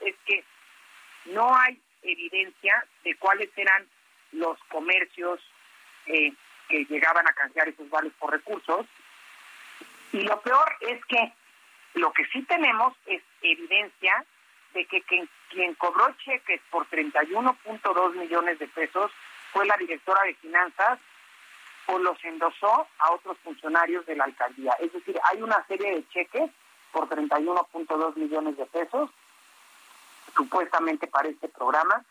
es 0.00 0.14
que 0.24 0.44
no 1.26 1.54
hay 1.56 1.80
evidencia 2.02 2.84
de 3.04 3.16
cuáles 3.16 3.50
eran 3.56 3.86
los 4.32 4.58
comercios 4.64 5.40
eh, 6.06 6.32
que 6.68 6.84
llegaban 6.84 7.26
a 7.26 7.32
canjear 7.32 7.68
esos 7.68 7.88
vales 7.90 8.12
por 8.18 8.30
recursos. 8.30 8.86
Y 10.12 10.20
lo 10.20 10.40
peor 10.40 10.76
es 10.80 11.04
que 11.06 11.32
lo 11.94 12.12
que 12.12 12.24
sí 12.26 12.42
tenemos 12.44 12.94
es 13.06 13.22
evidencia 13.42 14.24
de 14.74 14.86
que 14.86 15.02
quien, 15.02 15.74
cobró 15.74 16.14
cheques 16.24 16.60
por 16.70 16.88
31.2 16.88 18.14
millones 18.14 18.58
de 18.58 18.68
pesos 18.68 19.10
fue 19.52 19.66
la 19.66 19.76
directora 19.76 20.22
de 20.22 20.34
finanzas 20.34 20.98
o 21.86 21.98
los 21.98 22.22
endosó 22.24 22.86
a 22.98 23.12
otros 23.12 23.38
funcionarios 23.38 24.04
de 24.06 24.16
la 24.16 24.24
alcaldía. 24.24 24.72
Es 24.78 24.92
decir, 24.92 25.18
hay 25.30 25.40
una 25.42 25.66
serie 25.66 25.94
de 25.94 26.08
cheques 26.08 26.50
por 26.92 27.08
31.2 27.08 28.16
millones 28.16 28.56
de 28.56 28.66
pesos, 28.66 29.10
supuestamente 30.36 31.06
para 31.06 31.28
este 31.28 31.48
programa, 31.48 32.04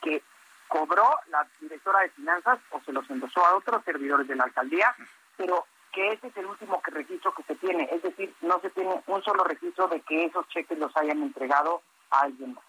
que 0.00 0.22
cobró 0.68 1.18
la 1.28 1.46
directora 1.60 2.00
de 2.00 2.10
finanzas 2.10 2.58
o 2.70 2.80
se 2.80 2.92
los 2.92 3.08
endosó 3.10 3.44
a 3.44 3.56
otros 3.56 3.84
servidores 3.84 4.28
de 4.28 4.36
la 4.36 4.44
alcaldía, 4.44 4.94
pero 5.36 5.66
que 5.94 6.12
ese 6.12 6.26
es 6.26 6.36
el 6.36 6.46
último 6.46 6.82
registro 6.84 7.32
que 7.34 7.42
se 7.44 7.54
tiene, 7.56 7.88
es 7.90 8.02
decir, 8.02 8.34
no 8.40 8.60
se 8.60 8.70
tiene 8.70 9.02
un 9.06 9.22
solo 9.22 9.44
registro 9.44 9.86
de 9.88 10.00
que 10.00 10.24
esos 10.24 10.46
cheques 10.48 10.78
los 10.78 10.94
hayan 10.96 11.22
entregado 11.22 11.82
a 12.10 12.22
alguien 12.22 12.54
más 12.54 12.64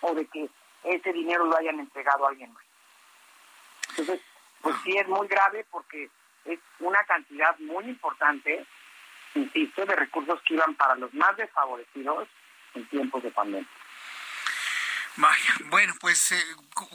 o 0.00 0.14
de 0.14 0.26
que 0.26 0.48
ese 0.84 1.12
dinero 1.12 1.44
lo 1.44 1.56
hayan 1.56 1.80
entregado 1.80 2.24
a 2.24 2.30
alguien 2.30 2.52
más. 2.52 2.64
Entonces, 3.90 4.20
pues 4.62 4.76
sí 4.84 4.96
es 4.96 5.08
muy 5.08 5.26
grave 5.26 5.66
porque 5.70 6.08
es 6.44 6.58
una 6.78 7.02
cantidad 7.04 7.58
muy 7.58 7.84
importante, 7.84 8.64
insisto, 9.34 9.84
de 9.84 9.96
recursos 9.96 10.40
que 10.42 10.54
iban 10.54 10.74
para 10.76 10.94
los 10.94 11.12
más 11.14 11.36
desfavorecidos 11.36 12.28
en 12.74 12.88
tiempos 12.88 13.22
de 13.22 13.30
pandemia. 13.30 13.68
Vaya, 15.18 15.54
bueno, 15.64 15.94
pues 16.00 16.30
eh, 16.30 16.40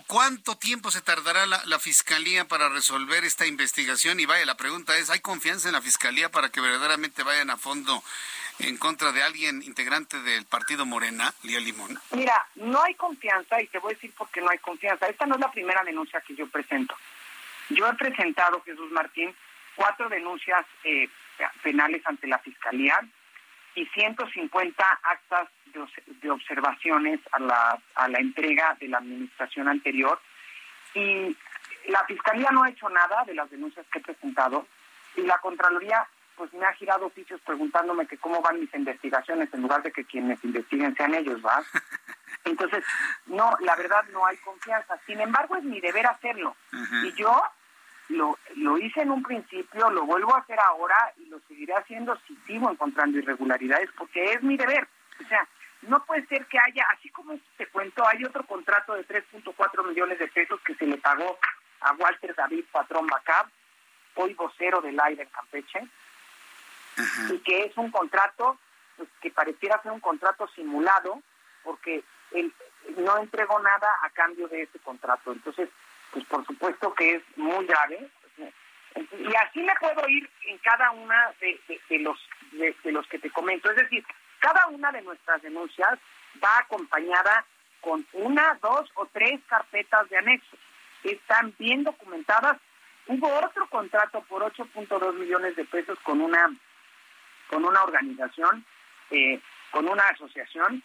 ¿cuánto 0.08 0.56
tiempo 0.56 0.90
se 0.92 1.02
tardará 1.02 1.46
la, 1.46 1.80
Fiscalía 1.80 2.48
para 2.48 2.70
resolver 2.70 3.26
esta 3.26 3.46
investigación? 3.46 4.18
Y 4.22 4.26
vaya, 4.26 4.46
la 4.46 4.56
pregunta 4.56 4.98
es, 4.98 5.10
¿hay 5.10 5.20
confianza 5.20 5.68
en 5.68 5.74
la 5.74 5.82
Fiscalía 5.82 6.32
para 6.32 6.48
que 6.48 6.62
verdaderamente 6.62 7.24
vayan 7.24 7.50
a 7.50 7.58
fondo 7.58 8.02
en 8.60 8.78
contra 8.78 9.12
de 9.12 9.24
alguien 9.24 9.62
integrante 9.62 10.22
del 10.22 10.46
partido 10.46 10.86
Morena, 10.86 11.34
Lía 11.44 11.60
Limón? 11.60 12.00
Mira, 12.12 12.48
no 12.56 12.82
hay 12.82 12.96
confianza 12.96 13.62
y 13.62 13.68
te 13.68 13.80
voy 13.80 13.92
a 13.92 13.96
decir 13.96 14.14
por 14.14 14.30
qué 14.30 14.40
no 14.40 14.50
hay 14.52 14.60
confianza. 14.60 15.06
Esta 15.08 15.26
no 15.26 15.36
es 15.36 15.42
la 15.42 15.52
primera 15.52 15.84
denuncia 15.84 16.22
que 16.22 16.34
yo 16.34 16.48
presento. 16.48 16.96
Yo 17.72 17.90
he 17.90 17.94
presentado, 17.96 18.64
Jesús 18.64 18.90
Martín, 18.94 19.36
cuatro 19.76 20.08
denuncias 20.08 20.66
eh, 20.86 21.10
penales 21.62 22.02
ante 22.06 22.28
la 22.28 22.40
Fiscalía 22.40 22.98
y 23.76 23.86
150 23.88 25.00
actas 25.04 25.50
de, 25.74 26.32
observaciones 26.32 27.20
a 27.32 27.40
la, 27.40 27.80
a 27.96 28.08
la 28.08 28.20
entrega 28.20 28.76
de 28.80 28.88
la 28.88 29.00
administración 29.00 29.68
anterior. 29.68 30.20
Y 30.94 31.36
la 31.88 32.04
Fiscalía 32.06 32.50
no 32.52 32.64
ha 32.64 32.70
hecho 32.70 32.90
nada 32.90 33.24
de 33.26 33.34
las 33.34 33.50
denuncias 33.50 33.86
que 33.92 34.00
he 34.00 34.04
presentado 34.04 34.68
y 35.16 35.22
la 35.22 35.38
Contraloría 35.40 36.08
pues 36.36 36.52
me 36.54 36.66
ha 36.66 36.74
girado 36.74 37.06
oficios 37.06 37.40
preguntándome 37.42 38.08
que 38.08 38.18
cómo 38.18 38.42
van 38.42 38.60
mis 38.60 38.74
investigaciones 38.74 39.54
en 39.54 39.62
lugar 39.62 39.84
de 39.84 39.92
que 39.92 40.06
quienes 40.06 40.44
investiguen 40.44 40.96
sean 40.96 41.14
ellos, 41.14 41.40
¿va? 41.46 41.64
Entonces, 42.46 42.84
no, 43.28 43.56
la 43.62 43.76
verdad 43.76 44.04
no 44.12 44.26
hay 44.26 44.38
confianza. 44.38 44.98
Sin 45.06 45.20
embargo, 45.22 45.56
es 45.56 45.64
mi 45.64 45.80
deber 45.80 46.08
hacerlo. 46.08 46.56
Y 47.04 47.14
yo 47.14 47.42
lo, 48.10 48.38
lo 48.56 48.78
hice 48.78 49.02
en 49.02 49.12
un 49.12 49.24
principio, 49.24 49.90
lo 49.90 50.06
vuelvo 50.06 50.36
a 50.36 50.40
hacer 50.40 50.60
ahora 50.60 50.96
y 51.18 51.26
lo 51.28 51.40
seguiré 51.48 51.74
haciendo 51.74 52.18
si 52.28 52.36
sigo 52.48 52.70
encontrando 52.70 53.18
irregularidades, 53.18 53.90
porque 53.98 54.34
es 54.34 54.44
mi 54.44 54.58
deber. 54.58 54.88
O 55.24 55.28
sea, 55.28 55.48
no 55.88 56.04
puede 56.06 56.26
ser 56.28 56.46
que 56.48 56.60
haya, 56.60 56.86
así 56.98 57.10
como 57.10 57.38
te 57.58 57.68
cuento, 57.68 58.08
hay 58.08 58.24
otro 58.24 58.46
contrato 58.46 58.94
de 58.94 59.08
3.4 59.08 59.88
millones 59.88 60.20
de 60.20 60.28
pesos 60.28 60.60
que 60.62 60.76
se 60.76 60.86
le 60.86 60.98
pagó 60.98 61.38
a 61.82 61.94
Walter 61.94 62.34
David 62.36 62.66
Patrón 62.72 63.08
Bacab, 63.08 63.48
hoy 64.16 64.34
vocero 64.34 64.82
del 64.82 65.00
aire 65.00 65.24
en 65.24 65.30
Campeche, 65.30 65.88
y 67.32 67.40
que 67.40 67.66
es 67.66 67.78
un 67.78 67.92
contrato 67.92 68.58
pues, 68.98 69.10
que 69.22 69.32
pareciera 69.32 69.82
ser 69.82 69.92
un 69.92 70.00
contrato 70.00 70.48
simulado, 70.50 71.22
porque 71.64 72.04
él 72.32 72.54
no 72.98 73.18
entregó 73.18 73.60
nada 73.60 73.90
a 74.02 74.10
cambio 74.12 74.48
de 74.48 74.64
ese 74.64 74.80
contrato. 74.80 75.32
Entonces, 75.32 75.70
pues 76.12 76.26
por 76.26 76.46
supuesto 76.46 76.94
que 76.94 77.16
es 77.16 77.24
muy 77.36 77.66
grave. 77.66 78.10
Y 78.96 79.36
así 79.36 79.62
me 79.62 79.74
puedo 79.80 80.08
ir 80.08 80.30
en 80.48 80.58
cada 80.60 80.92
una 80.92 81.34
de, 81.40 81.60
de, 81.68 81.82
de 81.90 82.00
los 82.00 82.20
de, 82.52 82.76
de, 82.84 82.92
los 82.92 83.08
que 83.08 83.18
te 83.18 83.32
comento. 83.32 83.72
Es 83.72 83.78
decir, 83.78 84.06
cada 84.44 84.68
una 84.68 84.92
de 84.92 85.02
nuestras 85.02 85.42
denuncias 85.42 85.98
va 86.44 86.58
acompañada 86.60 87.46
con 87.80 88.06
una, 88.12 88.60
dos 88.62 88.92
o 88.96 89.06
tres 89.14 89.40
carpetas 89.48 90.10
de 90.10 90.18
anexos. 90.18 90.60
Están 91.02 91.56
bien 91.58 91.86
documentadas. 91.86 92.58
Hubo 93.08 93.28
otro 93.40 93.70
contrato 93.70 94.22
por 94.24 94.44
8.2 94.44 95.14
millones 95.14 95.56
de 95.56 95.64
pesos 95.64 95.98
con 96.04 96.20
una 96.20 96.54
con 97.48 97.64
una 97.64 97.84
organización, 97.84 98.66
eh, 99.12 99.40
con 99.72 99.88
una 99.88 100.04
asociación, 100.10 100.82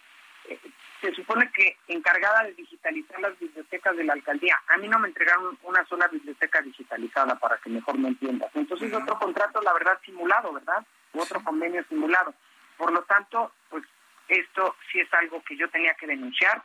eh, 0.48 0.58
se 1.00 1.14
supone 1.14 1.50
que 1.52 1.78
encargada 1.88 2.44
de 2.44 2.52
digitalizar 2.52 3.18
las 3.20 3.38
bibliotecas 3.38 3.96
de 3.96 4.04
la 4.04 4.12
alcaldía. 4.12 4.60
A 4.68 4.76
mí 4.76 4.86
no 4.88 4.98
me 4.98 5.08
entregaron 5.08 5.58
una 5.62 5.84
sola 5.86 6.08
biblioteca 6.08 6.60
digitalizada 6.60 7.36
para 7.36 7.56
que 7.58 7.70
mejor 7.70 7.98
me 7.98 8.08
entiendas. 8.08 8.50
Entonces, 8.54 8.92
uh 8.92 8.96
-huh. 8.96 9.02
otro 9.02 9.18
contrato, 9.18 9.62
la 9.62 9.72
verdad, 9.72 9.98
simulado, 10.04 10.52
¿verdad? 10.52 10.84
Otro 11.14 11.42
convenio 11.42 11.82
simulado. 11.88 12.34
Por 12.78 12.92
lo 12.92 13.02
tanto, 13.02 13.52
pues 13.68 13.84
esto 14.28 14.76
sí 14.90 15.00
es 15.00 15.12
algo 15.12 15.42
que 15.42 15.56
yo 15.56 15.68
tenía 15.68 15.92
que 15.94 16.06
denunciar. 16.06 16.62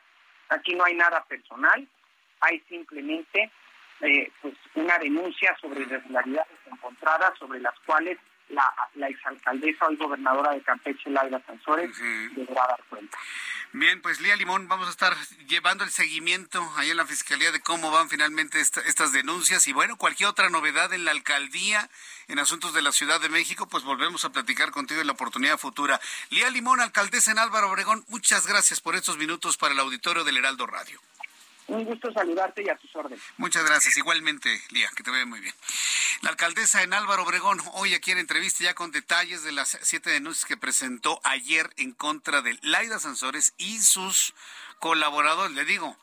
Aquí 0.49 0.75
no 0.75 0.85
hay 0.85 0.93
nada 0.93 1.23
personal, 1.25 1.85
hay 2.39 2.59
simplemente 2.69 3.51
eh, 4.01 4.31
pues 4.41 4.53
una 4.75 4.97
denuncia 4.99 5.57
sobre 5.59 5.81
irregularidades 5.81 6.57
encontradas 6.71 7.37
sobre 7.39 7.59
las 7.59 7.77
cuales 7.81 8.19
la, 8.49 8.73
la 8.95 9.07
exalcaldesa 9.07 9.91
y 9.91 9.95
gobernadora 9.95 10.51
de 10.51 10.61
Campeche, 10.61 11.09
Laila 11.09 11.41
Sansores, 11.45 11.89
uh 11.89 12.03
-huh. 12.03 12.33
deberá 12.35 12.67
dar 12.67 12.83
cuenta. 12.89 13.17
Bien, 13.75 14.01
pues 14.03 14.21
Lía 14.21 14.35
Limón, 14.35 14.67
vamos 14.67 14.87
a 14.87 14.91
estar 14.91 15.15
llevando 15.47 15.83
el 15.83 15.89
seguimiento 15.89 16.61
ahí 16.77 16.91
en 16.91 16.97
la 16.97 17.07
Fiscalía 17.07 17.51
de 17.51 17.59
cómo 17.59 17.89
van 17.89 18.07
finalmente 18.07 18.59
esta, 18.59 18.81
estas 18.81 19.11
denuncias 19.11 19.67
y 19.67 19.73
bueno, 19.73 19.97
cualquier 19.97 20.29
otra 20.29 20.51
novedad 20.51 20.93
en 20.93 21.05
la 21.05 21.11
alcaldía, 21.11 21.89
en 22.27 22.37
asuntos 22.37 22.75
de 22.75 22.83
la 22.83 22.91
Ciudad 22.91 23.19
de 23.19 23.29
México, 23.29 23.67
pues 23.67 23.83
volvemos 23.83 24.25
a 24.25 24.31
platicar 24.31 24.69
contigo 24.69 25.01
en 25.01 25.07
la 25.07 25.13
oportunidad 25.13 25.57
futura. 25.57 25.99
Lía 26.29 26.51
Limón, 26.51 26.81
alcaldesa 26.81 27.31
en 27.31 27.39
Álvaro 27.39 27.71
Obregón, 27.71 28.05
muchas 28.09 28.45
gracias 28.45 28.79
por 28.79 28.95
estos 28.95 29.17
minutos 29.17 29.57
para 29.57 29.73
el 29.73 29.79
auditorio 29.79 30.23
del 30.23 30.37
Heraldo 30.37 30.67
Radio. 30.67 30.99
Un 31.73 31.85
gusto 31.85 32.13
saludarte 32.13 32.61
y 32.63 32.69
a 32.69 32.75
tus 32.75 32.95
órdenes. 32.95 33.19
Muchas 33.37 33.65
gracias. 33.65 33.97
Igualmente, 33.97 34.61
Lía, 34.69 34.89
que 34.95 35.01
te 35.01 35.09
vea 35.09 35.25
muy 35.25 35.39
bien. 35.39 35.55
La 36.21 36.29
alcaldesa 36.29 36.83
en 36.83 36.93
Álvaro 36.93 37.23
Obregón, 37.23 37.59
hoy 37.73 37.95
aquí 37.95 38.11
en 38.11 38.19
entrevista 38.19 38.63
ya 38.63 38.75
con 38.75 38.91
detalles 38.91 39.43
de 39.43 39.51
las 39.51 39.79
siete 39.81 40.11
denuncias 40.11 40.45
que 40.45 40.55
presentó 40.55 41.19
ayer 41.23 41.73
en 41.77 41.91
contra 41.91 42.43
de 42.43 42.59
Laida 42.61 42.99
Sansores 42.99 43.55
y 43.57 43.79
sus 43.79 44.35
colaboradores. 44.77 45.55
Le 45.55 45.65
digo, 45.65 45.97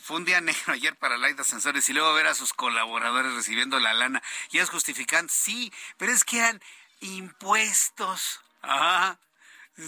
fue 0.00 0.16
un 0.16 0.24
día 0.24 0.40
negro 0.40 0.72
ayer 0.72 0.96
para 0.96 1.18
Laida 1.18 1.44
Sansores 1.44 1.86
y 1.90 1.92
luego 1.92 2.14
ver 2.14 2.26
a 2.26 2.34
sus 2.34 2.54
colaboradores 2.54 3.34
recibiendo 3.34 3.78
la 3.78 3.92
lana. 3.92 4.22
Y 4.50 4.58
es 4.58 4.70
justificante, 4.70 5.32
sí, 5.36 5.70
pero 5.98 6.12
es 6.12 6.24
que 6.24 6.38
eran 6.38 6.62
impuestos. 7.00 8.40
Ajá. 8.62 9.18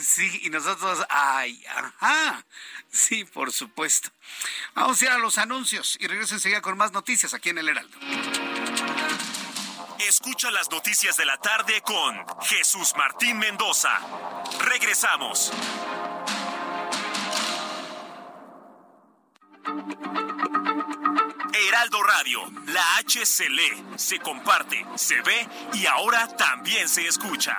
Sí, 0.01 0.40
y 0.44 0.51
nosotros, 0.51 1.05
ay, 1.10 1.62
ajá, 1.69 2.44
sí, 2.90 3.24
por 3.24 3.52
supuesto. 3.52 4.10
Vamos 4.74 5.01
a 5.02 5.05
ir 5.05 5.10
a 5.10 5.19
los 5.19 5.39
anuncios 5.39 5.97
y 6.01 6.06
regreso 6.06 6.35
enseguida 6.35 6.62
con 6.62 6.77
más 6.77 6.93
noticias 6.93 7.35
aquí 7.35 7.51
en 7.51 7.59
el 7.59 7.69
Heraldo. 7.69 7.98
Escucha 9.98 10.51
las 10.51 10.70
noticias 10.70 11.16
de 11.16 11.24
la 11.24 11.36
tarde 11.39 11.82
con 11.82 12.24
Jesús 12.43 12.94
Martín 12.97 13.39
Mendoza. 13.39 13.98
Regresamos. 14.60 15.52
Heraldo 21.55 22.02
Radio, 22.02 22.40
la 22.66 22.97
H 22.97 23.24
se 23.27 23.48
lee, 23.48 23.85
se 23.97 24.19
comparte, 24.19 24.85
se 24.97 25.20
ve 25.23 25.48
y 25.74 25.86
ahora 25.86 26.27
también 26.36 26.89
se 26.89 27.06
escucha. 27.06 27.59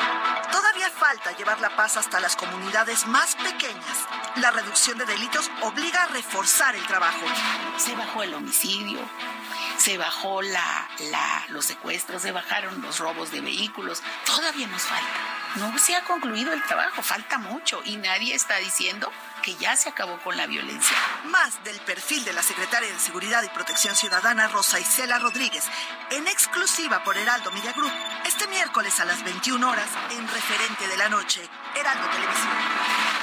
Todavía 0.51 0.89
falta 0.89 1.35
llevar 1.37 1.59
la 1.61 1.75
paz 1.75 1.97
hasta 1.97 2.19
las 2.19 2.35
comunidades 2.35 3.07
más 3.07 3.35
pequeñas. 3.35 4.07
La 4.35 4.51
reducción 4.51 4.97
de 4.97 5.05
delitos 5.05 5.49
obliga 5.61 6.03
a 6.03 6.07
reforzar 6.07 6.75
el 6.75 6.85
trabajo. 6.87 7.25
Se 7.77 7.95
bajó 7.95 8.23
el 8.23 8.33
homicidio, 8.33 8.99
se 9.77 9.97
bajó 9.97 10.41
la, 10.41 10.87
los 11.49 11.65
secuestros, 11.65 12.21
se 12.21 12.31
bajaron 12.31 12.81
los 12.81 12.99
robos 12.99 13.31
de 13.31 13.41
vehículos. 13.41 14.03
Todavía 14.25 14.67
nos 14.67 14.81
falta. 14.81 15.07
No 15.55 15.77
se 15.77 15.95
ha 15.95 16.03
concluido 16.03 16.53
el 16.53 16.63
trabajo, 16.63 17.01
falta 17.01 17.37
mucho 17.37 17.81
y 17.83 17.97
nadie 17.97 18.35
está 18.35 18.57
diciendo 18.57 19.11
que 19.41 19.55
ya 19.55 19.75
se 19.75 19.89
acabó 19.89 20.19
con 20.19 20.37
la 20.37 20.47
violencia. 20.47 20.95
Más 21.25 21.63
del 21.63 21.79
perfil 21.81 22.23
de 22.23 22.33
la 22.33 22.43
secretaria 22.43 22.91
de 22.91 22.99
Seguridad 22.99 23.43
y 23.43 23.49
Protección 23.49 23.95
Ciudadana 23.95 24.47
Rosa 24.47 24.79
Isela 24.79 25.19
Rodríguez, 25.19 25.65
en 26.11 26.27
exclusiva 26.27 27.03
por 27.03 27.17
Heraldo 27.17 27.51
Media 27.51 27.73
Group, 27.73 27.91
este 28.25 28.47
miércoles 28.47 28.99
a 28.99 29.05
las 29.05 29.23
21 29.23 29.69
horas 29.69 29.89
en 30.11 30.27
Referente 30.27 30.87
de 30.87 30.97
la 30.97 31.09
Noche, 31.09 31.41
Heraldo 31.75 32.07
Televisión. 32.09 33.20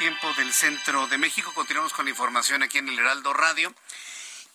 Tiempo 0.00 0.32
del 0.32 0.50
centro 0.54 1.06
de 1.08 1.18
México. 1.18 1.52
Continuamos 1.54 1.92
con 1.92 2.06
la 2.06 2.10
información 2.10 2.62
aquí 2.62 2.78
en 2.78 2.88
el 2.88 2.98
Heraldo 2.98 3.34
Radio. 3.34 3.70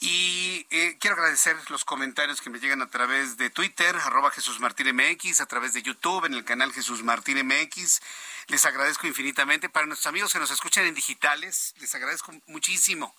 Y 0.08 0.68
eh, 0.70 0.98
quiero 1.00 1.16
agradecer 1.16 1.58
los 1.72 1.84
comentarios 1.84 2.40
que 2.40 2.52
me 2.52 2.60
llegan 2.60 2.84
a 2.84 2.88
través 2.92 3.38
de 3.38 3.50
Twitter, 3.50 3.96
arroba 3.96 4.30
Jesús 4.30 4.60
Martín 4.60 4.96
MX, 4.96 5.42
a 5.42 5.48
través 5.48 5.74
de 5.74 5.82
YouTube, 5.82 6.26
en 6.26 6.36
el 6.36 6.46
canal 6.46 6.72
Jesús 6.72 7.02
Martín 7.02 7.44
MX. 7.44 8.02
Les 8.46 8.64
agradezco 8.68 9.08
infinitamente. 9.08 9.68
Para 9.68 9.88
nuestros 9.88 10.06
amigos 10.06 10.32
que 10.32 10.38
nos 10.38 10.52
escuchan 10.52 10.86
en 10.86 10.94
digitales, 10.94 11.74
les 11.80 11.96
agradezco 11.96 12.32
muchísimo. 12.46 13.16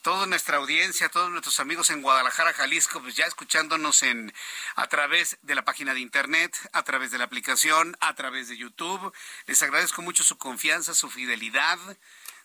Toda 0.00 0.24
nuestra 0.24 0.56
audiencia, 0.56 1.10
todos 1.10 1.30
nuestros 1.30 1.60
amigos 1.60 1.90
en 1.90 2.00
Guadalajara, 2.00 2.54
Jalisco, 2.54 3.02
pues 3.02 3.16
ya 3.16 3.26
escuchándonos 3.26 4.02
en 4.02 4.32
a 4.76 4.86
través 4.86 5.36
de 5.42 5.54
la 5.54 5.66
página 5.66 5.92
de 5.92 6.00
internet, 6.00 6.56
a 6.72 6.82
través 6.84 7.10
de 7.10 7.18
la 7.18 7.24
aplicación, 7.24 7.98
a 8.00 8.14
través 8.14 8.48
de 8.48 8.56
YouTube. 8.56 9.12
Les 9.44 9.62
agradezco 9.62 10.00
mucho 10.00 10.24
su 10.24 10.38
confianza, 10.38 10.94
su 10.94 11.10
fidelidad 11.10 11.78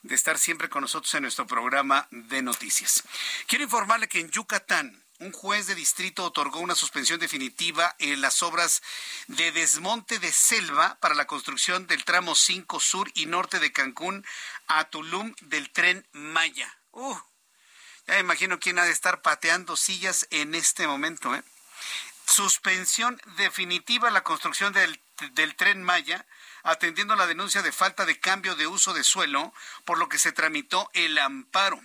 de 0.06 0.16
estar 0.16 0.38
siempre 0.38 0.70
con 0.70 0.82
nosotros 0.82 1.14
en 1.16 1.24
nuestro 1.24 1.48
programa 1.48 2.08
de 2.12 2.42
noticias. 2.42 3.04
Quiero 3.48 3.64
informarle 3.64 4.08
que 4.08 4.20
en 4.20 4.30
Yucatán, 4.30 5.04
un 5.20 5.32
juez 5.32 5.66
de 5.68 5.76
distrito 5.76 6.26
otorgó 6.26 6.60
una 6.60 6.76
suspensión 6.76 7.20
definitiva 7.20 7.96
en 8.00 8.22
las 8.22 8.44
obras 8.44 8.84
de 9.28 9.52
desmonte 9.52 10.20
de 10.20 10.32
selva 10.32 10.98
para 11.00 11.16
la 11.16 11.26
construcción 11.26 11.88
del 11.88 12.04
tramo 12.04 12.36
5 12.36 12.80
sur 12.80 13.10
y 13.16 13.26
norte 13.26 13.60
de 13.60 13.72
Cancún 13.72 14.26
a 14.68 14.84
Tulum 14.86 15.34
del 15.42 15.72
tren 15.72 16.06
Maya. 16.12 16.78
Uh, 16.92 17.18
ya 18.08 18.20
imagino 18.20 18.60
quién 18.60 18.78
ha 18.78 18.86
de 18.86 18.92
estar 18.92 19.22
pateando 19.22 19.76
sillas 19.78 20.28
en 20.30 20.54
este 20.54 20.86
momento. 20.86 21.34
¿eh? 21.34 21.44
Suspensión 22.28 23.20
definitiva 23.38 24.10
a 24.10 24.12
la 24.12 24.24
construcción 24.24 24.74
del, 24.74 25.00
del 25.32 25.56
tren 25.56 25.82
Maya 25.82 26.26
atendiendo 26.66 27.16
la 27.16 27.28
denuncia 27.28 27.62
de 27.62 27.72
falta 27.72 28.06
de 28.06 28.20
cambio 28.20 28.56
de 28.56 28.68
uso 28.68 28.94
de 28.94 29.04
suelo, 29.04 29.54
por 29.86 29.98
lo 29.98 30.10
que 30.10 30.20
se 30.20 30.32
tramitó 30.32 30.90
el 30.94 31.18
amparo. 31.18 31.80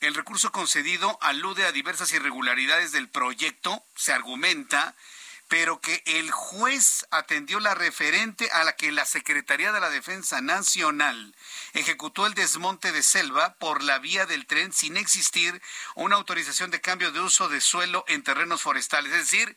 El 0.00 0.14
recurso 0.14 0.52
concedido 0.52 1.16
alude 1.22 1.64
a 1.64 1.72
diversas 1.72 2.12
irregularidades 2.12 2.92
del 2.92 3.08
proyecto, 3.08 3.82
se 3.94 4.12
argumenta, 4.12 4.94
pero 5.48 5.80
que 5.80 6.02
el 6.06 6.30
juez 6.32 7.06
atendió 7.12 7.60
la 7.60 7.74
referente 7.74 8.50
a 8.50 8.64
la 8.64 8.74
que 8.74 8.90
la 8.90 9.04
Secretaría 9.04 9.72
de 9.72 9.80
la 9.80 9.90
Defensa 9.90 10.40
Nacional 10.40 11.34
ejecutó 11.72 12.26
el 12.26 12.34
desmonte 12.34 12.90
de 12.90 13.04
selva 13.04 13.54
por 13.54 13.82
la 13.84 14.00
vía 14.00 14.26
del 14.26 14.46
tren 14.46 14.72
sin 14.72 14.96
existir 14.96 15.62
una 15.94 16.16
autorización 16.16 16.72
de 16.72 16.80
cambio 16.80 17.12
de 17.12 17.20
uso 17.20 17.48
de 17.48 17.60
suelo 17.60 18.04
en 18.08 18.24
terrenos 18.24 18.60
forestales. 18.60 19.12
Es 19.12 19.30
decir, 19.30 19.56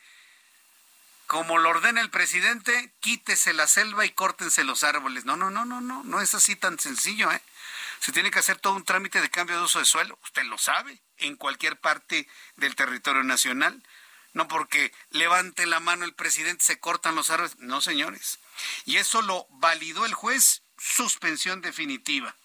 como 1.29 1.59
lo 1.59 1.69
ordena 1.69 2.01
el 2.01 2.09
presidente, 2.09 2.91
quítese 3.01 3.53
la 3.53 3.67
selva 3.67 4.03
y 4.03 4.09
córtense 4.09 4.63
los 4.63 4.83
árboles. 4.83 5.25
No, 5.25 5.37
no, 5.37 5.51
no, 5.51 5.63
no, 5.63 5.79
no, 5.79 6.03
no 6.03 6.21
es 6.21 6.33
así 6.33 6.55
tan 6.55 6.79
sencillo, 6.79 7.31
¿eh? 7.31 7.39
Se 7.99 8.11
tiene 8.11 8.31
que 8.31 8.39
hacer 8.39 8.57
todo 8.57 8.73
un 8.73 8.83
trámite 8.83 9.21
de 9.21 9.29
cambio 9.29 9.55
de 9.55 9.61
uso 9.61 9.77
de 9.77 9.85
suelo, 9.85 10.17
usted 10.23 10.41
lo 10.45 10.57
sabe, 10.57 11.03
en 11.17 11.35
cualquier 11.35 11.79
parte 11.79 12.27
del 12.55 12.75
territorio 12.75 13.23
nacional. 13.23 13.83
No 14.33 14.47
porque 14.47 14.91
levante 15.11 15.67
la 15.67 15.79
mano 15.79 16.03
el 16.03 16.15
presidente 16.15 16.65
se 16.65 16.79
cortan 16.79 17.13
los 17.13 17.29
árboles. 17.29 17.59
No, 17.59 17.79
señores. 17.79 18.39
Y 18.85 18.97
eso 18.97 19.21
lo 19.21 19.45
validó 19.51 20.07
el 20.07 20.15
juez, 20.15 20.63
suspensión 20.79 21.61
definitiva. 21.61 22.35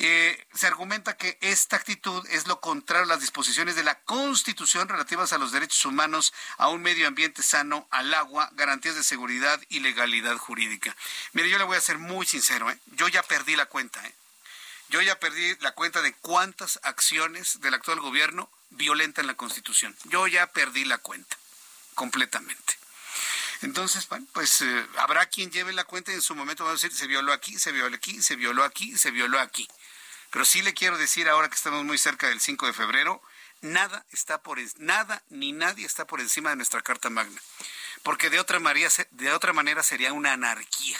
Eh, 0.00 0.46
se 0.54 0.68
argumenta 0.68 1.16
que 1.16 1.38
esta 1.40 1.74
actitud 1.74 2.24
es 2.30 2.46
lo 2.46 2.60
contrario 2.60 3.02
a 3.02 3.08
las 3.08 3.20
disposiciones 3.20 3.74
de 3.74 3.82
la 3.82 3.98
Constitución 4.02 4.88
relativas 4.88 5.32
a 5.32 5.38
los 5.38 5.50
derechos 5.50 5.84
humanos, 5.84 6.32
a 6.56 6.68
un 6.68 6.82
medio 6.82 7.08
ambiente 7.08 7.42
sano, 7.42 7.88
al 7.90 8.14
agua, 8.14 8.48
garantías 8.52 8.94
de 8.94 9.02
seguridad 9.02 9.60
y 9.68 9.80
legalidad 9.80 10.36
jurídica. 10.36 10.96
Mire, 11.32 11.50
yo 11.50 11.58
le 11.58 11.64
voy 11.64 11.76
a 11.76 11.80
ser 11.80 11.98
muy 11.98 12.26
sincero, 12.26 12.70
¿eh? 12.70 12.78
yo 12.94 13.08
ya 13.08 13.24
perdí 13.24 13.56
la 13.56 13.66
cuenta. 13.66 14.06
¿eh? 14.06 14.14
Yo 14.88 15.02
ya 15.02 15.18
perdí 15.18 15.56
la 15.60 15.72
cuenta 15.72 16.00
de 16.00 16.14
cuántas 16.14 16.78
acciones 16.84 17.60
del 17.60 17.74
actual 17.74 17.98
gobierno 17.98 18.48
violentan 18.70 19.26
la 19.26 19.34
Constitución. 19.34 19.96
Yo 20.04 20.28
ya 20.28 20.46
perdí 20.46 20.84
la 20.84 20.98
cuenta 20.98 21.36
completamente. 21.94 22.78
Entonces, 23.62 24.08
bueno, 24.08 24.26
pues 24.32 24.60
eh, 24.60 24.86
habrá 24.98 25.26
quien 25.26 25.50
lleve 25.50 25.72
la 25.72 25.84
cuenta 25.84 26.12
y 26.12 26.14
en 26.14 26.22
su 26.22 26.36
momento 26.36 26.64
va 26.64 26.70
a 26.70 26.74
decir, 26.74 26.92
se 26.92 27.08
violó 27.08 27.32
aquí, 27.32 27.58
se 27.58 27.72
violó 27.72 27.96
aquí, 27.96 28.22
se 28.22 28.36
violó 28.36 28.62
aquí, 28.62 28.96
se 28.96 29.10
violó 29.10 29.40
aquí. 29.40 29.68
Pero 30.30 30.44
sí 30.44 30.62
le 30.62 30.74
quiero 30.74 30.98
decir 30.98 31.28
ahora 31.28 31.48
que 31.48 31.56
estamos 31.56 31.84
muy 31.84 31.98
cerca 31.98 32.28
del 32.28 32.40
5 32.40 32.66
de 32.66 32.72
febrero, 32.72 33.22
nada 33.60 34.04
está 34.10 34.42
por 34.42 34.58
nada 34.78 35.22
ni 35.30 35.52
nadie 35.52 35.86
está 35.86 36.06
por 36.06 36.20
encima 36.20 36.50
de 36.50 36.56
nuestra 36.56 36.82
Carta 36.82 37.10
Magna, 37.10 37.40
porque 38.02 38.30
de 38.30 38.38
otra 38.38 38.58
manera, 38.58 38.90
de 39.10 39.32
otra 39.32 39.52
manera 39.52 39.82
sería 39.82 40.12
una 40.12 40.32
anarquía. 40.32 40.98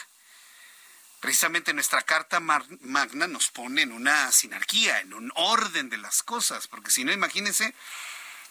Precisamente 1.19 1.73
nuestra 1.73 2.01
Carta 2.01 2.39
Magna 2.39 3.27
nos 3.27 3.51
pone 3.51 3.81
en 3.81 3.91
una 3.91 4.31
sinarquía, 4.31 5.01
en 5.01 5.13
un 5.13 5.31
orden 5.35 5.89
de 5.89 5.97
las 5.97 6.23
cosas, 6.23 6.67
porque 6.67 6.91
si 6.91 7.03
no, 7.03 7.11
imagínense, 7.11 7.75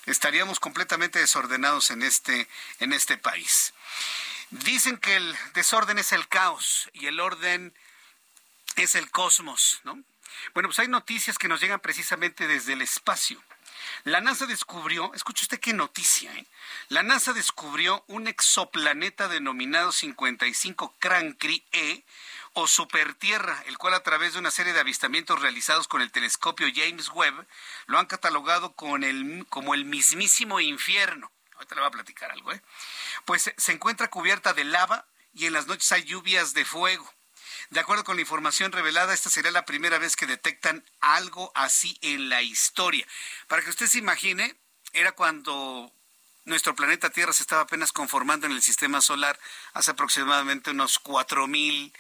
estaríamos 0.05 0.61
completamente 0.61 1.19
desordenados 1.19 1.91
en 1.91 2.03
este, 2.03 2.47
en 2.79 2.93
este 2.93 3.17
país. 3.17 3.73
Dicen 4.51 4.99
que 4.99 5.17
el 5.17 5.37
desorden 5.55 5.99
es 5.99 6.13
el 6.13 6.29
caos 6.29 6.91
y 6.93 7.07
el 7.07 7.21
orden 7.21 7.75
es 8.77 8.95
el 8.95 9.11
cosmos, 9.11 9.81
¿no? 9.85 10.03
Bueno, 10.55 10.69
pues 10.69 10.79
hay 10.79 10.89
noticias 10.89 11.39
que 11.39 11.49
nos 11.49 11.61
llegan 11.61 11.81
precisamente 11.81 12.47
desde 12.47 12.73
el 12.73 12.83
espacio. 12.83 13.43
La 14.05 14.21
NASA 14.21 14.47
descubrió, 14.47 15.13
escuche 15.15 15.45
usted 15.45 15.61
qué 15.61 15.73
noticia, 15.73 16.33
¿eh? 16.35 16.47
La 16.89 17.03
NASA 17.03 17.33
descubrió 17.33 18.05
un 18.09 18.27
exoplaneta 18.27 19.29
denominado 19.29 19.93
55 19.93 20.97
Crancri 20.99 21.65
E 21.73 22.05
o 22.55 22.67
Supertierra, 22.67 23.63
el 23.67 23.79
cual 23.79 23.95
a 23.95 24.03
través 24.03 24.33
de 24.33 24.39
una 24.39 24.51
serie 24.51 24.73
de 24.73 24.81
avistamientos 24.81 25.41
realizados 25.41 25.89
con 25.89 26.03
el 26.03 26.11
telescopio 26.11 26.69
James 26.75 27.09
Webb 27.11 27.47
lo 27.87 27.99
han 27.99 28.07
catalogado 28.07 28.73
con 28.73 29.05
el, 29.05 29.47
como 29.49 29.75
el 29.75 29.85
mismísimo 29.85 30.61
infierno. 30.61 31.31
Ahorita 31.55 31.75
le 31.75 31.81
voy 31.81 31.89
a 31.89 31.93
platicar 31.93 32.31
algo, 32.31 32.53
¿eh? 32.53 32.63
Pues 33.25 33.53
se 33.57 33.73
encuentra 33.73 34.09
cubierta 34.09 34.55
de 34.55 34.65
lava 34.65 35.07
y 35.35 35.47
en 35.47 35.53
las 35.53 35.67
noches 35.67 35.91
hay 35.93 36.05
lluvias 36.05 36.55
de 36.55 36.65
fuego. 36.65 37.13
De 37.71 37.81
acuerdo 37.81 38.05
con 38.05 38.17
la 38.17 38.23
información 38.23 38.73
revelada, 38.73 39.13
esta 39.13 39.29
sería 39.29 39.51
la 39.51 39.67
primera 39.67 39.99
vez 39.99 40.17
que 40.17 40.27
detectan 40.27 40.85
algo 41.01 41.53
así 41.55 41.99
en 42.01 42.29
la 42.31 42.41
historia. 42.41 43.07
Para 43.47 43.63
que 43.63 43.71
usted 43.71 43.87
se 43.87 43.99
imagine, 43.99 44.57
era 44.95 45.13
cuando 45.13 45.93
nuestro 46.47 46.75
planeta 46.75 47.11
Tierra 47.11 47.35
se 47.35 47.43
estaba 47.43 47.63
apenas 47.63 47.93
conformando 47.93 48.47
en 48.47 48.53
el 48.53 48.63
sistema 48.63 49.03
solar 49.03 49.39
hace 49.75 49.91
aproximadamente 49.91 50.71
unos 50.71 50.99
cuatro 50.99 51.47
mil 51.47 51.93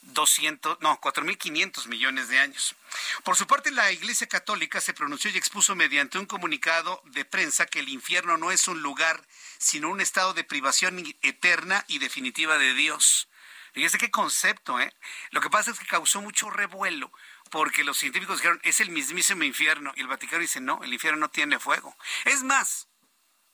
doscientos, 0.00 0.78
no, 0.80 0.98
cuatro 1.00 1.24
mil 1.24 1.36
quinientos 1.36 1.86
millones 1.86 2.28
de 2.28 2.38
años. 2.38 2.74
Por 3.22 3.36
su 3.36 3.46
parte, 3.46 3.70
la 3.70 3.92
Iglesia 3.92 4.26
Católica 4.26 4.80
se 4.80 4.94
pronunció 4.94 5.30
y 5.30 5.36
expuso 5.36 5.76
mediante 5.76 6.18
un 6.18 6.26
comunicado 6.26 7.02
de 7.04 7.26
prensa 7.26 7.66
que 7.66 7.80
el 7.80 7.90
infierno 7.90 8.38
no 8.38 8.50
es 8.50 8.66
un 8.66 8.82
lugar, 8.82 9.22
sino 9.58 9.90
un 9.90 10.00
estado 10.00 10.32
de 10.32 10.42
privación 10.42 11.04
eterna 11.20 11.84
y 11.86 11.98
definitiva 11.98 12.56
de 12.56 12.72
Dios. 12.74 13.28
Fíjese 13.72 13.98
qué 13.98 14.10
concepto, 14.10 14.78
¿eh? 14.80 14.92
Lo 15.30 15.40
que 15.40 15.50
pasa 15.50 15.70
es 15.70 15.78
que 15.78 15.86
causó 15.86 16.20
mucho 16.20 16.50
revuelo 16.50 17.10
porque 17.50 17.84
los 17.84 17.98
científicos 17.98 18.38
dijeron, 18.38 18.60
es 18.62 18.80
el 18.80 18.90
mismísimo 18.90 19.44
infierno. 19.44 19.92
Y 19.96 20.00
el 20.00 20.08
Vaticano 20.08 20.40
dice, 20.40 20.60
no, 20.60 20.82
el 20.82 20.92
infierno 20.92 21.20
no 21.20 21.30
tiene 21.30 21.58
fuego. 21.58 21.96
Es 22.24 22.42
más, 22.42 22.88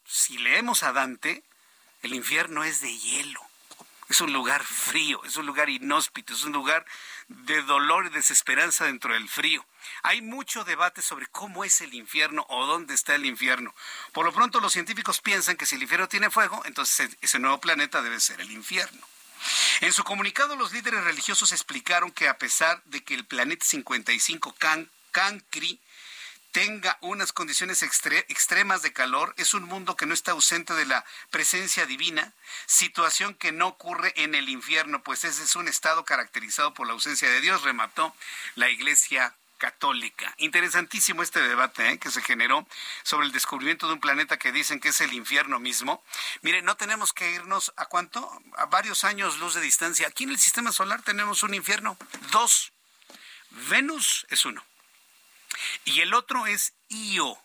si 0.05 0.39
leemos 0.39 0.82
a 0.82 0.93
Dante, 0.93 1.45
el 2.03 2.15
infierno 2.15 2.65
es 2.65 2.81
de 2.81 2.97
hielo. 2.97 3.40
Es 4.09 4.23
un 4.23 4.32
lugar 4.32 4.65
frío, 4.65 5.23
es 5.24 5.36
un 5.36 5.47
lugar 5.47 5.69
inhóspito, 5.69 6.32
es 6.32 6.43
un 6.45 6.53
lugar 6.53 6.86
de 7.27 7.61
dolor 7.62 8.07
y 8.07 8.11
desesperanza 8.11 8.86
dentro 8.86 9.12
del 9.12 9.28
frío. 9.28 9.66
Hay 10.03 10.23
mucho 10.23 10.65
debate 10.65 11.03
sobre 11.03 11.27
cómo 11.27 11.62
es 11.62 11.81
el 11.82 11.93
infierno 11.93 12.47
o 12.49 12.66
dónde 12.66 12.95
está 12.95 13.15
el 13.16 13.27
infierno. 13.27 13.74
Por 14.12 14.24
lo 14.24 14.32
pronto 14.32 14.61
los 14.61 14.73
científicos 14.73 15.20
piensan 15.20 15.57
que 15.57 15.66
si 15.66 15.74
el 15.74 15.82
infierno 15.82 16.09
tiene 16.09 16.31
fuego, 16.31 16.62
entonces 16.65 17.19
ese 17.20 17.39
nuevo 17.39 17.61
planeta 17.61 18.01
debe 18.01 18.19
ser 18.19 18.40
el 18.40 18.51
infierno. 18.51 19.07
En 19.81 19.93
su 19.93 20.05
comunicado, 20.05 20.56
los 20.56 20.73
líderes 20.73 21.05
religiosos 21.05 21.52
explicaron 21.52 22.10
que 22.10 22.28
a 22.28 22.39
pesar 22.39 22.82
de 22.85 23.02
que 23.05 23.15
el 23.15 23.27
planeta 23.27 23.65
55 23.65 24.55
Cancri 25.12 25.81
tenga 26.52 26.98
unas 27.02 27.32
condiciones 27.32 27.82
extremas 27.82 28.82
de 28.82 28.93
calor, 28.93 29.35
es 29.36 29.55
un 29.55 29.65
mundo 29.65 29.97
que 29.97 30.06
no 30.06 30.15
está 30.15 30.32
ausente 30.32 30.74
de 30.74 30.86
la 30.86 31.05
presencia 31.31 31.86
divina, 31.86 32.32
situación 32.66 33.35
que 33.35 33.52
no 33.52 33.69
ocurre 33.69 34.12
en 34.16 34.35
el 34.35 34.48
infierno, 34.48 35.02
pues 35.02 35.24
ese 35.24 35.44
es 35.44 35.56
un 35.56 35.69
estado 35.69 36.05
caracterizado 36.05 36.74
por 36.74 36.86
la 36.86 36.94
ausencia 36.94 37.31
de 37.31 37.40
Dios, 37.40 37.62
remató 37.62 38.15
la 38.55 38.70
Iglesia 38.70 39.35
católica. 39.59 40.33
Interesantísimo 40.39 41.23
este 41.23 41.41
debate 41.41 41.91
¿eh? 41.91 41.99
que 41.99 42.11
se 42.11 42.23
generó 42.23 42.67
sobre 43.03 43.27
el 43.27 43.33
descubrimiento 43.33 43.87
de 43.87 43.95
un 43.95 44.01
planeta 44.01 44.39
que 44.39 44.53
dicen 44.53 44.81
que 44.81 44.89
es 44.89 45.01
el 45.01 45.13
infierno 45.13 45.59
mismo. 45.59 46.03
Mire, 46.43 46.63
no 46.63 46.77
tenemos 46.77 47.13
que 47.13 47.31
irnos 47.33 47.73
a 47.77 47.87
cuánto, 47.87 48.31
a 48.57 48.67
varios 48.67 49.05
años 49.05 49.39
luz 49.39 49.55
de 49.55 49.61
distancia. 49.61 50.07
Aquí 50.07 50.25
en 50.25 50.31
el 50.31 50.39
sistema 50.39 50.73
solar 50.73 51.03
tenemos 51.03 51.43
un 51.43 51.55
infierno, 51.55 51.99
dos. 52.31 52.73
Venus 53.51 54.27
es 54.31 54.45
uno. 54.45 54.65
Y 55.85 56.01
el 56.01 56.15
otro 56.15 56.47
es 56.47 56.73
Io. 56.89 57.37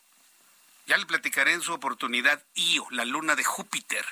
Ya 0.86 0.98
le 0.98 1.06
platicaré 1.06 1.54
en 1.54 1.62
su 1.62 1.74
oportunidad 1.74 2.44
Io, 2.54 2.86
la 2.92 3.06
luna 3.06 3.36
de 3.36 3.44
Júpiter. 3.44 4.06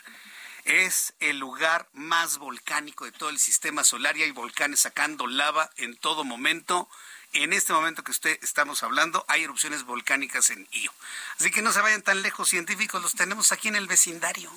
es 0.64 1.14
el 1.20 1.40
lugar 1.40 1.90
más 1.94 2.38
volcánico 2.38 3.06
de 3.06 3.12
todo 3.12 3.30
el 3.30 3.40
sistema 3.40 3.84
solar 3.84 4.16
y 4.16 4.24
hay 4.24 4.32
volcanes 4.32 4.82
sacando 4.82 5.26
lava 5.28 5.70
en 5.78 5.98
todo 5.98 6.24
momento. 6.24 6.90
En 7.34 7.54
este 7.54 7.72
momento 7.72 8.04
que 8.04 8.12
usted 8.12 8.38
estamos 8.42 8.84
hablando, 8.84 9.24
hay 9.28 9.44
erupciones 9.44 9.84
volcánicas 9.84 10.50
en 10.50 10.68
Io. 10.72 10.94
Así 11.40 11.50
que 11.50 11.62
no 11.62 11.72
se 11.72 11.80
vayan 11.80 12.02
tan 12.02 12.22
lejos, 12.22 12.50
científicos, 12.50 13.02
los 13.02 13.16
tenemos 13.16 13.52
aquí 13.54 13.70
en 13.70 13.78
el 13.78 13.88
vecindario. 13.88 14.52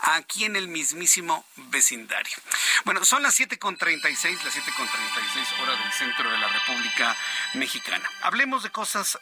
Aquí 0.00 0.44
en 0.44 0.56
el 0.56 0.66
mismísimo 0.66 1.44
vecindario. 1.56 2.36
Bueno, 2.84 3.04
son 3.04 3.22
las 3.22 3.38
7.36, 3.38 4.42
las 4.42 4.56
7.36 4.56 5.62
horas 5.62 5.78
del 5.78 5.92
centro 5.92 6.30
de 6.30 6.38
la 6.38 6.48
República 6.48 7.16
Mexicana. 7.54 8.10
Hablemos 8.22 8.62
de 8.62 8.70
cosas 8.70 9.18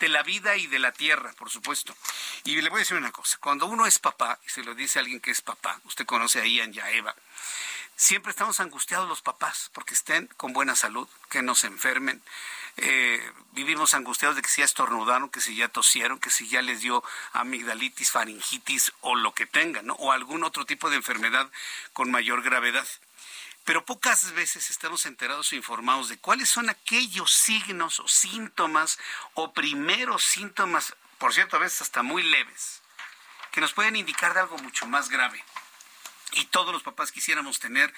de 0.00 0.08
la 0.08 0.22
vida 0.22 0.56
y 0.56 0.66
de 0.66 0.78
la 0.78 0.92
tierra, 0.92 1.32
por 1.36 1.50
supuesto. 1.50 1.94
Y 2.44 2.60
le 2.60 2.70
voy 2.70 2.78
a 2.78 2.80
decir 2.80 2.96
una 2.96 3.12
cosa, 3.12 3.38
cuando 3.38 3.66
uno 3.66 3.86
es 3.86 3.98
papá, 3.98 4.38
y 4.46 4.48
se 4.48 4.64
lo 4.64 4.74
dice 4.74 4.98
a 4.98 5.02
alguien 5.02 5.20
que 5.20 5.30
es 5.30 5.42
papá, 5.42 5.80
usted 5.84 6.06
conoce 6.06 6.40
a 6.40 6.46
Ian 6.46 6.72
y 6.72 6.80
a 6.80 6.90
Eva, 6.90 7.14
siempre 8.00 8.30
estamos 8.30 8.60
angustiados 8.60 9.06
los 9.06 9.20
papás 9.20 9.70
porque 9.74 9.92
estén 9.92 10.26
con 10.38 10.54
buena 10.54 10.74
salud, 10.74 11.06
que 11.28 11.42
no 11.42 11.54
se 11.54 11.66
enfermen. 11.66 12.22
Eh, 12.78 13.32
vivimos 13.52 13.92
angustiados 13.92 14.36
de 14.36 14.42
que 14.42 14.48
si 14.48 14.62
ya 14.62 14.64
estornudaron, 14.64 15.28
que 15.28 15.42
si 15.42 15.54
ya 15.54 15.68
tosieron, 15.68 16.18
que 16.18 16.30
si 16.30 16.48
ya 16.48 16.62
les 16.62 16.80
dio 16.80 17.04
amigdalitis, 17.34 18.10
faringitis 18.10 18.92
o 19.02 19.16
lo 19.16 19.34
que 19.34 19.44
tengan, 19.44 19.86
¿no? 19.86 19.94
o 19.94 20.12
algún 20.12 20.44
otro 20.44 20.64
tipo 20.64 20.88
de 20.88 20.96
enfermedad 20.96 21.50
con 21.92 22.10
mayor 22.10 22.42
gravedad 22.42 22.86
pero 23.66 23.84
pocas 23.84 24.32
veces 24.32 24.70
estamos 24.70 25.04
enterados 25.04 25.52
o 25.52 25.54
informados 25.54 26.08
de 26.08 26.18
cuáles 26.18 26.48
son 26.48 26.70
aquellos 26.70 27.30
signos 27.30 28.00
o 28.00 28.08
síntomas 28.08 28.98
o 29.34 29.52
primeros 29.52 30.24
síntomas, 30.24 30.96
por 31.18 31.34
cierto, 31.34 31.56
a 31.56 31.60
veces 31.60 31.82
hasta 31.82 32.02
muy 32.02 32.22
leves, 32.22 32.80
que 33.52 33.60
nos 33.60 33.74
pueden 33.74 33.94
indicar 33.94 34.32
de 34.34 34.40
algo 34.40 34.56
mucho 34.58 34.86
más 34.86 35.10
grave. 35.10 35.44
Y 36.32 36.44
todos 36.46 36.72
los 36.72 36.82
papás 36.82 37.12
quisiéramos 37.12 37.58
tener 37.58 37.92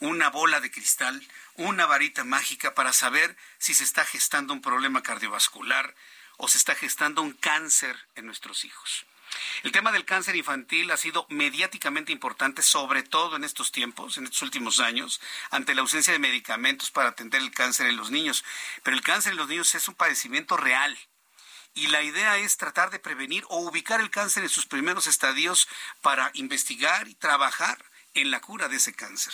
una 0.00 0.30
bola 0.30 0.60
de 0.60 0.70
cristal, 0.70 1.26
una 1.54 1.86
varita 1.86 2.24
mágica 2.24 2.74
para 2.74 2.92
saber 2.92 3.36
si 3.58 3.74
se 3.74 3.84
está 3.84 4.04
gestando 4.04 4.52
un 4.52 4.60
problema 4.60 5.02
cardiovascular 5.02 5.94
o 6.36 6.48
se 6.48 6.58
está 6.58 6.74
gestando 6.74 7.22
un 7.22 7.32
cáncer 7.32 7.96
en 8.14 8.26
nuestros 8.26 8.64
hijos. 8.64 9.06
El 9.62 9.72
tema 9.72 9.92
del 9.92 10.04
cáncer 10.04 10.36
infantil 10.36 10.90
ha 10.90 10.96
sido 10.96 11.26
mediáticamente 11.28 12.12
importante, 12.12 12.62
sobre 12.62 13.02
todo 13.02 13.36
en 13.36 13.44
estos 13.44 13.72
tiempos, 13.72 14.16
en 14.16 14.24
estos 14.24 14.42
últimos 14.42 14.80
años, 14.80 15.20
ante 15.50 15.74
la 15.74 15.82
ausencia 15.82 16.12
de 16.12 16.18
medicamentos 16.18 16.90
para 16.90 17.10
atender 17.10 17.40
el 17.40 17.50
cáncer 17.50 17.88
en 17.88 17.96
los 17.96 18.10
niños. 18.10 18.44
Pero 18.82 18.96
el 18.96 19.02
cáncer 19.02 19.32
en 19.32 19.38
los 19.38 19.48
niños 19.48 19.74
es 19.74 19.88
un 19.88 19.94
padecimiento 19.94 20.56
real. 20.56 20.96
Y 21.74 21.88
la 21.88 22.02
idea 22.02 22.38
es 22.38 22.56
tratar 22.56 22.90
de 22.90 22.98
prevenir 22.98 23.44
o 23.48 23.60
ubicar 23.60 24.00
el 24.00 24.10
cáncer 24.10 24.42
en 24.42 24.48
sus 24.48 24.66
primeros 24.66 25.06
estadios 25.06 25.68
para 26.02 26.30
investigar 26.34 27.08
y 27.08 27.14
trabajar 27.14 27.84
en 28.14 28.30
la 28.30 28.40
cura 28.40 28.68
de 28.68 28.76
ese 28.76 28.94
cáncer. 28.94 29.32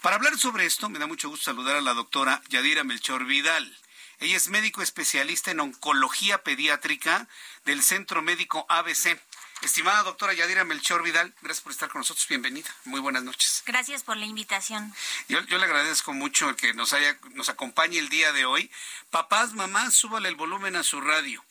Para 0.00 0.16
hablar 0.16 0.38
sobre 0.38 0.66
esto, 0.66 0.88
me 0.88 0.98
da 0.98 1.06
mucho 1.06 1.28
gusto 1.28 1.44
saludar 1.44 1.76
a 1.76 1.80
la 1.80 1.94
doctora 1.94 2.42
Yadira 2.48 2.84
Melchor 2.84 3.24
Vidal. 3.24 3.76
Ella 4.18 4.36
es 4.36 4.48
médico 4.48 4.80
especialista 4.80 5.50
en 5.50 5.60
oncología 5.60 6.42
pediátrica 6.42 7.28
del 7.64 7.82
Centro 7.82 8.22
Médico 8.22 8.64
ABC. 8.68 9.20
Estimada 9.62 10.02
doctora 10.02 10.34
Yadira 10.34 10.64
Melchor 10.64 11.02
Vidal, 11.02 11.34
gracias 11.40 11.62
por 11.62 11.72
estar 11.72 11.88
con 11.88 12.00
nosotros. 12.00 12.26
Bienvenida. 12.28 12.68
Muy 12.84 13.00
buenas 13.00 13.22
noches. 13.22 13.62
Gracias 13.66 14.02
por 14.02 14.16
la 14.16 14.26
invitación. 14.26 14.94
Yo, 15.28 15.40
le 15.40 15.64
agradezco 15.64 16.12
mucho 16.12 16.48
el 16.50 16.56
que 16.56 16.74
nos, 16.74 16.92
haya, 16.92 17.18
nos 17.32 17.48
acompañe 17.48 17.98
el 17.98 18.08
día 18.08 18.32
de 18.32 18.44
hoy. 18.44 18.70
Papás, 19.10 19.54
mamás, 19.54 19.94
súbale 19.94 20.28
el 20.28 20.36
volumen 20.36 20.76
a 20.76 20.82
su 20.82 21.00
radio. 21.00 21.44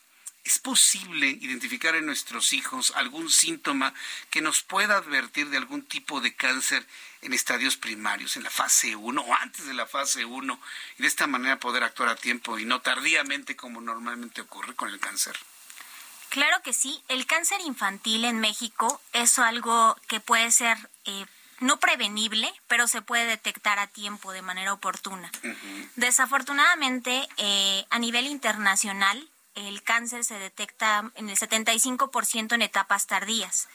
¿Es 0.45 0.59
posible 0.59 1.27
identificar 1.27 1.95
en 1.95 2.05
nuestros 2.05 2.53
hijos 2.53 2.93
algún 2.95 3.31
síntoma 3.31 3.95
que 4.29 4.41
nos 4.41 4.61
pueda 4.61 4.97
advertir 4.97 5.49
de 5.49 5.57
algún 5.57 5.83
tipo 5.83 6.21
de 6.21 6.35
cáncer 6.35 6.85
en 7.21 7.33
estadios 7.33 7.77
primarios, 7.77 8.37
en 8.37 8.43
la 8.43 8.51
fase 8.51 8.95
1 8.95 9.21
o 9.21 9.33
antes 9.33 9.65
de 9.65 9.73
la 9.73 9.87
fase 9.87 10.23
1, 10.23 10.59
y 10.99 11.01
de 11.01 11.07
esta 11.07 11.25
manera 11.25 11.59
poder 11.59 11.83
actuar 11.83 12.09
a 12.09 12.15
tiempo 12.15 12.59
y 12.59 12.65
no 12.65 12.79
tardíamente 12.81 13.55
como 13.55 13.81
normalmente 13.81 14.41
ocurre 14.41 14.75
con 14.75 14.89
el 14.91 14.99
cáncer? 14.99 15.35
Claro 16.29 16.61
que 16.63 16.73
sí. 16.73 17.01
El 17.07 17.25
cáncer 17.25 17.59
infantil 17.61 18.23
en 18.23 18.39
México 18.39 19.01
es 19.13 19.39
algo 19.39 19.97
que 20.07 20.19
puede 20.19 20.51
ser 20.51 20.77
eh, 21.05 21.25
no 21.59 21.79
prevenible, 21.79 22.53
pero 22.67 22.87
se 22.87 23.01
puede 23.01 23.25
detectar 23.25 23.79
a 23.79 23.87
tiempo 23.87 24.31
de 24.31 24.43
manera 24.43 24.73
oportuna. 24.73 25.31
Desafortunadamente, 25.95 27.27
eh, 27.37 27.85
a 27.89 27.97
nivel 27.97 28.27
internacional, 28.27 29.27
el 29.55 29.81
cáncer 29.83 30.23
se 30.23 30.37
detecta 30.37 31.11
en 31.15 31.29
el 31.29 31.37
75% 31.37 32.53
en 32.53 32.61
etapas 32.61 33.07
tardías. 33.07 33.67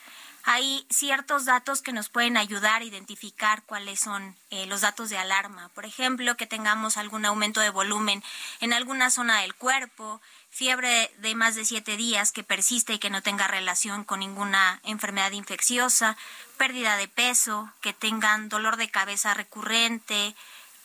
Hay 0.45 0.87
ciertos 0.89 1.45
datos 1.45 1.83
que 1.83 1.93
nos 1.93 2.09
pueden 2.09 2.39
ayudar 2.39 2.81
a 2.81 2.85
identificar 2.85 3.63
cuáles 3.65 4.01
son 4.01 4.37
eh, 4.51 4.65
los 4.67 4.81
datos 4.81 5.11
de 5.11 5.19
alarma. 5.19 5.69
Por 5.75 5.85
ejemplo, 5.85 6.37
que 6.37 6.47
tengamos 6.47 6.97
algún 6.97 7.27
aumento 7.27 7.61
de 7.61 7.69
volumen 7.69 8.23
en 8.61 8.73
alguna 8.73 9.11
zona 9.11 9.43
del 9.43 9.55
cuerpo, 9.55 10.21
fiebre 10.49 11.13
de 11.19 11.35
más 11.35 11.57
de 11.57 11.67
siete 11.67 11.97
días 11.99 12.33
que 12.33 12.43
persiste 12.43 12.95
y 12.95 12.99
que 12.99 13.11
no 13.11 13.23
tenga 13.23 13.49
relación 13.49 14.05
con 14.05 14.21
ninguna 14.21 14.81
enfermedad 14.85 15.33
infecciosa, 15.33 16.17
pérdida 16.57 16.97
de 16.97 17.09
peso, 17.09 17.71
que 17.83 17.93
tengan 17.93 18.49
dolor 18.49 18.79
de 18.79 18.91
cabeza 18.91 19.35
recurrente, 19.35 20.35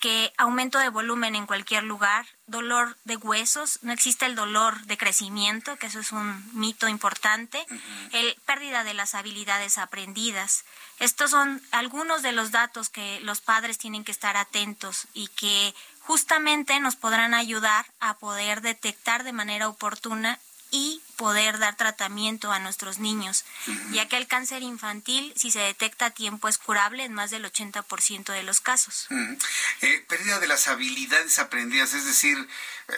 que 0.02 0.34
aumento 0.38 0.80
de 0.80 0.90
volumen 0.90 1.34
en 1.34 1.48
cualquier 1.48 1.84
lugar, 1.84 2.28
dolor 2.48 2.98
de 3.06 3.18
huesos, 3.18 3.80
no 3.82 3.92
existe 3.92 4.26
el 4.26 4.36
dolor 4.36 4.80
de 4.86 4.98
crecimiento, 4.98 5.78
que 5.78 5.88
eso 5.88 6.00
es 6.00 6.12
un 6.12 6.44
mito 6.54 6.88
importante, 6.88 7.66
el 8.12 8.36
pérdida 8.46 8.84
de 8.84 8.94
las 8.94 9.16
habilidades 9.16 9.78
aprendidas. 9.78 10.64
Estos 11.00 11.32
son 11.32 11.62
algunos 11.72 12.22
de 12.22 12.32
los 12.32 12.52
datos 12.52 12.90
que 12.90 13.20
los 13.22 13.42
padres 13.42 13.78
tienen 13.78 14.04
que 14.04 14.12
estar 14.12 14.38
atentos 14.38 15.08
y 15.14 15.28
que 15.30 15.74
justamente 16.02 16.80
nos 16.80 16.96
podrán 16.96 17.34
ayudar 17.34 17.86
a 18.00 18.16
poder 18.16 18.62
detectar 18.62 19.24
de 19.24 19.34
manera 19.34 19.68
oportuna 19.68 20.40
y 20.72 21.02
poder 21.16 21.60
dar 21.60 21.76
tratamiento 21.76 22.52
a 22.52 22.60
nuestros 22.60 23.00
niños, 23.00 23.46
ya 23.92 24.08
que 24.08 24.18
el 24.18 24.28
cáncer 24.28 24.62
infantil, 24.62 25.34
si 25.36 25.50
se 25.50 25.60
detecta 25.60 26.08
a 26.08 26.10
tiempo, 26.10 26.48
es 26.48 26.58
curable 26.58 27.04
en 27.06 27.14
más 27.14 27.32
del 27.32 27.46
80% 27.46 28.34
de 28.34 28.44
los 28.44 28.60
casos. 28.60 29.08
Eh, 29.82 30.06
pérdida 30.08 30.40
de 30.40 30.48
las 30.48 30.68
habilidades 30.68 31.40
aprendidas, 31.40 31.94
es 31.94 32.06
decir, 32.06 32.38
eh, 32.90 32.94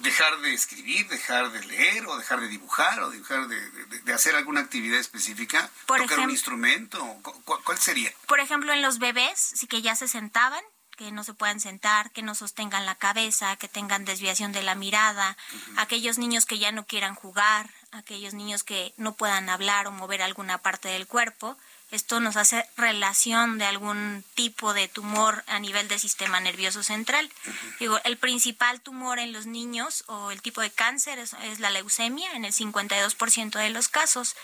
dejar 0.00 0.40
de 0.40 0.52
escribir, 0.52 1.06
dejar 1.08 1.52
de 1.52 1.64
leer 1.64 2.06
o 2.06 2.18
dejar 2.18 2.40
de 2.40 2.48
dibujar 2.48 3.00
o 3.00 3.10
dejar 3.10 3.46
de, 3.48 4.12
hacer 4.12 4.34
alguna 4.34 4.60
actividad 4.60 4.98
específica, 4.98 5.70
Por 5.86 6.00
tocar 6.00 6.20
un 6.20 6.30
instrumento, 6.30 6.98
¿cuál 7.44 7.78
sería? 7.78 8.12
Por 8.26 8.40
ejemplo, 8.40 8.72
en 8.72 8.82
los 8.82 8.98
bebés, 8.98 9.38
sí 9.38 9.66
que 9.66 9.82
ya 9.82 9.94
se 9.94 10.08
sentaban, 10.08 10.62
que 10.96 11.10
no 11.12 11.24
se 11.24 11.34
puedan 11.34 11.60
sentar, 11.60 12.10
que 12.10 12.22
no 12.22 12.34
sostengan 12.34 12.86
la 12.86 12.94
cabeza, 12.94 13.56
que 13.56 13.68
tengan 13.68 14.04
desviación 14.04 14.52
de 14.52 14.62
la 14.62 14.74
mirada, 14.74 15.36
aquellos 15.76 16.18
niños 16.18 16.46
que 16.46 16.58
ya 16.58 16.72
no 16.72 16.86
quieran 16.86 17.14
jugar, 17.14 17.70
aquellos 17.92 18.34
niños 18.34 18.64
que 18.64 18.92
no 18.96 19.14
puedan 19.14 19.48
hablar 19.48 19.86
o 19.86 19.92
mover 19.92 20.22
alguna 20.22 20.58
parte 20.58 20.88
del 20.88 21.06
cuerpo. 21.06 21.56
Esto 21.90 22.18
nos 22.18 22.36
hace 22.36 22.66
relación 22.76 23.58
de 23.58 23.66
algún 23.66 24.24
tipo 24.34 24.74
de 24.74 24.88
tumor 24.88 25.44
a 25.46 25.60
nivel 25.60 25.86
del 25.86 26.00
sistema 26.00 26.40
nervioso 26.40 26.82
central. 26.82 27.30
Digo, 27.78 28.00
el 28.04 28.16
principal 28.16 28.80
tumor 28.80 29.18
en 29.18 29.32
los 29.32 29.46
niños 29.46 30.02
o 30.08 30.32
el 30.32 30.42
tipo 30.42 30.60
de 30.60 30.70
cáncer 30.70 31.18
es, 31.18 31.34
es 31.44 31.60
la 31.60 31.70
leucemia 31.70 32.32
en 32.32 32.44
el 32.44 32.52
52% 32.52 33.58
de 33.58 33.70
los 33.70 33.88
casos 33.88 34.34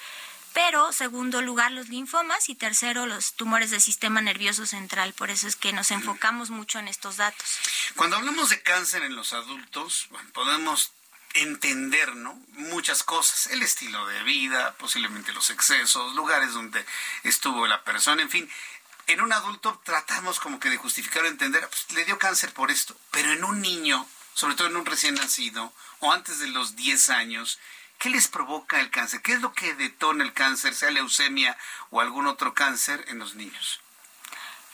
pero 0.52 0.92
segundo 0.92 1.42
lugar 1.42 1.72
los 1.72 1.88
linfomas 1.88 2.48
y 2.48 2.54
tercero 2.54 3.06
los 3.06 3.34
tumores 3.34 3.70
del 3.70 3.80
sistema 3.80 4.20
nervioso 4.20 4.66
central. 4.66 5.12
Por 5.12 5.30
eso 5.30 5.46
es 5.46 5.56
que 5.56 5.72
nos 5.72 5.90
enfocamos 5.90 6.50
mucho 6.50 6.78
en 6.78 6.88
estos 6.88 7.16
datos. 7.16 7.58
Cuando 7.96 8.16
hablamos 8.16 8.50
de 8.50 8.62
cáncer 8.62 9.02
en 9.02 9.16
los 9.16 9.32
adultos, 9.32 10.08
podemos 10.32 10.92
entender 11.34 12.16
¿no? 12.16 12.34
muchas 12.52 13.02
cosas, 13.02 13.48
el 13.48 13.62
estilo 13.62 14.04
de 14.06 14.22
vida, 14.24 14.74
posiblemente 14.78 15.32
los 15.32 15.50
excesos, 15.50 16.14
lugares 16.14 16.52
donde 16.52 16.84
estuvo 17.22 17.66
la 17.66 17.84
persona, 17.84 18.22
en 18.22 18.30
fin. 18.30 18.50
En 19.06 19.20
un 19.20 19.32
adulto 19.32 19.80
tratamos 19.84 20.40
como 20.40 20.60
que 20.60 20.70
de 20.70 20.76
justificar 20.76 21.24
o 21.24 21.28
entender, 21.28 21.66
pues, 21.68 21.86
le 21.92 22.04
dio 22.04 22.18
cáncer 22.18 22.52
por 22.52 22.70
esto, 22.70 22.96
pero 23.10 23.32
en 23.32 23.44
un 23.44 23.60
niño, 23.60 24.06
sobre 24.34 24.54
todo 24.54 24.68
en 24.68 24.76
un 24.76 24.86
recién 24.86 25.14
nacido 25.14 25.72
o 26.00 26.12
antes 26.12 26.38
de 26.38 26.48
los 26.48 26.76
10 26.76 27.10
años, 27.10 27.58
¿Qué 28.00 28.08
les 28.08 28.28
provoca 28.28 28.80
el 28.80 28.90
cáncer? 28.90 29.20
¿Qué 29.20 29.34
es 29.34 29.42
lo 29.42 29.52
que 29.52 29.74
detona 29.74 30.24
el 30.24 30.32
cáncer, 30.32 30.74
sea 30.74 30.90
leucemia 30.90 31.54
o 31.90 32.00
algún 32.00 32.26
otro 32.26 32.54
cáncer 32.54 33.04
en 33.08 33.18
los 33.18 33.34
niños? 33.34 33.78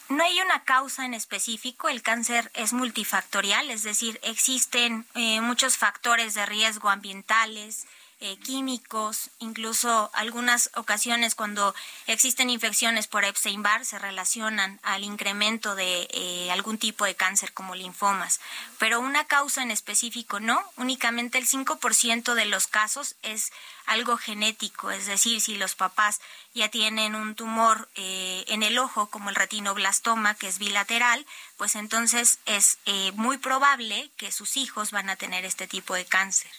No 0.09 0.23
hay 0.23 0.41
una 0.41 0.63
causa 0.63 1.05
en 1.05 1.13
específico, 1.13 1.89
el 1.89 2.03
cáncer 2.03 2.53
es 2.55 2.73
multifactorial, 2.73 3.69
es 3.73 3.83
decir, 3.83 4.21
existen 4.23 5.05
eh, 5.17 5.41
muchos 5.41 5.77
factores 5.77 6.35
de 6.35 6.47
riesgo 6.47 6.89
ambientales, 6.89 7.89
eh, 8.21 8.39
químicos, 8.39 9.31
incluso 9.39 10.11
algunas 10.15 10.71
ocasiones 10.75 11.35
cuando 11.35 11.75
existen 12.07 12.51
infecciones 12.51 13.07
por 13.07 13.25
Epstein-Barr 13.25 13.85
se 13.85 13.99
relacionan 13.99 14.81
al 14.83 15.05
incremento 15.05 15.75
de 15.75 16.09
eh, 16.13 16.51
algún 16.51 16.79
tipo 16.79 17.05
de 17.05 17.15
cáncer 17.15 17.53
como 17.53 17.75
linfomas, 17.75 18.41
pero 18.79 19.01
una 19.01 19.25
causa 19.25 19.63
en 19.63 19.71
específico 19.71 20.41
no, 20.41 20.63
únicamente 20.77 21.39
el 21.39 21.47
5% 21.47 22.35
de 22.35 22.45
los 22.47 22.67
casos 22.67 23.17
es 23.23 23.53
algo 23.87 24.17
genético, 24.17 24.91
es 24.91 25.07
decir, 25.07 25.41
si 25.41 25.57
los 25.57 25.75
papás 25.75 26.21
ya 26.55 26.69
tienen 26.69 27.15
un 27.15 27.35
tumor 27.35 27.89
eh, 27.95 28.45
en 28.49 28.63
el 28.63 28.79
ojo 28.79 29.09
como 29.09 29.31
el 29.31 29.37
retinoblastoma, 29.37 30.35
que 30.35 30.49
es 30.49 30.59
bilateral, 30.59 31.25
pues 31.57 31.77
entonces 31.77 32.39
es 32.47 32.79
eh, 32.87 33.13
muy 33.13 33.39
probable 33.39 34.11
que 34.17 34.33
sus 34.33 34.57
hijos 34.57 34.91
van 34.91 35.09
a 35.09 35.17
tener 35.17 35.45
este 35.45 35.67
tipo 35.67 35.95
de 35.95 36.05
cáncer. 36.05 36.51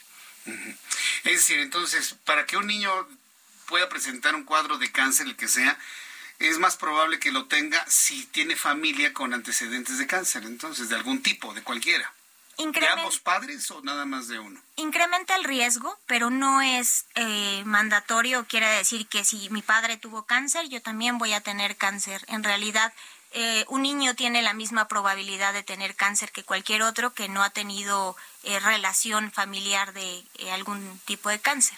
Es 1.24 1.34
decir, 1.34 1.60
entonces, 1.60 2.16
para 2.26 2.46
que 2.46 2.58
un 2.58 2.68
niño 2.68 2.92
pueda 3.68 3.90
presentar 3.90 4.36
un 4.36 4.44
cuadro 4.44 4.78
de 4.78 4.92
cáncer, 4.92 5.28
el 5.28 5.36
que 5.36 5.48
sea, 5.48 5.78
es 6.40 6.60
más 6.60 6.78
probable 6.78 7.20
que 7.20 7.32
lo 7.32 7.46
tenga 7.46 7.84
si 7.88 8.26
tiene 8.28 8.56
familia 8.56 9.14
con 9.14 9.34
antecedentes 9.34 9.98
de 9.98 10.08
cáncer, 10.08 10.44
entonces, 10.44 10.90
de 10.90 10.96
algún 10.96 11.22
tipo, 11.22 11.54
de 11.54 11.64
cualquiera. 11.64 12.14
¿De 12.58 12.88
ambos 12.88 13.20
padres 13.20 13.70
o 13.70 13.84
nada 13.84 14.06
más 14.06 14.28
de 14.28 14.40
uno? 14.40 14.60
Incrementa 14.78 15.36
el 15.36 15.44
riesgo, 15.44 16.00
pero 16.08 16.32
no 16.32 16.62
es 16.62 17.06
eh, 17.14 17.62
mandatorio. 17.66 18.46
Quiere 18.48 18.68
decir 18.68 19.06
que 19.08 19.24
si 19.24 19.48
mi 19.52 19.62
padre 19.62 19.98
tuvo 19.98 20.26
cáncer, 20.26 20.68
yo 20.68 20.82
también 20.82 21.20
voy 21.20 21.34
a 21.34 21.42
tener 21.42 21.76
cáncer. 21.76 22.26
En 22.30 22.44
realidad, 22.44 22.94
eh, 23.40 23.66
un 23.68 23.84
niño 23.84 24.16
tiene 24.16 24.42
la 24.42 24.54
misma 24.54 24.88
probabilidad 24.88 25.54
de 25.54 25.62
tener 25.62 25.96
cáncer 25.96 26.32
que 26.32 26.44
cualquier 26.44 26.82
otro 26.82 27.14
que 27.14 27.30
no 27.30 27.44
ha 27.44 27.52
tenido 27.52 28.18
eh, 28.44 28.60
relación 28.60 29.32
familiar 29.32 29.94
de 29.94 30.24
algún 30.52 31.00
tipo 31.06 31.30
de 31.30 31.40
cáncer. 31.40 31.78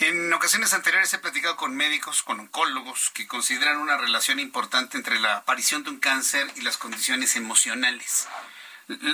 En 0.00 0.32
ocasiones 0.32 0.72
anteriores 0.72 1.14
he 1.14 1.18
platicado 1.18 1.56
con 1.56 1.76
médicos, 1.76 2.24
con 2.24 2.40
oncólogos, 2.40 3.10
que 3.14 3.28
consideran 3.28 3.78
una 3.78 3.96
relación 3.96 4.40
importante 4.40 4.96
entre 4.96 5.20
la 5.20 5.36
aparición 5.36 5.84
de 5.84 5.90
un 5.90 6.00
cáncer 6.00 6.50
y 6.56 6.62
las 6.62 6.76
condiciones 6.76 7.36
emocionales 7.36 8.26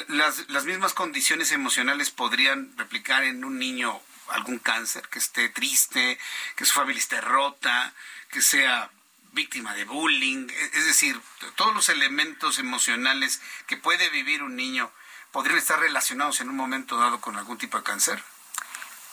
las, 0.09 0.49
las 0.49 0.65
mismas 0.65 0.95
condiciones 0.95 1.53
emocionales 1.53 2.11
podrían 2.11 2.73
replicar 2.77 3.25
en 3.25 3.45
un 3.45 3.59
niño 3.59 4.01
algún 4.29 4.59
cáncer, 4.59 5.09
que 5.09 5.19
esté 5.19 5.49
triste, 5.49 6.19
que 6.57 6.65
su 6.65 6.75
familia 6.75 7.01
esté 7.01 7.21
rota, 7.21 7.93
que 8.31 8.43
sea 8.43 8.91
víctima 9.33 9.75
de 9.75 9.85
bullying, 9.85 10.49
e, 10.49 10.65
es 10.75 10.85
decir, 10.87 11.21
todos 11.57 11.75
los 11.75 11.89
elementos 11.89 12.59
emocionales 12.59 13.41
que 13.67 13.77
puede 13.77 14.09
vivir 14.11 14.43
un 14.43 14.57
niño 14.57 14.91
podrían 15.33 15.59
estar 15.59 15.79
relacionados 15.79 16.41
en 16.41 16.49
un 16.49 16.57
momento 16.57 16.99
dado 16.99 17.21
con 17.21 17.37
algún 17.37 17.59
tipo 17.59 17.79
de 17.79 17.85
cáncer. 17.85 18.23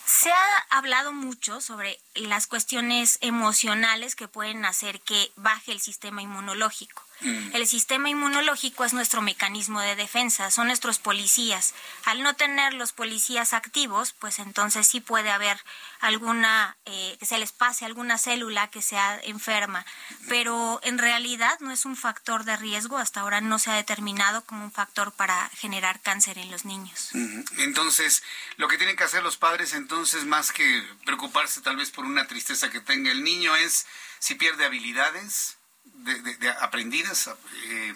Se 0.06 0.32
ha 0.32 0.58
hablado 0.70 1.14
mucho 1.14 1.62
sobre 1.62 2.00
las 2.16 2.48
cuestiones 2.48 3.18
emocionales 3.22 4.16
que 4.16 4.28
pueden 4.28 4.66
hacer 4.66 5.02
que 5.02 5.32
baje 5.36 5.72
el 5.72 5.82
sistema 5.82 6.22
inmunológico. 6.22 7.04
Mm. 7.22 7.56
El 7.56 7.68
sistema 7.68 8.10
inmunológico 8.10 8.84
es 8.84 8.94
nuestro 8.94 9.22
mecanismo 9.22 9.80
de 9.80 9.96
defensa, 9.96 10.52
son 10.52 10.68
nuestros 10.68 11.00
policías. 11.00 11.74
Al 12.04 12.24
no 12.24 12.36
tener 12.36 12.74
los 12.74 12.92
policías 12.92 13.54
activos, 13.54 14.14
pues 14.20 14.40
entonces 14.40 14.88
sí 14.88 15.00
puede 15.00 15.30
haber 15.30 15.58
alguna, 16.02 16.76
eh, 16.86 17.16
que 17.20 17.26
se 17.26 17.38
les 17.38 17.52
pase 17.52 17.86
alguna 17.86 18.18
célula 18.18 18.70
que 18.70 18.82
sea 18.82 19.20
enferma, 19.24 19.86
pero 20.28 20.80
en 20.84 20.98
realidad 20.98 21.58
no 21.62 21.72
es 21.72 21.86
un 21.86 21.96
factor 21.96 22.44
de 22.44 22.58
riesgo, 22.58 22.98
hasta 22.98 23.22
ahora 23.22 23.42
no 23.42 23.60
se 23.60 23.72
ha 23.72 23.76
determinado 23.76 24.44
como 24.44 24.66
un 24.66 24.72
factor 24.72 25.12
para 25.14 25.50
generar 25.56 26.02
cáncer 26.02 26.38
en 26.38 26.52
los 26.52 26.66
niños. 26.66 27.10
Entonces, 27.58 28.24
lo 28.58 28.68
que 28.68 28.78
tienen 28.78 28.96
que 28.96 29.04
hacer 29.04 29.24
los 29.24 29.38
padres 29.38 29.74
entonces, 29.74 30.26
más 30.26 30.52
que 30.52 30.84
preocuparse 31.06 31.62
tal 31.62 31.78
vez 31.78 31.92
por 31.92 32.05
una 32.08 32.28
tristeza 32.28 32.70
que 32.70 32.80
tenga 32.80 33.12
el 33.12 33.24
niño, 33.24 33.56
es 33.56 33.86
si 34.20 34.36
pierde 34.36 34.66
habilidades, 34.66 35.58
de, 35.84 36.50
aprendidas. 36.62 37.30
Eh, 37.66 37.96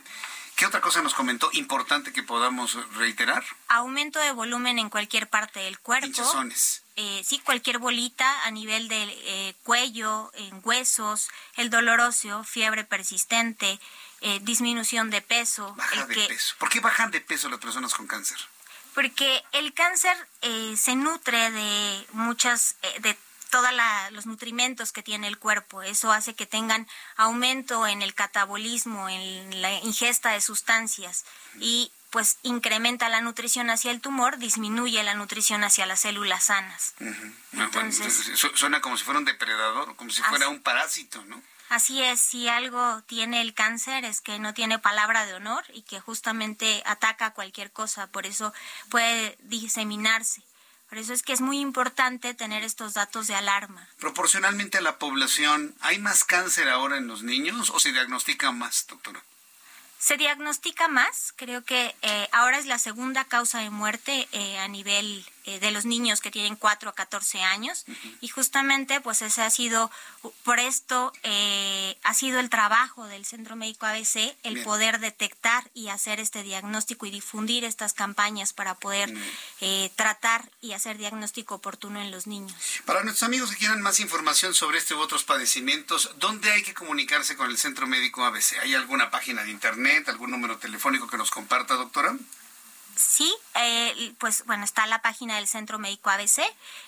¿Qué 0.59 0.65
otra 0.65 0.81
cosa 0.81 1.01
nos 1.01 1.13
comentó 1.13 1.49
importante 1.53 2.11
que 2.11 2.21
podamos 2.21 2.77
reiterar? 2.97 3.45
Aumento 3.69 4.19
de 4.19 4.33
volumen 4.33 4.77
en 4.77 4.89
cualquier 4.89 5.29
parte 5.29 5.61
del 5.61 5.79
cuerpo. 5.79 6.21
Eh, 6.97 7.21
sí, 7.25 7.39
cualquier 7.39 7.77
bolita 7.77 8.43
a 8.43 8.51
nivel 8.51 8.89
del 8.89 9.09
eh, 9.09 9.55
cuello, 9.63 10.29
en 10.33 10.59
huesos, 10.61 11.29
el 11.55 11.69
dolor 11.69 12.01
óseo, 12.01 12.43
fiebre 12.43 12.83
persistente, 12.83 13.79
eh, 14.19 14.39
disminución 14.41 15.09
de 15.09 15.21
peso. 15.21 15.73
Baja 15.75 16.05
de 16.07 16.27
peso. 16.27 16.55
¿Por 16.59 16.67
qué 16.67 16.81
bajan 16.81 17.09
de 17.09 17.21
peso 17.21 17.47
las 17.47 17.59
personas 17.61 17.93
con 17.93 18.05
cáncer? 18.05 18.37
Porque 18.93 19.41
el 19.53 19.73
cáncer 19.73 20.17
se 20.75 20.97
nutre 20.97 21.51
de 21.51 22.05
muchas, 22.11 22.75
de 22.99 23.17
todos 23.49 23.69
los 24.11 24.25
nutrimentos 24.25 24.91
que 24.91 25.03
tiene 25.03 25.27
el 25.27 25.37
cuerpo. 25.37 25.81
Eso 25.81 26.11
hace 26.11 26.35
que 26.35 26.45
tengan 26.45 26.87
aumento 27.15 27.87
en 27.87 28.01
el 28.01 28.13
catabolismo, 28.13 29.09
en 29.09 29.61
la 29.61 29.73
ingesta 29.79 30.31
de 30.31 30.41
sustancias 30.41 31.25
y 31.59 31.91
pues 32.09 32.37
incrementa 32.41 33.07
la 33.09 33.21
nutrición 33.21 33.69
hacia 33.69 33.91
el 33.91 34.01
tumor, 34.01 34.37
disminuye 34.37 35.03
la 35.03 35.13
nutrición 35.13 35.63
hacia 35.63 35.85
las 35.85 36.01
células 36.01 36.45
sanas. 36.45 36.95
Entonces, 37.53 38.31
suena 38.55 38.81
como 38.81 38.97
si 38.97 39.03
fuera 39.03 39.19
un 39.19 39.25
depredador, 39.25 39.95
como 39.95 40.09
si 40.09 40.23
fuera 40.23 40.49
un 40.49 40.61
parásito, 40.61 41.23
¿no? 41.25 41.41
Así 41.69 42.01
es, 42.01 42.19
si 42.19 42.47
algo 42.47 43.03
tiene 43.03 43.41
el 43.41 43.53
cáncer 43.53 44.03
es 44.03 44.21
que 44.21 44.39
no 44.39 44.55
tiene 44.55 44.79
palabra 44.79 45.27
de 45.27 45.35
honor 45.35 45.63
y 45.71 45.83
que 45.83 45.99
justamente 45.99 46.81
ataca 46.83 47.35
cualquier 47.35 47.71
cosa, 47.71 48.07
por 48.07 48.25
eso 48.25 48.53
puede 48.89 49.37
diseminarse. 49.43 50.41
Por 50.89 50.97
eso 50.97 51.13
es 51.13 51.21
que 51.21 51.33
es 51.33 51.41
muy 51.41 51.59
importante 51.59 52.33
tener 52.33 52.63
estos 52.63 52.95
datos 52.95 53.27
de 53.27 53.35
alarma. 53.35 53.87
Proporcionalmente 53.99 54.79
a 54.79 54.81
la 54.81 54.97
población, 54.97 55.75
¿hay 55.81 55.99
más 55.99 56.23
cáncer 56.23 56.67
ahora 56.67 56.97
en 56.97 57.07
los 57.07 57.21
niños 57.21 57.69
o 57.69 57.79
se 57.79 57.91
diagnostica 57.91 58.51
más, 58.51 58.87
doctora? 58.87 59.23
Se 59.99 60.17
diagnostica 60.17 60.87
más, 60.87 61.33
creo 61.35 61.63
que 61.63 61.93
eh, 62.01 62.27
ahora 62.31 62.57
es 62.57 62.65
la 62.65 62.79
segunda 62.79 63.25
causa 63.25 63.59
de 63.59 63.69
muerte 63.69 64.27
eh, 64.31 64.57
a 64.57 64.67
nivel 64.67 65.25
eh, 65.45 65.59
de 65.59 65.71
los 65.71 65.85
niños 65.85 66.21
que 66.21 66.31
tienen 66.31 66.55
4 66.55 66.89
a 66.89 66.93
14 66.93 67.41
años 67.41 67.85
y 68.21 68.27
justamente 68.27 69.01
pues 69.01 69.21
ese 69.21 69.41
ha 69.41 69.49
sido, 69.49 69.91
por 70.43 70.59
esto 70.59 71.11
ha 72.03 72.13
sido 72.13 72.39
el 72.39 72.49
trabajo 72.49 73.05
del 73.05 73.25
Centro 73.25 73.55
Médico 73.55 73.85
ABC, 73.85 74.35
el 74.43 74.63
poder 74.63 74.99
detectar 74.99 75.69
y 75.73 75.89
hacer 75.89 76.19
este 76.19 76.43
diagnóstico 76.43 77.05
y 77.05 77.11
difundir 77.11 77.63
estas 77.63 77.93
campañas 77.93 78.53
para 78.53 78.75
poder 78.75 79.13
tratar 79.95 80.49
y 80.61 80.73
hacer 80.73 80.97
diagnóstico 80.97 81.55
oportuno 81.55 82.01
en 82.01 82.11
los 82.11 82.27
niños. 82.27 82.55
Para 82.85 83.03
nuestros 83.03 83.23
amigos 83.23 83.51
que 83.51 83.57
quieran 83.57 83.81
más 83.81 83.99
información 83.99 84.53
sobre 84.53 84.77
este 84.77 84.95
u 84.95 84.99
otros 84.99 85.23
padecimientos, 85.23 86.11
¿dónde 86.17 86.51
hay 86.51 86.63
que 86.63 86.73
comunicarse 86.73 87.35
con 87.35 87.49
el 87.49 87.57
Centro 87.57 87.87
Médico 87.87 88.23
ABC? 88.23 88.59
¿Hay 88.61 88.73
alguna 88.75 89.11
página 89.11 89.43
de 89.43 89.51
internet? 89.51 90.09
algún 90.09 90.31
número 90.31 90.57
telefónico 90.57 91.07
que 91.07 91.17
nos 91.17 91.31
comparta, 91.31 91.75
doctora? 91.75 92.15
Sí, 92.99 93.33
eh, 93.55 94.13
pues 94.17 94.43
bueno, 94.45 94.65
está 94.65 94.85
la 94.85 95.01
página 95.01 95.37
del 95.37 95.47
Centro 95.47 95.79
Médico 95.79 96.09
ABC 96.09 96.41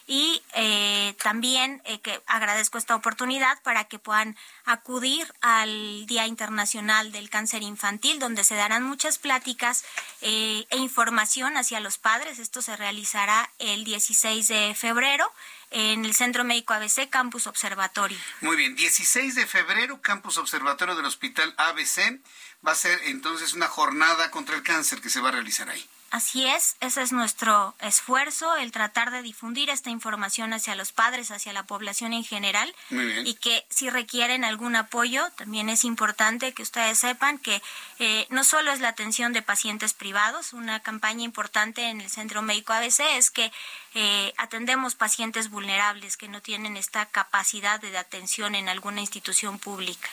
y 0.08 0.42
eh, 0.54 1.16
también 1.24 1.82
eh, 1.86 2.02
que 2.02 2.22
agradezco 2.28 2.78
esta 2.78 2.96
oportunidad 2.96 3.62
para 3.64 3.86
que 3.86 3.98
puedan 3.98 4.36
acudir 4.66 5.34
al 5.40 6.06
Día 6.08 6.28
Internacional 6.28 7.14
del 7.14 7.30
Cáncer 7.30 7.62
Infantil, 7.62 8.20
donde 8.20 8.44
se 8.44 8.56
darán 8.56 8.84
muchas 8.84 9.20
pláticas 9.20 9.86
e 10.20 10.66
información 10.72 11.56
hacia 11.56 11.80
los 11.80 11.98
padres. 11.98 12.40
Esto 12.40 12.62
se 12.62 12.76
realizará 12.76 13.50
el 13.60 13.86
16 13.86 14.50
de 14.50 14.76
febrero 14.76 15.32
en 15.70 16.04
el 16.04 16.14
Centro 16.14 16.44
Médico 16.44 16.74
ABC 16.74 17.10
Campus 17.10 17.48
Observatorio. 17.48 18.18
Muy 18.42 18.58
bien, 18.58 18.76
16 18.76 19.36
de 19.36 19.48
febrero, 19.48 20.02
Campus 20.02 20.38
Observatorio 20.38 20.96
del 20.96 21.06
Hospital 21.06 21.54
ABC 21.58 22.20
va 22.68 22.74
a 22.74 22.76
ser 22.76 23.00
entonces 23.06 23.54
una 23.54 23.68
jornada 23.68 24.30
contra 24.30 24.56
el 24.56 24.64
cáncer 24.64 25.00
que 25.02 25.10
se 25.10 25.22
va 25.22 25.30
a 25.30 25.32
realizar 25.32 25.70
ahí. 25.70 25.90
Así 26.12 26.46
es, 26.46 26.76
ese 26.82 27.02
es 27.04 27.14
nuestro 27.14 27.74
esfuerzo, 27.80 28.58
el 28.58 28.74
tratar 28.74 29.12
de 29.12 29.22
difundir 29.22 29.70
esta 29.70 29.92
información 29.92 30.52
hacia 30.52 30.76
los 30.76 30.92
padres, 30.92 31.32
hacia 31.32 31.54
la 31.54 31.64
población 31.64 32.12
en 32.12 32.26
general. 32.26 32.76
Y 33.24 33.36
que 33.36 33.66
si 33.70 33.90
requieren 33.90 34.44
algún 34.44 34.76
apoyo, 34.76 35.30
también 35.38 35.70
es 35.70 35.86
importante 35.86 36.52
que 36.52 36.64
ustedes 36.64 36.98
sepan 36.98 37.38
que 37.38 37.62
eh, 38.00 38.28
no 38.30 38.44
solo 38.44 38.74
es 38.74 38.82
la 38.82 38.90
atención 38.90 39.32
de 39.32 39.42
pacientes 39.42 39.94
privados, 39.94 40.52
una 40.52 40.82
campaña 40.82 41.24
importante 41.24 41.84
en 41.84 42.02
el 42.02 42.10
Centro 42.10 42.42
Médico 42.42 42.74
ABC 42.74 43.00
es 43.16 43.32
que 43.32 43.50
eh, 43.94 44.34
atendemos 44.36 44.96
pacientes 44.96 45.50
vulnerables 45.50 46.18
que 46.18 46.28
no 46.28 46.42
tienen 46.42 46.76
esta 46.76 47.06
capacidad 47.06 47.80
de 47.80 47.98
atención 47.98 48.56
en 48.56 48.68
alguna 48.68 49.00
institución 49.00 49.60
pública. 49.60 50.10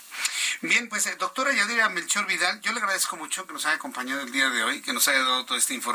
Bien, 0.63 0.89
pues 0.89 1.07
eh, 1.07 1.17
doctora 1.19 1.53
Yadira 1.53 1.89
Melchor 1.89 2.27
Vidal, 2.27 2.61
yo 2.61 2.73
le 2.73 2.79
agradezco 2.79 3.17
mucho 3.17 3.47
que 3.47 3.53
nos 3.53 3.67
haya 3.67 3.77
acompañado 3.77 4.21
el 4.21 4.31
día 4.31 4.49
de 4.49 4.63
hoy, 4.63 4.81
que 4.81 4.93
nos 4.93 5.07
haya 5.09 5.21
dado 5.21 5.45
toda 5.45 5.59
esta 5.59 5.75
información 5.75 5.88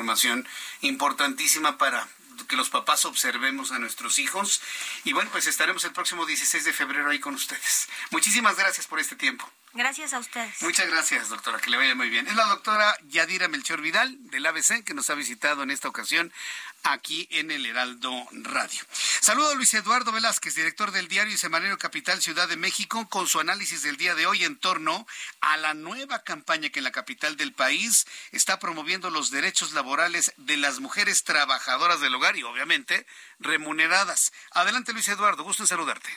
importantísima 0.82 1.78
para 1.78 2.08
que 2.48 2.56
los 2.56 2.70
papás 2.70 3.06
observemos 3.06 3.72
a 3.72 3.80
nuestros 3.80 4.20
hijos. 4.20 4.62
Y 5.04 5.14
bueno, 5.14 5.30
pues 5.32 5.48
estaremos 5.48 5.84
el 5.86 5.92
próximo 5.92 6.26
16 6.26 6.66
de 6.66 6.74
febrero 6.74 7.10
ahí 7.10 7.20
con 7.20 7.36
ustedes. 7.36 7.88
Muchísimas 8.12 8.58
gracias 8.58 8.88
por 8.88 9.00
este 9.00 9.16
tiempo. 9.16 9.50
Gracias 9.74 10.14
a 10.14 10.20
ustedes. 10.20 10.62
Muchas 10.62 10.88
gracias, 10.88 11.30
doctora, 11.30 11.60
que 11.60 11.72
le 11.72 11.78
vaya 11.78 11.96
muy 11.96 12.10
bien. 12.10 12.28
Es 12.28 12.36
la 12.36 12.46
doctora 12.46 12.96
Yadira 13.08 13.48
Melchor 13.48 13.82
Vidal 13.82 14.16
del 14.30 14.46
ABC 14.46 14.84
que 14.84 14.94
nos 14.94 15.10
ha 15.10 15.16
visitado 15.16 15.64
en 15.64 15.72
esta 15.72 15.88
ocasión 15.88 16.32
aquí 16.84 17.28
en 17.32 17.52
el 17.52 17.66
Heraldo 17.66 18.12
Radio. 18.32 18.82
Saludo 19.22 19.52
a 19.52 19.56
Luis 19.56 19.74
Eduardo 19.74 20.12
Velázquez, 20.12 20.56
director 20.56 20.92
del 20.92 21.08
diario 21.08 21.34
y 21.34 21.38
semanario 21.38 21.78
Capital 21.78 22.22
Ciudad 22.22 22.48
de 22.48 22.58
México, 22.58 23.08
con 23.10 23.28
su 23.28 23.40
análisis 23.40 23.84
del 23.84 23.98
día 23.98 24.16
de 24.16 24.26
hoy 24.26 24.44
en 24.44 24.58
torno 24.58 25.08
a 25.42 25.58
la 25.58 25.74
nueva 25.74 26.24
campaña 26.24 26.70
que 26.70 26.80
en 26.80 26.86
la 26.86 26.92
capital 26.92 27.38
del 27.38 27.54
país 27.54 28.06
está 28.32 28.60
promoviendo 28.60 29.10
los 29.10 29.32
derechos 29.32 29.74
laborales 29.74 30.34
de 30.38 30.58
las 30.58 30.80
mujeres 30.80 31.24
trabajadoras 31.24 32.02
del 32.02 32.16
hogar 32.16 32.36
y 32.38 32.44
obviamente 32.44 33.06
remuneradas. 33.40 34.34
Adelante 34.52 34.94
Luis 34.94 35.08
Eduardo, 35.08 35.44
gusto 35.44 35.64
en 35.64 35.68
saludarte. 35.68 36.10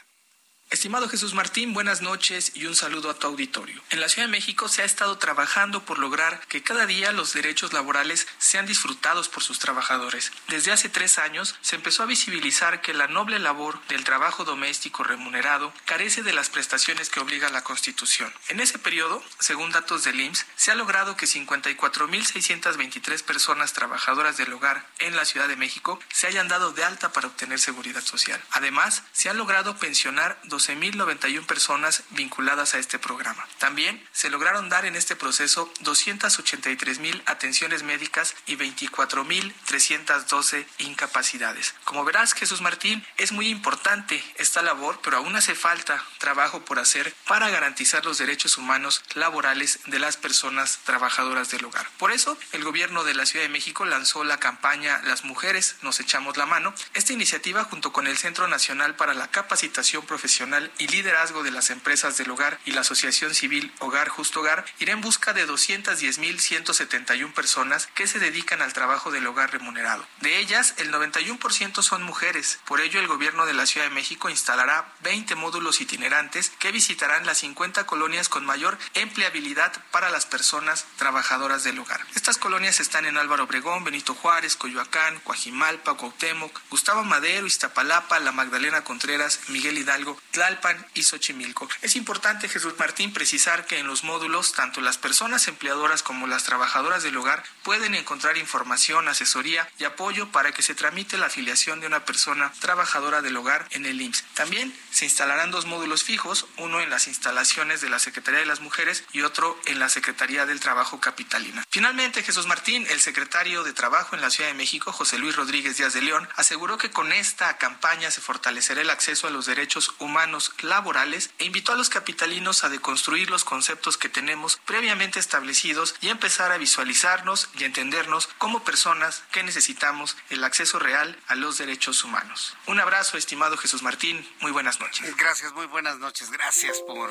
Estimado 0.69 1.09
Jesús 1.09 1.33
Martín, 1.33 1.75
buenas 1.75 2.03
noches 2.03 2.51
y 2.55 2.67
un 2.67 2.75
saludo 2.75 3.09
a 3.09 3.15
tu 3.15 3.29
auditorio. 3.29 3.81
En 3.91 4.01
la 4.01 4.09
Ciudad 4.09 4.27
de 4.27 4.33
México 4.33 4.67
se 4.69 4.83
ha 4.83 4.85
estado 4.85 5.17
trabajando 5.17 5.85
por 5.85 6.01
lograr 6.01 6.41
que 6.49 6.65
cada 6.65 6.87
día 6.87 7.13
los 7.13 7.35
derechos 7.35 7.73
laborales 7.73 8.27
sean 8.39 8.67
disfrutados 8.67 9.29
por 9.29 9.45
sus 9.45 9.61
trabajadores. 9.61 10.33
Desde 10.49 10.73
hace 10.73 10.89
tres 10.89 11.19
años 11.19 11.55
se 11.61 11.77
empezó 11.77 12.03
a 12.03 12.07
visibilizar 12.07 12.81
que 12.81 12.95
la 12.95 13.07
noble 13.07 13.39
labor 13.39 13.81
del 13.87 14.03
trabajo 14.03 14.43
doméstico 14.45 15.05
remunerado 15.05 15.73
carece 15.85 16.25
de 16.25 16.33
las 16.33 16.51
prestaciones 16.51 17.11
que 17.11 17.21
obliga 17.21 17.49
la 17.51 17.63
Constitución. 17.63 18.35
En 18.49 18.59
ese 18.59 18.81
periodo, 18.81 19.23
según 19.39 19.71
datos 19.71 20.03
del 20.03 20.21
IMSS, 20.21 20.47
se 20.57 20.73
ha 20.73 20.75
logrado 20.75 21.17
que 21.17 21.27
54.623 21.27 23.23
personas 23.23 23.73
trabajadoras 23.73 24.37
del 24.37 24.53
hogar 24.53 24.85
en 24.99 25.15
la 25.15 25.27
Ciudad 25.27 25.47
de 25.47 25.55
México 25.55 26.01
se 26.13 26.27
hayan 26.27 26.49
dado 26.49 26.73
de 26.73 26.83
alta 26.83 27.13
para 27.13 27.29
obtener 27.29 27.61
seguridad 27.61 28.03
social. 28.03 28.43
Además, 28.51 29.05
se 29.13 29.31
han 29.31 29.37
logrado 29.37 29.77
pensionar 29.77 30.37
12.091 30.57 31.45
personas 31.47 32.03
vinculadas 32.11 32.75
a 32.75 32.79
este 32.79 32.99
programa. 32.99 33.47
También 33.59 34.03
se 34.13 34.31
lograron 34.31 34.71
dar 34.71 34.87
en 34.87 34.97
este 34.97 35.15
proceso 35.17 35.71
283.000 35.83 37.23
atenciones 37.27 37.83
médicas 37.83 38.35
y 38.47 38.57
24.312 38.57 40.65
incapacidades. 40.79 41.75
Como 41.85 42.05
verás, 42.05 42.33
Jesús 42.33 42.63
Martín, 42.63 43.05
es 43.19 43.33
muy 43.33 43.49
importante 43.49 44.25
esta 44.37 44.63
labor, 44.63 45.01
pero 45.03 45.19
aún 45.19 45.37
hace 45.37 45.55
falta 45.55 46.03
trabajo 46.19 46.65
por 46.65 46.79
hacer 46.79 47.15
para 47.27 47.51
garantizar 47.51 48.07
los 48.07 48.17
derechos 48.19 48.57
humanos 48.57 49.03
laborales 49.15 49.81
de 49.87 49.99
las 49.99 50.17
personas 50.17 50.79
trabajadoras 50.85 51.51
del 51.51 51.67
hogar. 51.67 51.89
Por 51.99 52.13
eso, 52.13 52.39
el 52.53 52.63
gobierno 52.65 53.05
de 53.05 53.15
la 53.15 53.27
Ciudad 53.27 53.45
de 53.45 53.51
México 53.51 53.85
lanzó 53.85 54.25
la 54.25 54.39
campaña 54.39 55.03
Las 55.05 55.25
mujeres 55.25 55.77
nos 55.83 56.01
echamos 56.01 56.37
la 56.37 56.47
mano. 56.47 56.75
Esta 56.95 57.13
iniciativa, 57.13 57.65
junto 57.65 57.93
con 57.93 58.07
el 58.07 58.17
Centro 58.17 58.47
Nacional 58.49 58.97
para 58.97 59.15
la 59.15 59.29
Capacitación 59.29 60.07
Profesional, 60.07 60.46
y 60.79 60.87
liderazgo 60.87 61.43
de 61.43 61.51
las 61.51 61.71
empresas 61.71 62.17
del 62.17 62.31
hogar 62.31 62.61
y 62.65 62.71
la 62.71 62.83
Asociación 62.83 63.35
Civil 63.35 63.73
Hogar 63.81 64.09
Justo 64.09 64.41
Hogar 64.41 64.65
irá 64.79 64.93
en 64.93 65.01
busca 65.01 65.33
de 65.33 65.47
210.171 65.47 67.33
personas 67.33 67.89
que 67.95 68.07
se 68.07 68.21
dedican 68.21 68.63
al 68.63 68.73
trabajo 68.73 69.11
del 69.11 69.27
hogar 69.27 69.51
remunerado. 69.51 70.07
De 70.21 70.39
ellas, 70.39 70.75
el 70.77 70.93
91% 70.93 71.83
son 71.83 72.05
mujeres. 72.05 72.61
Por 72.65 72.81
ello, 72.81 73.01
el 73.01 73.09
gobierno 73.09 73.45
de 73.45 73.55
la 73.55 73.67
Ciudad 73.67 73.89
de 73.89 73.95
México 73.95 74.31
instalará 74.31 74.93
20 75.03 75.35
módulos 75.35 75.81
itinerantes 75.81 76.51
que 76.61 76.71
visitarán 76.71 77.27
las 77.27 77.39
50 77.39 77.85
colonias 77.87 78.29
con 78.29 78.47
mayor 78.47 78.79
empleabilidad 78.95 79.73
para 79.91 80.11
las 80.11 80.27
personas 80.27 80.87
trabajadoras 80.97 81.65
del 81.65 81.81
hogar. 81.81 82.07
Estas 82.15 82.39
colonias 82.39 82.79
están 82.79 83.05
en 83.05 83.19
Álvaro 83.19 83.45
Obregón, 83.45 83.83
Benito 83.83 84.15
Juárez, 84.15 84.55
Coyoacán, 84.55 85.19
Coajimalpa, 85.21 85.95
Cuauhtémoc, 85.95 86.61
Gustavo 86.71 87.03
Madero, 87.03 87.47
Iztapalapa, 87.49 88.21
La 88.21 88.31
Magdalena 88.31 88.85
Contreras, 88.85 89.41
Miguel 89.49 89.79
Hidalgo, 89.79 90.21
Tlalpan 90.37 90.87
y 90.93 91.03
Xochimilco. 91.03 91.67
Es 91.81 91.97
importante, 91.97 92.47
Jesús 92.51 92.75
Martín, 92.79 93.15
precisar 93.15 93.65
que 93.65 93.79
en 93.79 93.87
los 93.87 94.05
módulos 94.05 94.53
tanto 94.53 94.83
las 94.83 94.99
personas 94.99 95.49
empleadoras 95.49 96.03
como 96.03 96.27
las 96.27 96.45
trabajadoras 96.45 97.03
del 97.03 97.17
hogar 97.17 97.43
pueden 97.63 97.95
encontrar 97.95 98.37
información, 98.37 99.09
asesoría 99.09 99.67
y 99.79 99.85
apoyo 99.85 100.31
para 100.33 100.53
que 100.53 100.61
se 100.61 100.75
tramite 100.75 101.17
la 101.17 101.27
afiliación 101.27 101.81
de 101.81 101.87
una 101.87 102.05
persona 102.05 102.53
trabajadora 102.61 103.23
del 103.23 103.39
hogar 103.39 103.67
en 103.71 103.87
el 103.87 103.99
IMSS. 103.99 104.25
También 104.35 104.79
se 104.91 105.07
instalarán 105.07 105.51
dos 105.51 105.65
módulos 105.65 106.05
fijos, 106.05 106.45
uno 106.59 106.83
en 106.83 106.91
las 106.91 107.07
instalaciones 107.07 107.81
de 107.81 107.89
la 107.89 107.99
Secretaría 107.99 108.41
de 108.41 108.47
las 108.47 108.61
Mujeres 108.61 109.05
y 109.15 109.23
otro 109.23 109.59
en 109.65 109.79
la 109.79 109.89
Secretaría 109.89 110.45
del 110.45 110.61
Trabajo 110.61 111.01
Capitalina. 111.01 111.65
Finalmente, 111.71 112.23
Jesús 112.23 112.47
Martín, 112.47 112.87
el 112.91 113.01
secretario 113.01 113.65
de 113.65 113.73
Trabajo 113.73 114.15
en 114.15 114.21
la 114.21 114.29
Ciudad 114.29 114.51
de 114.51 114.55
México, 114.55 114.93
José 114.93 115.17
Luis 115.17 115.35
Rodríguez 115.35 115.79
Díaz 115.79 115.95
de 115.95 116.03
León, 116.03 116.29
aseguró 116.37 116.77
que 116.77 116.91
con 116.91 117.11
esta 117.11 117.57
campaña 117.57 118.11
se 118.11 118.21
fortalecerá 118.21 118.83
el 118.83 118.91
acceso 118.91 119.27
a 119.27 119.31
los 119.31 119.47
derechos 119.47 119.95
humanos 119.99 120.26
laborales 120.63 121.31
e 121.39 121.45
invitó 121.45 121.73
a 121.73 121.77
los 121.77 121.89
capitalinos 121.89 122.65
a 122.65 122.69
deconstruir 122.69 123.31
los 123.31 123.45
conceptos 123.45 123.97
que 123.97 124.09
tenemos 124.09 124.59
previamente 124.65 125.19
establecidos 125.19 125.95
y 126.01 126.09
empezar 126.09 126.53
a 126.53 126.59
visualizarnos 126.59 127.49
y 127.59 127.65
entendernos 127.65 128.29
como 128.39 128.65
personas 128.65 129.23
que 129.33 129.43
necesitamos 129.43 130.17
el 130.31 130.45
acceso 130.45 130.79
real 130.79 131.19
a 131.29 131.35
los 131.35 131.59
derechos 131.59 132.05
humanos. 132.05 132.57
Un 132.67 132.81
abrazo, 132.81 133.17
estimado 133.17 133.57
Jesús 133.57 133.83
Martín. 133.83 134.27
Muy 134.41 134.53
buenas 134.53 134.81
noches. 134.81 135.17
Gracias, 135.17 135.53
muy 135.53 135.67
buenas 135.67 135.99
noches. 135.99 136.31
Gracias 136.31 136.79
por 136.87 137.11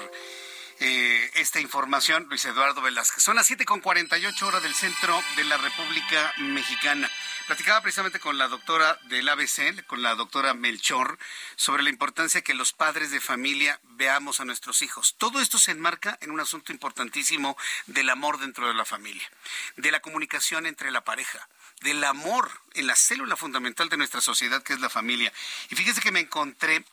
eh, 0.79 1.31
esta 1.35 1.59
información, 1.59 2.25
Luis 2.29 2.43
Eduardo 2.45 2.81
Velázquez. 2.81 3.23
Son 3.23 3.35
las 3.35 3.49
7.48 3.49 4.41
horas 4.43 4.63
del 4.63 4.73
centro 4.73 5.21
de 5.37 5.45
la 5.45 5.57
República 5.57 6.33
Mexicana. 6.37 7.09
Platicaba 7.47 7.81
precisamente 7.81 8.19
con 8.19 8.39
la 8.39 8.47
doctora 8.47 8.97
del 9.03 9.29
ABC, 9.29 9.85
con 9.85 10.01
la 10.01 10.15
doctora 10.15 10.55
Melchor, 10.55 11.19
sobre 11.55 11.83
la 11.83 11.91
importancia 11.91 12.41
que 12.41 12.55
los 12.55 12.73
padres 12.73 13.11
de 13.11 13.21
familia 13.21 13.79
veamos 13.83 14.39
a 14.39 14.45
nuestros 14.45 14.81
hijos. 14.81 15.13
Todo 15.19 15.39
esto 15.39 15.59
se 15.59 15.69
enmarca 15.69 16.17
en 16.21 16.31
un 16.31 16.39
asunto 16.39 16.71
importantísimo 16.71 17.55
del 17.85 18.09
amor 18.09 18.39
dentro 18.39 18.67
de 18.67 18.73
la 18.73 18.83
familia, 18.83 19.29
de 19.77 19.91
la 19.91 19.99
comunicación 19.99 20.65
entre 20.65 20.89
la 20.89 21.03
pareja, 21.03 21.47
del 21.81 22.03
amor 22.03 22.49
en 22.73 22.87
la 22.87 22.95
célula 22.95 23.35
fundamental 23.35 23.89
de 23.89 23.97
nuestra 23.97 24.21
sociedad 24.21 24.63
que 24.63 24.73
es 24.73 24.79
la 24.79 24.89
familia. 24.89 25.31
Y 25.69 25.75
fíjese 25.75 26.01
que 26.01 26.11
me 26.11 26.21
encontré 26.21 26.83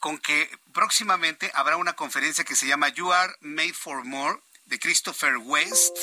con 0.00 0.18
que 0.18 0.50
próximamente 0.74 1.50
habrá 1.54 1.78
una 1.78 1.94
conferencia 1.94 2.44
que 2.44 2.56
se 2.56 2.66
llama 2.66 2.90
You 2.90 3.10
Are 3.10 3.34
Made 3.40 3.72
for 3.72 4.04
More 4.04 4.38
de 4.66 4.78
Christopher 4.78 5.36
West 5.38 5.96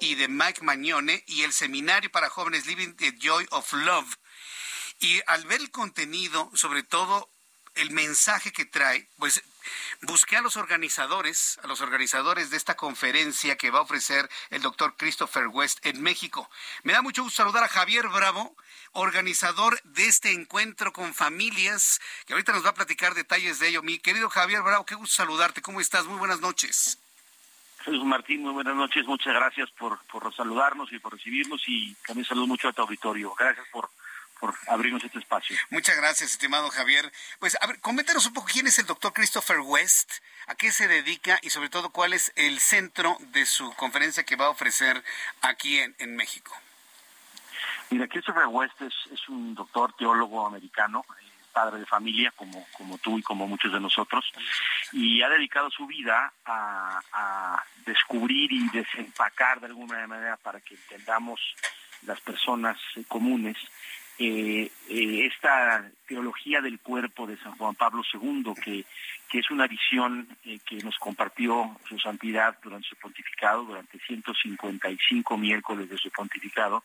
y 0.00 0.14
de 0.14 0.28
Mike 0.28 0.62
Magnone 0.62 1.24
y 1.26 1.42
el 1.42 1.52
seminario 1.52 2.10
para 2.10 2.30
jóvenes 2.30 2.66
Living 2.66 2.94
the 2.94 3.12
Joy 3.18 3.46
of 3.50 3.72
Love. 3.72 4.16
Y 5.00 5.20
al 5.26 5.44
ver 5.46 5.60
el 5.60 5.70
contenido, 5.70 6.50
sobre 6.54 6.82
todo 6.82 7.28
el 7.74 7.90
mensaje 7.90 8.52
que 8.52 8.64
trae, 8.64 9.08
pues 9.18 9.42
busqué 10.02 10.36
a 10.36 10.42
los 10.42 10.56
organizadores, 10.56 11.58
a 11.62 11.66
los 11.66 11.80
organizadores 11.80 12.50
de 12.50 12.56
esta 12.56 12.76
conferencia 12.76 13.56
que 13.56 13.70
va 13.70 13.80
a 13.80 13.82
ofrecer 13.82 14.30
el 14.50 14.62
doctor 14.62 14.96
Christopher 14.96 15.48
West 15.48 15.84
en 15.84 16.00
México. 16.02 16.48
Me 16.82 16.92
da 16.92 17.02
mucho 17.02 17.24
gusto 17.24 17.42
saludar 17.42 17.64
a 17.64 17.68
Javier 17.68 18.08
Bravo, 18.08 18.56
organizador 18.92 19.80
de 19.82 20.06
este 20.06 20.30
encuentro 20.32 20.92
con 20.92 21.14
familias, 21.14 22.00
que 22.26 22.34
ahorita 22.34 22.52
nos 22.52 22.64
va 22.64 22.70
a 22.70 22.74
platicar 22.74 23.14
detalles 23.14 23.58
de 23.58 23.68
ello. 23.68 23.82
Mi 23.82 23.98
querido 23.98 24.30
Javier 24.30 24.62
Bravo, 24.62 24.86
qué 24.86 24.94
gusto 24.94 25.16
saludarte. 25.16 25.62
¿Cómo 25.62 25.80
estás? 25.80 26.06
Muy 26.06 26.18
buenas 26.18 26.40
noches. 26.40 26.98
Jesús 27.84 28.04
Martín, 28.04 28.42
muy 28.42 28.52
buenas 28.52 28.74
noches. 28.74 29.06
Muchas 29.06 29.34
gracias 29.34 29.70
por, 29.72 29.98
por 30.06 30.34
saludarnos 30.34 30.90
y 30.92 30.98
por 30.98 31.12
recibirnos 31.12 31.62
y 31.66 31.94
también 32.06 32.26
saludo 32.26 32.46
mucho 32.46 32.68
a 32.68 32.72
tu 32.72 32.80
auditorio. 32.80 33.34
Gracias 33.34 33.66
por, 33.68 33.90
por 34.40 34.54
abrirnos 34.68 35.04
este 35.04 35.18
espacio. 35.18 35.54
Muchas 35.68 35.94
gracias, 35.96 36.30
estimado 36.30 36.70
Javier. 36.70 37.12
Pues, 37.40 37.58
a 37.60 37.66
ver, 37.66 37.80
coméntanos 37.80 38.26
un 38.26 38.32
poco 38.32 38.48
quién 38.50 38.66
es 38.66 38.78
el 38.78 38.86
doctor 38.86 39.12
Christopher 39.12 39.60
West, 39.60 40.10
a 40.46 40.54
qué 40.54 40.72
se 40.72 40.88
dedica 40.88 41.38
y 41.42 41.50
sobre 41.50 41.68
todo 41.68 41.90
cuál 41.90 42.14
es 42.14 42.32
el 42.36 42.58
centro 42.58 43.18
de 43.20 43.44
su 43.44 43.70
conferencia 43.74 44.24
que 44.24 44.36
va 44.36 44.46
a 44.46 44.50
ofrecer 44.50 45.04
aquí 45.42 45.78
en, 45.78 45.94
en 45.98 46.16
México. 46.16 46.56
Mira, 47.90 48.08
Christopher 48.08 48.46
West 48.46 48.80
es, 48.80 48.94
es 49.12 49.28
un 49.28 49.54
doctor 49.54 49.94
teólogo 49.96 50.46
americano, 50.46 51.04
padre 51.54 51.78
de 51.78 51.86
familia 51.86 52.32
como, 52.36 52.66
como 52.72 52.98
tú 52.98 53.18
y 53.18 53.22
como 53.22 53.46
muchos 53.46 53.72
de 53.72 53.80
nosotros, 53.80 54.24
y 54.92 55.22
ha 55.22 55.28
dedicado 55.28 55.70
su 55.70 55.86
vida 55.86 56.32
a, 56.44 57.62
descubrir 57.86 58.50
y 58.50 58.68
desempacar 58.70 59.60
de 59.60 59.66
alguna 59.66 60.06
manera 60.06 60.38
para 60.38 60.58
que 60.60 60.74
entendamos 60.74 61.38
las 62.06 62.18
personas 62.22 62.78
eh, 62.96 63.04
comunes 63.06 63.58
eh, 64.18 64.70
esta 64.88 65.90
teología 66.06 66.60
del 66.60 66.78
cuerpo 66.78 67.26
de 67.26 67.36
San 67.38 67.56
Juan 67.56 67.74
Pablo 67.74 68.02
II, 68.12 68.54
que, 68.62 68.84
que 69.28 69.38
es 69.40 69.50
una 69.50 69.66
visión 69.66 70.28
que 70.42 70.76
nos 70.84 70.96
compartió 70.98 71.76
su 71.88 71.98
santidad 71.98 72.56
durante 72.62 72.88
su 72.88 72.96
pontificado, 72.96 73.64
durante 73.64 73.98
155 73.98 75.36
miércoles 75.36 75.88
de 75.90 75.98
su 75.98 76.10
pontificado, 76.10 76.84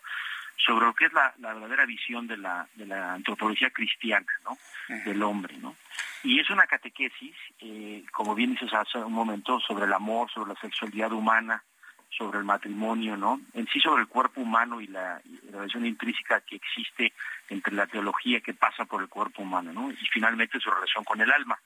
sobre 0.65 0.85
lo 0.85 0.93
que 0.93 1.05
es 1.05 1.13
la, 1.13 1.33
verdadera 1.37 1.85
visión 1.85 2.27
de 2.27 2.37
la, 2.37 2.67
de 2.75 2.85
la 2.85 3.13
antropología 3.13 3.69
cristiana, 3.69 4.27
¿no? 4.43 4.57
Del 5.05 5.23
hombre, 5.23 5.57
¿no? 5.57 5.75
Y 6.23 6.39
es 6.39 6.49
una 6.49 6.67
catequesis, 6.67 7.35
eh, 7.59 8.03
como 8.11 8.35
bien 8.35 8.51
dices 8.51 8.73
hace 8.73 8.97
un 8.97 9.13
momento, 9.13 9.59
sobre 9.61 9.85
el 9.85 9.93
amor, 9.93 10.29
sobre 10.29 10.53
la 10.53 10.59
sexualidad 10.59 11.13
humana, 11.13 11.63
sobre 12.09 12.39
el 12.39 12.43
matrimonio, 12.43 13.15
¿no? 13.15 13.39
En 13.53 13.67
sí 13.67 13.79
sobre 13.79 14.01
el 14.01 14.07
cuerpo 14.07 14.41
humano 14.41 14.81
y 14.81 14.87
la, 14.87 15.21
relación 15.51 15.85
intrínseca 15.85 16.41
que 16.41 16.57
existe 16.57 17.13
entre 17.49 17.73
la 17.73 17.87
teología 17.87 18.41
que 18.41 18.53
pasa 18.53 18.85
por 18.85 19.01
el 19.01 19.07
cuerpo 19.07 19.43
humano, 19.43 19.71
¿no? 19.71 19.91
Y 19.91 20.07
finalmente 20.11 20.59
su 20.59 20.69
relación 20.69 21.03
con 21.03 21.21
el 21.21 21.31
alma. 21.31 21.57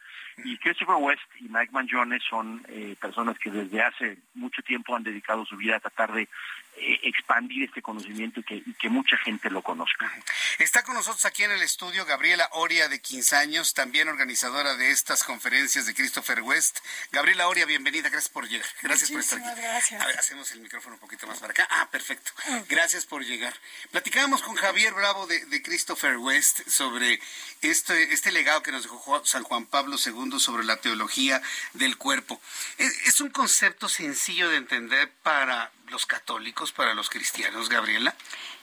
Y 0.43 0.57
Christopher 0.57 0.95
West 0.99 1.21
y 1.39 1.43
Mike 1.43 1.71
Mangione 1.71 2.19
son 2.19 2.63
eh, 2.67 2.95
personas 2.99 3.37
que 3.39 3.51
desde 3.51 3.81
hace 3.81 4.17
mucho 4.35 4.61
tiempo 4.61 4.95
han 4.95 5.03
dedicado 5.03 5.45
su 5.45 5.57
vida 5.57 5.77
a 5.77 5.79
tratar 5.79 6.11
de 6.13 6.27
eh, 6.75 6.99
expandir 7.03 7.63
este 7.63 7.81
conocimiento 7.81 8.39
y 8.39 8.43
que, 8.43 8.63
que, 8.79 8.89
mucha 8.89 9.17
gente 9.17 9.49
lo 9.49 9.61
conozca. 9.61 10.11
Está 10.59 10.83
con 10.83 10.95
nosotros 10.95 11.23
aquí 11.25 11.43
en 11.43 11.51
el 11.51 11.61
estudio 11.61 12.05
Gabriela 12.05 12.49
Oria, 12.53 12.89
de 12.89 12.99
15 12.99 13.35
años, 13.35 13.73
también 13.73 14.07
organizadora 14.07 14.75
de 14.75 14.91
estas 14.91 15.23
conferencias 15.23 15.85
de 15.85 15.93
Christopher 15.93 16.41
West. 16.41 16.79
Gabriela 17.11 17.47
Oria, 17.47 17.65
bienvenida, 17.65 18.09
gracias 18.09 18.31
por 18.31 18.47
llegar. 18.47 18.67
Gracias 18.81 19.11
por 19.11 19.19
estar 19.19 19.39
aquí. 19.39 19.61
Gracias. 19.61 20.01
A 20.01 20.05
ver, 20.07 20.17
hacemos 20.17 20.51
el 20.51 20.61
micrófono 20.61 20.95
un 20.95 20.99
poquito 20.99 21.27
más 21.27 21.39
para 21.39 21.51
acá. 21.51 21.67
Ah, 21.69 21.89
perfecto. 21.91 22.31
Gracias 22.67 23.05
por 23.05 23.23
llegar. 23.23 23.53
Platicábamos 23.91 24.41
con 24.41 24.55
Javier 24.55 24.93
Bravo 24.93 25.27
de, 25.27 25.45
de 25.45 25.61
Christopher 25.61 26.17
West 26.17 26.67
sobre 26.67 27.19
este, 27.61 28.13
este 28.13 28.31
legado 28.31 28.63
que 28.63 28.71
nos 28.71 28.83
dejó 28.83 29.23
San 29.25 29.43
Juan 29.43 29.65
Pablo 29.65 29.97
II 30.03 30.39
sobre 30.39 30.63
la 30.63 30.77
teología 30.77 31.41
del 31.73 31.97
cuerpo. 31.97 32.41
Es, 32.77 33.07
es 33.07 33.21
un 33.21 33.29
concepto 33.29 33.89
sencillo 33.89 34.49
de 34.49 34.57
entender 34.57 35.11
para 35.23 35.71
los 35.89 36.05
católicos, 36.05 36.71
para 36.71 36.93
los 36.93 37.09
cristianos, 37.09 37.69
Gabriela? 37.69 38.15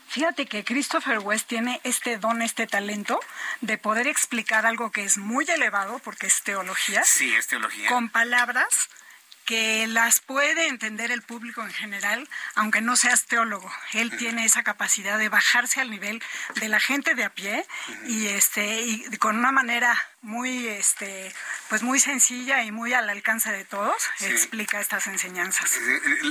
Fíjate 0.08 0.46
que 0.46 0.64
Christopher 0.64 1.20
West 1.20 1.46
tiene 1.46 1.80
este 1.84 2.18
don, 2.18 2.42
este 2.42 2.66
talento 2.66 3.20
de 3.60 3.78
poder 3.78 4.08
explicar 4.08 4.66
algo 4.66 4.90
que 4.90 5.04
es 5.04 5.18
muy 5.18 5.44
elevado, 5.48 6.00
porque 6.00 6.26
es 6.26 6.42
teología. 6.42 7.04
Sí, 7.04 7.32
es 7.32 7.46
teología. 7.46 7.88
Con 7.88 8.08
palabras 8.08 8.88
que 9.50 9.88
las 9.88 10.20
puede 10.20 10.68
entender 10.68 11.10
el 11.10 11.22
público 11.22 11.60
en 11.62 11.72
general, 11.72 12.28
aunque 12.54 12.80
no 12.82 12.94
seas 12.94 13.26
teólogo. 13.26 13.68
Él 13.94 14.16
tiene 14.16 14.44
esa 14.44 14.62
capacidad 14.62 15.18
de 15.18 15.28
bajarse 15.28 15.80
al 15.80 15.90
nivel 15.90 16.22
de 16.60 16.68
la 16.68 16.78
gente 16.78 17.16
de 17.16 17.24
a 17.24 17.30
pie 17.30 17.66
y 18.06 18.28
este 18.28 18.82
y 18.82 19.16
con 19.16 19.36
una 19.36 19.50
manera 19.50 20.00
muy 20.22 20.68
este 20.68 21.34
pues 21.68 21.82
muy 21.82 21.98
sencilla 21.98 22.62
y 22.62 22.70
muy 22.70 22.92
al 22.92 23.10
alcance 23.10 23.50
de 23.50 23.64
todos 23.64 23.96
explica 24.20 24.80
estas 24.80 25.08
enseñanzas. 25.08 25.76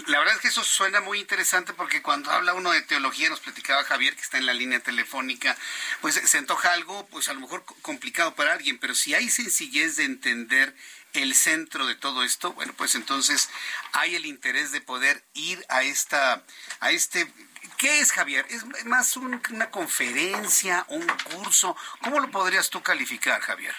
La 0.08 0.20
verdad 0.20 0.36
es 0.36 0.42
que 0.42 0.48
eso 0.48 0.64
suena 0.64 1.02
muy 1.02 1.20
interesante 1.20 1.74
porque 1.74 2.02
cuando 2.02 2.32
habla 2.32 2.54
uno 2.54 2.72
de 2.72 2.82
teología 2.84 3.28
nos 3.30 3.42
platicaba 3.42 3.84
Javier 3.84 4.16
que 4.16 4.22
está 4.22 4.38
en 4.38 4.46
la 4.46 4.54
línea 4.54 4.80
telefónica, 4.80 5.58
pues 6.00 6.16
se 6.16 6.38
antoja 6.38 6.72
algo 6.72 7.06
pues 7.08 7.28
a 7.28 7.34
lo 7.34 7.42
mejor 7.42 7.66
complicado 7.82 8.34
para 8.36 8.54
alguien, 8.54 8.78
pero 8.78 8.96
si 8.96 9.14
hay 9.14 9.30
sencillez 9.30 9.98
de 9.98 10.06
entender 10.06 10.74
el 11.14 11.34
centro 11.36 11.86
de 11.88 11.96
todo 11.96 12.24
esto, 12.24 12.54
bueno, 12.54 12.74
pues 12.78 12.96
entonces 12.96 13.50
hay 13.94 14.16
el 14.16 14.26
interés 14.26 14.72
de 14.72 14.82
poder 14.82 15.24
ir 15.34 15.64
a 15.70 15.84
esta, 15.84 16.44
a 16.80 16.92
este 16.92 17.32
¿Qué 17.78 18.02
es, 18.02 18.12
Javier? 18.12 18.46
¿Es 18.50 18.66
más 18.86 19.16
una 19.16 19.70
conferencia, 19.72 20.86
un 20.90 21.08
curso? 21.34 21.78
¿Cómo 22.02 22.20
lo 22.20 22.30
podrías 22.30 22.70
tú 22.70 22.82
calificar, 22.82 23.40
Javier? 23.40 23.74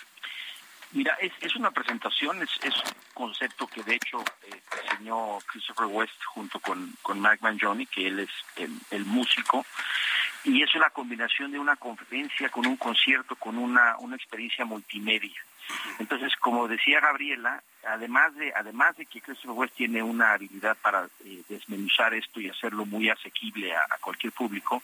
Mira, 0.92 1.14
es, 1.20 1.32
es 1.40 1.54
una 1.54 1.70
presentación, 1.70 2.42
es, 2.42 2.50
es, 2.62 2.74
un 2.74 2.94
concepto 3.14 3.66
que 3.66 3.82
de 3.82 3.94
hecho 3.94 4.24
eh, 4.42 4.60
diseñó 4.82 5.38
Christopher 5.46 5.86
West 5.86 6.20
junto 6.24 6.58
con, 6.60 6.96
con 7.02 7.20
Mike 7.20 7.38
Mangione, 7.42 7.86
que 7.86 8.08
él 8.08 8.20
es 8.20 8.30
el, 8.56 8.72
el, 8.90 9.04
músico, 9.04 9.64
y 10.44 10.62
es 10.62 10.74
una 10.74 10.90
combinación 10.90 11.52
de 11.52 11.58
una 11.58 11.76
conferencia 11.76 12.48
con 12.48 12.66
un 12.66 12.76
concierto, 12.76 13.36
con 13.36 13.56
una, 13.56 13.96
una 13.98 14.16
experiencia 14.16 14.64
multimedia. 14.64 15.40
Entonces, 15.98 16.34
como 16.36 16.68
decía 16.68 17.00
Gabriela, 17.00 17.62
además 17.86 18.34
de 18.36 18.52
además 18.54 18.96
de 18.96 19.06
que 19.06 19.20
Christopher 19.20 19.56
West 19.56 19.74
tiene 19.74 20.02
una 20.02 20.32
habilidad 20.32 20.76
para 20.82 21.08
eh, 21.24 21.42
desmenuzar 21.48 22.14
esto 22.14 22.40
y 22.40 22.48
hacerlo 22.48 22.86
muy 22.86 23.08
asequible 23.10 23.74
a, 23.74 23.82
a, 23.82 23.98
cualquier 23.98 24.32
público, 24.32 24.82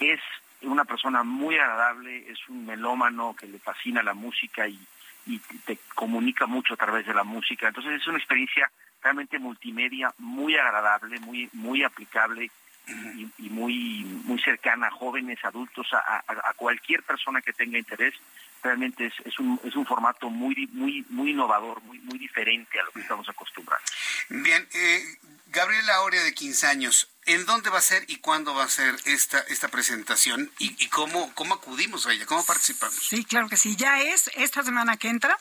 es 0.00 0.20
una 0.62 0.84
persona 0.84 1.22
muy 1.22 1.56
agradable, 1.56 2.30
es 2.30 2.38
un 2.48 2.66
melómano 2.66 3.34
que 3.34 3.46
le 3.46 3.58
fascina 3.58 4.02
la 4.02 4.14
música 4.14 4.68
y, 4.68 4.78
y 5.26 5.38
te 5.38 5.78
comunica 5.94 6.46
mucho 6.46 6.74
a 6.74 6.76
través 6.76 7.06
de 7.06 7.14
la 7.14 7.24
música. 7.24 7.68
Entonces, 7.68 8.00
es 8.00 8.06
una 8.06 8.18
experiencia 8.18 8.70
realmente 9.02 9.38
multimedia, 9.38 10.12
muy 10.18 10.56
agradable, 10.56 11.18
muy 11.20 11.48
muy 11.52 11.82
aplicable 11.82 12.50
y, 12.86 13.28
y, 13.38 13.50
muy 13.50 14.04
muy 14.24 14.40
cercana 14.40 14.88
a 14.88 14.90
jóvenes, 14.90 15.44
adultos, 15.44 15.92
a, 15.92 15.98
a, 15.98 16.24
a, 16.26 16.54
cualquier 16.54 17.02
persona 17.02 17.40
que 17.40 17.52
tenga 17.52 17.78
interés. 17.78 18.14
Realmente 18.62 19.06
es, 19.06 19.14
es, 19.24 19.38
un, 19.38 19.60
es 19.64 19.74
un 19.74 19.84
formato 19.84 20.30
muy 20.30 20.54
muy 20.72 21.04
muy 21.08 21.30
innovador, 21.30 21.82
muy 21.82 21.98
muy 22.00 22.18
diferente 22.18 22.78
a 22.78 22.84
lo 22.84 22.92
que 22.92 23.00
estamos 23.00 23.28
acostumbrados. 23.28 23.84
Bien, 24.28 24.66
eh, 24.72 25.02
Gabriela 25.48 25.96
Aurea 25.96 26.22
de 26.22 26.32
15 26.32 26.66
años, 26.66 27.11
¿en 27.26 27.46
dónde 27.46 27.70
va 27.70 27.78
a 27.78 27.82
ser 27.82 28.04
y 28.08 28.16
cuándo 28.16 28.54
va 28.54 28.64
a 28.64 28.68
ser 28.68 28.94
esta 29.04 29.38
esta 29.48 29.68
presentación 29.68 30.50
y, 30.58 30.74
y 30.82 30.88
cómo 30.88 31.32
cómo 31.34 31.54
acudimos 31.54 32.06
a 32.06 32.12
ella, 32.12 32.26
cómo 32.26 32.44
participamos? 32.44 32.96
Sí, 32.96 33.24
claro 33.24 33.48
que 33.48 33.56
sí, 33.56 33.76
ya 33.76 34.00
es 34.00 34.30
esta 34.34 34.62
semana 34.62 34.96
que 34.96 35.08
entra, 35.08 35.38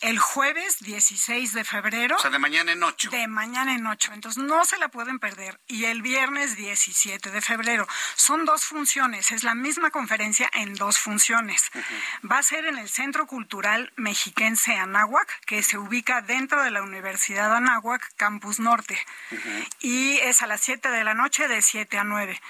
el 0.00 0.18
jueves 0.18 0.78
16 0.80 1.52
de 1.52 1.64
febrero. 1.64 2.16
O 2.16 2.18
sea, 2.18 2.30
de 2.30 2.38
mañana 2.38 2.72
en 2.72 2.82
8. 2.82 3.10
De 3.10 3.26
mañana 3.28 3.74
en 3.74 3.86
8, 3.86 4.12
entonces 4.14 4.42
no 4.42 4.64
se 4.64 4.78
la 4.78 4.88
pueden 4.88 5.18
perder. 5.18 5.60
Y 5.66 5.84
el 5.84 6.02
viernes 6.02 6.56
17 6.56 7.30
de 7.30 7.40
febrero. 7.40 7.86
Son 8.16 8.44
dos 8.44 8.64
funciones, 8.64 9.30
es 9.30 9.44
la 9.44 9.54
misma 9.54 9.90
conferencia 9.90 10.50
en 10.54 10.74
dos 10.74 10.98
funciones. 10.98 11.70
Uh 11.74 11.78
-huh. 11.78 12.30
Va 12.30 12.38
a 12.38 12.42
ser 12.42 12.64
en 12.64 12.78
el 12.78 12.88
Centro 12.88 13.26
Cultural 13.26 13.92
Mexiquense 13.96 14.74
Anáhuac, 14.76 15.28
que 15.44 15.62
se 15.62 15.76
ubica 15.76 16.22
dentro 16.22 16.62
de 16.62 16.70
la 16.70 16.82
Universidad 16.82 17.54
Anáhuac, 17.54 18.02
Campus 18.16 18.58
Norte. 18.58 18.98
Uh 19.30 19.36
-huh. 19.36 19.68
Y 19.80 20.18
es 20.18 20.42
a 20.42 20.46
las 20.46 20.60
7 20.62 20.90
de 20.90 21.04
la 21.04 21.14
noche, 21.14 21.19
de 21.28 21.62
7 21.62 21.98
a 21.98 22.04
9. 22.04 22.40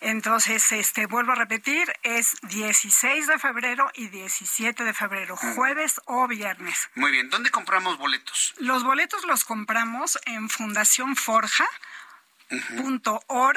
Entonces, 0.00 0.72
este, 0.72 1.06
vuelvo 1.06 1.32
a 1.32 1.36
repetir, 1.36 1.90
es 2.02 2.36
16 2.42 3.26
de 3.26 3.38
febrero 3.38 3.90
y 3.94 4.08
17 4.08 4.84
de 4.84 4.92
febrero, 4.92 5.36
jueves 5.36 6.00
o 6.04 6.28
viernes. 6.28 6.90
Muy 6.94 7.12
bien, 7.12 7.30
¿dónde 7.30 7.50
compramos 7.50 7.96
boletos? 7.96 8.54
Los 8.58 8.84
boletos 8.84 9.24
los 9.24 9.44
compramos 9.44 10.18
en. 10.26 10.48
Uh 12.50 12.56
-huh. 12.56 13.56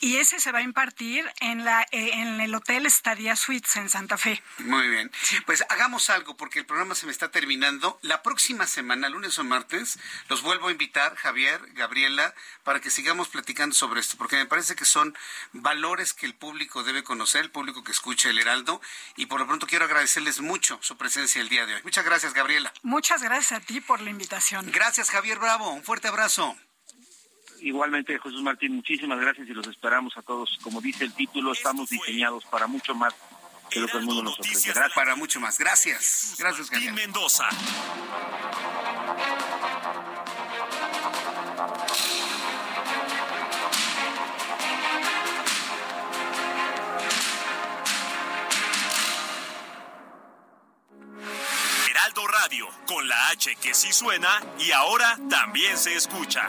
y 0.00 0.16
ese 0.16 0.40
se 0.40 0.52
va 0.52 0.60
a 0.60 0.62
impartir 0.62 1.30
en, 1.40 1.64
la, 1.64 1.82
eh, 1.90 2.12
en 2.14 2.40
el 2.40 2.54
Hotel 2.54 2.90
Stadia 2.90 3.36
Suites 3.36 3.76
en 3.76 3.90
Santa 3.90 4.16
Fe. 4.16 4.42
Muy 4.58 4.88
bien. 4.88 5.10
Pues 5.44 5.64
hagamos 5.68 6.08
algo 6.08 6.36
porque 6.36 6.60
el 6.60 6.66
programa 6.66 6.94
se 6.94 7.04
me 7.04 7.12
está 7.12 7.30
terminando. 7.30 7.98
La 8.02 8.22
próxima 8.22 8.37
semana, 8.38 9.08
lunes 9.08 9.38
o 9.38 9.44
martes, 9.44 9.98
los 10.28 10.42
vuelvo 10.42 10.68
a 10.68 10.72
invitar, 10.72 11.16
Javier, 11.16 11.60
Gabriela, 11.74 12.34
para 12.64 12.80
que 12.80 12.90
sigamos 12.90 13.28
platicando 13.28 13.74
sobre 13.74 14.00
esto, 14.00 14.16
porque 14.16 14.36
me 14.36 14.46
parece 14.46 14.76
que 14.76 14.84
son 14.84 15.16
valores 15.52 16.14
que 16.14 16.26
el 16.26 16.34
público 16.34 16.82
debe 16.82 17.02
conocer, 17.02 17.44
el 17.44 17.50
público 17.50 17.84
que 17.84 17.92
escucha 17.92 18.30
el 18.30 18.38
Heraldo, 18.38 18.80
y 19.16 19.26
por 19.26 19.40
lo 19.40 19.46
pronto 19.46 19.66
quiero 19.66 19.84
agradecerles 19.84 20.40
mucho 20.40 20.78
su 20.82 20.96
presencia 20.96 21.40
el 21.40 21.48
día 21.48 21.66
de 21.66 21.74
hoy. 21.74 21.80
Muchas 21.84 22.04
gracias, 22.04 22.34
Gabriela. 22.34 22.72
Muchas 22.82 23.22
gracias 23.22 23.60
a 23.60 23.64
ti 23.64 23.80
por 23.80 24.00
la 24.00 24.10
invitación. 24.10 24.70
Gracias, 24.70 25.10
Javier 25.10 25.38
Bravo. 25.38 25.70
Un 25.70 25.82
fuerte 25.82 26.08
abrazo. 26.08 26.56
Igualmente, 27.60 28.18
Jesús 28.18 28.42
Martín, 28.42 28.76
muchísimas 28.76 29.18
gracias 29.18 29.48
y 29.48 29.52
los 29.52 29.66
esperamos 29.66 30.16
a 30.16 30.22
todos. 30.22 30.58
Como 30.62 30.80
dice 30.80 31.04
el 31.04 31.12
título, 31.12 31.52
estamos 31.52 31.90
diseñados 31.90 32.44
para 32.44 32.66
mucho 32.66 32.94
más 32.94 33.14
que 33.68 33.80
lo 33.80 33.86
que 33.86 33.98
el 33.98 34.04
mundo 34.04 34.22
nos 34.22 34.38
ofrece. 34.38 34.72
Gracias. 34.72 34.94
Para 34.94 35.16
mucho 35.16 35.40
más. 35.40 35.58
Gracias. 35.58 36.34
Gracias, 36.38 36.70
Martín 36.70 36.94
Mendoza. 36.94 37.48
Heraldo 51.90 52.26
Radio, 52.28 52.68
con 52.86 53.08
la 53.08 53.28
H 53.28 53.56
que 53.56 53.74
sí 53.74 53.92
suena 53.92 54.40
y 54.58 54.72
ahora 54.72 55.18
también 55.28 55.76
se 55.76 55.94
escucha. 55.94 56.48